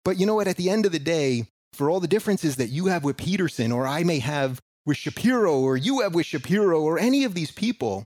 But 0.06 0.20
you 0.20 0.26
know 0.26 0.36
what 0.36 0.48
at 0.48 0.58
the 0.58 0.70
end 0.70 0.86
of 0.86 0.92
the 0.92 1.00
day 1.00 1.48
for 1.74 1.90
all 1.90 2.00
the 2.00 2.08
differences 2.08 2.56
that 2.56 2.70
you 2.70 2.88
have 2.88 3.04
with 3.04 3.18
Peterson 3.18 3.72
or 3.72 3.86
I 3.86 4.04
may 4.04 4.20
have 4.20 4.60
with 4.86 4.98
Shapiro 4.98 5.60
or 5.60 5.78
you 5.78 6.02
have 6.02 6.16
with 6.16 6.26
Shapiro 6.26 6.82
or 6.82 6.98
any 6.98 7.24
of 7.24 7.34
these 7.34 7.52
people 7.52 8.06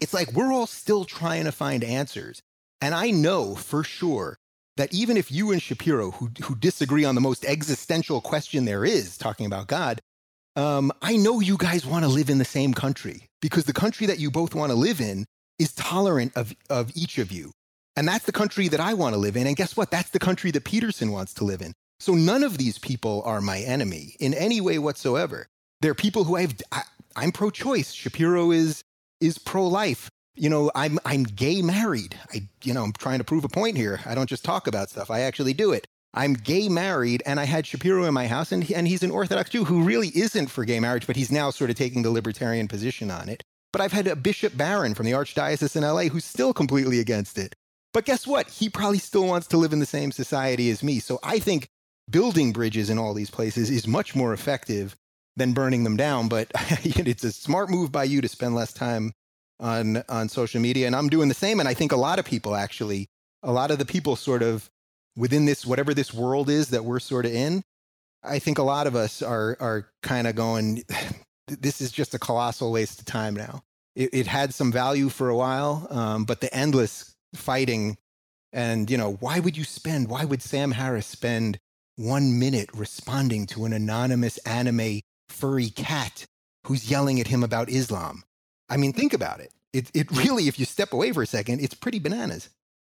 it's 0.00 0.14
like 0.14 0.32
we're 0.32 0.52
all 0.52 0.66
still 0.66 1.04
trying 1.04 1.44
to 1.44 1.52
find 1.52 1.84
answers. 1.84 2.40
And 2.80 2.94
I 2.94 3.10
know 3.10 3.54
for 3.54 3.84
sure 3.84 4.38
that 4.78 4.94
even 4.94 5.18
if 5.18 5.30
you 5.30 5.52
and 5.52 5.60
Shapiro, 5.60 6.12
who, 6.12 6.30
who 6.44 6.54
disagree 6.54 7.04
on 7.04 7.14
the 7.14 7.20
most 7.20 7.44
existential 7.44 8.22
question 8.22 8.64
there 8.64 8.84
is, 8.84 9.18
talking 9.18 9.44
about 9.44 9.66
God, 9.66 10.00
um, 10.56 10.92
I 11.02 11.16
know 11.16 11.40
you 11.40 11.56
guys 11.56 11.86
want 11.86 12.04
to 12.04 12.10
live 12.10 12.30
in 12.30 12.38
the 12.38 12.44
same 12.44 12.74
country 12.74 13.26
because 13.40 13.64
the 13.64 13.72
country 13.72 14.06
that 14.06 14.18
you 14.18 14.30
both 14.30 14.54
want 14.54 14.70
to 14.70 14.76
live 14.76 15.00
in 15.00 15.26
is 15.58 15.72
tolerant 15.74 16.32
of, 16.36 16.54
of 16.68 16.90
each 16.94 17.18
of 17.18 17.30
you. 17.30 17.52
And 17.96 18.06
that's 18.06 18.24
the 18.24 18.32
country 18.32 18.68
that 18.68 18.80
I 18.80 18.94
want 18.94 19.14
to 19.14 19.18
live 19.18 19.36
in. 19.36 19.46
And 19.46 19.56
guess 19.56 19.76
what? 19.76 19.90
That's 19.90 20.10
the 20.10 20.18
country 20.18 20.50
that 20.52 20.64
Peterson 20.64 21.12
wants 21.12 21.34
to 21.34 21.44
live 21.44 21.60
in. 21.60 21.72
So 21.98 22.14
none 22.14 22.42
of 22.42 22.56
these 22.56 22.78
people 22.78 23.22
are 23.24 23.40
my 23.40 23.58
enemy 23.58 24.16
in 24.20 24.32
any 24.34 24.60
way 24.60 24.78
whatsoever. 24.78 25.46
They're 25.80 25.94
people 25.94 26.24
who 26.24 26.36
I've, 26.36 26.54
I, 26.72 26.82
I'm 27.16 27.32
pro 27.32 27.50
choice. 27.50 27.92
Shapiro 27.92 28.52
is, 28.52 28.82
is 29.20 29.38
pro 29.38 29.66
life 29.66 30.10
you 30.40 30.48
know, 30.48 30.70
I'm 30.74 30.98
I'm 31.04 31.24
gay 31.24 31.60
married. 31.60 32.16
I 32.32 32.48
you 32.64 32.72
know, 32.72 32.82
I'm 32.82 32.92
trying 32.92 33.18
to 33.18 33.24
prove 33.24 33.44
a 33.44 33.48
point 33.48 33.76
here. 33.76 34.00
I 34.06 34.14
don't 34.14 34.28
just 34.28 34.44
talk 34.44 34.66
about 34.66 34.88
stuff. 34.88 35.10
I 35.10 35.20
actually 35.20 35.52
do 35.52 35.72
it. 35.72 35.86
I'm 36.12 36.34
gay 36.34 36.68
married, 36.68 37.22
and 37.24 37.38
I 37.38 37.44
had 37.44 37.66
Shapiro 37.66 38.04
in 38.04 38.14
my 38.14 38.26
house, 38.26 38.50
and, 38.50 38.64
he, 38.64 38.74
and 38.74 38.88
he's 38.88 39.02
an 39.02 39.10
Orthodox 39.10 39.50
Jew 39.50 39.64
who 39.64 39.82
really 39.82 40.08
isn't 40.08 40.48
for 40.48 40.64
gay 40.64 40.80
marriage, 40.80 41.06
but 41.06 41.16
he's 41.16 41.30
now 41.30 41.50
sort 41.50 41.70
of 41.70 41.76
taking 41.76 42.02
the 42.02 42.10
libertarian 42.10 42.68
position 42.68 43.10
on 43.10 43.28
it. 43.28 43.42
But 43.72 43.80
I've 43.80 43.92
had 43.92 44.08
a 44.08 44.16
Bishop 44.16 44.56
Barron 44.56 44.94
from 44.94 45.06
the 45.06 45.12
Archdiocese 45.12 45.76
in 45.76 45.82
LA 45.82 46.04
who's 46.04 46.24
still 46.24 46.52
completely 46.52 46.98
against 46.98 47.38
it. 47.38 47.54
But 47.92 48.04
guess 48.04 48.26
what? 48.26 48.50
He 48.50 48.68
probably 48.68 48.98
still 48.98 49.26
wants 49.26 49.46
to 49.48 49.56
live 49.56 49.72
in 49.72 49.78
the 49.78 49.86
same 49.86 50.10
society 50.10 50.70
as 50.70 50.82
me. 50.82 50.98
So 50.98 51.20
I 51.22 51.38
think 51.38 51.68
building 52.10 52.52
bridges 52.52 52.90
in 52.90 52.98
all 52.98 53.14
these 53.14 53.30
places 53.30 53.70
is 53.70 53.86
much 53.86 54.16
more 54.16 54.32
effective 54.32 54.96
than 55.36 55.52
burning 55.52 55.84
them 55.84 55.96
down. 55.96 56.28
But 56.28 56.50
it's 56.54 57.22
a 57.22 57.32
smart 57.32 57.70
move 57.70 57.92
by 57.92 58.04
you 58.04 58.20
to 58.20 58.28
spend 58.28 58.56
less 58.56 58.72
time 58.72 59.12
on 59.60 60.02
on 60.08 60.28
social 60.28 60.60
media 60.60 60.86
and 60.86 60.96
i'm 60.96 61.08
doing 61.08 61.28
the 61.28 61.34
same 61.34 61.60
and 61.60 61.68
i 61.68 61.74
think 61.74 61.92
a 61.92 61.96
lot 61.96 62.18
of 62.18 62.24
people 62.24 62.56
actually 62.56 63.06
a 63.42 63.52
lot 63.52 63.70
of 63.70 63.78
the 63.78 63.84
people 63.84 64.16
sort 64.16 64.42
of 64.42 64.68
within 65.16 65.44
this 65.44 65.66
whatever 65.66 65.94
this 65.94 66.12
world 66.14 66.48
is 66.48 66.68
that 66.68 66.84
we're 66.84 67.00
sort 67.00 67.26
of 67.26 67.32
in 67.32 67.62
i 68.22 68.38
think 68.38 68.58
a 68.58 68.62
lot 68.62 68.86
of 68.86 68.94
us 68.94 69.22
are 69.22 69.56
are 69.60 69.88
kind 70.02 70.26
of 70.26 70.34
going 70.34 70.82
this 71.46 71.80
is 71.80 71.92
just 71.92 72.14
a 72.14 72.18
colossal 72.18 72.72
waste 72.72 73.00
of 73.00 73.04
time 73.06 73.34
now 73.34 73.62
it, 73.94 74.10
it 74.12 74.26
had 74.26 74.54
some 74.54 74.70
value 74.70 75.08
for 75.08 75.28
a 75.28 75.36
while 75.36 75.86
um, 75.90 76.24
but 76.24 76.40
the 76.40 76.54
endless 76.54 77.14
fighting 77.34 77.96
and 78.52 78.90
you 78.90 78.96
know 78.96 79.12
why 79.20 79.38
would 79.38 79.56
you 79.56 79.64
spend 79.64 80.08
why 80.08 80.24
would 80.24 80.42
sam 80.42 80.72
harris 80.72 81.06
spend 81.06 81.58
one 81.96 82.38
minute 82.38 82.70
responding 82.74 83.46
to 83.46 83.64
an 83.64 83.72
anonymous 83.72 84.38
anime 84.38 85.00
furry 85.28 85.70
cat 85.70 86.24
who's 86.66 86.90
yelling 86.90 87.20
at 87.20 87.28
him 87.28 87.42
about 87.42 87.68
islam 87.68 88.24
I 88.70 88.76
mean, 88.76 88.92
think 88.92 89.12
about 89.12 89.40
it. 89.40 89.52
It, 89.72 89.90
it 89.92 90.10
really, 90.12 90.48
if 90.48 90.58
you 90.58 90.64
step 90.64 90.92
away 90.92 91.12
for 91.12 91.22
a 91.22 91.26
second, 91.26 91.60
it's 91.60 91.74
pretty 91.74 91.98
bananas. 91.98 92.48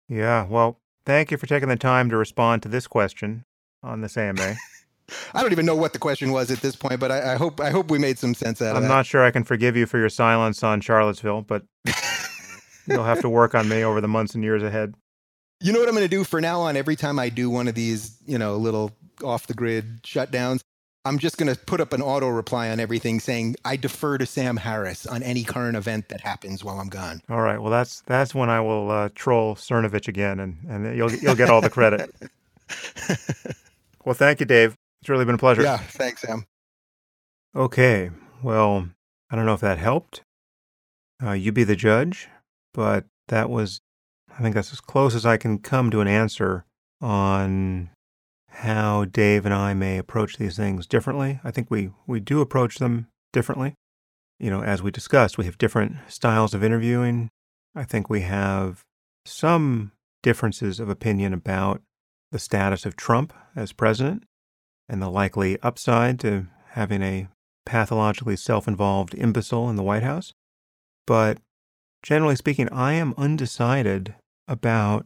Yeah. 0.09 0.47
Well, 0.47 0.80
thank 1.07 1.31
you 1.31 1.39
for 1.39 1.47
taking 1.47 1.69
the 1.69 1.77
time 1.77 2.11
to 2.11 2.16
respond 2.16 2.62
to 2.65 2.69
this 2.69 2.87
question 2.87 3.45
on 3.83 4.03
this 4.03 4.16
AMA. 4.16 4.57
I 5.35 5.41
don't 5.41 5.53
even 5.53 5.65
know 5.65 5.77
what 5.77 5.93
the 5.93 5.99
question 6.01 6.33
was 6.33 6.51
at 6.51 6.59
this 6.59 6.74
point, 6.74 6.99
but 6.99 7.12
I, 7.12 7.35
I 7.35 7.37
hope 7.37 7.61
I 7.61 7.70
hope 7.70 7.91
we 7.91 7.99
made 7.99 8.19
some 8.19 8.35
sense 8.35 8.61
out 8.61 8.70
I'm 8.70 8.78
of 8.78 8.83
it. 8.83 8.87
I'm 8.87 8.93
not 8.93 9.07
sure 9.07 9.24
I 9.24 9.31
can 9.31 9.45
forgive 9.45 9.77
you 9.77 9.87
for 9.87 9.99
your 9.99 10.09
silence 10.09 10.65
on 10.65 10.81
Charlottesville, 10.81 11.43
but 11.43 11.62
you'll 12.87 13.05
have 13.05 13.20
to 13.20 13.28
work 13.28 13.55
on 13.55 13.69
me 13.69 13.85
over 13.85 14.01
the 14.01 14.09
months 14.09 14.35
and 14.35 14.43
years 14.43 14.65
ahead. 14.65 14.95
You 15.61 15.73
know 15.73 15.78
what 15.78 15.89
I'm 15.89 15.95
going 15.95 16.05
to 16.05 16.15
do 16.15 16.24
for 16.24 16.41
now 16.41 16.61
on 16.61 16.77
every 16.77 16.97
time 16.97 17.19
I 17.19 17.28
do 17.28 17.49
one 17.49 17.69
of 17.69 17.74
these, 17.74 18.19
you 18.27 18.37
know, 18.37 18.57
little 18.57 18.93
off 19.24 19.47
the 19.47 19.55
grid 19.55 20.03
shutdowns, 20.03 20.61
I'm 21.07 21.19
just 21.19 21.39
going 21.39 21.55
to 21.55 21.59
put 21.61 21.81
up 21.81 21.93
an 21.93 22.03
auto 22.03 22.28
reply 22.28 22.69
on 22.70 22.81
everything 22.81 23.20
saying 23.20 23.55
I 23.65 23.77
defer 23.77 24.19
to 24.19 24.27
Sam 24.27 24.57
Harris 24.57 25.07
on 25.07 25.23
any 25.23 25.45
current 25.45 25.77
event 25.77 26.09
that 26.09 26.20
happens 26.20 26.65
while 26.65 26.81
I'm 26.81 26.89
gone. 26.89 27.23
All 27.31 27.41
right. 27.41 27.61
Well, 27.61 27.70
that's 27.70 28.01
that's 28.03 28.35
when 28.35 28.51
I 28.51 28.61
will 28.61 28.91
uh, 28.91 29.09
troll 29.15 29.55
Cernovich 29.55 30.09
again, 30.09 30.41
and 30.41 30.59
and 30.69 30.97
you'll 30.97 31.12
you'll 31.12 31.37
get 31.37 31.49
all 31.49 31.61
the 31.61 31.70
credit. 31.70 32.12
well, 34.05 34.15
thank 34.15 34.41
you, 34.41 34.47
Dave. 34.47 34.74
It's 35.01 35.09
really 35.09 35.24
been 35.24 35.37
a 35.37 35.39
pleasure. 35.39 35.62
Yeah. 35.62 35.77
Thanks, 35.77 36.23
Sam. 36.23 36.45
Okay. 37.55 38.11
Well, 38.43 38.89
I 39.31 39.37
don't 39.37 39.47
know 39.47 39.55
if 39.55 39.61
that 39.61 39.78
helped. 39.78 40.23
Uh, 41.23 41.33
you 41.33 41.53
be 41.53 41.65
the 41.65 41.77
judge, 41.77 42.28
but 42.74 43.05
that 43.28 43.49
was, 43.49 43.81
I 44.37 44.43
think 44.43 44.55
that's 44.55 44.73
as 44.73 44.81
close 44.81 45.15
as 45.15 45.24
I 45.24 45.37
can 45.37 45.59
come 45.59 45.91
to 45.91 46.01
an 46.01 46.09
answer 46.09 46.66
on 47.01 47.91
how 48.61 49.05
Dave 49.05 49.45
and 49.45 49.55
I 49.55 49.74
may 49.74 49.99
approach 49.99 50.39
these 50.39 50.57
things 50.57 50.87
differently. 50.87 51.41
I 51.45 51.51
think 51.51 51.70
we, 51.70 51.91
we 52.07 52.20
do 52.20 52.41
approach 52.41 52.78
them 52.78 53.09
differently. 53.33 53.74
You 54.39 54.51
know, 54.51 54.62
as 54.62 54.83
we 54.83 54.91
discussed, 54.91 55.37
we 55.37 55.45
have 55.45 55.59
different 55.59 55.97
styles 56.09 56.55
of 56.55 56.65
interviewing. 56.65 57.28
I 57.74 57.85
think 57.85 58.09
we 58.09 58.23
have 58.23 58.83
some 59.27 59.93
differences 60.23 60.81
of 60.81 60.89
opinion 60.89 61.35
about 61.35 61.83
the 62.33 62.39
status 62.39 62.87
of 62.87 62.97
Trump 62.97 63.35
as 63.55 63.73
president 63.73 64.24
and 64.89 65.03
the 65.03 65.11
likely 65.11 65.61
upside 65.62 66.19
to 66.20 66.47
having 66.70 67.03
a 67.03 67.28
pathologically 67.66 68.37
self 68.37 68.66
involved 68.66 69.15
imbecile 69.15 69.69
in 69.69 69.77
the 69.77 69.83
White 69.83 70.03
House. 70.03 70.33
But 71.07 71.39
generally 72.03 72.37
speaking, 72.37 72.70
I 72.70 72.95
am 72.95 73.12
undecided 73.19 74.15
about 74.49 75.05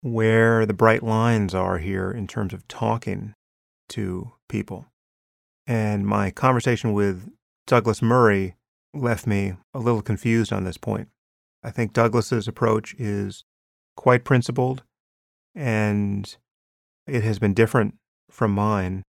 where 0.00 0.66
the 0.66 0.74
bright 0.74 1.02
lines 1.02 1.54
are 1.54 1.78
here 1.78 2.10
in 2.10 2.26
terms 2.26 2.52
of 2.52 2.66
talking 2.68 3.34
to 3.88 4.32
people. 4.48 4.86
And 5.66 6.06
my 6.06 6.30
conversation 6.30 6.92
with 6.92 7.28
Douglas 7.66 8.00
Murray 8.00 8.56
left 8.94 9.26
me 9.26 9.54
a 9.74 9.78
little 9.78 10.02
confused 10.02 10.52
on 10.52 10.64
this 10.64 10.76
point. 10.76 11.08
I 11.62 11.70
think 11.70 11.92
Douglas's 11.92 12.46
approach 12.46 12.94
is 12.98 13.44
quite 13.96 14.24
principled 14.24 14.84
and 15.54 16.36
it 17.06 17.24
has 17.24 17.38
been 17.38 17.54
different 17.54 17.94
from 18.30 18.52
mine. 18.52 19.02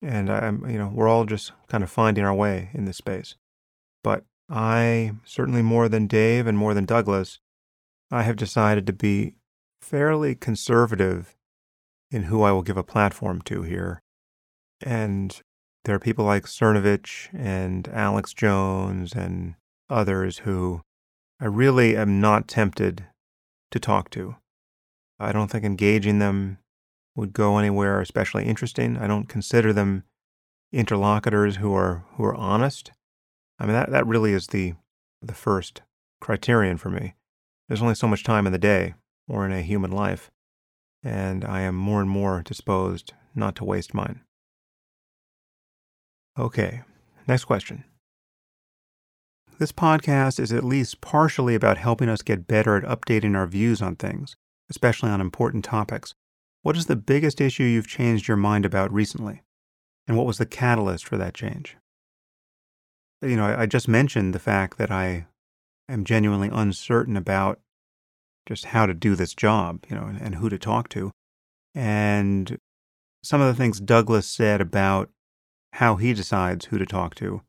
And 0.00 0.30
I'm, 0.30 0.68
you 0.68 0.78
know, 0.78 0.90
we're 0.92 1.08
all 1.08 1.24
just 1.26 1.52
kind 1.68 1.84
of 1.84 1.90
finding 1.90 2.24
our 2.24 2.34
way 2.34 2.70
in 2.74 2.86
this 2.86 2.96
space. 2.96 3.36
But 4.02 4.24
I, 4.50 5.12
certainly 5.24 5.62
more 5.62 5.88
than 5.88 6.08
Dave 6.08 6.46
and 6.46 6.58
more 6.58 6.74
than 6.74 6.84
Douglas, 6.84 7.38
I 8.10 8.22
have 8.22 8.36
decided 8.36 8.86
to 8.88 8.92
be 8.92 9.36
fairly 9.82 10.34
conservative 10.34 11.34
in 12.10 12.24
who 12.24 12.42
I 12.42 12.52
will 12.52 12.62
give 12.62 12.76
a 12.76 12.84
platform 12.84 13.42
to 13.42 13.62
here. 13.62 14.00
And 14.80 15.40
there 15.84 15.94
are 15.94 16.00
people 16.00 16.24
like 16.24 16.44
Cernovich 16.44 17.28
and 17.32 17.88
Alex 17.88 18.32
Jones 18.32 19.12
and 19.12 19.54
others 19.90 20.38
who 20.38 20.82
I 21.40 21.46
really 21.46 21.96
am 21.96 22.20
not 22.20 22.48
tempted 22.48 23.06
to 23.70 23.80
talk 23.80 24.10
to. 24.10 24.36
I 25.18 25.32
don't 25.32 25.50
think 25.50 25.64
engaging 25.64 26.18
them 26.18 26.58
would 27.16 27.32
go 27.32 27.58
anywhere 27.58 28.00
especially 28.00 28.44
interesting. 28.44 28.96
I 28.96 29.06
don't 29.06 29.28
consider 29.28 29.72
them 29.72 30.04
interlocutors 30.72 31.56
who 31.56 31.74
are 31.74 32.04
who 32.16 32.24
are 32.24 32.34
honest. 32.34 32.92
I 33.58 33.64
mean 33.64 33.74
that 33.74 33.90
that 33.90 34.06
really 34.06 34.32
is 34.32 34.48
the 34.48 34.74
the 35.20 35.34
first 35.34 35.82
criterion 36.20 36.78
for 36.78 36.90
me. 36.90 37.14
There's 37.68 37.82
only 37.82 37.94
so 37.94 38.08
much 38.08 38.24
time 38.24 38.46
in 38.46 38.52
the 38.52 38.58
day 38.58 38.94
or 39.32 39.46
in 39.46 39.52
a 39.52 39.62
human 39.62 39.90
life, 39.90 40.30
and 41.02 41.42
I 41.42 41.62
am 41.62 41.74
more 41.74 42.02
and 42.02 42.10
more 42.10 42.42
disposed 42.42 43.14
not 43.34 43.56
to 43.56 43.64
waste 43.64 43.94
mine. 43.94 44.20
Okay, 46.38 46.82
next 47.26 47.46
question. 47.46 47.84
This 49.58 49.72
podcast 49.72 50.38
is 50.38 50.52
at 50.52 50.64
least 50.64 51.00
partially 51.00 51.54
about 51.54 51.78
helping 51.78 52.10
us 52.10 52.20
get 52.20 52.46
better 52.46 52.76
at 52.76 52.84
updating 52.84 53.34
our 53.34 53.46
views 53.46 53.80
on 53.80 53.96
things, 53.96 54.36
especially 54.68 55.08
on 55.08 55.20
important 55.20 55.64
topics. 55.64 56.14
What 56.60 56.76
is 56.76 56.86
the 56.86 56.96
biggest 56.96 57.40
issue 57.40 57.64
you've 57.64 57.88
changed 57.88 58.28
your 58.28 58.36
mind 58.36 58.66
about 58.66 58.92
recently? 58.92 59.42
And 60.06 60.18
what 60.18 60.26
was 60.26 60.36
the 60.36 60.46
catalyst 60.46 61.06
for 61.06 61.16
that 61.16 61.32
change? 61.32 61.76
You 63.22 63.36
know, 63.36 63.46
I 63.46 63.64
just 63.64 63.88
mentioned 63.88 64.34
the 64.34 64.38
fact 64.38 64.76
that 64.76 64.90
I 64.90 65.26
am 65.88 66.04
genuinely 66.04 66.50
uncertain 66.52 67.16
about 67.16 67.60
just 68.46 68.66
how 68.66 68.86
to 68.86 68.94
do 68.94 69.14
this 69.14 69.34
job, 69.34 69.84
you 69.88 69.96
know, 69.96 70.04
and, 70.20 70.34
who 70.36 70.48
to 70.48 70.58
talk 70.58 70.88
to. 70.90 71.10
And 71.74 72.58
some 73.22 73.40
of 73.40 73.46
the 73.46 73.54
things 73.54 73.80
Douglas 73.80 74.26
said 74.26 74.60
about 74.60 75.10
how 75.74 75.96
he 75.96 76.12
decides 76.12 76.66
who 76.66 76.78
to 76.78 76.86
talk 76.86 77.14
to 77.16 77.42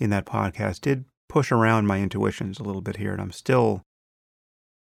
in 0.00 0.10
that 0.10 0.26
podcast 0.26 0.80
did 0.80 1.04
push 1.28 1.52
around 1.52 1.86
my 1.86 1.98
intuitions 1.98 2.58
a 2.58 2.62
little 2.62 2.80
bit 2.80 2.96
here, 2.96 3.12
and 3.12 3.20
I'm 3.20 3.32
still 3.32 3.82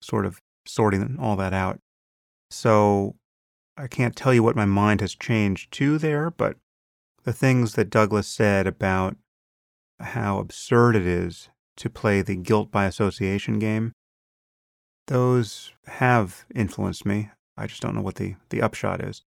sort 0.00 0.24
of 0.24 0.40
sorting 0.66 1.16
all 1.20 1.36
that 1.36 1.52
out. 1.52 1.80
So 2.50 3.16
I 3.76 3.88
can't 3.88 4.16
tell 4.16 4.32
you 4.32 4.42
what 4.42 4.56
my 4.56 4.64
mind 4.64 5.00
has 5.00 5.14
changed 5.14 5.72
to 5.72 5.98
there, 5.98 6.30
but 6.30 6.56
the 7.24 7.32
things 7.32 7.74
that 7.74 7.90
Douglas 7.90 8.28
said 8.28 8.66
about 8.66 9.16
how 10.00 10.38
absurd 10.38 10.94
it 10.94 11.06
is 11.06 11.48
to 11.76 11.90
play 11.90 12.22
the 12.22 12.36
guilt 12.36 12.70
by 12.70 12.86
association 12.86 13.58
game, 13.58 13.92
those 15.06 15.72
have 15.86 16.44
influenced 16.54 17.06
me. 17.06 17.30
I 17.56 17.66
just 17.66 17.80
don't 17.82 17.94
know 17.94 18.02
what 18.02 18.16
the, 18.16 18.34
the 18.50 18.62
upshot 18.62 19.02
is. 19.02 19.22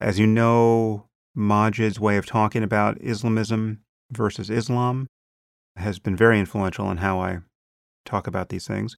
As 0.00 0.18
you 0.18 0.26
know, 0.26 1.06
Maajid's 1.36 2.00
way 2.00 2.16
of 2.16 2.26
talking 2.26 2.62
about 2.62 2.98
Islamism 3.00 3.80
versus 4.10 4.50
Islam 4.50 5.06
has 5.76 5.98
been 5.98 6.16
very 6.16 6.38
influential 6.38 6.90
in 6.90 6.98
how 6.98 7.20
I 7.20 7.38
talk 8.04 8.26
about 8.26 8.48
these 8.50 8.66
things. 8.66 8.96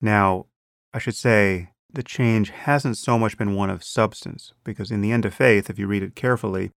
Now, 0.00 0.46
I 0.92 0.98
should 0.98 1.14
say 1.14 1.70
the 1.92 2.02
change 2.02 2.50
hasn't 2.50 2.96
so 2.96 3.18
much 3.18 3.38
been 3.38 3.54
one 3.54 3.70
of 3.70 3.84
substance, 3.84 4.52
because 4.64 4.90
in 4.90 5.00
the 5.00 5.12
end 5.12 5.24
of 5.24 5.34
faith, 5.34 5.70
if 5.70 5.78
you 5.78 5.86
read 5.86 6.02
it 6.02 6.16
carefully, 6.16 6.70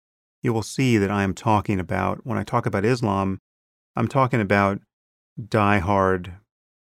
you 0.41 0.51
will 0.53 0.63
see 0.63 0.97
that 0.97 1.11
I 1.11 1.23
am 1.23 1.33
talking 1.33 1.79
about, 1.79 2.25
when 2.25 2.37
I 2.37 2.43
talk 2.43 2.65
about 2.65 2.85
Islam, 2.85 3.39
I'm 3.95 4.07
talking 4.07 4.41
about 4.41 4.79
die-hard 5.47 6.33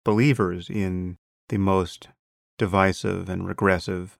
believers 0.05 0.69
in 0.69 1.17
the 1.49 1.57
most 1.57 2.09
divisive 2.57 3.29
and 3.29 3.47
regressive 3.47 4.17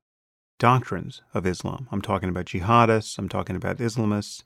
doctrines 0.60 1.22
of 1.34 1.46
Islam. 1.46 1.88
I'm 1.92 2.02
talking 2.02 2.30
about 2.30 2.46
jihadists, 2.46 3.18
I'm 3.18 3.30
talking 3.30 3.56
about 3.56 3.78
Islamists. 3.78 4.44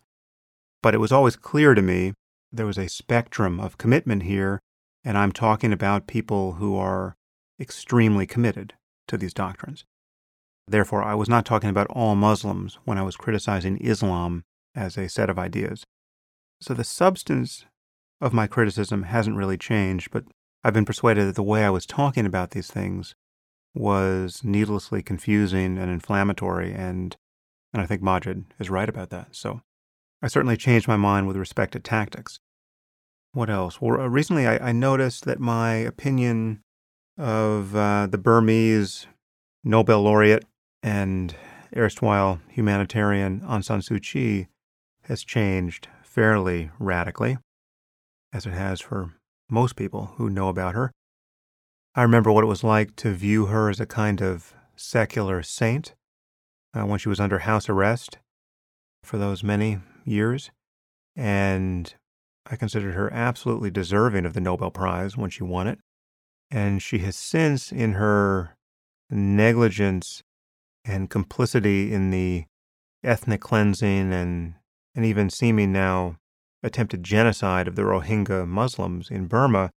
But 0.81 0.93
it 0.93 0.99
was 0.99 1.11
always 1.11 1.35
clear 1.35 1.73
to 1.73 1.81
me 1.81 2.13
there 2.51 2.65
was 2.65 2.77
a 2.77 2.89
spectrum 2.89 3.59
of 3.59 3.77
commitment 3.77 4.23
here, 4.23 4.59
and 5.03 5.17
I'm 5.17 5.31
talking 5.31 5.71
about 5.71 6.07
people 6.07 6.53
who 6.53 6.75
are 6.75 7.15
extremely 7.59 8.25
committed 8.25 8.73
to 9.07 9.17
these 9.17 9.33
doctrines. 9.33 9.85
Therefore, 10.67 11.03
I 11.03 11.15
was 11.15 11.29
not 11.29 11.45
talking 11.45 11.69
about 11.69 11.87
all 11.87 12.15
Muslims 12.15 12.79
when 12.85 12.97
I 12.97 13.03
was 13.03 13.15
criticizing 13.15 13.77
Islam 13.77 14.43
as 14.75 14.97
a 14.97 15.09
set 15.09 15.29
of 15.29 15.39
ideas. 15.39 15.83
So 16.59 16.73
the 16.73 16.83
substance 16.83 17.65
of 18.19 18.33
my 18.33 18.47
criticism 18.47 19.03
hasn't 19.03 19.35
really 19.35 19.57
changed, 19.57 20.11
but 20.11 20.25
I've 20.63 20.73
been 20.73 20.85
persuaded 20.85 21.27
that 21.27 21.35
the 21.35 21.43
way 21.43 21.65
I 21.65 21.69
was 21.69 21.85
talking 21.85 22.25
about 22.25 22.51
these 22.51 22.69
things 22.69 23.15
was 23.73 24.41
needlessly 24.43 25.01
confusing 25.01 25.77
and 25.77 25.89
inflammatory, 25.89 26.73
and, 26.73 27.15
and 27.73 27.81
I 27.81 27.85
think 27.85 28.01
Maajid 28.01 28.45
is 28.59 28.69
right 28.69 28.89
about 28.89 29.09
that. 29.09 29.29
So 29.35 29.61
I 30.21 30.27
certainly 30.27 30.57
changed 30.57 30.87
my 30.87 30.97
mind 30.97 31.27
with 31.27 31.37
respect 31.37 31.73
to 31.73 31.79
tactics. 31.79 32.39
What 33.33 33.49
else? 33.49 33.81
Well, 33.81 34.01
uh, 34.01 34.07
recently 34.07 34.45
I, 34.45 34.69
I 34.69 34.71
noticed 34.71 35.25
that 35.25 35.39
my 35.39 35.75
opinion 35.75 36.61
of 37.17 37.75
uh, 37.75 38.07
the 38.07 38.17
Burmese 38.17 39.07
Nobel 39.63 40.01
laureate 40.01 40.45
and 40.83 41.35
erstwhile 41.75 42.41
humanitarian 42.49 43.41
Aung 43.41 43.63
San 43.63 43.79
Suu 43.79 44.01
Kyi 44.01 44.47
has 45.03 45.23
changed 45.23 45.87
fairly 46.03 46.71
radically, 46.77 47.37
as 48.33 48.45
it 48.45 48.51
has 48.53 48.81
for 48.81 49.13
most 49.51 49.75
people 49.75 50.13
who 50.15 50.29
know 50.29 50.47
about 50.47 50.73
her. 50.73 50.91
I 51.93 52.03
remember 52.03 52.31
what 52.31 52.43
it 52.43 52.47
was 52.47 52.63
like 52.63 52.95
to 52.97 53.11
view 53.11 53.47
her 53.47 53.69
as 53.69 53.81
a 53.81 53.85
kind 53.85 54.21
of 54.21 54.53
secular 54.77 55.43
saint 55.43 55.93
uh, 56.73 56.85
when 56.85 56.97
she 56.97 57.09
was 57.09 57.19
under 57.19 57.39
house 57.39 57.67
arrest 57.67 58.17
for 59.03 59.17
those 59.17 59.43
many 59.43 59.79
years. 60.05 60.51
And 61.17 61.93
I 62.49 62.55
considered 62.55 62.95
her 62.95 63.11
absolutely 63.13 63.71
deserving 63.71 64.25
of 64.25 64.33
the 64.33 64.41
Nobel 64.41 64.71
Prize 64.71 65.17
when 65.17 65.29
she 65.29 65.43
won 65.43 65.67
it. 65.67 65.79
And 66.49 66.81
she 66.81 66.99
has 66.99 67.15
since, 67.15 67.71
in 67.71 67.93
her 67.93 68.55
negligence 69.09 70.23
and 70.85 71.09
complicity 71.09 71.93
in 71.93 72.09
the 72.11 72.45
ethnic 73.03 73.41
cleansing 73.41 74.13
and, 74.13 74.55
and 74.95 75.05
even 75.05 75.29
seeming 75.29 75.73
now 75.73 76.17
attempted 76.63 77.03
genocide 77.03 77.67
of 77.67 77.75
the 77.75 77.81
Rohingya 77.83 78.47
Muslims 78.47 79.09
in 79.09 79.27
Burma, 79.27 79.71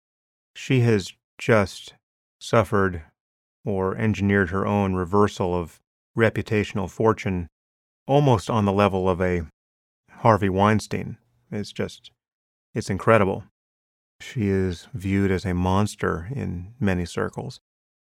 she 0.56 0.82
has 0.82 1.14
just 1.38 1.94
suffered 2.40 3.04
or 3.66 3.96
engineered 3.96 4.50
her 4.50 4.66
own 4.68 4.94
reversal 4.94 5.56
of 5.56 5.80
reputational 6.18 6.90
fortune 6.90 7.48
almost 8.08 8.50
on 8.50 8.66
the 8.66 8.72
level 8.72 9.10
of 9.10 9.22
a 9.22 9.44
Harvey 10.12 10.50
Weinstein. 10.50 11.18
It's 11.52 11.72
just, 11.72 12.12
it's 12.74 12.90
incredible. 12.90 13.46
She 14.20 14.48
is 14.48 14.88
viewed 14.94 15.32
as 15.32 15.46
a 15.46 15.54
monster 15.54 16.30
in 16.34 16.74
many 16.80 17.06
circles. 17.06 17.60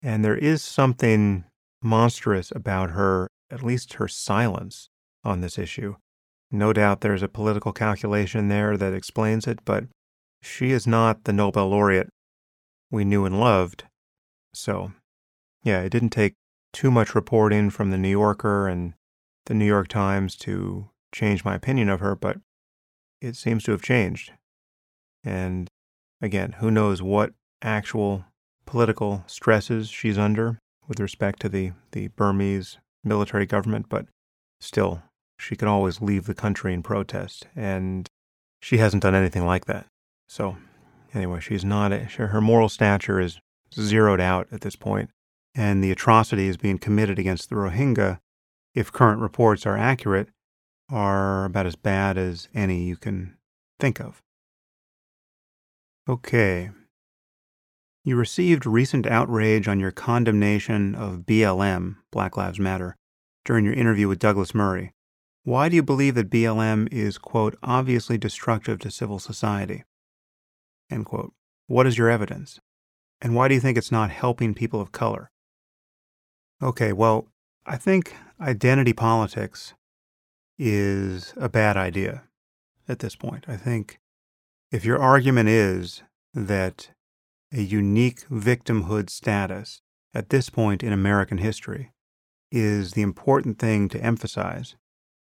And 0.02 0.24
there 0.24 0.38
is 0.38 0.62
something 0.62 1.46
monstrous 1.82 2.52
about 2.56 2.92
her, 2.92 3.28
at 3.50 3.64
least 3.64 3.94
her 3.94 4.08
silence 4.08 4.90
on 5.24 5.42
this 5.42 5.58
issue. 5.58 5.96
No 6.54 6.72
doubt 6.72 7.02
there's 7.02 7.24
a 7.24 7.28
political 7.28 7.74
calculation 7.74 8.48
there 8.48 8.78
that 8.78 8.94
explains 8.94 9.48
it, 9.48 9.66
but 9.66 9.86
she 10.40 10.70
is 10.70 10.86
not 10.86 11.24
the 11.24 11.34
Nobel 11.34 11.68
laureate 11.68 12.10
we 12.92 13.04
knew 13.04 13.26
and 13.26 13.40
loved. 13.40 13.86
So, 14.54 14.92
yeah, 15.64 15.82
it 15.82 15.90
didn't 15.90 16.12
take 16.12 16.36
too 16.72 16.92
much 16.92 17.16
reporting 17.16 17.72
from 17.72 17.90
the 17.90 17.98
New 17.98 18.10
Yorker 18.10 18.68
and 18.68 18.94
the 19.48 19.56
New 19.56 19.66
York 19.66 19.88
Times 19.88 20.36
to 20.38 20.90
change 21.12 21.44
my 21.44 21.56
opinion 21.56 21.90
of 21.90 22.02
her, 22.02 22.16
but 22.16 22.38
it 23.20 23.36
seems 23.36 23.64
to 23.64 23.72
have 23.72 23.82
changed. 23.82 24.32
And 25.24 25.68
again, 26.22 26.58
who 26.60 26.70
knows 26.70 27.02
what 27.02 27.34
actual 27.64 28.26
political 28.68 29.24
stresses 29.26 29.90
she's 29.90 30.20
under 30.20 30.60
with 30.88 31.00
respect 31.00 31.40
to 31.42 31.50
the, 31.50 31.72
the 31.94 32.10
Burmese 32.10 32.78
military 33.04 33.48
government, 33.48 33.88
but 33.90 34.06
still, 34.62 35.02
she 35.44 35.58
could 35.58 35.68
always 35.68 36.02
leave 36.02 36.26
the 36.26 36.34
country 36.34 36.74
in 36.74 36.82
protest, 36.82 37.48
and 37.54 38.10
she 38.62 38.78
hasn't 38.78 39.04
done 39.04 39.14
anything 39.14 39.46
like 39.46 39.66
that. 39.66 39.88
So, 40.30 40.56
anyway, 41.14 41.42
she's 41.42 41.66
not, 41.66 41.92
her 41.92 42.40
moral 42.40 42.70
stature 42.70 43.20
is 43.20 43.40
zeroed 43.74 44.22
out 44.22 44.48
at 44.54 44.62
this 44.62 44.78
point, 44.78 45.10
and 45.54 45.84
the 45.84 45.92
atrocity 45.92 46.48
is 46.48 46.56
being 46.56 46.78
committed 46.78 47.20
against 47.20 47.50
the 47.50 47.56
Rohingya, 47.56 48.20
if 48.74 48.92
current 48.92 49.20
reports 49.20 49.66
are 49.66 49.78
accurate, 49.78 50.30
are 50.90 51.44
about 51.44 51.66
as 51.66 51.76
bad 51.76 52.18
as 52.18 52.48
any 52.56 52.84
you 52.84 52.96
can 52.96 53.36
think 53.82 54.00
of. 54.00 54.22
Okay. 56.08 56.72
You 58.06 58.16
received 58.16 58.66
recent 58.66 59.06
outrage 59.06 59.68
on 59.68 59.82
your 59.82 59.92
condemnation 59.92 60.96
of 60.96 61.26
BLM, 61.26 61.98
Black 62.12 62.38
Lives 62.38 62.60
Matter, 62.60 62.96
during 63.44 63.66
your 63.66 63.74
interview 63.74 64.08
with 64.08 64.20
Douglas 64.20 64.56
Murray. 64.56 64.93
Why 65.44 65.68
do 65.68 65.76
you 65.76 65.84
believe 65.84 66.16
that 66.16 66.30
BLM 66.30 66.88
is, 66.92 67.18
quote, 67.18 67.58
obviously 67.62 68.18
destructive 68.18 68.80
to 68.80 68.92
civil 68.92 69.20
society? 69.20 69.84
End 70.90 71.06
quote. 71.06 71.34
What 71.68 71.86
is 71.86 71.98
your 71.98 72.10
evidence? 72.10 72.60
And 73.22 73.36
why 73.36 73.48
do 73.48 73.54
you 73.54 73.60
think 73.60 73.78
it's 73.78 73.92
not 73.92 74.10
helping 74.10 74.54
people 74.54 74.80
of 74.80 74.92
color? 74.92 75.32
Okay, 76.62 76.94
well, 76.94 77.28
I 77.66 77.76
think 77.78 78.16
identity 78.40 78.94
politics 78.94 79.74
is 80.58 81.34
a 81.36 81.50
bad 81.50 81.76
idea 81.76 82.24
at 82.88 83.00
this 83.00 83.16
point. 83.16 83.46
I 83.48 83.58
think 83.58 84.00
if 84.72 84.86
your 84.86 85.00
argument 85.00 85.50
is 85.50 86.04
that 86.34 86.92
a 87.52 87.62
unique 87.62 88.28
victimhood 88.30 89.10
status 89.10 89.82
at 90.14 90.30
this 90.30 90.50
point 90.50 90.84
in 90.84 90.94
American 90.94 91.38
history 91.40 91.92
is 92.52 92.94
the 92.94 93.02
important 93.02 93.60
thing 93.60 93.90
to 93.90 94.02
emphasize, 94.02 94.76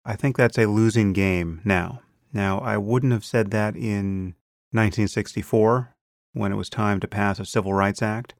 I 0.05 0.17
think 0.17 0.37
that's 0.37 0.59
a 0.59 0.67
losing 0.67 1.13
game 1.13 1.61
now. 1.65 2.01
Now, 2.33 2.59
I 2.61 2.77
wouldn't 2.77 3.13
have 3.13 3.25
said 3.25 3.51
that 3.51 3.75
in 3.77 4.35
1964 4.73 5.95
when 6.33 6.53
it 6.53 6.57
was 6.57 6.71
time 6.71 7.01
to 7.01 7.09
pass 7.09 7.41
a 7.41 7.45
Civil 7.45 7.75
Rights 7.75 8.03
Act, 8.03 8.35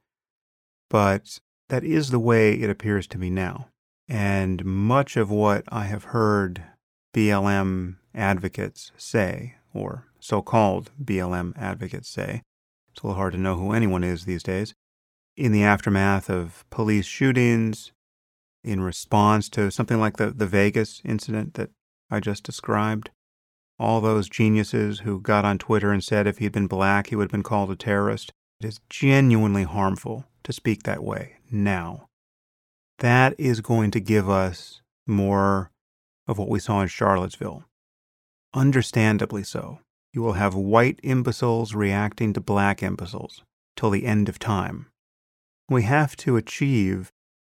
but 0.89 1.39
that 1.69 1.83
is 1.83 2.09
the 2.09 2.19
way 2.19 2.53
it 2.53 2.69
appears 2.69 3.05
to 3.07 3.17
me 3.17 3.29
now. 3.29 3.67
And 4.07 4.63
much 4.65 5.17
of 5.17 5.29
what 5.29 5.63
I 5.69 5.85
have 5.85 6.05
heard 6.05 6.63
BLM 7.13 7.97
advocates 8.15 8.91
say, 8.97 9.55
or 9.73 10.07
so 10.19 10.41
called 10.41 10.91
BLM 11.01 11.53
advocates 11.57 12.09
say, 12.09 12.41
it's 12.91 13.03
a 13.03 13.07
little 13.07 13.17
hard 13.17 13.33
to 13.33 13.39
know 13.39 13.55
who 13.55 13.71
anyone 13.71 14.03
is 14.03 14.25
these 14.25 14.43
days, 14.43 14.73
in 15.37 15.51
the 15.51 15.63
aftermath 15.63 16.29
of 16.29 16.65
police 16.69 17.05
shootings, 17.05 17.91
in 18.63 18.81
response 18.81 19.49
to 19.49 19.71
something 19.71 19.99
like 19.99 20.17
the, 20.17 20.31
the 20.31 20.47
Vegas 20.47 21.01
incident 21.03 21.55
that 21.55 21.69
I 22.09 22.19
just 22.19 22.43
described, 22.43 23.09
all 23.79 24.01
those 24.01 24.29
geniuses 24.29 24.99
who 24.99 25.19
got 25.19 25.45
on 25.45 25.57
Twitter 25.57 25.91
and 25.91 26.03
said 26.03 26.27
if 26.27 26.37
he'd 26.37 26.51
been 26.51 26.67
black, 26.67 27.07
he 27.07 27.15
would 27.15 27.25
have 27.25 27.31
been 27.31 27.43
called 27.43 27.71
a 27.71 27.75
terrorist. 27.75 28.31
It 28.59 28.67
is 28.67 28.79
genuinely 28.89 29.63
harmful 29.63 30.25
to 30.43 30.53
speak 30.53 30.83
that 30.83 31.03
way 31.03 31.37
now. 31.51 32.07
That 32.99 33.33
is 33.39 33.61
going 33.61 33.89
to 33.91 33.99
give 33.99 34.29
us 34.29 34.81
more 35.07 35.71
of 36.27 36.37
what 36.37 36.49
we 36.49 36.59
saw 36.59 36.81
in 36.81 36.87
Charlottesville. 36.87 37.63
Understandably 38.53 39.43
so. 39.43 39.79
You 40.13 40.21
will 40.21 40.33
have 40.33 40.53
white 40.53 40.99
imbeciles 41.01 41.73
reacting 41.73 42.33
to 42.33 42.41
black 42.41 42.83
imbeciles 42.83 43.43
till 43.75 43.89
the 43.89 44.05
end 44.05 44.29
of 44.29 44.37
time. 44.37 44.87
We 45.69 45.83
have 45.83 46.15
to 46.17 46.35
achieve 46.35 47.11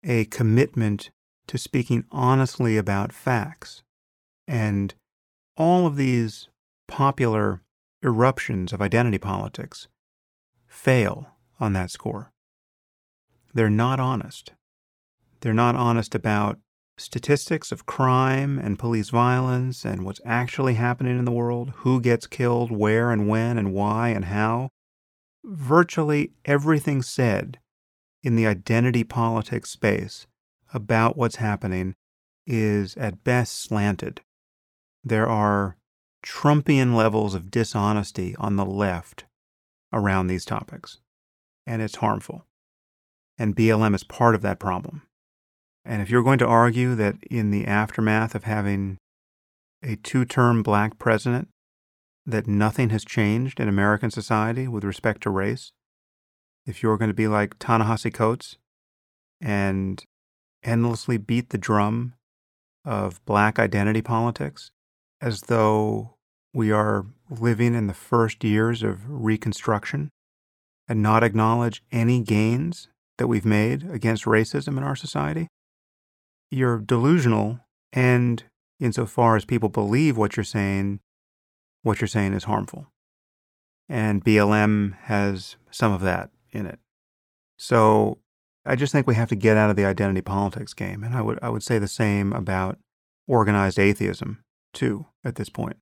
a 0.06 0.24
commitment 0.26 1.10
to 1.48 1.58
speaking 1.58 2.04
honestly 2.10 2.76
about 2.76 3.12
facts 3.12 3.82
and 4.46 4.94
all 5.56 5.86
of 5.86 5.96
these 5.96 6.48
popular 6.86 7.62
eruptions 8.02 8.72
of 8.72 8.80
identity 8.80 9.18
politics 9.18 9.88
fail 10.66 11.28
on 11.58 11.72
that 11.72 11.90
score. 11.90 12.30
They're 13.52 13.70
not 13.70 13.98
honest. 13.98 14.52
They're 15.40 15.54
not 15.54 15.74
honest 15.74 16.14
about 16.14 16.58
statistics 16.98 17.72
of 17.72 17.86
crime 17.86 18.58
and 18.58 18.78
police 18.78 19.10
violence 19.10 19.84
and 19.84 20.04
what's 20.04 20.20
actually 20.24 20.74
happening 20.74 21.18
in 21.18 21.24
the 21.24 21.32
world, 21.32 21.72
who 21.76 22.00
gets 22.00 22.26
killed, 22.26 22.70
where 22.70 23.10
and 23.10 23.28
when 23.28 23.58
and 23.58 23.72
why 23.72 24.10
and 24.10 24.26
how. 24.26 24.70
Virtually 25.44 26.32
everything 26.44 27.02
said 27.02 27.58
in 28.26 28.34
the 28.34 28.46
identity 28.46 29.04
politics 29.04 29.70
space 29.70 30.26
about 30.74 31.16
what's 31.16 31.36
happening 31.36 31.94
is 32.44 32.96
at 32.96 33.22
best 33.22 33.62
slanted 33.62 34.20
there 35.04 35.28
are 35.28 35.76
Trumpian 36.24 36.96
levels 36.96 37.36
of 37.36 37.52
dishonesty 37.52 38.34
on 38.40 38.56
the 38.56 38.64
left 38.64 39.24
around 39.92 40.26
these 40.26 40.44
topics, 40.44 40.98
and 41.64 41.80
it's 41.80 41.96
harmful. 41.96 42.44
And 43.38 43.54
BLM 43.54 43.94
is 43.94 44.02
part 44.02 44.34
of 44.34 44.42
that 44.42 44.58
problem. 44.58 45.02
And 45.84 46.02
if 46.02 46.10
you're 46.10 46.24
going 46.24 46.40
to 46.40 46.46
argue 46.46 46.96
that 46.96 47.18
in 47.30 47.52
the 47.52 47.66
aftermath 47.66 48.34
of 48.34 48.42
having 48.42 48.98
a 49.84 49.94
two 49.94 50.24
term 50.24 50.64
black 50.64 50.98
president, 50.98 51.48
that 52.26 52.48
nothing 52.48 52.90
has 52.90 53.04
changed 53.04 53.60
in 53.60 53.68
American 53.68 54.10
society 54.10 54.66
with 54.66 54.82
respect 54.82 55.22
to 55.22 55.30
race, 55.30 55.70
if 56.66 56.82
you're 56.82 56.98
going 56.98 57.10
to 57.10 57.14
be 57.14 57.28
like 57.28 57.58
Ta-Nehisi 57.58 58.12
Coates 58.12 58.56
and 59.40 60.04
endlessly 60.62 61.16
beat 61.16 61.50
the 61.50 61.58
drum 61.58 62.14
of 62.84 63.24
black 63.24 63.58
identity 63.58 64.02
politics, 64.02 64.70
as 65.20 65.42
though 65.42 66.16
we 66.52 66.70
are 66.70 67.06
living 67.30 67.74
in 67.74 67.86
the 67.86 67.94
first 67.94 68.42
years 68.44 68.82
of 68.82 69.08
Reconstruction 69.08 70.10
and 70.88 71.02
not 71.02 71.22
acknowledge 71.22 71.82
any 71.92 72.20
gains 72.20 72.88
that 73.18 73.26
we've 73.26 73.46
made 73.46 73.88
against 73.90 74.24
racism 74.24 74.76
in 74.76 74.82
our 74.82 74.96
society, 74.96 75.48
you're 76.50 76.78
delusional. 76.78 77.60
And 77.92 78.44
insofar 78.78 79.36
as 79.36 79.44
people 79.44 79.68
believe 79.68 80.16
what 80.16 80.36
you're 80.36 80.44
saying, 80.44 81.00
what 81.82 82.00
you're 82.00 82.08
saying 82.08 82.34
is 82.34 82.44
harmful. 82.44 82.88
And 83.88 84.24
BLM 84.24 84.96
has 85.02 85.56
some 85.70 85.92
of 85.92 86.00
that 86.02 86.30
in 86.56 86.66
it. 86.66 86.80
So 87.56 88.18
I 88.64 88.74
just 88.74 88.92
think 88.92 89.06
we 89.06 89.14
have 89.14 89.28
to 89.28 89.36
get 89.36 89.56
out 89.56 89.70
of 89.70 89.76
the 89.76 89.84
identity 89.84 90.22
politics 90.22 90.74
game. 90.74 91.04
And 91.04 91.14
I 91.14 91.22
would, 91.22 91.38
I 91.42 91.48
would 91.48 91.62
say 91.62 91.78
the 91.78 91.88
same 91.88 92.32
about 92.32 92.78
organized 93.28 93.78
atheism 93.78 94.42
too 94.72 95.06
at 95.24 95.36
this 95.36 95.48
point. 95.48 95.76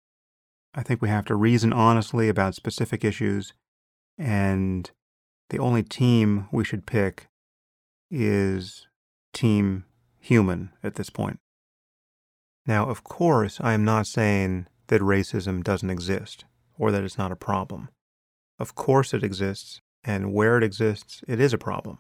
I 0.74 0.82
think 0.82 1.00
we 1.00 1.08
have 1.08 1.24
to 1.26 1.36
reason 1.36 1.72
honestly 1.72 2.28
about 2.28 2.56
specific 2.56 3.04
issues, 3.04 3.52
and 4.18 4.90
the 5.50 5.58
only 5.58 5.84
team 5.84 6.48
we 6.50 6.64
should 6.64 6.84
pick 6.84 7.28
is 8.10 8.88
Team 9.32 9.84
Human 10.20 10.70
at 10.82 10.96
this 10.96 11.10
point. 11.10 11.38
Now, 12.66 12.88
of 12.88 13.04
course, 13.04 13.60
I 13.60 13.72
am 13.72 13.84
not 13.84 14.06
saying 14.06 14.66
that 14.88 15.00
racism 15.00 15.62
doesn't 15.62 15.90
exist 15.90 16.44
or 16.76 16.90
that 16.90 17.04
it's 17.04 17.18
not 17.18 17.32
a 17.32 17.36
problem. 17.36 17.88
Of 18.58 18.74
course, 18.74 19.14
it 19.14 19.22
exists, 19.22 19.80
and 20.04 20.32
where 20.32 20.58
it 20.58 20.64
exists, 20.64 21.22
it 21.26 21.40
is 21.40 21.52
a 21.52 21.58
problem. 21.58 21.98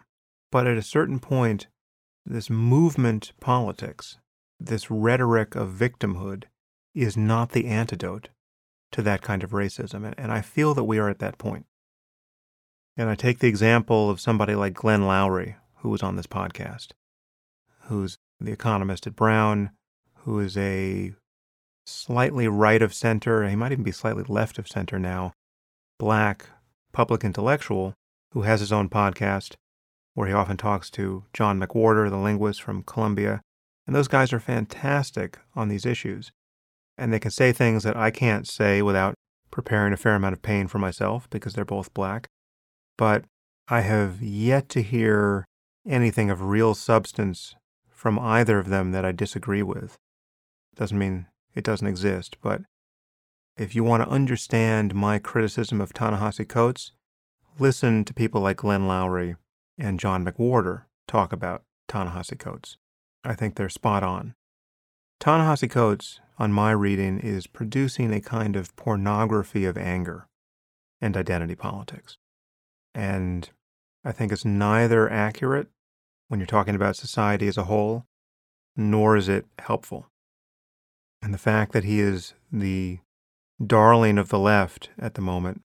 But 0.52 0.66
at 0.66 0.76
a 0.76 0.82
certain 0.82 1.18
point, 1.18 1.66
this 2.24 2.48
movement 2.50 3.32
politics, 3.40 4.18
this 4.60 4.90
rhetoric 4.90 5.54
of 5.54 5.70
victimhood, 5.70 6.44
is 6.94 7.16
not 7.16 7.52
the 7.52 7.66
antidote 7.66 8.28
to 8.92 9.02
that 9.02 9.22
kind 9.22 9.42
of 9.42 9.50
racism. 9.50 10.14
And, 10.16 10.30
I 10.30 10.40
feel 10.40 10.74
that 10.74 10.84
we 10.84 10.98
are 10.98 11.08
at 11.08 11.18
that 11.18 11.38
point. 11.38 11.66
And 12.96 13.10
I 13.10 13.16
take 13.16 13.40
the 13.40 13.48
example 13.48 14.08
of 14.08 14.20
somebody 14.20 14.54
like 14.54 14.74
Glenn 14.74 15.02
Loury, 15.02 15.56
who 15.78 15.88
was 15.88 16.02
on 16.02 16.14
this 16.14 16.28
podcast, 16.28 16.92
who's 17.86 18.16
the 18.38 18.52
economist 18.52 19.06
at 19.06 19.16
Brown, 19.16 19.70
who 20.18 20.38
is 20.38 20.56
a 20.56 21.14
slightly 21.86 22.46
right 22.48 22.80
of 22.80 22.94
center, 22.94 23.46
he 23.48 23.56
might 23.56 23.72
even 23.72 23.84
be 23.84 23.92
slightly 23.92 24.24
left 24.28 24.58
of 24.58 24.68
center 24.68 24.98
now, 24.98 25.32
black 25.98 26.46
public 26.94 27.22
intellectual 27.22 27.92
who 28.32 28.42
has 28.42 28.60
his 28.60 28.72
own 28.72 28.88
podcast 28.88 29.56
where 30.14 30.28
he 30.28 30.32
often 30.32 30.56
talks 30.56 30.88
to 30.90 31.24
John 31.34 31.60
McWhorter, 31.60 32.08
the 32.08 32.16
linguist 32.16 32.62
from 32.62 32.84
Columbia. 32.84 33.42
And 33.86 33.94
those 33.94 34.08
guys 34.08 34.32
are 34.32 34.40
fantastic 34.40 35.38
on 35.54 35.68
these 35.68 35.84
issues 35.84 36.30
and 36.96 37.12
they 37.12 37.18
can 37.18 37.30
say 37.30 37.52
things 37.52 37.82
that 37.82 37.96
I 37.96 38.10
can't 38.10 38.46
say 38.46 38.82
without 38.82 39.14
preparing 39.50 39.92
a 39.92 39.96
fair 39.96 40.14
amount 40.14 40.34
of 40.34 40.42
pain 40.42 40.66
for 40.66 40.78
myself 40.78 41.28
because 41.30 41.54
they're 41.54 41.64
both 41.64 41.94
black. 41.94 42.26
But 42.96 43.24
I 43.68 43.80
have 43.80 44.22
yet 44.22 44.68
to 44.70 44.82
hear 44.82 45.44
anything 45.86 46.30
of 46.30 46.42
real 46.42 46.74
substance 46.74 47.54
from 47.90 48.18
either 48.18 48.58
of 48.58 48.68
them 48.68 48.92
that 48.92 49.04
I 49.04 49.12
disagree 49.12 49.62
with. 49.62 49.96
Doesn't 50.76 50.98
mean 50.98 51.26
it 51.54 51.64
doesn't 51.64 51.86
exist, 51.86 52.36
but 52.42 52.62
if 53.56 53.74
you 53.74 53.84
want 53.84 54.02
to 54.02 54.08
understand 54.08 54.94
my 54.94 55.18
criticism 55.18 55.80
of 55.80 55.92
Ta-Nehisi 55.92 56.48
Coates, 56.48 56.92
listen 57.58 58.04
to 58.04 58.14
people 58.14 58.40
like 58.40 58.58
Glenn 58.58 58.82
Loury 58.82 59.36
and 59.78 60.00
John 60.00 60.24
McWhorter 60.24 60.84
talk 61.06 61.32
about 61.32 61.62
Ta-Nehisi 61.88 62.38
Coates. 62.38 62.76
I 63.22 63.34
think 63.34 63.54
they're 63.54 63.68
spot 63.68 64.02
on. 64.02 64.34
Ta-Nehisi 65.20 65.70
Coates 65.70 66.20
on 66.38 66.52
my 66.52 66.72
reading 66.72 67.20
is 67.20 67.46
producing 67.46 68.12
a 68.12 68.20
kind 68.20 68.56
of 68.56 68.74
pornography 68.74 69.64
of 69.64 69.78
anger 69.78 70.26
and 71.00 71.16
identity 71.16 71.54
politics. 71.54 72.18
And 72.94 73.48
I 74.04 74.12
think 74.12 74.32
it's 74.32 74.44
neither 74.44 75.10
accurate 75.10 75.68
when 76.28 76.40
you're 76.40 76.46
talking 76.46 76.74
about 76.74 76.96
society 76.96 77.46
as 77.46 77.56
a 77.56 77.64
whole, 77.64 78.06
nor 78.76 79.16
is 79.16 79.28
it 79.28 79.46
helpful. 79.60 80.06
And 81.22 81.32
the 81.32 81.38
fact 81.38 81.72
that 81.72 81.84
he 81.84 82.00
is 82.00 82.34
the 82.50 82.98
darling 83.64 84.18
of 84.18 84.28
the 84.28 84.38
left 84.38 84.90
at 84.98 85.14
the 85.14 85.20
moment 85.20 85.62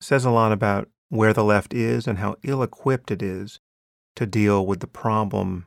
says 0.00 0.24
a 0.24 0.30
lot 0.30 0.52
about 0.52 0.88
where 1.08 1.32
the 1.32 1.44
left 1.44 1.72
is 1.72 2.06
and 2.06 2.18
how 2.18 2.36
ill 2.42 2.62
equipped 2.62 3.10
it 3.10 3.22
is 3.22 3.60
to 4.16 4.26
deal 4.26 4.66
with 4.66 4.80
the 4.80 4.86
problem 4.86 5.66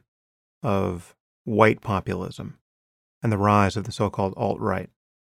of 0.62 1.16
white 1.44 1.82
populism 1.82 2.58
and 3.24 3.32
the 3.32 3.38
rise 3.38 3.76
of 3.76 3.86
the 3.86 3.92
so 3.92 4.10
called 4.10 4.34
alt 4.38 4.60
right. 4.60 4.90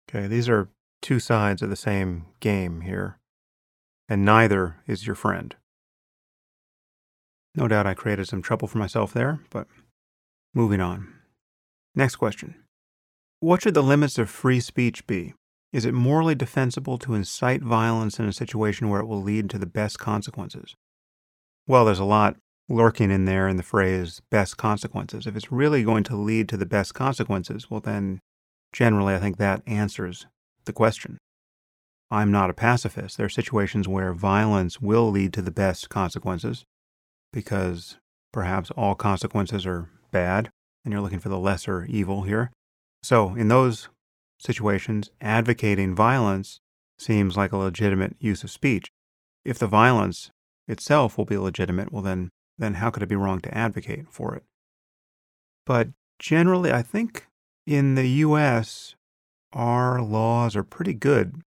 Okay, 0.08 0.26
these 0.26 0.48
are 0.48 0.68
two 1.02 1.20
sides 1.20 1.62
of 1.62 1.70
the 1.70 1.76
same 1.76 2.26
game 2.40 2.80
here, 2.80 3.18
and 4.08 4.24
neither 4.24 4.76
is 4.86 5.06
your 5.06 5.14
friend. 5.14 5.54
No 7.54 7.68
doubt 7.68 7.86
I 7.86 7.94
created 7.94 8.28
some 8.28 8.42
trouble 8.42 8.68
for 8.68 8.78
myself 8.78 9.12
there, 9.12 9.40
but 9.50 9.66
moving 10.54 10.80
on. 10.80 11.12
Next 11.94 12.16
question 12.16 12.54
What 13.40 13.62
should 13.62 13.74
the 13.74 13.82
limits 13.82 14.18
of 14.18 14.30
free 14.30 14.60
speech 14.60 15.06
be? 15.06 15.34
Is 15.72 15.84
it 15.84 15.92
morally 15.92 16.34
defensible 16.34 16.96
to 16.98 17.14
incite 17.14 17.62
violence 17.62 18.18
in 18.18 18.26
a 18.26 18.32
situation 18.32 18.88
where 18.88 19.00
it 19.00 19.06
will 19.06 19.22
lead 19.22 19.50
to 19.50 19.58
the 19.58 19.66
best 19.66 19.98
consequences? 19.98 20.74
Well, 21.66 21.84
there's 21.84 21.98
a 21.98 22.04
lot 22.04 22.36
lurking 22.68 23.10
in 23.10 23.26
there 23.26 23.48
in 23.48 23.56
the 23.58 23.62
phrase 23.62 24.22
best 24.30 24.56
consequences. 24.56 25.26
If 25.26 25.36
it's 25.36 25.52
really 25.52 25.82
going 25.82 26.04
to 26.04 26.16
lead 26.16 26.48
to 26.50 26.56
the 26.56 26.66
best 26.66 26.94
consequences, 26.94 27.70
well, 27.70 27.80
then 27.80 28.20
generally 28.72 29.14
I 29.14 29.18
think 29.18 29.36
that 29.36 29.62
answers 29.66 30.26
the 30.64 30.72
question. 30.72 31.18
I'm 32.10 32.32
not 32.32 32.48
a 32.48 32.54
pacifist. 32.54 33.18
There 33.18 33.26
are 33.26 33.30
situations 33.30 33.86
where 33.86 34.14
violence 34.14 34.80
will 34.80 35.10
lead 35.10 35.34
to 35.34 35.42
the 35.42 35.50
best 35.50 35.90
consequences 35.90 36.64
because 37.32 37.98
perhaps 38.32 38.70
all 38.70 38.94
consequences 38.94 39.66
are 39.66 39.90
bad 40.10 40.48
and 40.84 40.92
you're 40.92 41.02
looking 41.02 41.18
for 41.18 41.28
the 41.28 41.38
lesser 41.38 41.84
evil 41.84 42.22
here. 42.22 42.50
So, 43.02 43.34
in 43.34 43.48
those 43.48 43.88
situations, 44.38 45.10
advocating 45.20 45.94
violence 45.94 46.60
seems 46.98 47.36
like 47.36 47.52
a 47.52 47.56
legitimate 47.56 48.16
use 48.18 48.42
of 48.44 48.50
speech. 48.50 48.90
If 49.44 49.58
the 49.58 49.66
violence 49.66 50.30
itself 50.66 51.16
will 51.16 51.24
be 51.24 51.36
legitimate, 51.36 51.92
well, 51.92 52.02
then, 52.02 52.30
then 52.56 52.74
how 52.74 52.90
could 52.90 53.02
it 53.02 53.08
be 53.08 53.16
wrong 53.16 53.40
to 53.40 53.56
advocate 53.56 54.06
for 54.10 54.34
it? 54.34 54.44
But 55.66 55.88
generally, 56.18 56.72
I 56.72 56.82
think 56.82 57.26
in 57.66 57.94
the 57.94 58.08
US, 58.08 58.96
our 59.52 60.00
laws 60.00 60.56
are 60.56 60.64
pretty 60.64 60.94
good 60.94 61.42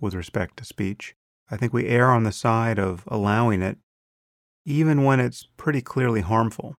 with 0.00 0.14
respect 0.14 0.56
to 0.58 0.64
speech. 0.64 1.14
I 1.50 1.56
think 1.56 1.72
we 1.72 1.86
err 1.86 2.10
on 2.10 2.24
the 2.24 2.32
side 2.32 2.78
of 2.78 3.04
allowing 3.06 3.62
it, 3.62 3.78
even 4.64 5.04
when 5.04 5.20
it's 5.20 5.48
pretty 5.56 5.80
clearly 5.80 6.20
harmful. 6.20 6.74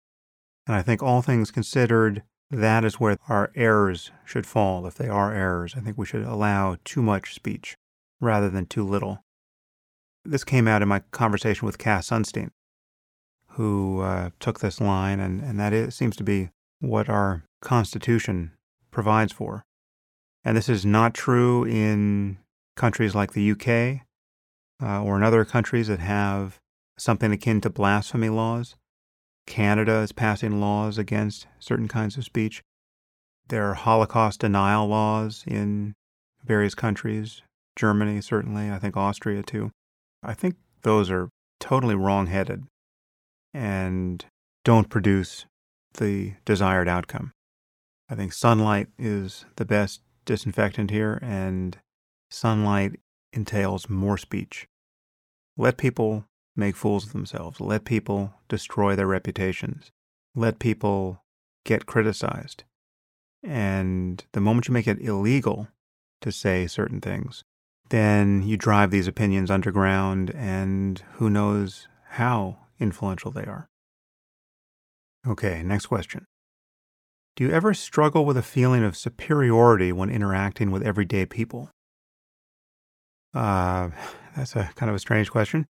And 0.66 0.76
I 0.76 0.82
think 0.82 1.02
all 1.02 1.22
things 1.22 1.52
considered, 1.52 2.24
that 2.50 2.86
is 2.86 3.00
where 3.00 3.18
our 3.28 3.52
errors 3.56 4.12
should 4.26 4.46
fall. 4.46 4.86
If 4.86 4.96
they 4.96 5.10
are 5.10 5.34
errors, 5.34 5.76
I 5.76 5.82
think 5.82 5.98
we 5.98 6.06
should 6.06 6.24
allow 6.24 6.78
too 6.86 7.02
much 7.02 7.34
speech 7.34 7.76
rather 8.22 8.50
than 8.50 8.66
too 8.66 8.86
little. 8.86 9.24
This 10.24 10.44
came 10.44 10.68
out 10.68 10.82
in 10.82 10.88
my 10.88 11.00
conversation 11.12 11.66
with 11.66 11.78
Cass 11.78 12.10
Sunstein, 12.10 12.50
who 13.52 14.02
uh, 14.02 14.30
took 14.40 14.60
this 14.60 14.82
line, 14.82 15.20
and, 15.20 15.42
and 15.42 15.60
that 15.60 15.74
is, 15.74 15.96
seems 15.96 16.16
to 16.18 16.24
be 16.24 16.50
what 16.80 17.10
our 17.10 17.44
Constitution 17.62 18.52
provides 18.92 19.34
for. 19.34 19.64
And 20.44 20.56
this 20.56 20.70
is 20.70 20.86
not 20.86 21.14
true 21.14 21.66
in 21.66 22.38
countries 22.76 23.16
like 23.16 23.34
the 23.34 23.52
UK 23.52 24.06
uh, 24.82 25.04
or 25.04 25.18
in 25.18 25.24
other 25.24 25.44
countries 25.44 25.88
that 25.88 26.00
have 26.00 26.60
something 26.98 27.32
akin 27.32 27.62
to 27.62 27.70
blasphemy 27.70 28.30
laws. 28.30 28.76
Canada 29.48 30.00
is 30.00 30.12
passing 30.12 30.60
laws 30.60 31.00
against 31.00 31.48
certain 31.58 31.88
kinds 31.88 32.18
of 32.18 32.24
speech. 32.24 32.62
There 33.48 33.68
are 33.70 33.74
Holocaust 33.74 34.42
denial 34.42 34.88
laws 34.88 35.44
in 35.48 35.94
various 36.44 36.76
countries, 36.76 37.42
Germany, 37.76 38.22
certainly, 38.22 38.70
I 38.70 38.78
think 38.78 38.96
Austria 38.96 39.42
too. 39.42 39.72
I 40.22 40.34
think 40.34 40.56
those 40.84 41.10
are 41.10 41.30
totally 41.60 41.96
wrong 41.96 42.28
headed 42.28 42.66
and 43.54 44.24
don't 44.64 44.90
produce 44.90 45.46
the 45.94 46.34
desired 46.46 46.88
outcome. 46.88 47.32
I 48.10 48.16
think 48.16 48.34
sunlight 48.34 48.88
is 49.00 49.46
the 49.56 49.66
best 49.66 50.02
disinfectant 50.26 50.92
here, 50.92 51.20
and 51.22 51.78
sunlight 52.30 53.00
entails 53.34 53.90
more 53.90 54.18
speech. 54.18 54.68
Let 55.58 55.78
people 55.78 56.26
make 56.58 56.76
fools 56.76 57.06
of 57.06 57.14
themselves. 57.14 57.62
Let 57.62 57.86
people 57.86 58.34
destroy 58.50 58.96
their 58.96 59.08
reputations. 59.08 59.92
Let 60.36 60.60
people 60.60 61.24
get 61.66 61.86
criticized. 61.86 62.64
And 63.44 64.26
the 64.34 64.42
moment 64.42 64.68
you 64.68 64.74
make 64.74 64.88
it 64.88 65.02
illegal 65.02 65.68
to 66.22 66.32
say 66.32 66.68
certain 66.68 67.00
things, 67.00 67.44
then 67.90 68.44
you 68.44 68.58
drive 68.58 68.92
these 68.92 69.08
opinions 69.08 69.50
underground, 69.50 70.32
and 70.32 71.02
who 71.14 71.30
knows 71.30 71.88
how 72.10 72.58
influential 72.80 73.32
they 73.32 73.46
are. 73.46 73.70
Okay, 75.26 75.64
next 75.64 75.86
question. 75.86 76.26
Do 77.36 77.44
you 77.44 77.52
ever 77.52 77.74
struggle 77.74 78.26
with 78.26 78.36
a 78.36 78.42
feeling 78.42 78.84
of 78.84 78.98
superiority 78.98 79.92
when 79.92 80.10
interacting 80.10 80.72
with 80.72 80.84
everyday 80.84 81.26
people? 81.26 81.70
Uh, 83.34 83.90
that's 84.36 84.56
a 84.56 84.72
kind 84.76 84.90
of 84.90 84.96
a 84.96 85.00
strange 85.00 85.30
question. 85.32 85.66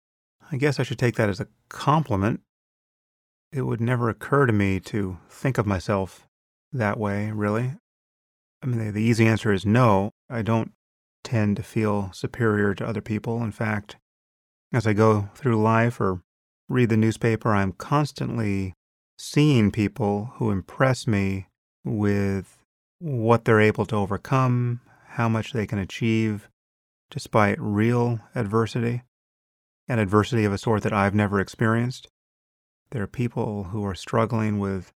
I 0.54 0.58
guess 0.58 0.80
I 0.80 0.84
should 0.84 1.00
take 1.00 1.16
that 1.16 1.30
as 1.30 1.40
a 1.40 1.48
compliment. 1.68 2.42
It 3.52 3.64
would 3.64 3.82
never 3.82 4.08
occur 4.08 4.46
to 4.46 4.54
me 4.54 4.80
to 4.82 5.18
think 5.28 5.58
of 5.58 5.66
myself 5.66 6.28
that 6.72 7.00
way, 7.00 7.32
really. 7.32 7.74
I 8.62 8.68
mean, 8.68 8.86
the, 8.86 8.92
the 8.92 9.02
easy 9.02 9.26
answer 9.26 9.52
is 9.52 9.66
no. 9.66 10.12
I 10.30 10.44
don't 10.44 10.74
tend 11.24 11.58
to 11.58 11.64
feel 11.64 12.12
superior 12.14 12.76
to 12.76 12.86
other 12.86 13.02
people. 13.02 13.44
In 13.44 13.52
fact, 13.52 13.98
as 14.72 14.86
I 14.86 14.94
go 14.94 15.30
through 15.34 15.60
life 15.60 16.00
or 16.00 16.22
read 16.70 16.90
the 16.90 16.98
newspaper, 16.98 17.52
I'm 17.52 17.72
constantly 17.74 18.76
seeing 19.18 19.72
people 19.72 20.34
who 20.36 20.52
impress 20.52 21.08
me 21.08 21.48
with 21.84 22.60
what 23.00 23.46
they're 23.46 23.60
able 23.60 23.88
to 23.88 23.96
overcome, 23.96 24.82
how 25.08 25.28
much 25.28 25.52
they 25.52 25.66
can 25.66 25.80
achieve 25.80 26.48
despite 27.10 27.60
real 27.60 28.20
adversity 28.36 29.02
and 29.88 30.00
adversity 30.00 30.46
of 30.46 30.54
a 30.54 30.58
sort 30.58 30.84
that 30.84 30.94
I've 30.94 31.16
never 31.16 31.40
experienced. 31.40 32.08
There 32.92 33.04
are 33.04 33.08
people 33.08 33.66
who 33.66 33.86
are 33.86 33.96
struggling 33.96 34.60
with 34.60 34.92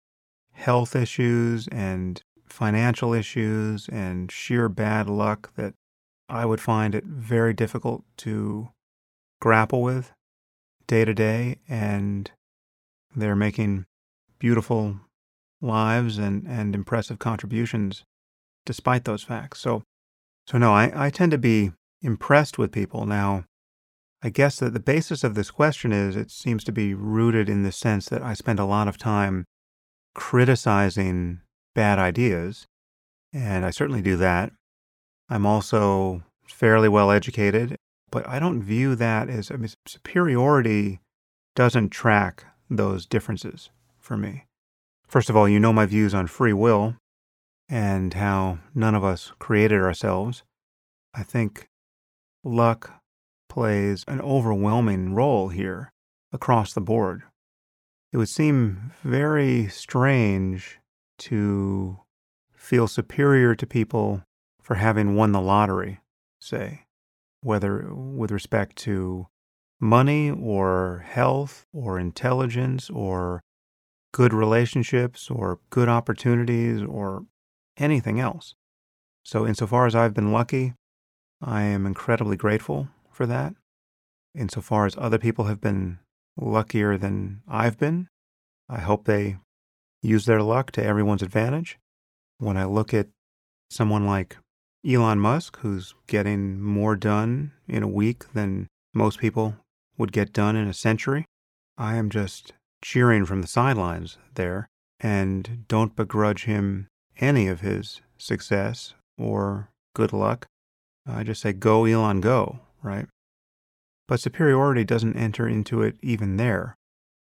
health 0.52 0.94
issues 0.94 1.68
and 1.68 2.22
financial 2.46 3.12
issues 3.12 3.88
and 3.88 4.30
sheer 4.30 4.68
bad 4.68 5.08
luck 5.08 5.54
that 5.56 5.74
I 6.28 6.46
would 6.46 6.60
find 6.60 6.94
it 6.94 7.04
very 7.04 7.52
difficult 7.54 8.04
to 8.18 8.70
grapple 9.40 9.82
with 9.82 10.12
day 10.86 11.04
to 11.04 11.14
day. 11.14 11.58
And 11.68 12.30
they're 13.14 13.36
making 13.36 13.86
beautiful 14.38 15.00
lives 15.60 16.18
and, 16.18 16.46
and 16.46 16.74
impressive 16.74 17.18
contributions 17.18 18.04
despite 18.66 19.04
those 19.04 19.22
facts. 19.22 19.60
So, 19.60 19.82
so 20.46 20.58
no, 20.58 20.72
I, 20.72 21.06
I 21.06 21.10
tend 21.10 21.32
to 21.32 21.38
be 21.38 21.72
impressed 22.02 22.58
with 22.58 22.72
people. 22.72 23.06
Now, 23.06 23.44
I 24.24 24.30
guess 24.30 24.58
that 24.60 24.72
the 24.72 24.80
basis 24.80 25.22
of 25.22 25.34
this 25.34 25.50
question 25.50 25.92
is 25.92 26.16
it 26.16 26.30
seems 26.30 26.64
to 26.64 26.72
be 26.72 26.94
rooted 26.94 27.50
in 27.50 27.62
the 27.62 27.70
sense 27.70 28.08
that 28.08 28.22
I 28.22 28.32
spend 28.32 28.58
a 28.58 28.64
lot 28.64 28.88
of 28.88 28.96
time 28.96 29.44
criticizing 30.14 31.42
bad 31.74 31.98
ideas, 31.98 32.66
and 33.34 33.66
I 33.66 33.70
certainly 33.70 34.00
do 34.00 34.16
that. 34.16 34.50
I'm 35.28 35.44
also 35.44 36.22
fairly 36.46 36.88
well 36.88 37.10
educated, 37.10 37.76
but 38.10 38.26
I 38.26 38.38
don't 38.38 38.62
view 38.62 38.94
that 38.94 39.28
as 39.28 39.50
I 39.50 39.56
mean, 39.56 39.68
superiority 39.84 41.00
doesn't 41.54 41.90
track 41.90 42.46
those 42.70 43.04
differences 43.04 43.68
for 43.98 44.16
me. 44.16 44.46
First 45.06 45.28
of 45.28 45.36
all, 45.36 45.46
you 45.46 45.60
know 45.60 45.74
my 45.74 45.84
views 45.84 46.14
on 46.14 46.28
free 46.28 46.54
will 46.54 46.96
and 47.68 48.14
how 48.14 48.60
none 48.74 48.94
of 48.94 49.04
us 49.04 49.32
created 49.38 49.82
ourselves. 49.82 50.44
I 51.12 51.22
think 51.24 51.68
luck 52.42 53.03
plays 53.54 54.04
an 54.08 54.20
overwhelming 54.20 55.14
role 55.14 55.48
here 55.48 55.92
across 56.32 56.72
the 56.72 56.80
board. 56.80 57.22
It 58.12 58.16
would 58.16 58.28
seem 58.28 58.90
very 59.04 59.68
strange 59.68 60.80
to 61.18 62.00
feel 62.52 62.88
superior 62.88 63.54
to 63.54 63.64
people 63.64 64.24
for 64.60 64.74
having 64.74 65.14
won 65.14 65.30
the 65.30 65.40
lottery, 65.40 66.00
say, 66.40 66.86
whether 67.42 67.94
with 67.94 68.32
respect 68.32 68.74
to 68.78 69.28
money 69.78 70.32
or 70.32 71.04
health 71.06 71.64
or 71.72 71.96
intelligence 71.96 72.90
or 72.90 73.40
good 74.12 74.34
relationships 74.34 75.30
or 75.30 75.60
good 75.70 75.88
opportunities 75.88 76.82
or 76.82 77.24
anything 77.76 78.18
else. 78.18 78.56
So, 79.22 79.46
insofar 79.46 79.86
as 79.86 79.94
I've 79.94 80.14
been 80.14 80.32
lucky, 80.32 80.74
I 81.40 81.62
am 81.62 81.86
incredibly 81.86 82.36
grateful 82.36 82.88
for 83.14 83.26
that. 83.26 83.54
Insofar 84.34 84.86
as 84.86 84.96
other 84.98 85.18
people 85.18 85.44
have 85.44 85.60
been 85.60 85.98
luckier 86.36 86.98
than 86.98 87.40
I've 87.48 87.78
been, 87.78 88.08
I 88.68 88.80
hope 88.80 89.04
they 89.04 89.36
use 90.02 90.26
their 90.26 90.42
luck 90.42 90.72
to 90.72 90.84
everyone's 90.84 91.22
advantage. 91.22 91.78
When 92.38 92.56
I 92.56 92.64
look 92.64 92.92
at 92.92 93.08
someone 93.70 94.06
like 94.06 94.36
Elon 94.86 95.18
Musk, 95.18 95.58
who's 95.60 95.94
getting 96.06 96.60
more 96.60 96.94
done 96.96 97.52
in 97.66 97.82
a 97.82 97.88
week 97.88 98.32
than 98.34 98.66
most 98.92 99.18
people 99.18 99.56
would 99.96 100.12
get 100.12 100.32
done 100.32 100.56
in 100.56 100.68
a 100.68 100.74
century. 100.74 101.24
I 101.78 101.96
am 101.96 102.10
just 102.10 102.52
cheering 102.82 103.24
from 103.24 103.40
the 103.40 103.48
sidelines 103.48 104.18
there 104.34 104.68
and 105.00 105.64
don't 105.68 105.96
begrudge 105.96 106.44
him 106.44 106.88
any 107.18 107.48
of 107.48 107.60
his 107.60 108.02
success 108.18 108.94
or 109.16 109.70
good 109.94 110.12
luck. 110.12 110.46
I 111.06 111.22
just 111.22 111.40
say, 111.42 111.52
go, 111.52 111.84
Elon, 111.84 112.20
go, 112.20 112.60
right? 112.84 113.06
But 114.06 114.20
superiority 114.20 114.84
doesn't 114.84 115.16
enter 115.16 115.48
into 115.48 115.82
it 115.82 115.96
even 116.02 116.36
there. 116.36 116.76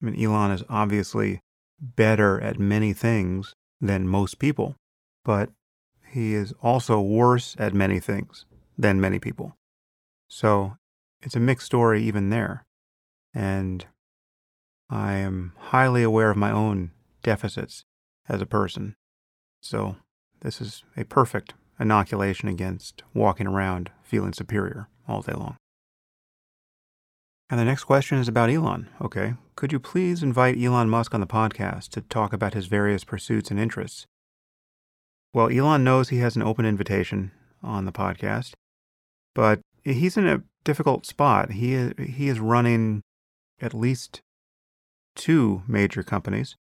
I 0.02 0.06
mean, 0.06 0.22
Elon 0.22 0.50
is 0.50 0.64
obviously 0.68 1.40
better 1.80 2.40
at 2.40 2.58
many 2.58 2.92
things 2.92 3.54
than 3.80 4.08
most 4.08 4.38
people, 4.38 4.74
but 5.24 5.50
he 6.10 6.34
is 6.34 6.52
also 6.62 7.00
worse 7.00 7.54
at 7.58 7.74
many 7.74 8.00
things 8.00 8.46
than 8.76 9.00
many 9.00 9.18
people. 9.18 9.56
So 10.28 10.76
it's 11.22 11.36
a 11.36 11.40
mixed 11.40 11.66
story 11.66 12.02
even 12.02 12.30
there. 12.30 12.64
And 13.32 13.86
I 14.90 15.14
am 15.14 15.52
highly 15.56 16.02
aware 16.02 16.30
of 16.30 16.36
my 16.36 16.50
own 16.50 16.90
deficits 17.22 17.84
as 18.28 18.40
a 18.40 18.46
person. 18.46 18.96
So 19.60 19.96
this 20.40 20.60
is 20.60 20.84
a 20.96 21.04
perfect 21.04 21.54
inoculation 21.78 22.48
against 22.48 23.02
walking 23.14 23.46
around 23.46 23.90
feeling 24.02 24.32
superior 24.32 24.88
all 25.08 25.22
day 25.22 25.32
long. 25.32 25.56
And 27.48 27.60
the 27.60 27.64
next 27.64 27.84
question 27.84 28.18
is 28.18 28.28
about 28.28 28.50
Elon. 28.50 28.88
Okay. 29.00 29.34
Could 29.54 29.72
you 29.72 29.78
please 29.78 30.22
invite 30.22 30.60
Elon 30.60 30.90
Musk 30.90 31.14
on 31.14 31.20
the 31.20 31.26
podcast 31.26 31.90
to 31.90 32.00
talk 32.00 32.32
about 32.32 32.54
his 32.54 32.66
various 32.66 33.04
pursuits 33.04 33.50
and 33.50 33.58
interests? 33.60 34.06
Well, 35.32 35.50
Elon 35.50 35.84
knows 35.84 36.08
he 36.08 36.18
has 36.18 36.34
an 36.34 36.42
open 36.42 36.66
invitation 36.66 37.30
on 37.62 37.84
the 37.84 37.92
podcast, 37.92 38.52
but 39.34 39.60
he's 39.84 40.16
in 40.16 40.26
a 40.26 40.42
difficult 40.64 41.06
spot. 41.06 41.52
He 41.52 41.74
is, 41.74 41.92
he 41.98 42.28
is 42.28 42.40
running 42.40 43.02
at 43.60 43.74
least 43.74 44.20
two 45.14 45.62
major 45.68 46.02
companies, 46.02 46.56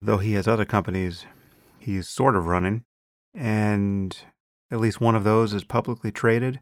though 0.00 0.18
he 0.18 0.34
has 0.34 0.46
other 0.46 0.64
companies 0.64 1.26
he's 1.84 2.08
sort 2.08 2.36
of 2.36 2.46
running, 2.46 2.82
and 3.34 4.16
at 4.70 4.80
least 4.80 5.00
one 5.00 5.14
of 5.14 5.24
those 5.24 5.52
is 5.52 5.64
publicly 5.64 6.10
traded. 6.10 6.60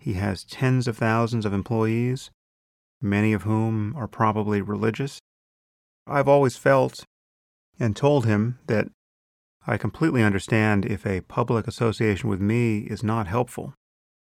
He 0.00 0.14
has 0.14 0.44
tens 0.44 0.88
of 0.88 0.96
thousands 0.96 1.46
of 1.46 1.52
employees 1.52 2.30
many 3.00 3.32
of 3.32 3.42
whom 3.42 3.94
are 3.96 4.08
probably 4.08 4.60
religious. 4.60 5.20
I've 6.06 6.28
always 6.28 6.56
felt 6.56 7.04
and 7.78 7.96
told 7.96 8.26
him 8.26 8.58
that 8.66 8.88
I 9.66 9.76
completely 9.76 10.22
understand 10.22 10.84
if 10.84 11.06
a 11.06 11.22
public 11.22 11.66
association 11.66 12.28
with 12.28 12.40
me 12.40 12.80
is 12.80 13.02
not 13.02 13.26
helpful 13.26 13.74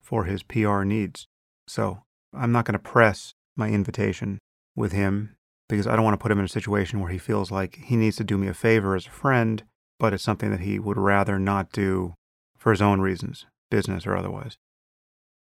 for 0.00 0.24
his 0.24 0.42
PR 0.42 0.82
needs. 0.82 1.26
So 1.68 2.02
I'm 2.32 2.52
not 2.52 2.64
going 2.64 2.74
to 2.74 2.78
press 2.78 3.34
my 3.56 3.68
invitation 3.68 4.38
with 4.74 4.92
him 4.92 5.36
because 5.68 5.86
I 5.86 5.96
don't 5.96 6.04
want 6.04 6.14
to 6.14 6.22
put 6.22 6.30
him 6.30 6.38
in 6.38 6.44
a 6.44 6.48
situation 6.48 7.00
where 7.00 7.10
he 7.10 7.18
feels 7.18 7.50
like 7.50 7.76
he 7.76 7.96
needs 7.96 8.16
to 8.16 8.24
do 8.24 8.38
me 8.38 8.46
a 8.46 8.54
favor 8.54 8.94
as 8.94 9.06
a 9.06 9.10
friend, 9.10 9.64
but 9.98 10.12
it's 10.12 10.22
something 10.22 10.50
that 10.50 10.60
he 10.60 10.78
would 10.78 10.96
rather 10.96 11.38
not 11.38 11.72
do 11.72 12.14
for 12.56 12.70
his 12.70 12.82
own 12.82 13.00
reasons, 13.00 13.46
business 13.70 14.06
or 14.06 14.16
otherwise. 14.16 14.56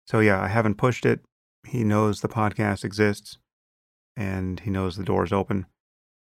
So 0.09 0.21
yeah, 0.21 0.41
I 0.41 0.49
haven't 0.49 0.77
pushed 0.77 1.05
it. 1.05 1.21
He 1.67 1.85
knows 1.85 2.23
the 2.23 2.29
podcast 2.29 2.83
exists 2.83 3.37
and 4.17 4.59
he 4.61 4.71
knows 4.71 4.97
the 4.97 5.05
door 5.05 5.23
is 5.23 5.35
open. 5.35 5.67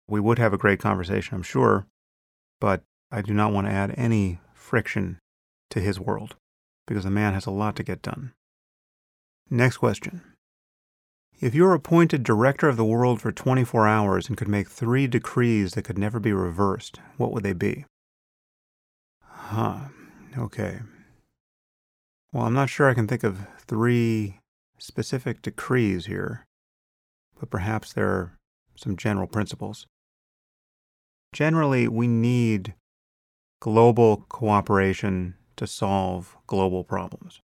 We 0.08 0.20
would 0.20 0.38
have 0.38 0.54
a 0.54 0.60
great 0.60 0.80
conversation, 0.80 1.34
I'm 1.34 1.42
sure, 1.42 1.88
but 2.62 2.84
I 3.12 3.24
do 3.24 3.34
not 3.34 3.52
want 3.52 3.66
to 3.66 3.74
add 3.74 3.96
any 3.98 4.40
friction 4.54 5.18
to 5.72 5.80
his 5.80 6.00
world 6.00 6.36
because 6.86 7.04
the 7.04 7.10
man 7.10 7.34
has 7.34 7.48
a 7.48 7.52
lot 7.52 7.76
to 7.78 7.84
get 7.84 8.04
done. 8.04 8.34
Next 9.50 9.78
question. 9.78 10.22
If 11.42 11.56
you 11.56 11.64
were 11.64 11.74
appointed 11.74 12.22
director 12.22 12.70
of 12.70 12.78
the 12.78 12.86
world 12.86 13.22
for 13.22 13.32
24 13.32 13.88
hours 13.88 14.30
and 14.30 14.38
could 14.38 14.48
make 14.48 14.70
three 14.70 15.08
decrees 15.08 15.74
that 15.74 15.84
could 15.84 15.98
never 15.98 16.20
be 16.20 16.32
reversed, 16.32 17.00
what 17.18 17.32
would 17.32 17.44
they 17.44 17.54
be? 17.54 17.86
Huh. 19.24 19.88
Okay. 20.38 20.80
Well, 22.34 22.46
I'm 22.46 22.54
not 22.56 22.70
sure 22.70 22.90
I 22.90 22.96
can 22.96 23.08
think 23.08 23.24
of 23.24 23.46
three 23.60 24.40
specific 24.80 25.44
decrees 25.44 26.08
here, 26.08 26.48
but 27.40 27.52
perhaps 27.52 27.94
there 27.94 28.10
are 28.10 28.40
some 28.76 28.98
general 28.98 29.28
principles. 29.28 29.86
Generally, 31.32 31.90
we 31.90 32.08
need 32.08 32.74
global 33.62 34.26
cooperation 34.30 35.36
to 35.58 35.68
solve 35.68 36.36
global 36.48 36.84
problems. 36.84 37.40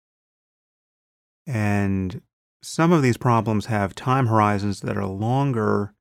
And 1.45 2.22
some 2.64 2.91
of 2.91 3.03
these 3.03 3.18
problems 3.18 3.68
have 3.68 3.94
time 3.94 4.26
horizons 4.26 4.82
that 4.82 4.98
are 4.98 5.06
longer 5.06 5.94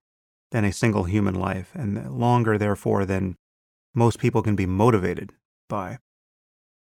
than 0.51 0.65
a 0.65 0.73
single 0.73 1.05
human 1.05 1.35
life, 1.35 1.73
and 1.75 2.19
longer, 2.19 2.57
therefore, 2.57 3.05
than 3.05 3.37
most 3.95 4.19
people 4.19 4.41
can 4.41 4.57
be 4.57 4.65
motivated 4.65 5.35
by. 5.69 5.99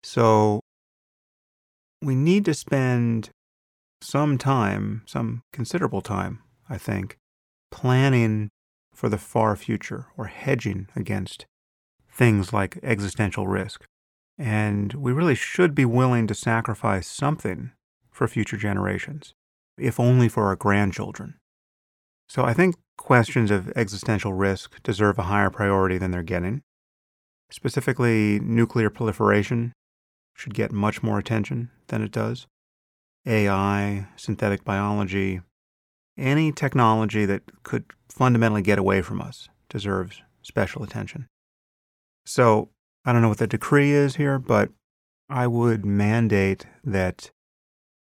So, 0.03 0.61
we 2.02 2.15
need 2.15 2.45
to 2.45 2.53
spend 2.53 3.30
some 4.02 4.38
time, 4.38 5.03
some 5.06 5.41
considerable 5.52 6.02
time, 6.02 6.40
I 6.69 6.78
think, 6.78 7.18
planning 7.72 8.49
for 8.94 9.10
the 9.10 9.18
far 9.18 9.56
future 9.56 10.07
or 10.18 10.26
hedging 10.26 10.88
against 10.95 11.45
things 12.11 12.53
like 12.53 12.80
existential 12.84 13.48
risk. 13.48 13.86
And 14.38 14.94
we 14.94 15.11
really 15.11 15.36
should 15.36 15.74
be 15.74 15.86
willing 15.86 16.28
to 16.28 16.36
sacrifice 16.36 17.07
something 17.07 17.72
for 18.11 18.28
future 18.28 18.57
generations, 18.57 19.34
if 19.78 19.99
only 19.99 20.30
for 20.30 20.45
our 20.45 20.56
grandchildren. 20.56 21.36
So 22.30 22.44
I 22.44 22.53
think 22.53 22.76
questions 22.98 23.52
of 23.52 23.72
existential 23.76 24.34
risk 24.34 24.82
deserve 24.84 25.18
a 25.18 25.24
higher 25.24 25.49
priority 25.49 25.98
than 25.98 26.11
they're 26.11 26.24
getting. 26.24 26.61
Specifically, 27.49 28.40
nuclear 28.41 28.90
proliferation 28.90 29.74
should 30.38 30.53
get 30.53 30.72
much 30.72 31.01
more 31.01 31.18
attention 31.18 31.69
than 31.88 32.01
it 32.03 32.11
does. 32.11 32.47
AI, 33.26 34.07
synthetic 34.15 34.64
biology, 34.64 35.41
any 36.18 36.51
technology 36.51 37.26
that 37.26 37.41
could 37.64 37.85
fundamentally 38.09 38.61
get 38.61 38.80
away 38.80 39.01
from 39.01 39.19
us 39.19 39.49
deserves 39.68 40.22
special 40.43 40.84
attention. 40.84 41.27
So, 42.26 42.69
I 43.03 43.14
don't 43.14 43.22
know 43.22 43.30
what 43.30 43.39
the 43.39 43.47
decree 43.47 43.91
is 43.91 44.18
here, 44.18 44.38
but 44.38 44.69
I 45.30 45.47
would 45.47 45.85
mandate 45.85 46.65
that 46.84 47.31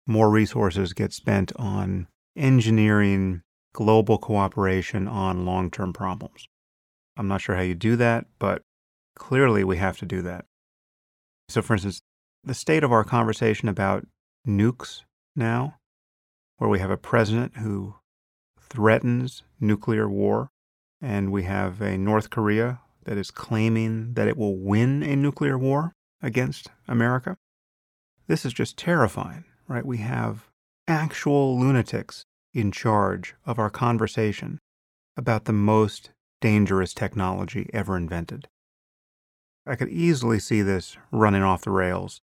more 0.07 0.29
resources 0.29 0.93
get 0.93 1.13
spent 1.13 1.53
on 1.57 2.09
engineering 2.37 3.43
global 3.73 4.19
cooperation 4.19 5.07
on 5.07 5.47
long 5.47 5.71
term 5.71 5.93
problems. 5.93 6.47
I'm 7.17 7.29
not 7.29 7.41
sure 7.41 7.55
how 7.55 7.63
you 7.63 7.75
do 7.75 7.97
that, 7.97 8.27
but 8.39 8.63
clearly 9.15 9.63
we 9.63 9.77
have 9.77 9.99
to 9.99 10.07
do 10.07 10.21
that. 10.23 10.47
So, 11.49 11.63
for 11.63 11.75
instance, 11.75 12.01
the 12.47 12.55
state 12.55 12.85
of 12.85 12.93
our 12.93 13.05
conversation 13.05 13.69
about 13.69 14.07
nukes 14.47 15.03
now, 15.35 15.77
where 16.59 16.71
we 16.71 16.79
have 16.79 16.91
a 16.91 16.97
president 16.97 17.57
who 17.57 17.95
threatens 18.61 19.43
nuclear 19.61 20.09
war, 20.09 20.51
and 21.01 21.33
we 21.33 21.45
have 21.45 21.81
a 21.81 21.97
North 21.97 22.31
Korea 22.31 22.81
that 23.05 23.17
is 23.17 23.31
claiming 23.31 24.15
that 24.15 24.29
it 24.29 24.37
will 24.37 24.57
win 24.57 25.03
a 25.03 25.17
nuclear 25.17 25.59
war 25.59 25.93
against 26.23 26.69
America. 26.89 27.37
This 28.27 28.45
is 28.45 28.53
just 28.53 28.77
terrifying, 28.77 29.45
right? 29.69 29.85
We 29.85 29.99
have 29.99 30.49
actual 30.89 31.59
lunatics 31.59 32.25
in 32.53 32.73
charge 32.73 33.35
of 33.47 33.59
our 33.59 33.71
conversation 33.71 34.59
about 35.17 35.45
the 35.45 35.53
most 35.53 36.11
dangerous 36.41 36.95
technology 36.95 37.69
ever 37.73 37.97
invented. 37.97 38.49
I 39.67 39.77
could 39.77 39.89
easily 39.89 40.39
see 40.39 40.63
this 40.63 40.97
running 41.11 41.43
off 41.43 41.63
the 41.63 41.71
rails 41.71 42.21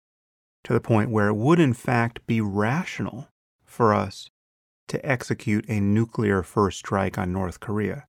to 0.64 0.72
the 0.72 0.80
point 0.80 1.10
where 1.10 1.28
it 1.28 1.34
would, 1.34 1.58
in 1.58 1.72
fact, 1.72 2.26
be 2.26 2.40
rational 2.40 3.28
for 3.64 3.92
us 3.92 4.28
to 4.88 5.04
execute 5.04 5.64
a 5.68 5.80
nuclear 5.80 6.42
first 6.42 6.78
strike 6.78 7.18
on 7.18 7.32
North 7.32 7.60
Korea. 7.60 8.04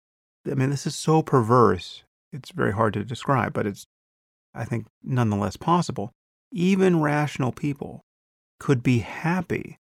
I 0.49 0.55
mean, 0.55 0.69
this 0.69 0.85
is 0.85 0.95
so 0.95 1.21
perverse, 1.21 2.03
it's 2.31 2.51
very 2.51 2.73
hard 2.73 2.93
to 2.93 3.05
describe, 3.05 3.53
but 3.53 3.65
it's, 3.65 3.85
I 4.53 4.65
think, 4.65 4.87
nonetheless 5.01 5.55
possible. 5.55 6.11
Even 6.51 7.01
rational 7.01 7.51
people 7.51 8.01
could 8.59 8.83
be 8.83 8.99
happy 8.99 9.77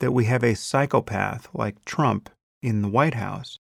that 0.00 0.12
we 0.12 0.26
have 0.26 0.44
a 0.44 0.54
psychopath 0.54 1.48
like 1.54 1.84
Trump 1.84 2.28
in 2.62 2.82
the 2.82 2.88
White 2.88 3.14
House 3.14 3.58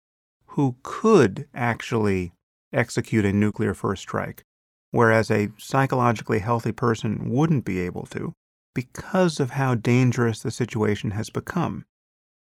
who 0.48 0.76
could 0.82 1.46
actually 1.54 2.32
execute 2.72 3.24
a 3.24 3.32
nuclear 3.32 3.74
first 3.74 4.02
strike, 4.02 4.42
whereas 4.90 5.30
a 5.30 5.50
psychologically 5.58 6.38
healthy 6.38 6.72
person 6.72 7.30
wouldn't 7.30 7.64
be 7.64 7.80
able 7.80 8.06
to 8.06 8.32
because 8.76 9.40
of 9.40 9.52
how 9.52 9.74
dangerous 9.74 10.42
the 10.42 10.50
situation 10.50 11.12
has 11.12 11.30
become. 11.30 11.86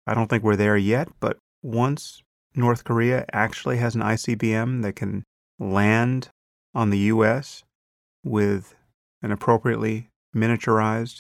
I 0.07 0.15
don't 0.15 0.27
think 0.27 0.43
we're 0.43 0.55
there 0.55 0.75
yet, 0.75 1.09
but 1.19 1.37
once 1.61 2.23
North 2.55 2.83
Korea 2.83 3.23
actually 3.31 3.77
has 3.77 3.93
an 3.93 4.01
ICBM 4.01 4.81
that 4.81 4.95
can 4.95 5.23
land 5.59 6.29
on 6.73 6.89
the 6.89 6.97
U.S. 7.13 7.61
with 8.23 8.73
an 9.21 9.31
appropriately 9.31 10.09
miniaturized 10.35 11.19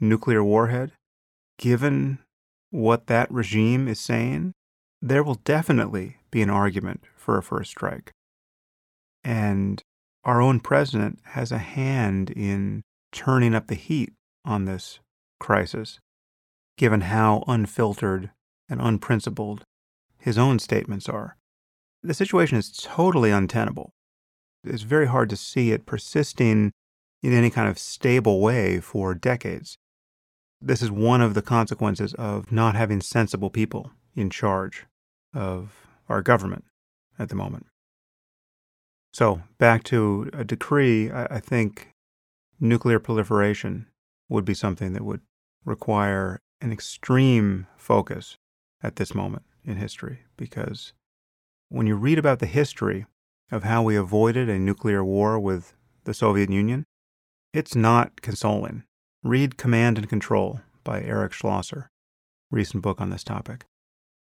nuclear 0.00 0.42
warhead, 0.42 0.92
given 1.58 2.18
what 2.70 3.06
that 3.06 3.30
regime 3.30 3.86
is 3.86 4.00
saying, 4.00 4.54
there 5.02 5.22
will 5.22 5.40
definitely 5.44 6.16
be 6.30 6.40
an 6.40 6.48
argument 6.48 7.02
for 7.16 7.36
a 7.36 7.42
first 7.42 7.72
strike. 7.72 8.12
And 9.22 9.82
our 10.24 10.40
own 10.40 10.60
president 10.60 11.18
has 11.32 11.52
a 11.52 11.58
hand 11.58 12.30
in 12.30 12.82
turning 13.12 13.54
up 13.54 13.66
the 13.66 13.74
heat 13.74 14.14
on 14.48 14.64
this 14.64 14.98
crisis, 15.38 16.00
given 16.76 17.02
how 17.02 17.44
unfiltered 17.46 18.30
and 18.68 18.80
unprincipled 18.80 19.64
his 20.18 20.38
own 20.38 20.58
statements 20.58 21.08
are. 21.08 21.36
The 22.02 22.14
situation 22.14 22.58
is 22.58 22.72
totally 22.72 23.30
untenable. 23.30 23.92
It's 24.64 24.82
very 24.82 25.06
hard 25.06 25.30
to 25.30 25.36
see 25.36 25.70
it 25.70 25.86
persisting 25.86 26.72
in 27.22 27.32
any 27.32 27.50
kind 27.50 27.68
of 27.68 27.78
stable 27.78 28.40
way 28.40 28.80
for 28.80 29.14
decades. 29.14 29.76
This 30.60 30.82
is 30.82 30.90
one 30.90 31.20
of 31.20 31.34
the 31.34 31.42
consequences 31.42 32.14
of 32.14 32.50
not 32.50 32.74
having 32.74 33.00
sensible 33.00 33.50
people 33.50 33.92
in 34.16 34.30
charge 34.30 34.86
of 35.34 35.86
our 36.08 36.22
government 36.22 36.64
at 37.18 37.28
the 37.28 37.36
moment. 37.36 37.66
So, 39.12 39.42
back 39.58 39.84
to 39.84 40.30
a 40.32 40.44
decree, 40.44 41.10
I, 41.10 41.40
think 41.40 41.88
nuclear 42.60 42.98
proliferation 42.98 43.86
would 44.28 44.44
be 44.44 44.54
something 44.54 44.92
that 44.92 45.04
would 45.04 45.20
require 45.64 46.40
an 46.60 46.72
extreme 46.72 47.66
focus 47.76 48.36
at 48.82 48.96
this 48.96 49.14
moment 49.14 49.44
in 49.64 49.76
history 49.76 50.20
because 50.36 50.92
when 51.68 51.86
you 51.86 51.96
read 51.96 52.18
about 52.18 52.38
the 52.38 52.46
history 52.46 53.06
of 53.50 53.64
how 53.64 53.82
we 53.82 53.96
avoided 53.96 54.48
a 54.48 54.58
nuclear 54.58 55.04
war 55.04 55.38
with 55.38 55.74
the 56.04 56.14
Soviet 56.14 56.50
Union, 56.50 56.84
it's 57.52 57.74
not 57.74 58.22
consoling. 58.22 58.84
Read 59.22 59.56
Command 59.56 59.98
and 59.98 60.08
Control 60.08 60.60
by 60.84 61.02
Eric 61.02 61.32
Schlosser, 61.32 61.90
recent 62.50 62.82
book 62.82 63.00
on 63.00 63.10
this 63.10 63.24
topic. 63.24 63.64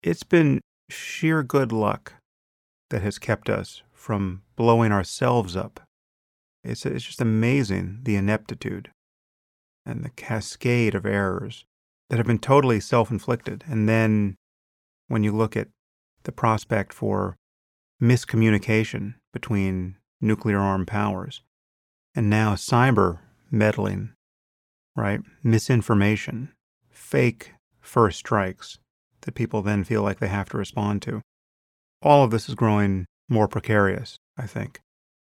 It's 0.03 0.23
been 0.23 0.61
sheer 0.89 1.43
good 1.43 1.71
luck 1.71 2.13
that 2.89 3.01
has 3.01 3.17
kept 3.17 3.49
us 3.49 3.83
from 3.93 4.43
blowing 4.55 4.91
ourselves 4.91 5.55
up. 5.55 5.79
It's, 6.63 6.85
it's 6.85 7.05
just 7.05 7.21
amazing 7.21 7.99
the 8.03 8.15
ineptitude 8.15 8.91
and 9.91 10.03
the 10.03 10.09
cascade 10.09 10.95
of 10.95 11.05
errors 11.05 11.65
that 12.09 12.17
have 12.17 12.27
been 12.27 12.39
totally 12.39 12.79
self 12.79 13.11
inflicted. 13.11 13.63
And 13.67 13.87
then 13.87 14.35
when 15.07 15.23
you 15.23 15.31
look 15.31 15.55
at 15.55 15.67
the 16.23 16.31
prospect 16.31 16.93
for 16.93 17.35
miscommunication 18.01 19.15
between 19.33 19.97
nuclear 20.19 20.59
armed 20.59 20.87
powers 20.87 21.41
and 22.15 22.29
now 22.29 22.55
cyber 22.55 23.19
meddling, 23.49 24.13
right? 24.95 25.21
Misinformation, 25.43 26.53
fake 26.89 27.53
first 27.79 28.19
strikes 28.19 28.79
that 29.21 29.35
people 29.35 29.61
then 29.61 29.83
feel 29.83 30.01
like 30.01 30.19
they 30.19 30.27
have 30.27 30.49
to 30.49 30.57
respond 30.57 31.01
to. 31.03 31.21
All 32.01 32.23
of 32.23 32.31
this 32.31 32.49
is 32.49 32.55
growing 32.55 33.05
more 33.29 33.47
precarious, 33.47 34.17
I 34.37 34.47
think. 34.47 34.81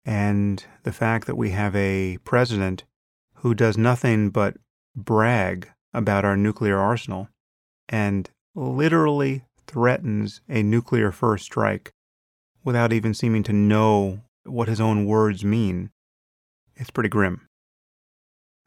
And 0.06 0.64
the 0.84 0.92
fact 0.92 1.28
that 1.28 1.38
we 1.38 1.52
have 1.52 1.76
a 1.76 2.18
president 2.24 2.84
who 3.44 3.54
does 3.54 3.78
nothing 3.78 4.30
but 4.30 4.56
brag 4.96 5.70
about 5.94 6.24
our 6.24 6.38
nuclear 6.38 6.80
arsenal 6.80 7.28
and 7.90 8.30
literally 8.56 9.44
threatens 9.68 10.40
a 10.48 10.64
nuclear 10.64 11.12
first 11.12 11.44
strike 11.44 11.92
without 12.64 12.94
even 12.94 13.14
seeming 13.14 13.44
to 13.44 13.52
know 13.52 14.22
what 14.46 14.70
his 14.70 14.80
own 14.80 15.06
words 15.06 15.44
mean. 15.44 15.90
It's 16.78 16.90
pretty 16.90 17.10
grim. 17.10 17.50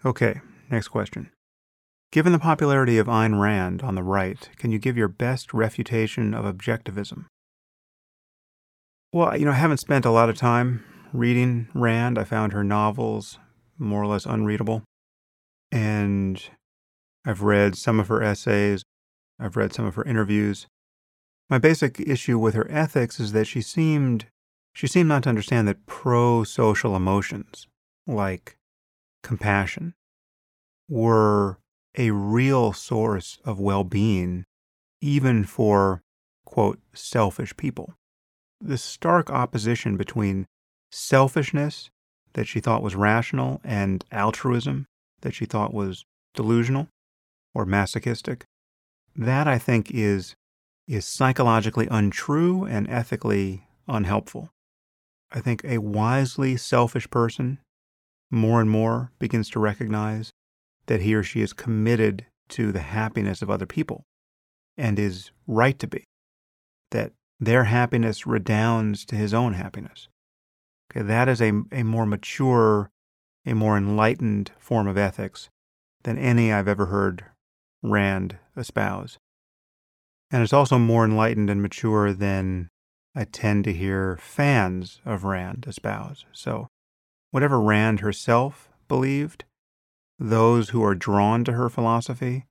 Okay, 0.04 0.42
next 0.70 0.88
question. 0.88 1.30
Given 2.12 2.32
the 2.32 2.38
popularity 2.38 2.98
of 2.98 3.06
Ayn 3.06 3.40
Rand 3.40 3.82
on 3.82 3.94
the 3.94 4.02
right, 4.02 4.48
can 4.58 4.72
you 4.72 4.78
give 4.78 4.96
your 4.96 5.08
best 5.08 5.54
refutation 5.54 6.34
of 6.34 6.44
objectivism? 6.44 7.24
Well, 9.10 9.38
you 9.38 9.46
know, 9.46 9.52
I 9.52 9.54
haven't 9.54 9.78
spent 9.78 10.04
a 10.04 10.10
lot 10.10 10.28
of 10.28 10.36
time 10.36 10.84
reading 11.14 11.68
Rand. 11.72 12.18
I 12.18 12.24
found 12.24 12.52
her 12.52 12.62
novels 12.62 13.38
more 13.78 14.02
or 14.02 14.06
less 14.06 14.26
unreadable. 14.26 14.82
And 15.70 16.42
I've 17.24 17.42
read 17.42 17.76
some 17.76 17.98
of 17.98 18.08
her 18.08 18.22
essays, 18.22 18.84
I've 19.38 19.56
read 19.56 19.72
some 19.72 19.84
of 19.84 19.94
her 19.96 20.04
interviews. 20.04 20.66
My 21.48 21.58
basic 21.58 22.00
issue 22.00 22.38
with 22.38 22.54
her 22.54 22.70
ethics 22.70 23.20
is 23.20 23.32
that 23.32 23.46
she 23.46 23.60
seemed 23.60 24.26
she 24.72 24.86
seemed 24.86 25.08
not 25.08 25.22
to 25.22 25.30
understand 25.30 25.66
that 25.68 25.86
pro-social 25.86 26.94
emotions 26.94 27.66
like 28.06 28.58
compassion 29.22 29.94
were 30.88 31.58
a 31.96 32.10
real 32.10 32.74
source 32.74 33.38
of 33.44 33.58
well-being 33.58 34.44
even 35.00 35.44
for 35.44 36.02
quote 36.44 36.78
selfish 36.92 37.56
people 37.56 37.94
the 38.60 38.78
stark 38.78 39.30
opposition 39.30 39.96
between 39.96 40.46
selfishness 40.90 41.90
that 42.36 42.46
she 42.46 42.60
thought 42.60 42.82
was 42.82 42.94
rational 42.94 43.62
and 43.64 44.04
altruism 44.12 44.84
that 45.22 45.34
she 45.34 45.46
thought 45.46 45.72
was 45.72 46.04
delusional 46.34 46.86
or 47.54 47.64
masochistic. 47.64 48.44
That 49.16 49.48
I 49.48 49.58
think 49.58 49.90
is 49.90 50.34
is 50.86 51.06
psychologically 51.06 51.88
untrue 51.90 52.64
and 52.64 52.88
ethically 52.90 53.66
unhelpful. 53.88 54.50
I 55.32 55.40
think 55.40 55.64
a 55.64 55.78
wisely 55.78 56.58
selfish 56.58 57.10
person 57.10 57.58
more 58.30 58.60
and 58.60 58.70
more 58.70 59.10
begins 59.18 59.48
to 59.50 59.58
recognize 59.58 60.30
that 60.86 61.00
he 61.00 61.14
or 61.14 61.22
she 61.22 61.40
is 61.40 61.54
committed 61.54 62.26
to 62.50 62.70
the 62.70 62.80
happiness 62.80 63.40
of 63.40 63.50
other 63.50 63.66
people 63.66 64.04
and 64.76 64.98
is 64.98 65.30
right 65.46 65.78
to 65.78 65.86
be. 65.86 66.04
That 66.90 67.12
their 67.40 67.64
happiness 67.64 68.26
redounds 68.26 69.06
to 69.06 69.16
his 69.16 69.32
own 69.32 69.54
happiness. 69.54 70.08
Okay, 70.90 71.02
that 71.02 71.28
is 71.28 71.40
a, 71.40 71.52
a 71.72 71.82
more 71.82 72.06
mature, 72.06 72.90
a 73.44 73.54
more 73.54 73.76
enlightened 73.76 74.52
form 74.58 74.86
of 74.86 74.96
ethics 74.96 75.48
than 76.02 76.18
any 76.18 76.52
I've 76.52 76.68
ever 76.68 76.86
heard 76.86 77.24
Rand 77.82 78.38
espouse. 78.56 79.18
And 80.30 80.42
it's 80.42 80.52
also 80.52 80.78
more 80.78 81.04
enlightened 81.04 81.50
and 81.50 81.62
mature 81.62 82.12
than 82.12 82.68
I 83.14 83.24
tend 83.24 83.64
to 83.64 83.72
hear 83.72 84.16
fans 84.20 85.00
of 85.04 85.24
Rand 85.24 85.66
espouse. 85.68 86.24
So, 86.32 86.68
whatever 87.30 87.60
Rand 87.60 88.00
herself 88.00 88.68
believed, 88.88 89.44
those 90.18 90.70
who 90.70 90.82
are 90.84 90.94
drawn 90.94 91.44
to 91.44 91.52
her 91.52 91.68
philosophy 91.68 92.46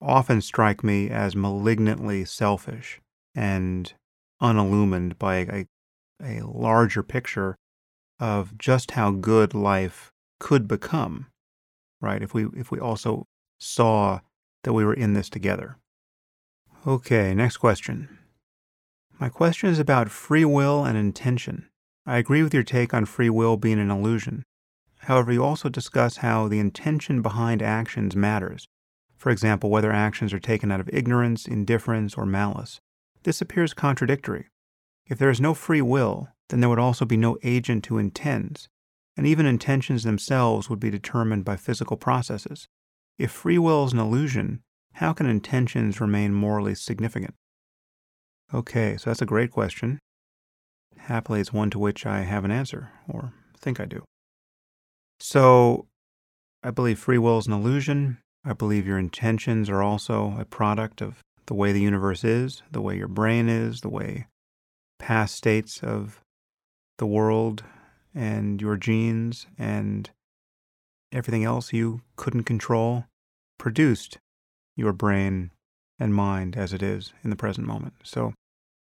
often 0.00 0.40
strike 0.40 0.82
me 0.82 1.10
as 1.10 1.36
malignantly 1.36 2.24
selfish 2.24 3.00
and 3.34 3.92
unillumined 4.40 5.18
by 5.18 5.36
a, 5.36 5.66
a 6.22 6.40
larger 6.40 7.02
picture 7.02 7.56
of 8.22 8.56
just 8.56 8.92
how 8.92 9.10
good 9.10 9.52
life 9.52 10.12
could 10.38 10.68
become, 10.68 11.26
right? 12.00 12.22
If 12.22 12.32
we, 12.32 12.46
if 12.56 12.70
we 12.70 12.78
also 12.78 13.26
saw 13.58 14.20
that 14.62 14.72
we 14.72 14.84
were 14.84 14.94
in 14.94 15.14
this 15.14 15.28
together. 15.28 15.76
Okay, 16.86 17.34
next 17.34 17.56
question. 17.56 18.20
My 19.18 19.28
question 19.28 19.70
is 19.70 19.80
about 19.80 20.08
free 20.08 20.44
will 20.44 20.84
and 20.84 20.96
intention. 20.96 21.68
I 22.06 22.18
agree 22.18 22.44
with 22.44 22.54
your 22.54 22.62
take 22.62 22.94
on 22.94 23.06
free 23.06 23.28
will 23.28 23.56
being 23.56 23.80
an 23.80 23.90
illusion. 23.90 24.44
However, 25.00 25.32
you 25.32 25.42
also 25.42 25.68
discuss 25.68 26.18
how 26.18 26.46
the 26.46 26.60
intention 26.60 27.22
behind 27.22 27.60
actions 27.60 28.14
matters. 28.14 28.68
For 29.16 29.30
example, 29.30 29.68
whether 29.68 29.90
actions 29.90 30.32
are 30.32 30.38
taken 30.38 30.70
out 30.70 30.78
of 30.80 30.88
ignorance, 30.92 31.48
indifference, 31.48 32.14
or 32.14 32.24
malice. 32.24 32.80
This 33.24 33.40
appears 33.40 33.74
contradictory. 33.74 34.46
If 35.06 35.18
there 35.18 35.30
is 35.30 35.40
no 35.40 35.54
free 35.54 35.82
will, 35.82 36.28
then 36.48 36.60
there 36.60 36.68
would 36.68 36.78
also 36.78 37.04
be 37.04 37.16
no 37.16 37.38
agent 37.42 37.86
who 37.86 37.98
intends, 37.98 38.68
and 39.16 39.26
even 39.26 39.46
intentions 39.46 40.04
themselves 40.04 40.68
would 40.68 40.80
be 40.80 40.90
determined 40.90 41.44
by 41.44 41.56
physical 41.56 41.96
processes. 41.96 42.68
If 43.18 43.30
free 43.30 43.58
will 43.58 43.84
is 43.84 43.92
an 43.92 43.98
illusion, 43.98 44.62
how 44.94 45.12
can 45.12 45.26
intentions 45.26 46.00
remain 46.00 46.34
morally 46.34 46.74
significant? 46.74 47.34
Okay, 48.52 48.96
so 48.96 49.10
that's 49.10 49.22
a 49.22 49.26
great 49.26 49.50
question. 49.50 49.98
Happily, 50.98 51.40
it's 51.40 51.52
one 51.52 51.70
to 51.70 51.78
which 51.78 52.04
I 52.04 52.20
have 52.20 52.44
an 52.44 52.50
answer, 52.50 52.90
or 53.08 53.32
think 53.58 53.80
I 53.80 53.86
do. 53.86 54.04
So, 55.20 55.86
I 56.62 56.70
believe 56.70 56.98
free 56.98 57.18
will 57.18 57.38
is 57.38 57.46
an 57.46 57.52
illusion. 57.52 58.18
I 58.44 58.52
believe 58.52 58.86
your 58.86 58.98
intentions 58.98 59.70
are 59.70 59.82
also 59.82 60.36
a 60.38 60.44
product 60.44 61.00
of 61.00 61.22
the 61.46 61.54
way 61.54 61.72
the 61.72 61.80
universe 61.80 62.24
is, 62.24 62.62
the 62.70 62.80
way 62.80 62.96
your 62.96 63.08
brain 63.08 63.48
is, 63.48 63.80
the 63.80 63.88
way 63.88 64.26
past 64.98 65.34
states 65.34 65.82
of 65.82 66.21
the 66.98 67.06
world 67.06 67.64
and 68.14 68.60
your 68.60 68.76
genes 68.76 69.46
and 69.58 70.10
everything 71.12 71.44
else 71.44 71.72
you 71.72 72.00
couldn't 72.16 72.44
control 72.44 73.06
produced 73.58 74.18
your 74.76 74.92
brain 74.92 75.50
and 75.98 76.14
mind 76.14 76.56
as 76.56 76.72
it 76.72 76.82
is 76.82 77.12
in 77.22 77.30
the 77.30 77.36
present 77.36 77.66
moment. 77.66 77.94
So, 78.02 78.34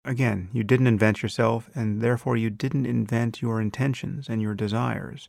again, 0.04 0.48
you 0.52 0.64
didn't 0.64 0.86
invent 0.86 1.22
yourself, 1.22 1.70
and 1.74 2.00
therefore 2.00 2.36
you 2.36 2.50
didn't 2.50 2.86
invent 2.86 3.42
your 3.42 3.60
intentions 3.60 4.28
and 4.28 4.40
your 4.42 4.54
desires. 4.54 5.28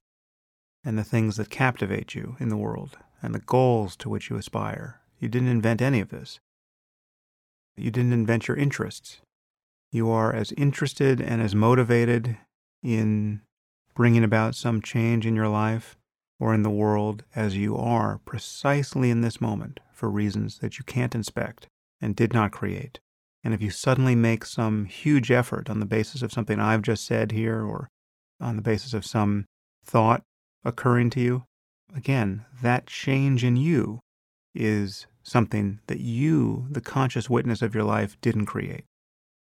and 0.84 0.98
the 0.98 1.04
things 1.04 1.36
that 1.36 1.50
captivate 1.50 2.16
you 2.16 2.38
in 2.40 2.48
the 2.48 2.56
world 2.56 2.98
and 3.22 3.36
the 3.36 3.40
goals 3.40 3.96
to 3.98 4.08
which 4.10 4.30
you 4.30 4.38
aspire. 4.38 5.02
You 5.20 5.28
didn't 5.28 5.50
invent 5.50 5.82
any 5.82 6.00
of 6.00 6.10
this. 6.10 6.40
You 7.76 7.92
didn't 7.92 8.14
invent 8.14 8.48
your 8.48 8.56
interests. 8.56 9.18
You 9.92 10.10
are 10.10 10.34
as 10.34 10.54
interested 10.54 11.20
and 11.20 11.42
as 11.42 11.54
motivated 11.54 12.38
in 12.88 13.42
bringing 13.96 14.24
about 14.24 14.56
some 14.56 14.82
change 14.82 15.26
in 15.26 15.36
your 15.36 15.50
life 15.50 15.98
or 16.40 16.54
in 16.54 16.64
the 16.64 16.70
world 16.70 17.26
as 17.36 17.58
you 17.58 17.76
are 17.76 18.22
precisely 18.24 19.10
in 19.10 19.20
this 19.20 19.42
moment 19.42 19.82
for 19.92 20.10
reasons 20.10 20.60
that 20.60 20.78
you 20.78 20.86
can't 20.86 21.14
inspect 21.14 21.68
and 22.00 22.16
did 22.16 22.34
not 22.34 22.52
create. 22.52 23.00
And 23.44 23.54
if 23.54 23.62
you 23.62 23.72
suddenly 23.72 24.16
make 24.16 24.46
some 24.46 24.86
huge 24.86 25.32
effort 25.32 25.70
on 25.70 25.82
the 25.82 25.86
basis 25.86 26.22
of 26.22 26.32
something 26.32 26.62
I've 26.62 26.82
just 26.82 27.06
said 27.06 27.34
here 27.34 27.62
or 27.62 27.90
on 28.40 28.56
the 28.56 28.62
basis 28.62 28.94
of 28.94 29.06
some 29.06 29.46
thought 29.84 30.22
occurring 30.64 31.10
to 31.12 31.20
you, 31.20 31.44
again, 31.94 32.46
that 32.62 32.88
change 32.88 33.44
in 33.44 33.58
you 33.58 34.00
is 34.56 35.08
something 35.24 35.80
that 35.88 36.00
you, 36.00 36.68
the 36.70 36.82
conscious 36.82 37.30
witness 37.30 37.62
of 37.62 37.76
your 37.76 37.84
life, 37.84 38.16
didn't 38.22 38.46
create. 38.46 38.86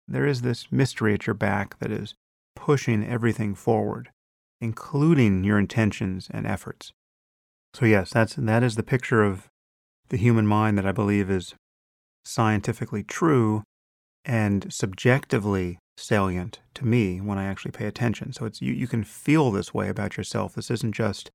There 0.07 0.27
is 0.27 0.41
this 0.41 0.72
mystery 0.72 1.15
at 1.15 1.26
your 1.26 1.34
back 1.34 1.80
that 1.80 1.91
is 1.91 2.14
pushing 2.64 3.06
everything 3.06 3.53
forward, 3.53 4.10
including 4.61 5.44
your 5.44 5.60
intentions 5.60 6.30
and 6.31 6.48
efforts. 6.48 6.94
So 7.73 7.85
yes, 7.85 8.11
that's 8.11 8.35
that 8.35 8.64
is 8.64 8.76
the 8.76 8.84
picture 8.84 9.22
of 9.22 9.49
the 10.07 10.15
human 10.15 10.48
mind 10.48 10.77
that 10.77 10.85
I 10.85 10.94
believe 10.94 11.30
is 11.30 11.56
scientifically 12.23 13.03
true 13.03 13.64
and 14.23 14.72
subjectively 14.72 15.77
salient 15.98 16.61
to 16.76 16.85
me 16.85 17.19
when 17.19 17.38
I 17.38 17.44
actually 17.44 17.72
pay 17.72 17.85
attention. 17.85 18.31
So 18.31 18.45
it's 18.45 18.61
you, 18.61 18.72
you 18.72 18.88
can 18.88 19.03
feel 19.03 19.52
this 19.52 19.73
way 19.73 19.90
about 19.90 20.15
yourself. 20.15 20.56
This 20.56 20.72
isn't 20.72 20.94
just 20.94 21.31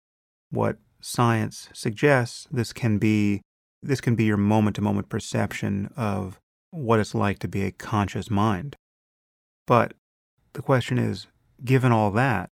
what 0.48 0.78
science 1.02 1.68
suggests. 1.74 2.48
This 2.50 2.72
can 2.72 2.96
be 2.96 3.42
this 3.82 4.00
can 4.00 4.14
be 4.14 4.24
your 4.24 4.38
moment 4.38 4.76
to 4.76 4.82
moment 4.82 5.10
perception 5.10 5.90
of 5.94 6.40
what 6.70 7.00
it's 7.00 7.14
like 7.14 7.38
to 7.40 7.48
be 7.48 7.64
a 7.64 7.70
conscious 7.70 8.30
mind. 8.30 8.76
But 9.66 9.92
the 10.52 10.62
question 10.62 10.98
is, 10.98 11.26
given 11.64 11.92
all 11.92 12.10
that, 12.12 12.50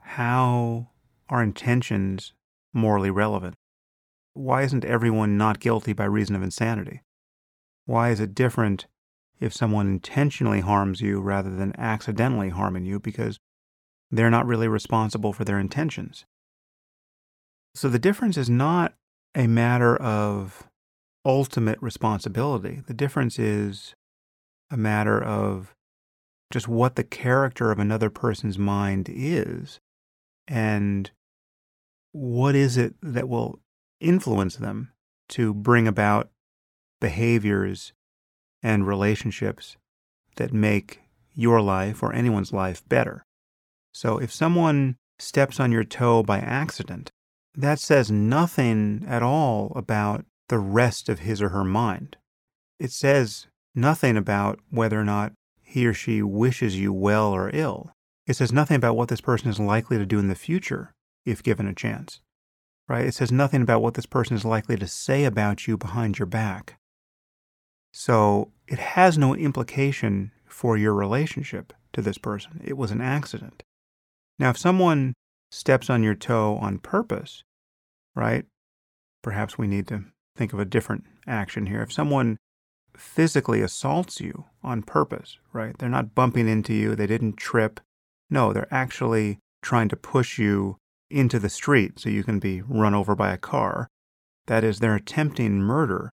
how 0.00 0.90
are 1.28 1.42
intentions 1.42 2.32
morally 2.72 3.10
relevant? 3.10 3.54
Why 4.34 4.62
isn't 4.62 4.84
everyone 4.84 5.36
not 5.36 5.60
guilty 5.60 5.92
by 5.92 6.04
reason 6.04 6.34
of 6.34 6.42
insanity? 6.42 7.02
Why 7.86 8.10
is 8.10 8.20
it 8.20 8.34
different 8.34 8.86
if 9.40 9.52
someone 9.52 9.86
intentionally 9.86 10.60
harms 10.60 11.00
you 11.00 11.20
rather 11.20 11.50
than 11.50 11.78
accidentally 11.78 12.50
harming 12.50 12.84
you 12.84 12.98
because 12.98 13.38
they're 14.10 14.30
not 14.30 14.46
really 14.46 14.68
responsible 14.68 15.32
for 15.32 15.44
their 15.44 15.58
intentions. 15.58 16.24
So 17.74 17.88
the 17.88 17.98
difference 17.98 18.36
is 18.36 18.48
not 18.48 18.94
a 19.34 19.46
matter 19.46 19.96
of 19.96 20.68
ultimate 21.24 21.80
responsibility. 21.82 22.82
The 22.86 22.94
difference 22.94 23.38
is 23.38 23.94
a 24.70 24.76
matter 24.76 25.22
of 25.22 25.74
just 26.54 26.68
what 26.68 26.94
the 26.94 27.02
character 27.02 27.72
of 27.72 27.80
another 27.80 28.08
person's 28.08 28.56
mind 28.56 29.08
is 29.12 29.80
and 30.46 31.10
what 32.12 32.54
is 32.54 32.76
it 32.76 32.94
that 33.02 33.28
will 33.28 33.58
influence 33.98 34.54
them 34.54 34.92
to 35.28 35.52
bring 35.52 35.88
about 35.88 36.30
behaviors 37.00 37.92
and 38.62 38.86
relationships 38.86 39.76
that 40.36 40.52
make 40.52 41.00
your 41.34 41.60
life 41.60 42.04
or 42.04 42.12
anyone's 42.12 42.52
life 42.52 42.88
better. 42.88 43.26
So 43.92 44.18
if 44.18 44.32
someone 44.32 44.94
steps 45.18 45.58
on 45.58 45.72
your 45.72 45.82
toe 45.82 46.22
by 46.22 46.38
accident, 46.38 47.10
that 47.56 47.80
says 47.80 48.12
nothing 48.12 49.04
at 49.08 49.24
all 49.24 49.72
about 49.74 50.24
the 50.48 50.60
rest 50.60 51.08
of 51.08 51.18
his 51.18 51.42
or 51.42 51.48
her 51.48 51.64
mind. 51.64 52.16
It 52.78 52.92
says 52.92 53.48
nothing 53.74 54.16
about 54.16 54.60
whether 54.70 55.00
or 55.00 55.04
not 55.04 55.32
he 55.74 55.88
or 55.88 55.92
she 55.92 56.22
wishes 56.22 56.78
you 56.78 56.92
well 56.92 57.32
or 57.32 57.50
ill. 57.52 57.90
It 58.28 58.34
says 58.34 58.52
nothing 58.52 58.76
about 58.76 58.94
what 58.94 59.08
this 59.08 59.20
person 59.20 59.48
is 59.48 59.58
likely 59.58 59.98
to 59.98 60.06
do 60.06 60.20
in 60.20 60.28
the 60.28 60.36
future 60.36 60.94
if 61.26 61.42
given 61.42 61.66
a 61.66 61.74
chance. 61.74 62.20
Right? 62.88 63.06
It 63.06 63.14
says 63.14 63.32
nothing 63.32 63.60
about 63.60 63.82
what 63.82 63.94
this 63.94 64.06
person 64.06 64.36
is 64.36 64.44
likely 64.44 64.76
to 64.76 64.86
say 64.86 65.24
about 65.24 65.66
you 65.66 65.76
behind 65.76 66.16
your 66.16 66.26
back. 66.26 66.78
So 67.92 68.52
it 68.68 68.78
has 68.78 69.18
no 69.18 69.34
implication 69.34 70.30
for 70.46 70.76
your 70.76 70.94
relationship 70.94 71.72
to 71.92 72.00
this 72.00 72.18
person. 72.18 72.60
It 72.64 72.76
was 72.76 72.92
an 72.92 73.00
accident. 73.00 73.64
Now, 74.38 74.50
if 74.50 74.58
someone 74.58 75.14
steps 75.50 75.90
on 75.90 76.04
your 76.04 76.14
toe 76.14 76.56
on 76.60 76.78
purpose, 76.78 77.42
right? 78.14 78.44
Perhaps 79.22 79.58
we 79.58 79.66
need 79.66 79.88
to 79.88 80.04
think 80.36 80.52
of 80.52 80.60
a 80.60 80.64
different 80.64 81.02
action 81.26 81.66
here. 81.66 81.82
If 81.82 81.92
someone 81.92 82.36
physically 82.96 83.60
assaults 83.60 84.20
you 84.20 84.44
on 84.62 84.82
purpose, 84.82 85.38
right? 85.52 85.76
They're 85.78 85.88
not 85.88 86.14
bumping 86.14 86.48
into 86.48 86.74
you, 86.74 86.94
they 86.94 87.06
didn't 87.06 87.36
trip. 87.36 87.80
No, 88.30 88.52
they're 88.52 88.72
actually 88.72 89.38
trying 89.62 89.88
to 89.88 89.96
push 89.96 90.38
you 90.38 90.76
into 91.10 91.38
the 91.38 91.48
street 91.48 91.98
so 91.98 92.08
you 92.08 92.24
can 92.24 92.38
be 92.38 92.62
run 92.62 92.94
over 92.94 93.14
by 93.14 93.32
a 93.32 93.38
car. 93.38 93.88
That 94.46 94.64
is, 94.64 94.78
they're 94.78 94.94
attempting 94.94 95.58
murder 95.58 96.10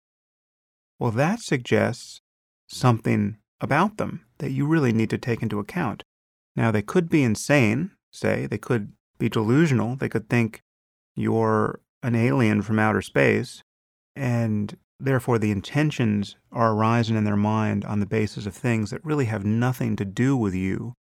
well, 1.01 1.09
that 1.09 1.39
suggests 1.39 2.21
something 2.67 3.37
about 3.59 3.97
them 3.97 4.23
that 4.37 4.51
you 4.51 4.67
really 4.67 4.93
need 4.93 5.09
to 5.09 5.17
take 5.17 5.41
into 5.41 5.57
account. 5.57 6.03
Now, 6.55 6.69
they 6.69 6.83
could 6.83 7.09
be 7.09 7.23
insane, 7.23 7.89
say, 8.11 8.45
they 8.45 8.59
could 8.59 8.93
be 9.17 9.27
delusional, 9.27 9.95
they 9.95 10.07
could 10.07 10.29
think 10.29 10.61
you're 11.15 11.79
an 12.03 12.13
alien 12.13 12.61
from 12.61 12.77
outer 12.77 13.01
space, 13.01 13.63
and 14.15 14.77
therefore 15.03 15.39
the 15.39 15.51
intentions 15.51 16.35
are 16.51 16.73
arising 16.73 17.15
in 17.15 17.23
their 17.23 17.35
mind 17.35 17.85
on 17.85 17.99
the 17.99 18.05
basis 18.05 18.45
of 18.45 18.53
things 18.53 18.91
that 18.91 19.03
really 19.03 19.25
have 19.25 19.43
nothing 19.43 19.95
to 19.95 20.05
do 20.05 20.37
with 20.37 20.53
you. 20.53 20.93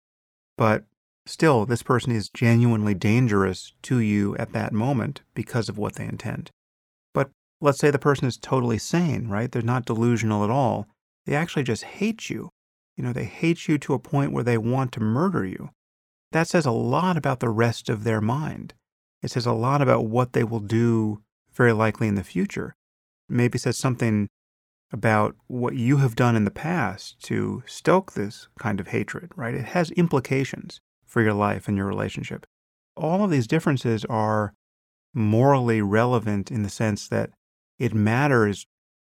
But 0.57 0.85
still, 1.27 1.67
this 1.67 1.83
person 1.83 2.13
is 2.13 2.29
genuinely 2.29 2.95
dangerous 2.95 3.73
to 3.83 3.99
you 3.99 4.37
at 4.37 4.53
that 4.53 4.73
moment 4.73 5.23
because 5.35 5.69
of 5.69 5.79
what 5.79 5.95
they 5.95 6.05
intend 6.05 6.51
But 7.15 7.31
let's 7.61 7.79
say 7.79 7.91
the 7.91 7.99
person 7.99 8.27
is 8.27 8.37
totally 8.37 8.79
sane, 8.79 9.29
right? 9.29 9.51
They're 9.51 9.63
not 9.63 9.85
delusional 9.85 10.45
at 10.45 10.51
all. 10.51 10.87
They 11.27 11.35
actually 11.35 11.63
just 11.63 11.85
hate 11.85 12.31
you. 12.31 12.51
You 12.97 13.05
know, 13.05 13.13
they 13.13 13.25
hate 13.25 13.69
you 13.69 13.79
to 13.79 13.95
a 13.95 13.99
point 13.99 14.33
where 14.33 14.45
they 14.45 14.59
want 14.59 14.93
to 14.93 15.01
murder 15.01 15.45
you. 15.45 15.71
That 16.33 16.49
says 16.49 16.67
a 16.67 16.71
lot 16.71 17.17
about 17.17 17.41
the 17.41 17.49
rest 17.49 17.89
of 17.89 18.05
their 18.05 18.21
mind. 18.21 18.75
It 19.23 19.31
says 19.31 19.47
a 19.47 19.53
lot 19.53 19.83
about 19.83 20.07
what 20.07 20.33
they 20.33 20.45
will 20.45 20.61
do 20.61 21.23
very 21.53 21.73
likely 21.73 22.09
in 22.09 22.15
the 22.15 22.25
future. 22.25 22.75
Maybe 23.31 23.59
says 23.59 23.77
something 23.77 24.29
about 24.93 25.37
what 25.47 25.77
you 25.77 25.99
have 25.99 26.17
done 26.17 26.35
in 26.35 26.45
the 26.45 26.51
past 26.51 27.21
to 27.23 27.63
stoke 27.67 28.13
this 28.13 28.49
kind 28.59 28.81
of 28.81 28.89
hatred, 28.89 29.31
right? 29.37 29.55
It 29.55 29.67
has 29.67 29.91
implications 29.93 30.81
for 31.07 31.23
your 31.23 31.35
life 31.35 31.69
and 31.69 31.77
your 31.77 31.87
relationship. 31.87 32.45
All 32.97 33.25
of 33.25 33.31
these 33.31 33.47
differences 33.47 34.05
are 34.07 34.53
morally 35.15 35.81
relevant 35.81 36.51
in 36.51 36.63
the 36.63 36.69
sense 36.69 37.09
that 37.09 37.31
it 37.79 37.95
matters 37.95 38.67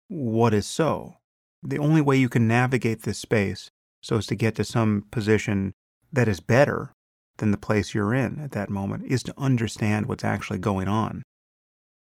what 0.09 0.55
is 0.55 0.67
so. 0.67 1.15
The 1.63 1.79
only 1.79 2.01
way 2.01 2.17
you 2.17 2.29
can 2.29 2.49
navigate 2.49 3.03
this 3.03 3.19
space 3.19 3.71
so 4.01 4.17
as 4.17 4.27
to 4.27 4.35
get 4.35 4.55
to 4.57 4.65
some 4.65 5.07
position 5.11 5.75
that 6.13 6.29
is 6.29 6.41
better 6.41 6.93
than 7.39 7.51
the 7.51 7.57
place 7.57 7.95
you're 7.95 8.15
in 8.15 8.41
at 8.41 8.53
that 8.53 8.71
moment 8.71 9.05
is 9.07 9.23
to 9.25 9.35
understand 9.39 10.07
what's 10.07 10.25
actually 10.25 10.59
going 10.59 10.89
on 10.89 11.23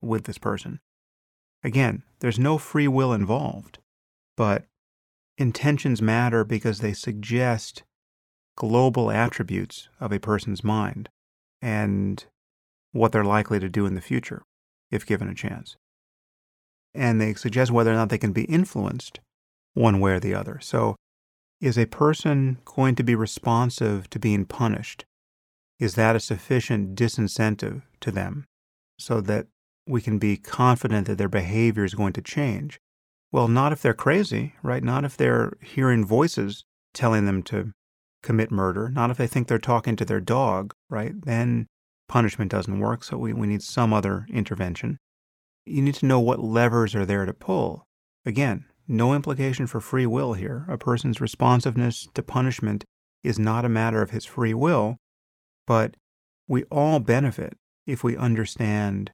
with 0.01 0.25
this 0.25 0.39
person. 0.39 0.81
Again, 1.65 2.03
there's 2.21 2.39
no 2.39 2.59
free 2.59 2.89
will 2.89 3.13
involved, 3.13 3.79
but 4.37 4.65
intentions 5.39 6.03
matter 6.03 6.45
because 6.45 6.81
they 6.81 6.93
suggest 6.93 7.83
global 8.57 9.11
attributes 9.11 9.89
of 10.01 10.13
a 10.13 10.19
person's 10.19 10.63
mind 10.63 11.09
and 11.61 12.25
what 12.93 13.13
they're 13.13 13.25
likely 13.25 13.59
to 13.59 13.69
do 13.69 13.87
in 13.87 13.95
the 13.95 14.01
future 14.01 14.43
if 14.91 15.07
given 15.07 15.29
a 15.29 15.35
chance 15.35 15.77
and 16.95 17.21
they 17.21 17.35
suggest 17.35 17.71
whether 17.71 17.93
or 17.93 17.95
not 17.95 18.09
they 18.09 18.19
can 18.19 18.33
be 18.33 18.45
influenced 18.45 19.21
one 19.75 20.01
way 20.01 20.13
or 20.13 20.21
the 20.21 20.35
other. 20.35 20.59
So, 20.61 20.97
is 21.61 21.79
a 21.79 21.87
person 21.87 22.59
going 22.65 22.95
to 22.97 23.05
be 23.05 23.15
responsive 23.15 24.11
to 24.11 24.19
being 24.19 24.45
punished? 24.45 25.05
Is 25.79 25.95
that 25.95 26.17
a 26.17 26.21
sufficient 26.21 26.97
disincentive 26.97 27.83
to 28.01 28.11
them 28.11 28.47
so 28.99 29.21
that 29.23 29.47
we 29.87 30.01
can 30.01 30.19
be 30.19 30.37
confident 30.37 31.07
that 31.07 31.19
their 31.19 31.29
behavior 31.29 31.85
is 31.85 31.95
going 31.95 32.13
to 32.15 32.23
change? 32.23 32.81
Well, 33.31 33.49
not 33.49 33.73
if 33.73 33.83
they're 33.83 33.95
crazy, 33.95 34.55
right? 34.63 34.83
Not 34.83 35.05
if 35.05 35.17
they're 35.17 35.55
hearing 35.63 36.05
voices 36.05 36.65
telling 36.93 37.27
them 37.27 37.43
to 37.45 37.73
commit 38.23 38.51
murder, 38.51 38.89
not 38.89 39.11
if 39.11 39.17
they 39.17 39.27
think 39.27 39.49
they're 39.49 39.59
talking 39.59 39.97
to 39.97 40.05
their 40.05 40.21
dog, 40.21 40.75
right? 40.91 41.15
Then 41.25 41.67
punishment 42.09 42.51
doesn't 42.51 42.79
work, 42.79 43.03
so 43.03 43.17
we, 43.17 43.33
we 43.33 43.47
need 43.47 43.63
some 43.63 43.93
other 43.93 44.27
intervention 44.29 44.99
you 45.65 45.83
need 45.83 45.95
to 45.95 46.07
know 46.07 46.21
what 46.21 46.41
levers 46.41 46.95
are 46.95 47.07
there 47.07 47.25
to 47.25 47.33
pull. 47.33 47.87
Again, 48.25 48.65
no 48.89 49.15
implication 49.15 49.67
for 49.67 49.81
free 49.81 50.07
will 50.07 50.35
here. 50.35 50.67
A 50.69 50.77
person's 50.77 51.21
responsiveness 51.21 52.09
to 52.15 52.23
punishment 52.23 52.85
is 53.23 53.39
not 53.39 53.65
a 53.65 53.71
matter 53.71 54.03
of 54.03 54.11
his 54.11 54.25
free 54.25 54.55
will, 54.55 54.97
but 55.67 55.97
we 56.49 56.65
all 56.65 56.99
benefit 56.99 57.57
if 57.87 58.03
we 58.03 58.17
understand 58.17 59.13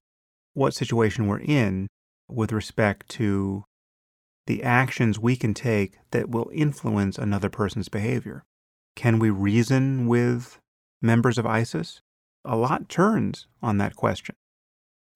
what 0.58 0.74
situation 0.74 1.28
we're 1.28 1.38
in 1.38 1.86
with 2.28 2.50
respect 2.50 3.08
to 3.08 3.64
the 4.48 4.62
actions 4.62 5.18
we 5.18 5.36
can 5.36 5.54
take 5.54 5.98
that 6.10 6.28
will 6.28 6.50
influence 6.52 7.16
another 7.16 7.48
person's 7.48 7.88
behavior. 7.88 8.44
Can 8.96 9.20
we 9.20 9.30
reason 9.30 10.08
with 10.08 10.58
members 11.00 11.38
of 11.38 11.46
ISIS? 11.46 12.00
A 12.44 12.56
lot 12.56 12.88
turns 12.88 13.46
on 13.62 13.78
that 13.78 13.94
question. 13.94 14.34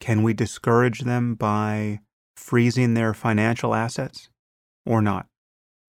Can 0.00 0.22
we 0.22 0.32
discourage 0.32 1.00
them 1.00 1.34
by 1.34 2.00
freezing 2.36 2.94
their 2.94 3.12
financial 3.12 3.74
assets 3.74 4.28
or 4.86 5.02
not? 5.02 5.26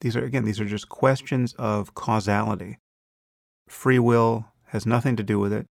These 0.02 0.16
are, 0.16 0.24
again, 0.24 0.46
these 0.46 0.60
are 0.60 0.66
just 0.66 0.90
questions 0.90 1.54
of 1.60 1.94
causality. 1.94 2.80
Free 3.68 4.00
will 4.00 4.46
has 4.68 4.86
nothing 4.86 5.16
to 5.16 5.24
do 5.24 5.38
with 5.38 5.54
it, 5.54 5.68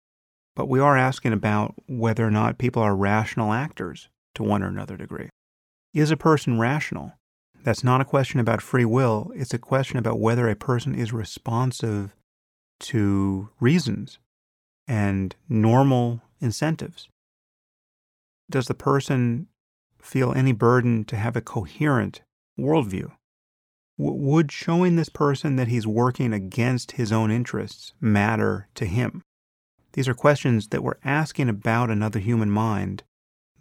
but 0.55 0.69
we 0.69 0.79
are 0.79 0.97
asking 0.97 1.33
about 1.33 1.75
whether 1.87 2.25
or 2.25 2.31
not 2.31 2.57
people 2.57 2.81
are 2.81 2.95
rational 2.95 3.53
actors 3.53 4.09
to 4.35 4.43
one 4.43 4.63
or 4.63 4.67
another 4.67 4.97
degree. 4.97 5.29
Is 5.93 6.11
a 6.11 6.17
person 6.17 6.59
rational? 6.59 7.13
That's 7.63 7.83
not 7.83 8.01
a 8.01 8.05
question 8.05 8.39
about 8.39 8.61
free 8.61 8.85
will, 8.85 9.31
it's 9.35 9.53
a 9.53 9.59
question 9.59 9.97
about 9.97 10.19
whether 10.19 10.49
a 10.49 10.55
person 10.55 10.95
is 10.95 11.13
responsive 11.13 12.15
to 12.81 13.49
reasons 13.59 14.19
and 14.87 15.35
normal 15.47 16.21
incentives. 16.41 17.07
Does 18.49 18.67
the 18.67 18.73
person 18.73 19.47
feel 20.01 20.33
any 20.33 20.51
burden 20.51 21.05
to 21.05 21.15
have 21.15 21.35
a 21.35 21.41
coherent 21.41 22.21
worldview? 22.59 23.11
W- 23.97 24.17
would 24.17 24.51
showing 24.51 24.95
this 24.95 25.09
person 25.09 25.55
that 25.55 25.69
he's 25.69 25.87
working 25.87 26.33
against 26.33 26.93
his 26.93 27.11
own 27.11 27.31
interests 27.31 27.93
matter 28.01 28.67
to 28.75 28.85
him? 28.85 29.23
These 29.93 30.07
are 30.07 30.15
questions 30.15 30.69
that 30.69 30.83
we're 30.83 30.97
asking 31.03 31.49
about 31.49 31.89
another 31.89 32.19
human 32.19 32.49
mind 32.49 33.03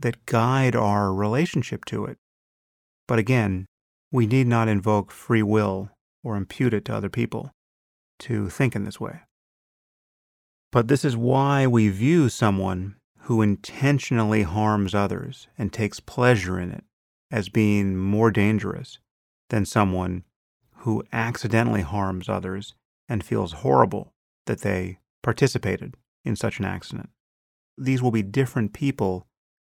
that 0.01 0.27
guide 0.27 0.75
our 0.75 1.13
relationship 1.13 1.85
to 1.87 2.07
it. 2.07 2.19
But 3.07 3.19
again, 3.19 3.67
we 4.11 4.27
need 4.27 4.47
not 4.47 4.69
invoke 4.69 5.11
free 5.11 5.43
will 5.43 5.91
or 6.25 6.37
impute 6.37 6.75
it 6.75 6.85
to 6.87 6.95
other 6.95 7.11
people 7.11 7.53
to 8.21 8.49
think 8.49 8.75
in 8.75 8.85
this 8.85 9.01
way. 9.01 9.21
But 10.71 10.89
this 10.89 11.05
is 11.05 11.17
why 11.17 11.67
we 11.67 11.89
view 11.91 12.29
someone 12.29 12.97
who 13.23 13.43
intentionally 13.43 14.43
harms 14.43 14.95
others 14.95 15.49
and 15.59 15.73
takes 15.73 16.01
pleasure 16.01 16.59
in 16.59 16.73
it 16.73 16.85
as 17.31 17.49
being 17.49 17.97
more 17.97 18.31
dangerous 18.31 18.99
than 19.51 19.67
someone 19.67 20.25
who 20.79 21.05
accidentally 21.13 21.83
harms 21.83 22.29
others 22.29 22.75
and 23.09 23.23
feels 23.23 23.53
horrible 23.53 24.13
that 24.47 24.63
they 24.63 24.99
participated 25.23 25.95
in 26.25 26.37
such 26.37 26.59
an 26.59 26.65
accident. 26.65 27.11
These 27.77 28.03
will 28.03 28.11
be 28.11 28.23
different 28.23 28.73
people 28.73 29.27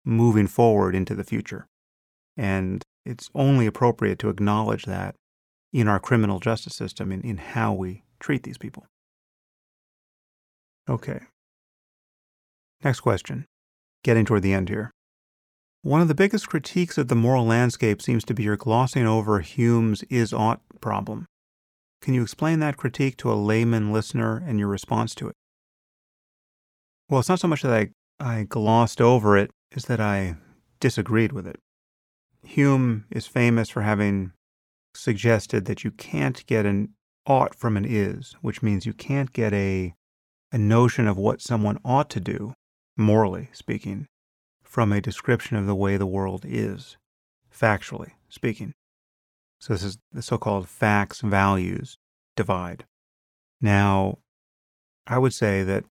moving 0.04 0.46
forward 0.46 0.94
into 0.94 1.14
the 1.14 1.24
future. 1.24 1.66
And 2.36 2.82
it's 3.04 3.30
only 3.34 3.66
appropriate 3.66 4.18
to 4.20 4.28
acknowledge 4.28 4.84
that 4.84 5.14
in 5.72 5.88
our 5.88 6.00
criminal 6.00 6.40
justice 6.40 6.74
system, 6.74 7.12
in, 7.12 7.20
in 7.22 7.36
how 7.36 7.72
we 7.72 8.02
treat 8.18 8.42
these 8.42 8.58
people. 8.58 8.86
Okay. 10.88 11.20
Next 12.82 13.00
question. 13.00 13.46
Getting 14.02 14.24
toward 14.24 14.42
the 14.42 14.52
end 14.52 14.68
here. 14.68 14.90
One 15.82 16.00
of 16.00 16.08
the 16.08 16.14
biggest 16.14 16.48
critiques 16.48 16.98
of 16.98 17.08
the 17.08 17.14
moral 17.14 17.46
landscape 17.46 18.02
seems 18.02 18.24
to 18.24 18.34
be 18.34 18.42
your 18.42 18.56
glossing 18.56 19.06
over 19.06 19.40
Hume's 19.40 20.02
is 20.04 20.32
ought 20.32 20.60
problem. 20.80 21.26
Can 22.02 22.14
you 22.14 22.22
explain 22.22 22.60
that 22.60 22.76
critique 22.76 23.16
to 23.18 23.32
a 23.32 23.34
layman 23.34 23.92
listener 23.92 24.42
and 24.46 24.58
your 24.58 24.68
response 24.68 25.14
to 25.16 25.28
it? 25.28 25.34
Well, 27.10 27.18
it's 27.18 27.28
not 27.28 27.40
so 27.40 27.48
much 27.48 27.62
that 27.62 27.72
I, 27.72 27.88
I 28.20 28.44
glossed 28.44 29.00
over 29.00 29.36
it, 29.36 29.50
as 29.74 29.86
that 29.86 30.00
I 30.00 30.36
disagreed 30.78 31.32
with 31.32 31.44
it. 31.44 31.58
Hume 32.44 33.04
is 33.10 33.26
famous 33.26 33.68
for 33.68 33.82
having 33.82 34.30
suggested 34.94 35.64
that 35.64 35.82
you 35.82 35.90
can't 35.90 36.46
get 36.46 36.64
an 36.64 36.90
ought 37.26 37.56
from 37.56 37.76
an 37.76 37.84
is, 37.84 38.36
which 38.42 38.62
means 38.62 38.86
you 38.86 38.92
can't 38.92 39.32
get 39.32 39.52
a, 39.52 39.92
a 40.52 40.58
notion 40.58 41.08
of 41.08 41.18
what 41.18 41.42
someone 41.42 41.80
ought 41.84 42.10
to 42.10 42.20
do, 42.20 42.54
morally 42.96 43.48
speaking, 43.52 44.06
from 44.62 44.92
a 44.92 45.00
description 45.00 45.56
of 45.56 45.66
the 45.66 45.74
way 45.74 45.96
the 45.96 46.06
world 46.06 46.44
is, 46.46 46.96
factually 47.52 48.12
speaking. 48.28 48.72
So 49.58 49.72
this 49.72 49.82
is 49.82 49.98
the 50.12 50.22
so 50.22 50.38
called 50.38 50.68
facts 50.68 51.22
values 51.22 51.98
divide. 52.36 52.84
Now, 53.60 54.18
I 55.08 55.18
would 55.18 55.34
say 55.34 55.64
that 55.64 55.84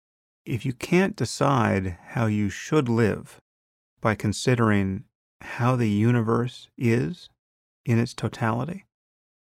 if 0.47 0.65
you 0.65 0.71
can't 0.71 1.17
decide 1.17 1.97
how 2.11 2.25
you 2.25 2.49
should 2.49 2.87
live 2.87 3.41
by 3.99 4.15
considering 4.15 5.03
how 5.41 5.75
the 5.75 5.89
universe 5.89 6.69
is 6.77 7.29
in 7.85 7.99
its 7.99 8.13
totality, 8.13 8.85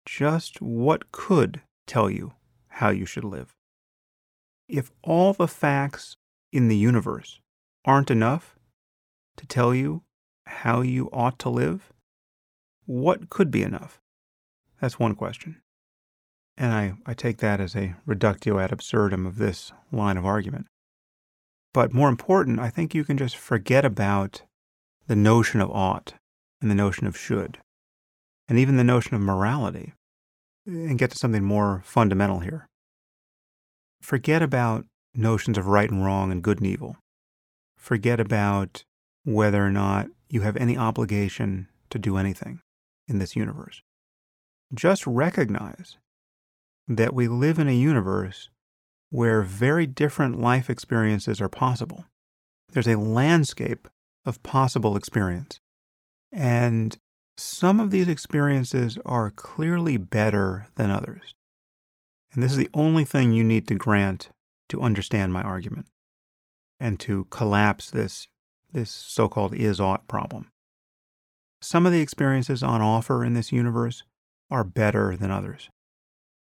just 0.06 0.62
what 0.62 1.12
could 1.12 1.60
tell 1.86 2.08
you 2.08 2.32
how 2.68 2.88
you 2.88 3.04
should 3.04 3.24
live? 3.24 3.54
If 4.66 4.90
all 5.02 5.34
the 5.34 5.46
facts 5.46 6.16
in 6.52 6.68
the 6.68 6.76
universe 6.76 7.38
aren't 7.84 8.10
enough 8.10 8.58
to 9.36 9.46
tell 9.46 9.74
you 9.74 10.04
how 10.46 10.80
you 10.80 11.10
ought 11.12 11.38
to 11.40 11.50
live, 11.50 11.92
what 12.86 13.28
could 13.28 13.50
be 13.50 13.62
enough? 13.62 14.00
That's 14.80 14.98
one 14.98 15.14
question. 15.14 15.60
And 16.56 16.72
I, 16.72 16.94
I 17.04 17.12
take 17.12 17.36
that 17.38 17.60
as 17.60 17.76
a 17.76 17.94
reductio 18.06 18.58
ad 18.58 18.72
absurdum 18.72 19.26
of 19.26 19.36
this 19.36 19.72
line 19.92 20.16
of 20.16 20.24
argument. 20.24 20.66
But 21.72 21.92
more 21.92 22.08
important, 22.08 22.60
I 22.60 22.70
think 22.70 22.94
you 22.94 23.04
can 23.04 23.18
just 23.18 23.36
forget 23.36 23.84
about 23.84 24.42
the 25.06 25.16
notion 25.16 25.60
of 25.60 25.70
ought 25.70 26.14
and 26.60 26.70
the 26.70 26.74
notion 26.74 27.06
of 27.06 27.16
should, 27.16 27.58
and 28.48 28.58
even 28.58 28.76
the 28.76 28.84
notion 28.84 29.14
of 29.14 29.20
morality, 29.20 29.92
and 30.66 30.98
get 30.98 31.10
to 31.10 31.18
something 31.18 31.44
more 31.44 31.82
fundamental 31.84 32.40
here. 32.40 32.68
Forget 34.00 34.42
about 34.42 34.86
notions 35.14 35.58
of 35.58 35.66
right 35.66 35.90
and 35.90 36.04
wrong 36.04 36.30
and 36.30 36.42
good 36.42 36.58
and 36.58 36.66
evil. 36.66 36.96
Forget 37.76 38.20
about 38.20 38.84
whether 39.24 39.64
or 39.64 39.70
not 39.70 40.08
you 40.28 40.42
have 40.42 40.56
any 40.56 40.76
obligation 40.76 41.68
to 41.90 41.98
do 41.98 42.16
anything 42.16 42.60
in 43.06 43.18
this 43.18 43.36
universe. 43.36 43.82
Just 44.74 45.06
recognize 45.06 45.96
that 46.86 47.14
we 47.14 47.28
live 47.28 47.58
in 47.58 47.68
a 47.68 47.72
universe 47.72 48.50
where 49.10 49.42
very 49.42 49.86
different 49.86 50.40
life 50.40 50.68
experiences 50.68 51.40
are 51.40 51.48
possible. 51.48 52.04
There's 52.72 52.88
a 52.88 52.98
landscape 52.98 53.88
of 54.26 54.42
possible 54.42 54.96
experience. 54.96 55.60
And 56.30 56.96
some 57.36 57.80
of 57.80 57.90
these 57.90 58.08
experiences 58.08 58.98
are 59.06 59.30
clearly 59.30 59.96
better 59.96 60.66
than 60.74 60.90
others. 60.90 61.34
And 62.32 62.42
this 62.42 62.52
is 62.52 62.58
the 62.58 62.70
only 62.74 63.04
thing 63.04 63.32
you 63.32 63.44
need 63.44 63.66
to 63.68 63.74
grant 63.74 64.28
to 64.68 64.82
understand 64.82 65.32
my 65.32 65.42
argument 65.42 65.86
and 66.78 67.00
to 67.00 67.24
collapse 67.30 67.90
this, 67.90 68.28
this 68.72 68.90
so 68.90 69.28
called 69.28 69.54
is 69.54 69.80
ought 69.80 70.06
problem. 70.08 70.50
Some 71.60 71.86
of 71.86 71.92
the 71.92 72.00
experiences 72.00 72.62
on 72.62 72.82
offer 72.82 73.24
in 73.24 73.34
this 73.34 73.50
universe 73.50 74.04
are 74.50 74.64
better 74.64 75.16
than 75.16 75.30
others. 75.30 75.70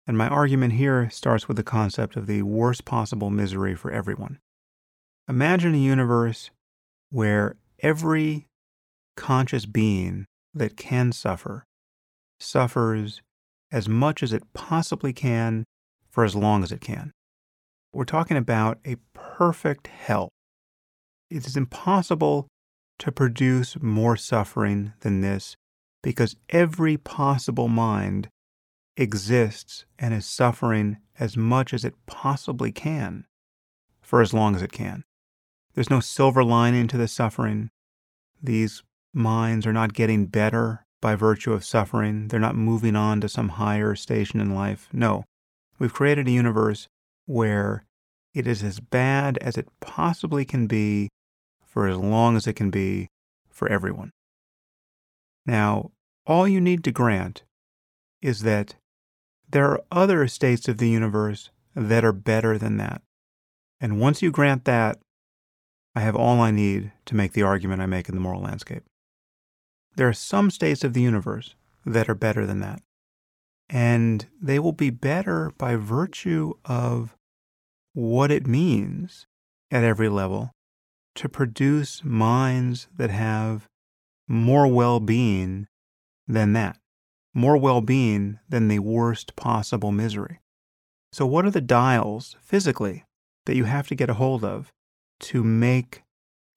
And 0.09 0.17
my 0.17 0.27
argument 0.27 0.73
here 0.73 1.11
starts 1.11 1.47
with 1.47 1.59
the 1.59 1.63
concept 1.63 2.17
of 2.17 2.27
the 2.27 2.41
worst 2.41 2.87
possible 2.87 3.29
misery 3.29 3.75
for 3.75 3.93
everyone. 3.93 4.39
Imagine 5.29 5.75
a 5.75 5.79
universe 5.79 6.51
where 7.11 7.57
every 7.81 8.47
conscious 9.19 9.67
being 9.67 10.25
that 10.55 10.79
can 10.79 11.13
suffer 11.13 11.65
suffers 12.41 13.21
as 13.71 13.87
much 13.87 14.23
as 14.23 14.33
it 14.33 14.43
possibly 14.55 15.13
can 15.13 15.65
for 16.11 16.25
as 16.25 16.35
long 16.35 16.63
as 16.63 16.73
it 16.73 16.81
can. 16.81 17.13
We're 17.93 18.05
talking 18.05 18.39
about 18.39 18.79
a 18.87 18.97
perfect 19.13 19.89
hell. 19.89 20.31
It 21.31 21.47
is 21.47 21.55
impossible 21.55 22.49
to 23.01 23.13
produce 23.13 23.77
more 23.83 24.17
suffering 24.17 24.95
than 25.01 25.21
this 25.21 25.55
because 26.03 26.35
every 26.49 26.97
possible 26.97 27.69
mind 27.69 28.29
exists 28.99 29.87
and 29.99 30.13
is 30.13 30.27
suffering 30.27 30.99
as 31.19 31.37
much 31.37 31.73
as 31.73 31.85
it 31.85 31.95
possibly 32.07 32.73
can 32.73 33.25
for 34.03 34.21
as 34.21 34.35
long 34.35 34.57
as 34.57 34.63
it 34.63 34.73
can. 34.73 35.05
There's 35.75 35.91
no 35.91 36.01
silver 36.01 36.43
lining 36.43 36.89
to 36.89 36.97
the 36.97 37.09
suffering. 37.09 37.71
These 38.43 38.83
minds 39.15 39.67
are 39.67 39.73
not 39.73 39.95
getting 39.95 40.27
better 40.27 40.85
by 41.01 41.15
virtue 41.15 41.53
of 41.53 41.65
suffering. 41.65 42.29
They're 42.29 42.41
not 42.41 42.57
moving 42.57 42.97
on 42.97 43.21
to 43.21 43.29
some 43.29 43.51
higher 43.51 43.95
station 43.95 44.41
in 44.41 44.55
life. 44.55 44.89
No, 44.93 45.25
we've 45.79 45.95
created 45.95 46.27
a 46.27 46.33
universe 46.33 46.89
where 47.27 47.85
it 48.35 48.47
is 48.47 48.63
as 48.65 48.81
bad 48.81 49.39
as 49.39 49.57
it 49.57 49.69
possibly 49.81 50.45
can 50.45 50.67
be 50.67 51.09
for 51.65 51.87
as 51.87 51.97
long 51.97 52.37
as 52.37 52.47
it 52.47 52.55
can 52.55 52.71
be 52.71 53.09
for 53.49 53.69
everyone. 53.69 54.11
Now, 55.47 55.93
all 56.27 56.49
you 56.49 56.61
need 56.61 56.83
to 56.85 56.93
grant 56.93 57.45
is 58.21 58.41
that 58.43 58.75
there 59.51 59.71
are 59.71 59.83
other 59.91 60.29
states 60.29 60.69
of 60.69 60.79
the 60.79 60.89
universe 60.89 61.51
that 61.75 62.05
are 62.05 62.13
better 62.13 62.59
than 62.59 62.77
that. 62.79 63.03
And 63.81 64.01
once 64.01 64.23
you 64.23 64.31
grant 64.31 64.65
that, 64.65 64.99
I 65.95 66.01
have 66.01 66.17
all 66.17 66.41
I 66.41 66.51
need 66.51 66.93
to 67.07 67.17
make 67.17 67.33
the 67.33 67.43
argument 67.43 67.83
I 67.83 67.87
make 67.87 68.09
in 68.09 68.15
the 68.15 68.21
moral 68.21 68.43
landscape. 68.43 68.85
There 69.97 70.09
are 70.09 70.13
some 70.13 70.51
states 70.51 70.85
of 70.85 70.93
the 70.93 71.03
universe 71.03 71.55
that 71.85 72.09
are 72.09 72.15
better 72.15 72.47
than 72.47 72.61
that. 72.61 72.83
And 73.69 74.27
they 74.41 74.59
will 74.59 74.73
be 74.73 74.91
better 74.91 75.53
by 75.59 75.77
virtue 75.77 76.55
of 76.65 77.17
what 77.93 78.31
it 78.31 78.47
means 78.47 79.27
at 79.71 79.85
every 79.85 80.09
level 80.09 80.53
to 81.17 81.29
produce 81.29 82.05
minds 82.05 82.89
that 82.97 83.11
have 83.11 83.67
more 84.29 84.67
well 84.67 85.01
being 85.01 85.67
than 86.27 86.53
that, 86.53 86.79
more 87.35 87.57
well 87.57 87.81
being 87.81 88.39
than 88.49 88.69
the 88.69 88.79
worst 88.79 89.37
possible 89.37 89.93
misery. 89.93 90.41
So, 91.13 91.27
what 91.27 91.45
are 91.45 91.51
the 91.51 91.61
dials 91.61 92.37
physically 92.41 93.05
that 93.47 93.57
you 93.57 93.65
have 93.65 93.89
to 93.89 93.95
get 93.95 94.11
a 94.11 94.15
hold 94.15 94.45
of 94.45 94.73
to 95.21 95.43
make 95.43 96.03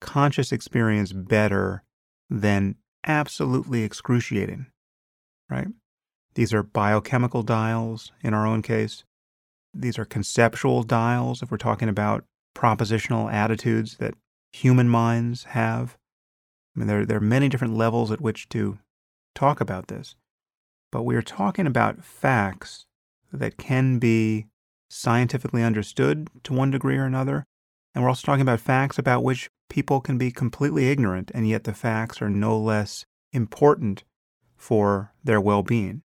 conscious 0.00 0.52
experience 0.52 1.12
better 1.12 1.82
than 2.28 2.76
absolutely 3.06 3.82
excruciating, 3.82 4.66
right? 5.48 5.68
These 6.34 6.52
are 6.52 6.62
biochemical 6.62 7.42
dials 7.42 8.12
in 8.22 8.34
our 8.34 8.46
own 8.46 8.62
case. 8.62 9.04
These 9.74 9.98
are 9.98 10.04
conceptual 10.04 10.82
dials 10.82 11.42
if 11.42 11.50
we're 11.50 11.56
talking 11.56 11.88
about 11.88 12.24
propositional 12.54 13.32
attitudes 13.32 13.96
that 13.96 14.14
human 14.52 14.88
minds 14.88 15.44
have. 15.44 15.96
I 16.74 16.80
mean, 16.80 16.88
there, 16.88 17.06
there 17.06 17.18
are 17.18 17.20
many 17.20 17.48
different 17.48 17.76
levels 17.76 18.10
at 18.10 18.20
which 18.20 18.48
to 18.50 18.78
talk 19.34 19.60
about 19.60 19.88
this, 19.88 20.14
but 20.92 21.02
we 21.02 21.16
are 21.16 21.22
talking 21.22 21.66
about 21.66 22.04
facts 22.04 22.86
that 23.32 23.56
can 23.56 23.98
be 23.98 24.46
scientifically 24.88 25.64
understood 25.64 26.28
to 26.44 26.52
one 26.52 26.70
degree 26.70 26.98
or 26.98 27.06
another. 27.06 27.44
And 27.94 28.04
we're 28.04 28.10
also 28.10 28.26
talking 28.26 28.42
about 28.42 28.60
facts 28.60 28.98
about 28.98 29.24
which 29.24 29.48
people 29.70 30.00
can 30.00 30.18
be 30.18 30.30
completely 30.30 30.90
ignorant, 30.90 31.30
and 31.34 31.48
yet 31.48 31.64
the 31.64 31.72
facts 31.72 32.20
are 32.20 32.28
no 32.28 32.58
less 32.58 33.06
important 33.32 34.04
for 34.56 35.12
their 35.24 35.40
well 35.40 35.62
being. 35.62 36.02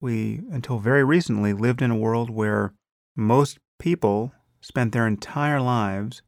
We, 0.00 0.42
until 0.50 0.78
very 0.78 1.02
recently, 1.02 1.54
lived 1.54 1.80
in 1.80 1.90
a 1.90 1.96
world 1.96 2.28
where 2.28 2.74
most 3.16 3.58
people 3.78 4.32
spent 4.60 4.92
their 4.92 5.06
entire 5.06 5.60
lives 5.60 6.22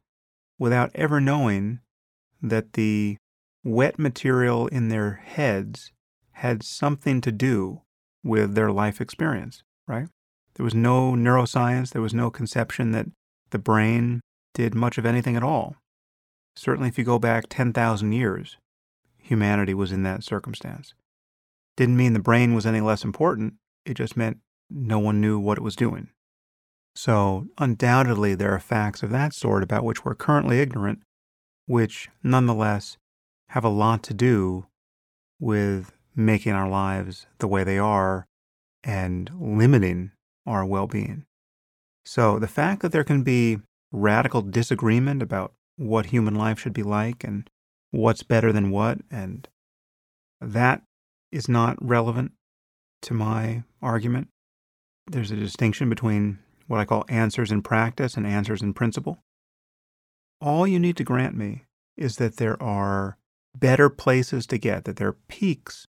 without 0.57 0.91
ever 0.95 1.21
knowing 1.21 1.79
that 2.41 2.73
the 2.73 3.17
wet 3.63 3.99
material 3.99 4.67
in 4.67 4.89
their 4.89 5.13
heads 5.23 5.91
had 6.35 6.63
something 6.63 7.21
to 7.21 7.31
do 7.31 7.81
with 8.23 8.55
their 8.55 8.71
life 8.71 8.99
experience, 8.99 9.63
right? 9.87 10.07
There 10.55 10.63
was 10.63 10.75
no 10.75 11.13
neuroscience, 11.13 11.91
there 11.91 12.01
was 12.01 12.13
no 12.13 12.29
conception 12.29 12.91
that 12.91 13.07
the 13.51 13.59
brain 13.59 14.21
did 14.53 14.75
much 14.75 14.97
of 14.97 15.05
anything 15.05 15.35
at 15.35 15.43
all. 15.43 15.75
Certainly, 16.55 16.89
if 16.89 16.97
you 16.97 17.03
go 17.03 17.19
back 17.19 17.45
10,000 17.49 18.11
years, 18.11 18.57
humanity 19.17 19.73
was 19.73 19.91
in 19.91 20.03
that 20.03 20.23
circumstance. 20.23 20.93
Didn't 21.77 21.97
mean 21.97 22.13
the 22.13 22.19
brain 22.19 22.53
was 22.53 22.65
any 22.65 22.81
less 22.81 23.03
important, 23.03 23.55
it 23.85 23.95
just 23.95 24.17
meant 24.17 24.39
no 24.69 24.99
one 24.99 25.21
knew 25.21 25.39
what 25.39 25.57
it 25.57 25.63
was 25.63 25.75
doing. 25.75 26.09
So, 26.95 27.47
undoubtedly, 27.57 28.35
there 28.35 28.51
are 28.51 28.59
facts 28.59 29.03
of 29.03 29.09
that 29.11 29.33
sort 29.33 29.63
about 29.63 29.83
which 29.83 30.05
we're 30.05 30.15
currently 30.15 30.59
ignorant, 30.59 31.01
which 31.65 32.09
nonetheless 32.23 32.97
have 33.49 33.65
a 33.65 33.69
lot 33.69 34.01
to 34.03 34.13
do 34.13 34.67
with 35.39 35.91
making 36.15 36.53
our 36.53 36.69
lives 36.69 37.27
the 37.39 37.47
way 37.47 37.63
they 37.63 37.77
are 37.77 38.27
and 38.83 39.29
limiting 39.39 40.11
our 40.45 40.65
well 40.65 40.87
being. 40.87 41.25
So, 42.05 42.37
the 42.39 42.47
fact 42.47 42.81
that 42.81 42.91
there 42.91 43.03
can 43.03 43.23
be 43.23 43.57
radical 43.91 44.41
disagreement 44.41 45.21
about 45.21 45.53
what 45.77 46.07
human 46.07 46.35
life 46.35 46.59
should 46.59 46.73
be 46.73 46.83
like 46.83 47.23
and 47.23 47.49
what's 47.91 48.23
better 48.23 48.51
than 48.51 48.69
what, 48.69 48.99
and 49.09 49.47
that 50.39 50.83
is 51.31 51.49
not 51.49 51.83
relevant 51.83 52.31
to 53.01 53.13
my 53.13 53.63
argument. 53.81 54.27
There's 55.07 55.31
a 55.31 55.35
distinction 55.35 55.89
between 55.89 56.39
what 56.67 56.79
I 56.79 56.85
call 56.85 57.05
answers 57.07 57.51
in 57.51 57.61
practice 57.61 58.15
and 58.15 58.25
answers 58.25 58.61
in 58.61 58.73
principle. 58.73 59.19
All 60.41 60.67
you 60.67 60.79
need 60.79 60.97
to 60.97 61.03
grant 61.03 61.35
me 61.35 61.65
is 61.97 62.17
that 62.17 62.37
there 62.37 62.61
are 62.61 63.17
better 63.57 63.89
places 63.89 64.45
to 64.47 64.57
get, 64.57 64.85
that 64.85 64.97
there 64.97 65.09
are 65.09 65.17
peaks 65.27 65.87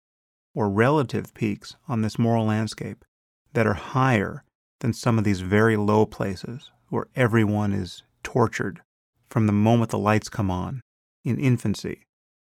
or 0.54 0.70
relative 0.70 1.34
peaks 1.34 1.76
on 1.88 2.02
this 2.02 2.18
moral 2.18 2.46
landscape 2.46 3.04
that 3.52 3.66
are 3.66 3.74
higher 3.74 4.44
than 4.80 4.92
some 4.92 5.18
of 5.18 5.24
these 5.24 5.40
very 5.40 5.76
low 5.76 6.06
places 6.06 6.70
where 6.88 7.06
everyone 7.16 7.72
is 7.72 8.02
tortured 8.22 8.80
from 9.28 9.46
the 9.46 9.52
moment 9.52 9.90
the 9.90 9.98
lights 9.98 10.28
come 10.28 10.50
on 10.50 10.80
in 11.24 11.38
infancy 11.38 12.06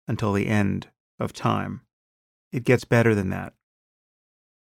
until 0.08 0.34
the 0.34 0.48
end 0.48 0.88
of 1.20 1.34
time. 1.34 1.82
It 2.52 2.64
gets 2.64 2.86
better 2.86 3.14
than 3.14 3.30
that. 3.30 3.54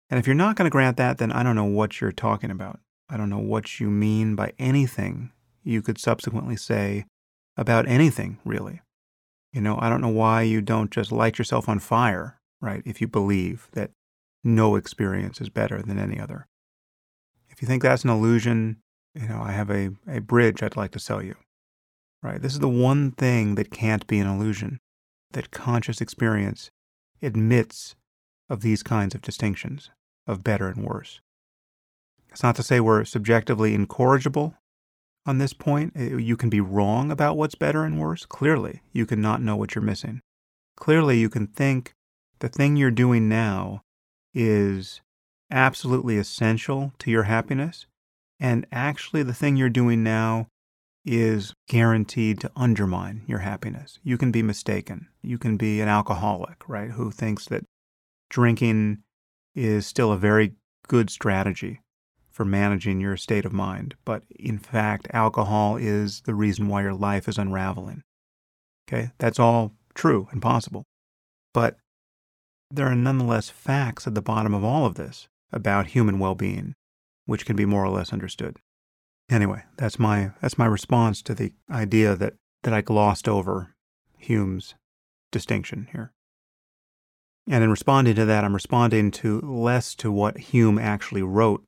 And 0.09 0.19
if 0.19 0.27
you're 0.27 0.35
not 0.35 0.57
going 0.57 0.67
to 0.67 0.71
grant 0.71 0.97
that, 0.97 1.19
then 1.19 1.33
I 1.33 1.43
don't 1.43 1.57
know 1.57 1.65
what 1.65 2.01
you're 2.01 2.13
talking 2.13 2.51
about. 2.51 2.81
I 3.09 3.17
don't 3.17 3.31
know 3.31 3.39
what 3.39 3.81
you 3.81 3.91
mean 3.91 4.35
by 4.35 4.53
anything 4.59 5.33
you 5.63 5.83
could 5.83 5.99
subsequently 5.99 6.57
say 6.57 7.07
about 7.57 7.89
anything, 7.89 8.39
really. 8.45 8.81
You 9.53 9.61
know, 9.61 9.79
I 9.81 9.89
don't 9.89 10.01
know 10.01 10.09
why 10.09 10.43
you 10.43 10.61
don't 10.61 10.91
just 10.91 11.11
light 11.11 11.39
yourself 11.39 11.69
on 11.69 11.79
fire, 11.79 12.39
right, 12.61 12.83
if 12.85 13.01
you 13.01 13.09
believe 13.09 13.69
that 13.73 13.91
no 14.45 14.77
experience 14.77 15.41
is 15.41 15.49
better 15.49 15.83
than 15.83 15.99
any 15.99 16.21
other. 16.21 16.47
If 17.51 17.63
you 17.63 17.69
think 17.69 17.83
that's 17.83 18.05
an 18.05 18.11
illusion, 18.11 18.79
you 19.15 19.29
know, 19.29 19.43
I 19.43 19.53
have 19.53 19.71
a, 19.71 19.91
a 20.09 20.21
bridge 20.21 20.63
I'd 20.63 20.77
like 20.77 20.93
to 20.93 20.99
sell 20.99 21.23
you, 21.23 21.35
right? 22.23 22.41
This 22.41 22.53
is 22.53 22.61
the 22.61 22.69
one 22.69 23.13
thing 23.13 23.55
that 23.57 23.71
can't 23.71 24.07
be 24.07 24.19
an 24.19 24.27
illusion, 24.27 24.79
that 25.33 25.51
conscious 25.51 26.01
experience 26.01 26.71
admits 27.23 27.97
of 28.49 28.61
these 28.61 28.83
kinds 28.83 29.15
of 29.15 29.23
distinctions, 29.23 29.91
of 30.27 30.45
better 30.45 30.69
and 30.69 30.85
worse. 30.85 31.21
It's 32.31 32.43
not 32.43 32.57
to 32.57 32.63
say 32.63 32.81
we're 32.81 33.05
subjectively 33.05 33.75
incorrigible 33.75 34.55
on 35.25 35.39
this 35.39 35.53
point. 35.53 35.95
Uh, 35.99 36.17
you 36.17 36.37
can 36.37 36.51
be 36.51 36.61
wrong 36.61 37.11
about 37.11 37.37
what's 37.37 37.55
better 37.55 37.85
and 37.85 37.99
worse. 37.99 38.27
Clearly, 38.27 38.83
you 38.93 39.07
can 39.07 39.21
not 39.21 39.43
know 39.43 39.57
what 39.57 39.75
you're 39.75 39.83
missing. 39.83 40.21
Clearly, 40.77 41.19
you 41.19 41.31
can 41.31 41.47
think 41.47 41.95
the 42.39 42.49
thing 42.49 42.77
you're 42.77 42.91
doing 42.91 43.29
now 43.29 43.83
is 44.35 45.01
absolutely 45.51 46.19
essential 46.19 46.93
to 46.99 47.11
your 47.11 47.25
happiness. 47.25 47.87
And 48.39 48.67
actually, 48.71 49.23
the 49.23 49.35
thing 49.35 49.57
you're 49.57 49.69
doing 49.69 50.03
now 50.03 50.49
is 51.05 51.55
guaranteed 51.69 52.41
to 52.41 52.51
undermine 52.57 53.23
your 53.27 53.39
happiness. 53.39 53.99
You 54.03 54.19
can 54.19 54.33
be 54.33 54.43
mistaken. 54.43 55.09
You 55.23 55.39
can 55.39 55.57
be 55.57 55.81
an 55.81 55.89
alcoholic, 55.89 56.69
right, 56.69 56.91
who 56.91 57.11
thinks 57.11 57.47
that 57.47 57.65
drinking 58.29 58.99
is 59.55 59.87
still 59.87 60.13
a 60.13 60.19
very 60.19 60.55
good 60.89 61.09
strategy 61.09 61.81
for 62.31 62.45
managing 62.45 63.01
your 63.01 63.17
state 63.17 63.47
of 63.47 63.53
mind, 63.53 63.95
but 64.05 64.23
in 64.39 64.59
fact, 64.59 65.09
alcohol 65.15 65.77
is 65.77 66.21
the 66.27 66.35
reason 66.35 66.69
why 66.69 66.83
your 66.83 66.93
life 66.93 67.29
is 67.29 67.39
unraveling. 67.39 68.03
Okay, 68.87 69.11
that's 69.17 69.39
all 69.39 69.73
true 69.95 70.29
and 70.31 70.43
possible. 70.43 70.85
But 71.55 71.79
there 72.71 72.87
are 72.87 72.95
nonetheless 72.95 73.49
facts 73.49 74.07
at 74.07 74.15
the 74.15 74.23
bottom 74.23 74.55
of 74.55 74.65
all 74.65 74.87
of 74.87 74.95
this 74.95 75.29
about 75.53 75.89
human 75.89 76.19
well 76.19 76.35
being, 76.35 76.75
which 77.25 77.47
can 77.47 77.57
be 77.57 77.67
more 77.67 77.85
or 77.85 77.91
less 77.91 78.13
understood. 78.13 78.59
Anyway, 79.29 79.65
that's 79.77 79.99
my, 79.99 80.33
that's 80.41 80.59
my 80.59 80.67
response 80.67 81.23
to 81.23 81.35
the 81.35 81.53
idea 81.71 82.15
that, 82.15 82.35
that 82.63 82.75
I 82.75 82.81
glossed 82.81 83.29
over 83.29 83.75
Hume's 84.19 84.75
distinction 85.33 85.89
here. 85.93 86.13
And 87.49 87.63
in 87.63 87.71
responding 87.71 88.15
to 88.17 88.25
that, 88.25 88.45
I'm 88.45 88.55
responding 88.55 89.11
to 89.13 89.41
less 89.41 89.95
to 89.97 90.11
what 90.11 90.39
Hume 90.39 90.79
actually 90.79 91.23
wrote 91.23 91.63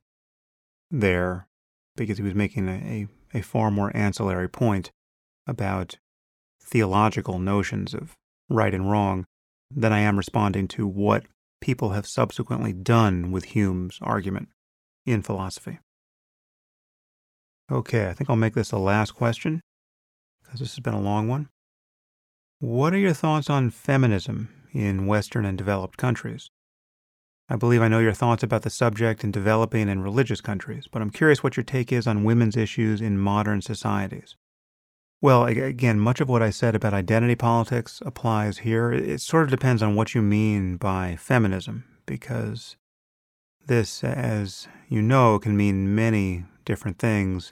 there 0.91 1.47
because 1.95 2.17
he 2.17 2.23
was 2.23 2.35
making 2.35 2.67
a, 2.67 3.07
a, 3.33 3.39
a 3.39 3.41
far 3.41 3.71
more 3.71 3.95
ancillary 3.95 4.49
point 4.49 4.91
about 5.47 5.97
theological 6.61 7.39
notions 7.39 7.93
of 7.93 8.13
right 8.49 8.73
and 8.73 8.89
wrong 8.89 9.25
than 9.71 9.93
I 9.93 9.99
am 9.99 10.17
responding 10.17 10.67
to 10.69 10.87
what 10.87 11.25
people 11.61 11.89
have 11.89 12.07
subsequently 12.07 12.73
done 12.73 13.31
with 13.31 13.45
Hume's 13.45 13.99
argument 14.01 14.49
in 15.05 15.21
philosophy. 15.21 15.79
Okay, 17.71 18.09
I 18.09 18.13
think 18.13 18.29
I'll 18.29 18.35
make 18.35 18.55
this 18.55 18.69
the 18.69 18.79
last 18.79 19.11
question 19.11 19.61
because 20.43 20.59
this 20.59 20.75
has 20.75 20.79
been 20.79 20.93
a 20.93 21.01
long 21.01 21.27
one. 21.27 21.49
What 22.59 22.93
are 22.93 22.97
your 22.97 23.13
thoughts 23.13 23.49
on 23.49 23.69
feminism 23.69 24.49
in 24.73 25.05
Western 25.05 25.45
and 25.45 25.57
developed 25.57 25.97
countries? 25.97 26.49
I 27.47 27.55
believe 27.55 27.81
I 27.81 27.87
know 27.87 27.99
your 27.99 28.13
thoughts 28.13 28.43
about 28.43 28.63
the 28.63 28.69
subject 28.69 29.23
in 29.23 29.31
developing 29.31 29.89
and 29.89 30.03
religious 30.03 30.41
countries, 30.41 30.85
but 30.91 31.01
I'm 31.01 31.09
curious 31.09 31.41
what 31.41 31.57
your 31.57 31.63
take 31.63 31.91
is 31.91 32.05
on 32.05 32.23
women's 32.23 32.57
issues 32.57 33.01
in 33.01 33.17
modern 33.17 33.61
societies. 33.61 34.35
Well, 35.21 35.45
again, 35.45 35.99
much 35.99 36.21
of 36.21 36.29
what 36.29 36.41
I 36.41 36.49
said 36.49 36.75
about 36.75 36.93
identity 36.93 37.35
politics 37.35 38.01
applies 38.05 38.59
here. 38.59 38.91
It 38.93 39.19
sort 39.19 39.43
of 39.43 39.49
depends 39.49 39.83
on 39.83 39.95
what 39.95 40.15
you 40.15 40.21
mean 40.21 40.77
by 40.77 41.17
feminism, 41.17 41.83
because 42.05 42.77
this, 43.65 44.01
as 44.03 44.67
you 44.87 45.01
know, 45.01 45.37
can 45.37 45.57
mean 45.57 45.93
many 45.93 46.45
different 46.63 46.99
things. 46.99 47.51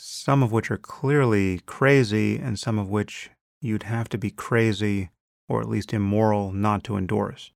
some 0.00 0.42
of 0.42 0.50
which 0.50 0.70
are 0.70 0.78
clearly 0.78 1.60
crazy 1.66 2.38
and 2.38 2.58
some 2.58 2.78
of 2.78 2.88
which 2.88 3.30
you'd 3.60 3.82
have 3.82 4.08
to 4.08 4.16
be 4.16 4.30
crazy 4.30 5.10
or 5.48 5.60
at 5.60 5.68
least 5.68 5.92
immoral 5.92 6.52
not 6.52 6.82
to 6.82 6.96
endorse. 6.96 7.52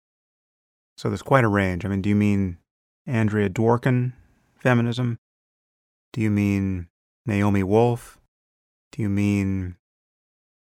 So 0.97 1.09
there's 1.09 1.21
quite 1.21 1.45
a 1.45 1.49
range. 1.49 1.85
I 1.85 1.87
mean, 1.87 2.01
do 2.01 2.09
you 2.09 2.15
mean 2.15 2.57
Andrea 3.07 3.49
Dworkin 3.49 4.11
feminism? 4.55 5.17
Do 6.11 6.19
you 6.21 6.29
mean 6.29 6.87
Naomi 7.25 7.63
Wolf? 7.63 8.19
Do 8.93 9.01
you 9.01 9.09
mean 9.09 9.75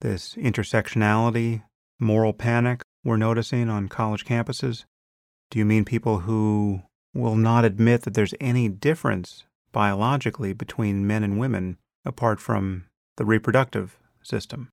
this 0.01 0.35
intersectionality, 0.37 1.65
moral 2.01 2.33
panic 2.33 2.81
we're 3.05 3.19
noticing 3.19 3.69
on 3.69 3.91
college 3.91 4.25
campuses? 4.25 4.87
Do 5.51 5.59
you 5.59 5.67
mean 5.67 5.85
people 5.85 6.21
who 6.21 6.83
will 7.13 7.37
not 7.37 7.67
admit 7.67 8.03
that 8.03 8.15
there's 8.15 8.33
any 8.41 8.71
difference 8.71 9.45
biologically 9.71 10.55
between 10.55 11.07
men 11.07 11.23
and 11.23 11.39
women 11.39 11.77
apart 12.07 12.41
from 12.41 12.87
the 13.19 13.27
reproductive 13.27 13.99
system? 14.23 14.71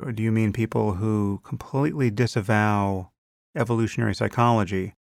Or 0.00 0.10
do 0.10 0.22
you 0.22 0.32
mean 0.32 0.54
people 0.54 0.94
who 0.94 1.42
completely 1.44 2.10
disavow 2.10 3.10
evolutionary 3.54 4.14
psychology 4.14 4.94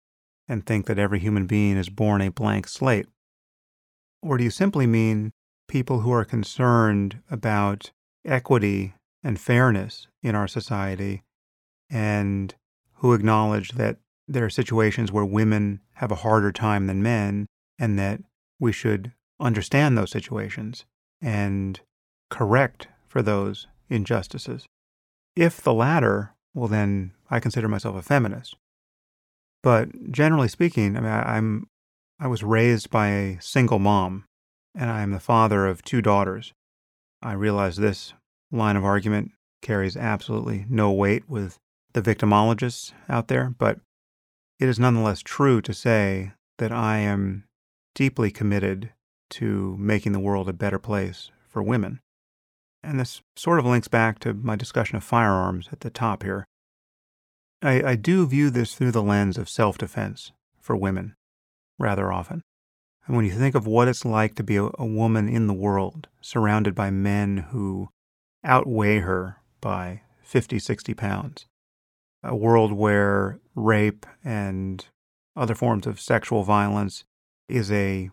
and 0.48 0.64
think 0.64 0.86
that 0.86 0.98
every 0.98 1.18
human 1.18 1.46
being 1.46 1.76
is 1.76 1.90
born 1.90 2.22
a 2.22 2.30
blank 2.30 2.68
slate? 2.68 3.06
Or 4.22 4.38
do 4.38 4.44
you 4.44 4.50
simply 4.50 4.86
mean 4.86 5.32
people 5.68 6.00
who 6.00 6.12
are 6.12 6.24
concerned 6.24 7.20
about 7.30 7.90
equity 8.24 8.94
and 9.22 9.40
fairness 9.40 10.06
in 10.22 10.34
our 10.34 10.48
society 10.48 11.22
and 11.90 12.54
who 12.94 13.12
acknowledge 13.12 13.72
that 13.72 13.98
there 14.26 14.44
are 14.44 14.50
situations 14.50 15.12
where 15.12 15.24
women 15.24 15.80
have 15.94 16.10
a 16.10 16.16
harder 16.16 16.52
time 16.52 16.86
than 16.86 17.02
men 17.02 17.46
and 17.78 17.98
that 17.98 18.20
we 18.58 18.72
should 18.72 19.12
understand 19.40 19.96
those 19.96 20.10
situations 20.10 20.84
and 21.22 21.80
correct 22.30 22.88
for 23.06 23.22
those 23.22 23.66
injustices. 23.88 24.66
If 25.36 25.60
the 25.60 25.72
latter, 25.72 26.34
well, 26.54 26.68
then 26.68 27.12
I 27.30 27.40
consider 27.40 27.68
myself 27.68 27.96
a 27.96 28.02
feminist. 28.02 28.56
But 29.62 30.10
generally 30.10 30.48
speaking, 30.48 30.96
I 30.96 31.00
mean, 31.00 31.10
I, 31.10 31.36
I'm 31.36 31.68
I 32.20 32.26
was 32.26 32.42
raised 32.42 32.90
by 32.90 33.08
a 33.08 33.40
single 33.40 33.78
mom, 33.78 34.24
and 34.78 34.90
I 34.90 35.02
am 35.02 35.10
the 35.10 35.20
father 35.20 35.66
of 35.66 35.82
two 35.82 36.00
daughters. 36.00 36.54
I 37.20 37.32
realize 37.32 37.76
this 37.76 38.14
line 38.52 38.76
of 38.76 38.84
argument 38.84 39.32
carries 39.60 39.96
absolutely 39.96 40.64
no 40.70 40.92
weight 40.92 41.28
with 41.28 41.58
the 41.92 42.00
victimologists 42.00 42.92
out 43.08 43.26
there, 43.26 43.52
but 43.58 43.80
it 44.60 44.68
is 44.68 44.78
nonetheless 44.78 45.20
true 45.20 45.60
to 45.62 45.74
say 45.74 46.32
that 46.58 46.70
I 46.70 46.98
am 46.98 47.44
deeply 47.94 48.30
committed 48.30 48.92
to 49.30 49.76
making 49.78 50.12
the 50.12 50.20
world 50.20 50.48
a 50.48 50.52
better 50.52 50.78
place 50.78 51.32
for 51.48 51.60
women. 51.60 52.00
And 52.82 53.00
this 53.00 53.20
sort 53.36 53.58
of 53.58 53.66
links 53.66 53.88
back 53.88 54.20
to 54.20 54.32
my 54.32 54.54
discussion 54.54 54.96
of 54.96 55.02
firearms 55.02 55.68
at 55.72 55.80
the 55.80 55.90
top 55.90 56.22
here. 56.22 56.46
I, 57.60 57.82
I 57.82 57.96
do 57.96 58.24
view 58.26 58.50
this 58.50 58.76
through 58.76 58.92
the 58.92 59.02
lens 59.02 59.36
of 59.36 59.48
self 59.48 59.76
defense 59.76 60.30
for 60.60 60.76
women 60.76 61.16
rather 61.80 62.12
often. 62.12 62.42
And 63.08 63.16
when 63.16 63.24
you 63.24 63.32
think 63.32 63.54
of 63.54 63.66
what 63.66 63.88
it's 63.88 64.04
like 64.04 64.34
to 64.34 64.44
be 64.44 64.56
a, 64.56 64.68
a 64.78 64.84
woman 64.84 65.28
in 65.28 65.46
the 65.46 65.54
world, 65.54 66.08
surrounded 66.20 66.74
by 66.74 66.90
men 66.90 67.38
who 67.50 67.88
outweigh 68.44 68.98
her 68.98 69.38
by 69.62 70.02
50, 70.22 70.58
60 70.58 70.92
pounds, 70.94 71.46
a 72.22 72.36
world 72.36 72.70
where 72.72 73.40
rape 73.54 74.04
and 74.22 74.86
other 75.34 75.54
forms 75.54 75.86
of 75.86 76.00
sexual 76.00 76.44
violence 76.44 77.04
is 77.48 77.72
a 77.72 78.10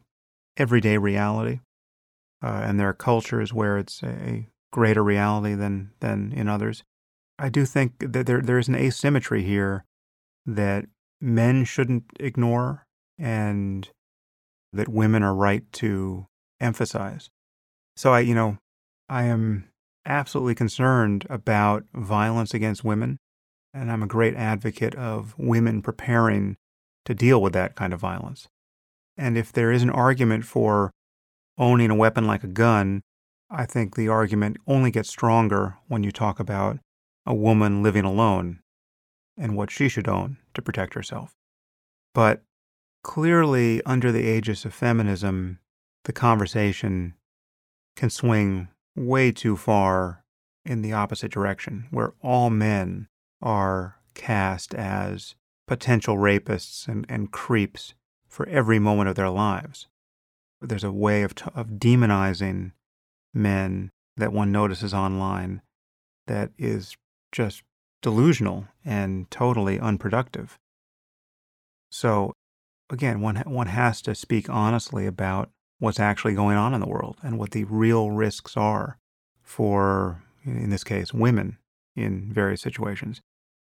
everyday 0.56 0.98
reality, 0.98 1.60
uh, 2.42 2.62
and 2.64 2.80
there 2.80 2.88
are 2.88 2.94
cultures 2.94 3.54
where 3.54 3.78
it's 3.78 4.02
a 4.02 4.48
greater 4.72 5.04
reality 5.04 5.56
than 5.56 5.92
than 6.00 6.32
in 6.32 6.48
others. 6.48 6.84
I 7.38 7.50
do 7.50 7.66
think 7.66 8.00
that 8.00 8.28
there 8.28 8.42
there 8.42 8.60
is 8.60 8.70
an 8.70 8.76
asymmetry 8.76 9.44
here 9.44 9.84
that 10.46 10.86
men 11.20 11.66
shouldn't 11.66 12.06
ignore, 12.18 12.86
and 13.18 13.90
that 14.76 14.90
women 14.90 15.24
are 15.24 15.34
right 15.34 15.64
to 15.74 16.28
emphasize. 16.60 17.30
So 17.96 18.14
I, 18.14 18.22
you 18.22 18.36
know, 18.36 18.58
I 19.10 19.24
am 19.24 19.70
absolutely 20.06 20.56
concerned 20.56 21.26
about 21.30 21.86
violence 21.94 22.54
against 22.54 22.84
women 22.84 23.18
and 23.74 23.92
I'm 23.92 24.04
a 24.04 24.08
great 24.08 24.36
advocate 24.36 24.96
of 24.96 25.36
women 25.38 25.82
preparing 25.82 26.56
to 27.04 27.14
deal 27.14 27.42
with 27.42 27.54
that 27.54 27.76
kind 27.76 27.94
of 27.94 28.00
violence. 28.00 28.48
And 29.18 29.38
if 29.38 29.52
there 29.52 29.72
is 29.72 29.84
an 29.84 29.90
argument 29.90 30.46
for 30.46 30.92
owning 31.58 31.92
a 31.92 31.96
weapon 31.96 32.26
like 32.26 32.44
a 32.44 32.48
gun, 32.48 33.02
I 33.50 33.66
think 33.66 33.96
the 33.96 34.08
argument 34.08 34.58
only 34.66 34.92
gets 34.92 35.10
stronger 35.10 35.78
when 35.88 36.04
you 36.04 36.12
talk 36.12 36.40
about 36.40 36.80
a 37.26 37.34
woman 37.34 37.84
living 37.84 38.06
alone 38.06 38.60
and 39.38 39.56
what 39.56 39.72
she 39.72 39.90
should 39.90 40.08
own 40.08 40.38
to 40.54 40.62
protect 40.62 40.94
herself. 40.94 41.34
But 42.14 42.44
clearly, 43.06 43.84
under 43.86 44.12
the 44.12 44.28
aegis 44.28 44.66
of 44.66 44.74
feminism, 44.74 45.60
the 46.06 46.12
conversation 46.12 47.14
can 47.96 48.10
swing 48.10 48.68
way 48.96 49.32
too 49.32 49.56
far 49.56 50.24
in 50.66 50.82
the 50.82 50.92
opposite 50.92 51.32
direction, 51.32 51.86
where 51.92 52.14
all 52.24 52.50
men 52.50 53.08
are 53.44 54.00
cast 54.16 54.74
as 54.74 55.36
potential 55.68 56.18
rapists 56.18 56.88
and, 56.88 57.06
and 57.08 57.32
creeps 57.32 57.94
for 58.28 58.50
every 58.50 58.80
moment 58.80 59.08
of 59.08 59.16
their 59.16 59.30
lives. 59.30 59.86
There's 60.60 60.84
a 60.84 60.92
way 60.92 61.22
of, 61.22 61.36
t- 61.36 61.46
of 61.54 61.74
demonizing 61.78 62.72
men 63.36 63.92
that 64.18 64.34
one 64.34 64.52
notices 64.52 64.96
online 64.96 65.62
that 66.26 66.50
is 66.58 66.98
just 67.32 67.62
delusional 68.02 68.66
and 68.84 69.30
totally 69.30 69.80
unproductive. 69.80 70.58
So, 71.92 72.34
again, 72.90 73.22
one, 73.22 73.38
one 73.46 73.68
has 73.68 74.02
to 74.04 74.16
speak 74.16 74.50
honestly 74.50 75.06
about 75.06 75.50
what's 75.80 76.00
actually 76.00 76.34
going 76.34 76.58
on 76.58 76.74
in 76.74 76.82
the 76.82 76.88
world 76.88 77.18
and 77.24 77.38
what 77.38 77.52
the 77.52 77.64
real 77.66 78.12
risks 78.12 78.56
are 78.56 78.98
for, 79.42 80.24
in 80.44 80.70
this 80.70 80.84
case, 80.84 81.14
women 81.14 81.58
in 81.96 82.32
various 82.34 82.62
situations. 82.62 83.22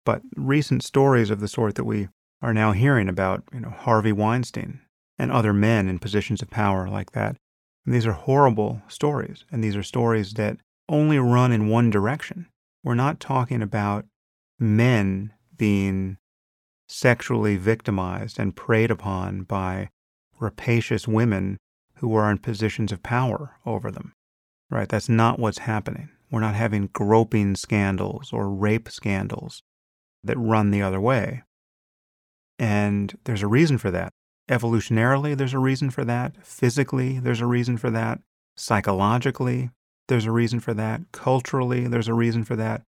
But 0.05 0.23
recent 0.37 0.83
stories 0.83 1.31
of 1.31 1.41
the 1.41 1.49
sort 1.49 1.75
that 1.75 1.85
we 1.85 2.09
are 2.43 2.55
now 2.55 2.73
hearing 2.73 3.09
about, 3.09 3.43
you 3.53 3.61
know, 3.61 3.71
Harvey 3.71 4.13
Weinstein 4.13 4.81
and 5.19 5.33
other 5.33 5.53
men 5.53 5.89
in 5.89 5.99
positions 5.99 6.43
of 6.43 6.51
power 6.51 6.89
like 6.89 7.13
that, 7.13 7.37
and 7.85 7.95
these 7.95 8.07
are 8.07 8.13
horrible 8.13 8.83
stories, 8.89 9.45
and 9.51 9.63
these 9.63 9.77
are 9.77 9.83
stories 9.83 10.35
that 10.35 10.59
only 10.89 11.19
run 11.19 11.53
in 11.53 11.69
one 11.69 11.91
direction. 11.91 12.47
We're 12.85 12.95
not 12.95 13.21
talking 13.21 13.63
about 13.63 14.05
men 14.59 15.33
being 15.57 16.19
sexually 16.89 17.57
victimized 17.57 18.39
and 18.39 18.57
preyed 18.57 18.91
upon 18.91 19.43
by 19.43 19.89
rapacious 20.39 21.09
women 21.09 21.59
who 21.97 22.15
are 22.15 22.31
in 22.31 22.39
positions 22.39 22.93
of 22.93 23.03
power 23.03 23.57
over 23.65 23.91
them. 23.91 24.13
Right? 24.71 24.89
That's 24.89 25.09
not 25.09 25.39
what's 25.39 25.59
happening. 25.59 26.11
We're 26.31 26.41
not 26.41 26.55
having 26.55 26.91
groping 26.93 27.55
scandals 27.55 28.33
or 28.33 28.51
rape 28.51 28.91
scandals 28.91 29.63
that 30.25 30.37
run 30.37 30.71
the 30.71 30.83
other 30.83 31.01
way. 31.01 31.43
And 32.59 33.17
there's 33.25 33.43
a 33.43 33.47
reason 33.47 33.79
for 33.79 33.91
that. 33.93 34.13
Evolutionarily, 34.51 35.37
there's 35.37 35.55
a 35.55 35.59
reason 35.59 35.91
for 35.91 36.05
that. 36.05 36.45
Physically, 36.45 37.19
there's 37.19 37.41
a 37.41 37.47
reason 37.47 37.77
for 37.77 37.91
that. 37.91 38.21
Psychologically, 38.57 39.71
there's 40.09 40.27
a 40.27 40.33
reason 40.33 40.61
for 40.61 40.73
that. 40.75 41.03
Culturally, 41.13 41.87
there's 41.87 42.09
a 42.09 42.15
reason 42.15 42.45
for 42.45 42.57
that. 42.57 42.83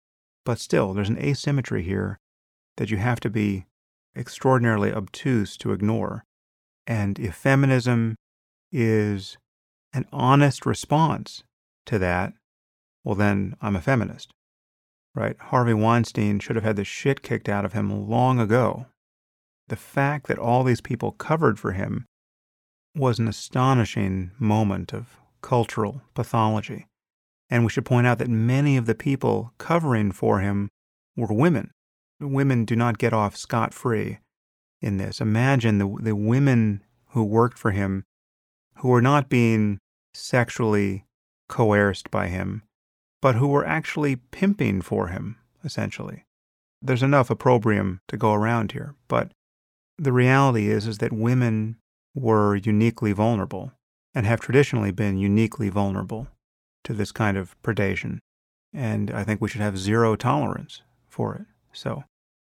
But 0.44 0.58
still, 0.58 0.94
there's 0.94 1.08
an 1.08 1.18
asymmetry 1.18 1.82
here 1.82 2.18
that 2.76 2.90
you 2.90 2.98
have 2.98 3.20
to 3.20 3.30
be 3.30 3.66
extraordinarily 4.16 4.92
obtuse 4.92 5.56
to 5.58 5.72
ignore. 5.72 6.24
And 6.86 7.18
if 7.18 7.34
feminism 7.34 8.16
is 8.72 9.36
an 9.92 10.06
honest 10.12 10.66
response 10.66 11.42
to 11.86 11.98
that, 11.98 12.32
well, 13.04 13.14
then 13.14 13.56
I'm 13.60 13.76
a 13.76 13.80
feminist 13.80 14.32
right? 15.16 15.36
Harvey 15.40 15.72
Weinstein 15.72 16.38
should 16.38 16.54
have 16.54 16.64
had 16.64 16.76
the 16.76 16.84
shit 16.84 17.22
kicked 17.22 17.48
out 17.48 17.64
of 17.64 17.72
him 17.72 18.08
long 18.08 18.38
ago. 18.38 18.86
The 19.68 19.76
fact 19.76 20.28
that 20.28 20.38
all 20.38 20.62
these 20.62 20.82
people 20.82 21.10
covered 21.10 21.58
for 21.58 21.72
him 21.72 22.04
was 22.94 23.18
an 23.18 23.26
astonishing 23.26 24.30
moment 24.38 24.92
of 24.92 25.18
cultural 25.40 26.02
pathology. 26.14 26.86
And 27.48 27.64
we 27.64 27.70
should 27.70 27.84
point 27.84 28.06
out 28.06 28.18
that 28.18 28.28
many 28.28 28.76
of 28.76 28.86
the 28.86 28.94
people 28.94 29.52
covering 29.58 30.12
for 30.12 30.40
him 30.40 30.68
were 31.16 31.32
women. 31.32 31.70
Women 32.20 32.64
do 32.64 32.76
not 32.76 32.98
get 32.98 33.12
off 33.12 33.36
scot 33.36 33.74
free 33.74 34.18
in 34.80 34.96
this. 34.96 35.20
Imagine 35.20 35.78
the, 35.78 35.96
the 36.00 36.16
women 36.16 36.82
who 37.08 37.24
worked 37.24 37.58
for 37.58 37.70
him 37.70 38.04
who 38.76 38.88
were 38.88 39.02
not 39.02 39.28
being 39.28 39.78
sexually 40.14 41.04
coerced 41.48 42.10
by 42.10 42.28
him, 42.28 42.62
but 43.20 43.36
who 43.36 43.48
were 43.48 43.66
actually 43.66 44.16
pimping 44.16 44.82
for 44.82 45.08
him, 45.08 45.36
essentially. 45.64 46.24
There's 46.82 47.02
enough 47.02 47.30
opprobrium 47.30 48.00
to 48.08 48.16
go 48.16 48.32
around 48.32 48.72
here, 48.72 48.94
but 49.08 49.30
the 49.98 50.12
reality 50.12 50.68
is, 50.68 50.86
is 50.86 50.98
that 50.98 51.12
women 51.12 51.76
were 52.14 52.56
uniquely 52.56 53.12
vulnerable 53.12 53.72
and 54.14 54.26
have 54.26 54.40
traditionally 54.40 54.90
been 54.90 55.18
uniquely 55.18 55.68
vulnerable 55.68 56.28
to 56.84 56.94
this 56.94 57.12
kind 57.12 57.36
of 57.36 57.60
predation. 57.62 58.18
And 58.72 59.10
I 59.10 59.24
think 59.24 59.40
we 59.40 59.48
should 59.48 59.60
have 59.60 59.78
zero 59.78 60.16
tolerance 60.16 60.82
for 61.08 61.34
it. 61.34 61.46
So 61.76 62.04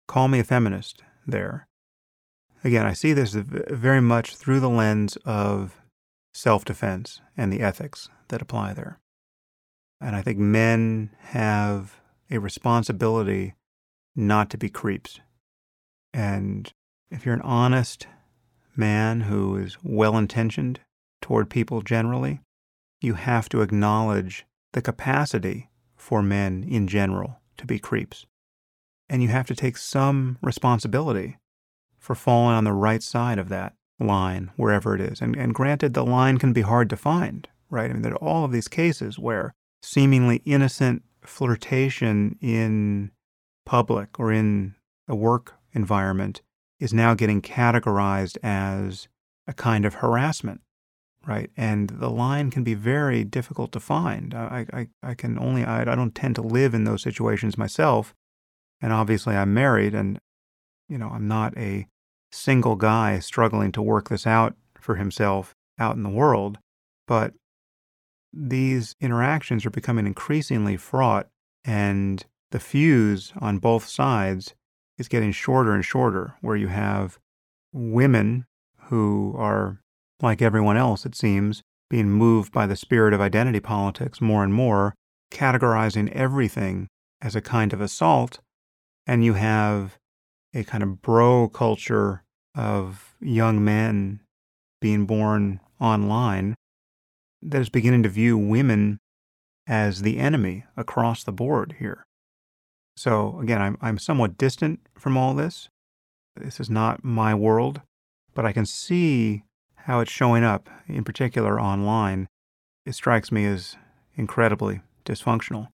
call 0.07 0.29
me 0.29 0.39
a 0.39 0.43
feminist 0.43 1.03
there. 1.25 1.67
Again, 2.63 2.85
I 2.85 2.93
see 2.93 3.13
this 3.13 3.33
very 3.33 4.01
much 4.01 4.35
through 4.35 4.61
the 4.61 4.69
lens 4.69 5.17
of 5.25 5.81
self 6.33 6.63
defense 6.63 7.21
and 7.35 7.51
the 7.51 7.59
ethics 7.59 8.09
that 8.29 8.41
apply 8.41 8.73
there. 8.73 8.99
And 9.99 10.15
I 10.15 10.21
think 10.21 10.37
men 10.37 11.11
have 11.19 11.99
a 12.31 12.39
responsibility 12.39 13.53
not 14.15 14.49
to 14.51 14.57
be 14.57 14.69
creeps. 14.69 15.19
And 16.13 16.71
if 17.11 17.25
you're 17.25 17.35
an 17.35 17.41
honest 17.41 18.07
man 18.75 19.21
who 19.21 19.57
is 19.57 19.77
well 19.83 20.17
intentioned 20.17 20.79
toward 21.21 21.49
people 21.49 21.81
generally, 21.81 22.39
you 23.01 23.15
have 23.15 23.49
to 23.49 23.61
acknowledge 23.61 24.45
the 24.73 24.81
capacity 24.81 25.69
for 25.95 26.21
men 26.21 26.63
in 26.63 26.87
general 26.87 27.41
to 27.57 27.65
be 27.65 27.79
creeps. 27.79 28.25
And 29.09 29.21
you 29.21 29.29
have 29.29 29.47
to 29.47 29.55
take 29.55 29.77
some 29.77 30.37
responsibility 30.41 31.37
for 31.97 32.15
falling 32.15 32.55
on 32.55 32.63
the 32.63 32.73
right 32.73 33.01
side 33.01 33.39
of 33.39 33.49
that 33.49 33.73
line, 33.99 34.51
wherever 34.55 34.95
it 34.95 35.01
is. 35.01 35.21
And, 35.21 35.35
and 35.35 35.53
granted, 35.53 35.93
the 35.93 36.05
line 36.05 36.37
can 36.37 36.53
be 36.53 36.61
hard 36.61 36.89
to 36.89 36.97
find, 36.97 37.47
right? 37.69 37.89
I 37.89 37.93
mean, 37.93 38.01
there 38.01 38.13
are 38.13 38.23
all 38.23 38.45
of 38.45 38.51
these 38.51 38.67
cases 38.67 39.17
where 39.17 39.55
seemingly 39.81 40.41
innocent 40.45 41.03
flirtation 41.21 42.37
in 42.41 43.11
public 43.65 44.19
or 44.19 44.31
in 44.31 44.75
a 45.07 45.15
work 45.15 45.55
environment 45.73 46.41
is 46.79 46.93
now 46.93 47.13
getting 47.13 47.41
categorized 47.41 48.37
as 48.43 49.07
a 49.47 49.53
kind 49.53 49.85
of 49.85 49.95
harassment, 49.95 50.61
right? 51.25 51.49
And 51.57 51.89
the 51.89 52.09
line 52.09 52.51
can 52.51 52.63
be 52.63 52.73
very 52.73 53.23
difficult 53.23 53.71
to 53.71 53.79
find. 53.79 54.33
I, 54.33 54.65
I, 54.73 54.87
I 55.01 55.13
can 55.15 55.39
only, 55.39 55.63
I, 55.63 55.81
I 55.81 55.95
don't 55.95 56.13
tend 56.15 56.35
to 56.35 56.41
live 56.41 56.73
in 56.73 56.83
those 56.83 57.01
situations 57.01 57.57
myself. 57.57 58.13
And 58.81 58.93
obviously, 58.93 59.35
I'm 59.35 59.53
married 59.53 59.93
and, 59.93 60.19
you 60.87 60.97
know, 60.97 61.09
I'm 61.09 61.27
not 61.27 61.57
a 61.57 61.87
single 62.31 62.75
guy 62.75 63.19
struggling 63.19 63.71
to 63.73 63.81
work 63.81 64.09
this 64.09 64.27
out 64.27 64.55
for 64.79 64.95
himself 64.95 65.55
out 65.79 65.95
in 65.95 66.03
the 66.03 66.09
world. 66.09 66.59
But 67.07 67.33
these 68.33 68.95
interactions 69.01 69.65
are 69.65 69.71
becoming 69.71 70.05
increasingly 70.05 70.77
fraught, 70.77 71.27
and 71.65 72.25
the 72.51 72.59
fuse 72.59 73.33
on 73.39 73.57
both 73.57 73.87
sides 73.87 74.53
is 74.97 75.07
getting 75.07 75.31
shorter 75.31 75.73
and 75.73 75.83
shorter, 75.83 76.35
where 76.41 76.55
you 76.55 76.67
have 76.67 77.17
women 77.73 78.45
who 78.89 79.33
are, 79.37 79.81
like 80.21 80.41
everyone 80.41 80.77
else, 80.77 81.05
it 81.05 81.15
seems, 81.15 81.61
being 81.89 82.09
moved 82.09 82.51
by 82.51 82.67
the 82.67 82.75
spirit 82.75 83.13
of 83.13 83.21
identity 83.21 83.59
politics 83.59 84.21
more 84.21 84.43
and 84.43 84.53
more, 84.53 84.93
categorizing 85.31 86.11
everything 86.11 86.87
as 87.21 87.35
a 87.35 87.41
kind 87.41 87.73
of 87.73 87.81
assault, 87.81 88.39
and 89.07 89.23
you 89.23 89.33
have 89.33 89.97
a 90.53 90.63
kind 90.63 90.83
of 90.83 91.01
bro 91.01 91.47
culture 91.47 92.23
of 92.53 93.15
young 93.21 93.63
men 93.63 94.19
being 94.81 95.05
born 95.05 95.59
online 95.79 96.55
that 97.41 97.61
is 97.61 97.69
beginning 97.69 98.03
to 98.03 98.09
view 98.09 98.37
women 98.37 98.99
as 99.65 100.01
the 100.01 100.17
enemy 100.17 100.65
across 100.75 101.23
the 101.23 101.31
board 101.31 101.75
here. 101.79 102.03
So 102.95 103.39
again, 103.39 103.61
I'm, 103.61 103.77
I'm 103.81 103.97
somewhat 103.97 104.37
distant 104.37 104.79
from 104.97 105.17
all 105.17 105.33
this. 105.33 105.69
This 106.35 106.59
is 106.59 106.69
not 106.69 107.03
my 107.03 107.33
world, 107.33 107.81
but 108.33 108.45
I 108.45 108.51
can 108.51 108.65
see 108.65 109.43
how 109.75 109.99
it's 109.99 110.11
showing 110.11 110.43
up, 110.43 110.69
in 110.87 111.03
particular 111.03 111.59
online. 111.59 112.27
It 112.85 112.93
strikes 112.93 113.31
me 113.31 113.45
as 113.45 113.75
incredibly 114.15 114.81
dysfunctional. 115.05 115.67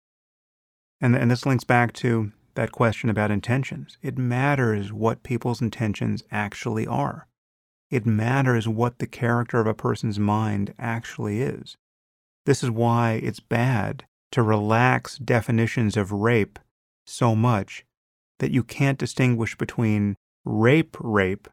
And, 1.02 1.16
and 1.16 1.32
this 1.32 1.46
links 1.46 1.64
back 1.64 1.94
to 1.94 2.32
that 2.56 2.72
question 2.72 3.10
about 3.10 3.32
intentions. 3.32 3.98
It 4.02 4.18
matters 4.18 4.94
what 4.94 5.24
people's 5.24 5.62
intentions 5.62 6.24
actually 6.32 6.88
are. 6.88 7.28
It 7.90 8.06
matters 8.06 8.68
what 8.68 9.00
the 9.00 9.08
character 9.08 9.60
of 9.60 9.68
a 9.68 9.74
person's 9.74 10.20
mind 10.20 10.74
actually 10.80 11.42
is. 11.42 11.78
This 12.46 12.64
is 12.64 12.72
why 12.72 13.22
it's 13.24 13.40
bad 13.40 14.06
to 14.32 14.42
relax 14.42 15.18
definitions 15.18 15.96
of 15.96 16.12
rape 16.12 16.60
so 17.06 17.36
much 17.36 17.86
that 18.40 18.52
you 18.52 18.64
can't 18.64 18.98
distinguish 18.98 19.56
between 19.58 20.16
rape 20.44 20.98
rape 21.00 21.48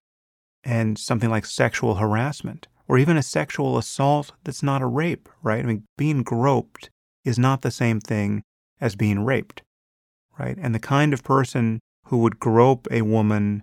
and 0.64 0.98
something 0.98 1.30
like 1.30 1.46
sexual 1.46 1.96
harassment 1.96 2.68
or 2.88 2.98
even 2.98 3.16
a 3.16 3.22
sexual 3.22 3.78
assault 3.78 4.32
that's 4.44 4.62
not 4.62 4.82
a 4.82 4.86
rape, 4.86 5.28
right? 5.42 5.60
I 5.60 5.66
mean, 5.66 5.84
being 5.96 6.22
groped 6.22 6.90
is 7.24 7.38
not 7.38 7.62
the 7.62 7.70
same 7.70 8.00
thing 8.00 8.42
as 8.80 8.96
being 8.96 9.24
raped 9.24 9.62
right? 10.40 10.56
And 10.60 10.74
the 10.74 10.80
kind 10.80 11.12
of 11.12 11.22
person 11.22 11.80
who 12.06 12.18
would 12.18 12.40
grope 12.40 12.88
a 12.90 13.02
woman 13.02 13.62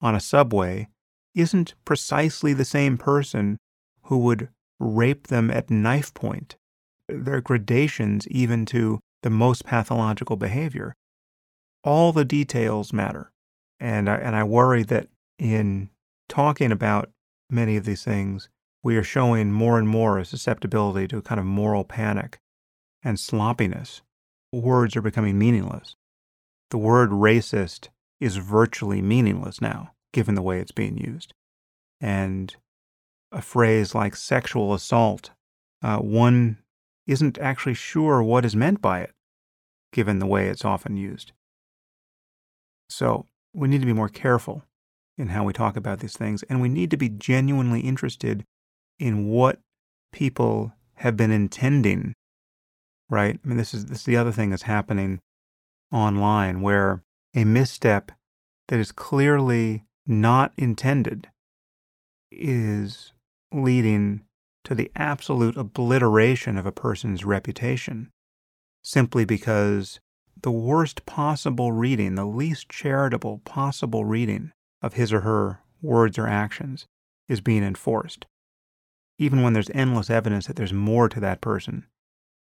on 0.00 0.14
a 0.14 0.20
subway 0.20 0.88
isn't 1.34 1.74
precisely 1.84 2.52
the 2.52 2.64
same 2.64 2.98
person 2.98 3.58
who 4.04 4.18
would 4.18 4.48
rape 4.80 5.28
them 5.28 5.50
at 5.50 5.70
knife 5.70 6.12
point. 6.14 6.56
There 7.08 7.36
are 7.36 7.40
gradations 7.40 8.26
even 8.28 8.66
to 8.66 8.98
the 9.22 9.30
most 9.30 9.64
pathological 9.64 10.36
behavior. 10.36 10.94
All 11.84 12.12
the 12.12 12.24
details 12.24 12.92
matter. 12.92 13.30
And 13.80 14.10
I, 14.10 14.16
and 14.16 14.34
I 14.34 14.42
worry 14.42 14.82
that 14.84 15.08
in 15.38 15.90
talking 16.28 16.72
about 16.72 17.10
many 17.48 17.76
of 17.76 17.84
these 17.84 18.02
things, 18.02 18.48
we 18.82 18.96
are 18.96 19.04
showing 19.04 19.52
more 19.52 19.78
and 19.78 19.88
more 19.88 20.18
a 20.18 20.24
susceptibility 20.24 21.06
to 21.08 21.18
a 21.18 21.22
kind 21.22 21.38
of 21.38 21.46
moral 21.46 21.84
panic 21.84 22.38
and 23.02 23.18
sloppiness. 23.18 24.02
Words 24.52 24.96
are 24.96 25.02
becoming 25.02 25.38
meaningless 25.38 25.94
the 26.70 26.78
word 26.78 27.10
racist 27.10 27.88
is 28.20 28.36
virtually 28.36 29.00
meaningless 29.00 29.60
now, 29.60 29.92
given 30.12 30.34
the 30.34 30.42
way 30.42 30.60
it's 30.60 30.72
being 30.72 30.98
used. 30.98 31.32
And 32.00 32.54
a 33.32 33.42
phrase 33.42 33.94
like 33.94 34.16
sexual 34.16 34.74
assault, 34.74 35.30
uh, 35.82 35.98
one 35.98 36.58
isn't 37.06 37.38
actually 37.38 37.74
sure 37.74 38.22
what 38.22 38.44
is 38.44 38.56
meant 38.56 38.80
by 38.80 39.00
it, 39.00 39.12
given 39.92 40.18
the 40.18 40.26
way 40.26 40.48
it's 40.48 40.64
often 40.64 40.96
used. 40.96 41.32
So 42.90 43.26
we 43.54 43.68
need 43.68 43.80
to 43.80 43.86
be 43.86 43.92
more 43.92 44.08
careful 44.08 44.64
in 45.16 45.28
how 45.28 45.44
we 45.44 45.52
talk 45.52 45.76
about 45.76 46.00
these 46.00 46.16
things, 46.16 46.42
and 46.44 46.60
we 46.60 46.68
need 46.68 46.90
to 46.90 46.96
be 46.96 47.08
genuinely 47.08 47.80
interested 47.80 48.44
in 48.98 49.28
what 49.28 49.58
people 50.12 50.72
have 50.96 51.16
been 51.16 51.30
intending. 51.30 52.14
Right? 53.10 53.38
I 53.42 53.48
mean, 53.48 53.56
this 53.56 53.72
is 53.72 53.86
this 53.86 54.00
is 54.00 54.04
the 54.04 54.16
other 54.16 54.32
thing 54.32 54.50
that's 54.50 54.62
happening 54.62 55.20
online 55.92 56.60
where 56.60 57.02
a 57.34 57.44
misstep 57.44 58.12
that 58.68 58.78
is 58.78 58.92
clearly 58.92 59.84
not 60.06 60.52
intended 60.56 61.28
is 62.30 63.12
leading 63.52 64.22
to 64.64 64.74
the 64.74 64.90
absolute 64.96 65.56
obliteration 65.56 66.58
of 66.58 66.66
a 66.66 66.72
person's 66.72 67.24
reputation 67.24 68.10
simply 68.82 69.24
because 69.24 70.00
the 70.42 70.50
worst 70.50 71.04
possible 71.04 71.72
reading, 71.72 72.14
the 72.14 72.24
least 72.24 72.68
charitable 72.68 73.40
possible 73.44 74.04
reading 74.04 74.52
of 74.82 74.94
his 74.94 75.12
or 75.12 75.20
her 75.20 75.60
words 75.82 76.18
or 76.18 76.26
actions 76.26 76.86
is 77.28 77.40
being 77.40 77.62
enforced, 77.62 78.26
even 79.18 79.42
when 79.42 79.52
there's 79.52 79.70
endless 79.70 80.10
evidence 80.10 80.46
that 80.46 80.56
there's 80.56 80.72
more 80.72 81.08
to 81.08 81.20
that 81.20 81.40
person 81.40 81.86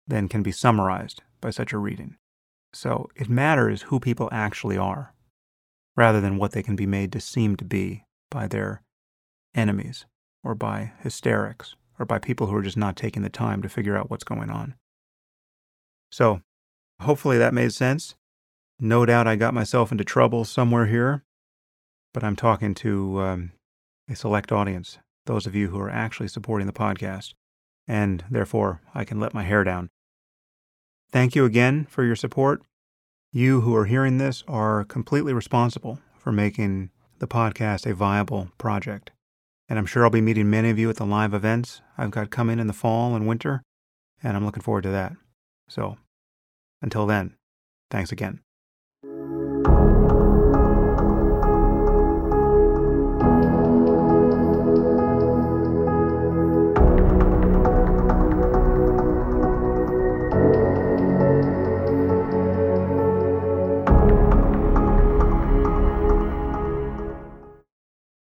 than 0.06 0.28
can 0.28 0.42
be 0.42 0.52
summarized 0.52 1.22
by 1.40 1.50
such 1.50 1.72
a 1.72 1.78
reading. 1.78 2.16
So 2.74 3.08
it 3.14 3.28
matters 3.28 3.82
who 3.82 4.00
people 4.00 4.28
actually 4.32 4.78
are, 4.78 5.14
rather 5.96 6.20
than 6.20 6.38
what 6.38 6.52
they 6.52 6.62
can 6.62 6.76
be 6.76 6.86
made 6.86 7.12
to 7.12 7.20
seem 7.20 7.56
to 7.56 7.64
be 7.64 8.04
by 8.30 8.46
their 8.46 8.82
enemies, 9.54 10.06
or 10.42 10.54
by 10.54 10.92
hysterics, 11.00 11.76
or 11.98 12.06
by 12.06 12.18
people 12.18 12.46
who 12.46 12.56
are 12.56 12.62
just 12.62 12.76
not 12.76 12.96
taking 12.96 13.22
the 13.22 13.28
time 13.28 13.60
to 13.62 13.68
figure 13.68 13.96
out 13.96 14.10
what's 14.10 14.24
going 14.24 14.50
on. 14.50 14.74
So 16.10 16.40
hopefully 17.00 17.38
that 17.38 17.54
made 17.54 17.72
sense. 17.72 18.14
No 18.80 19.04
doubt 19.06 19.28
I 19.28 19.36
got 19.36 19.54
myself 19.54 19.92
into 19.92 20.04
trouble 20.04 20.44
somewhere 20.44 20.86
here, 20.86 21.24
but 22.12 22.24
I'm 22.24 22.36
talking 22.36 22.74
to 22.76 23.20
um, 23.20 23.52
a 24.10 24.16
select 24.16 24.50
audience, 24.50 24.98
those 25.26 25.46
of 25.46 25.54
you 25.54 25.68
who 25.68 25.78
are 25.78 25.90
actually 25.90 26.28
supporting 26.28 26.66
the 26.66 26.72
podcast, 26.72 27.34
and 27.86 28.24
therefore 28.30 28.80
I 28.94 29.04
can 29.04 29.20
let 29.20 29.34
my 29.34 29.42
hair 29.42 29.62
down. 29.62 29.90
Thank 31.12 31.34
you 31.34 31.44
again 31.44 31.84
for 31.90 32.04
your 32.04 32.16
support. 32.16 32.62
You 33.32 33.60
who 33.60 33.76
are 33.76 33.84
hearing 33.84 34.16
this 34.16 34.42
are 34.48 34.82
completely 34.84 35.34
responsible 35.34 35.98
for 36.16 36.32
making 36.32 36.90
the 37.18 37.26
podcast 37.26 37.84
a 37.84 37.94
viable 37.94 38.48
project. 38.56 39.10
And 39.68 39.78
I'm 39.78 39.84
sure 39.84 40.04
I'll 40.04 40.10
be 40.10 40.22
meeting 40.22 40.48
many 40.48 40.70
of 40.70 40.78
you 40.78 40.88
at 40.88 40.96
the 40.96 41.04
live 41.04 41.34
events 41.34 41.82
I've 41.98 42.10
got 42.10 42.30
coming 42.30 42.58
in 42.58 42.66
the 42.66 42.72
fall 42.72 43.14
and 43.14 43.26
winter, 43.26 43.62
and 44.22 44.36
I'm 44.36 44.44
looking 44.46 44.62
forward 44.62 44.84
to 44.84 44.90
that. 44.90 45.12
So, 45.68 45.98
until 46.80 47.06
then, 47.06 47.34
thanks 47.90 48.10
again. 48.10 48.40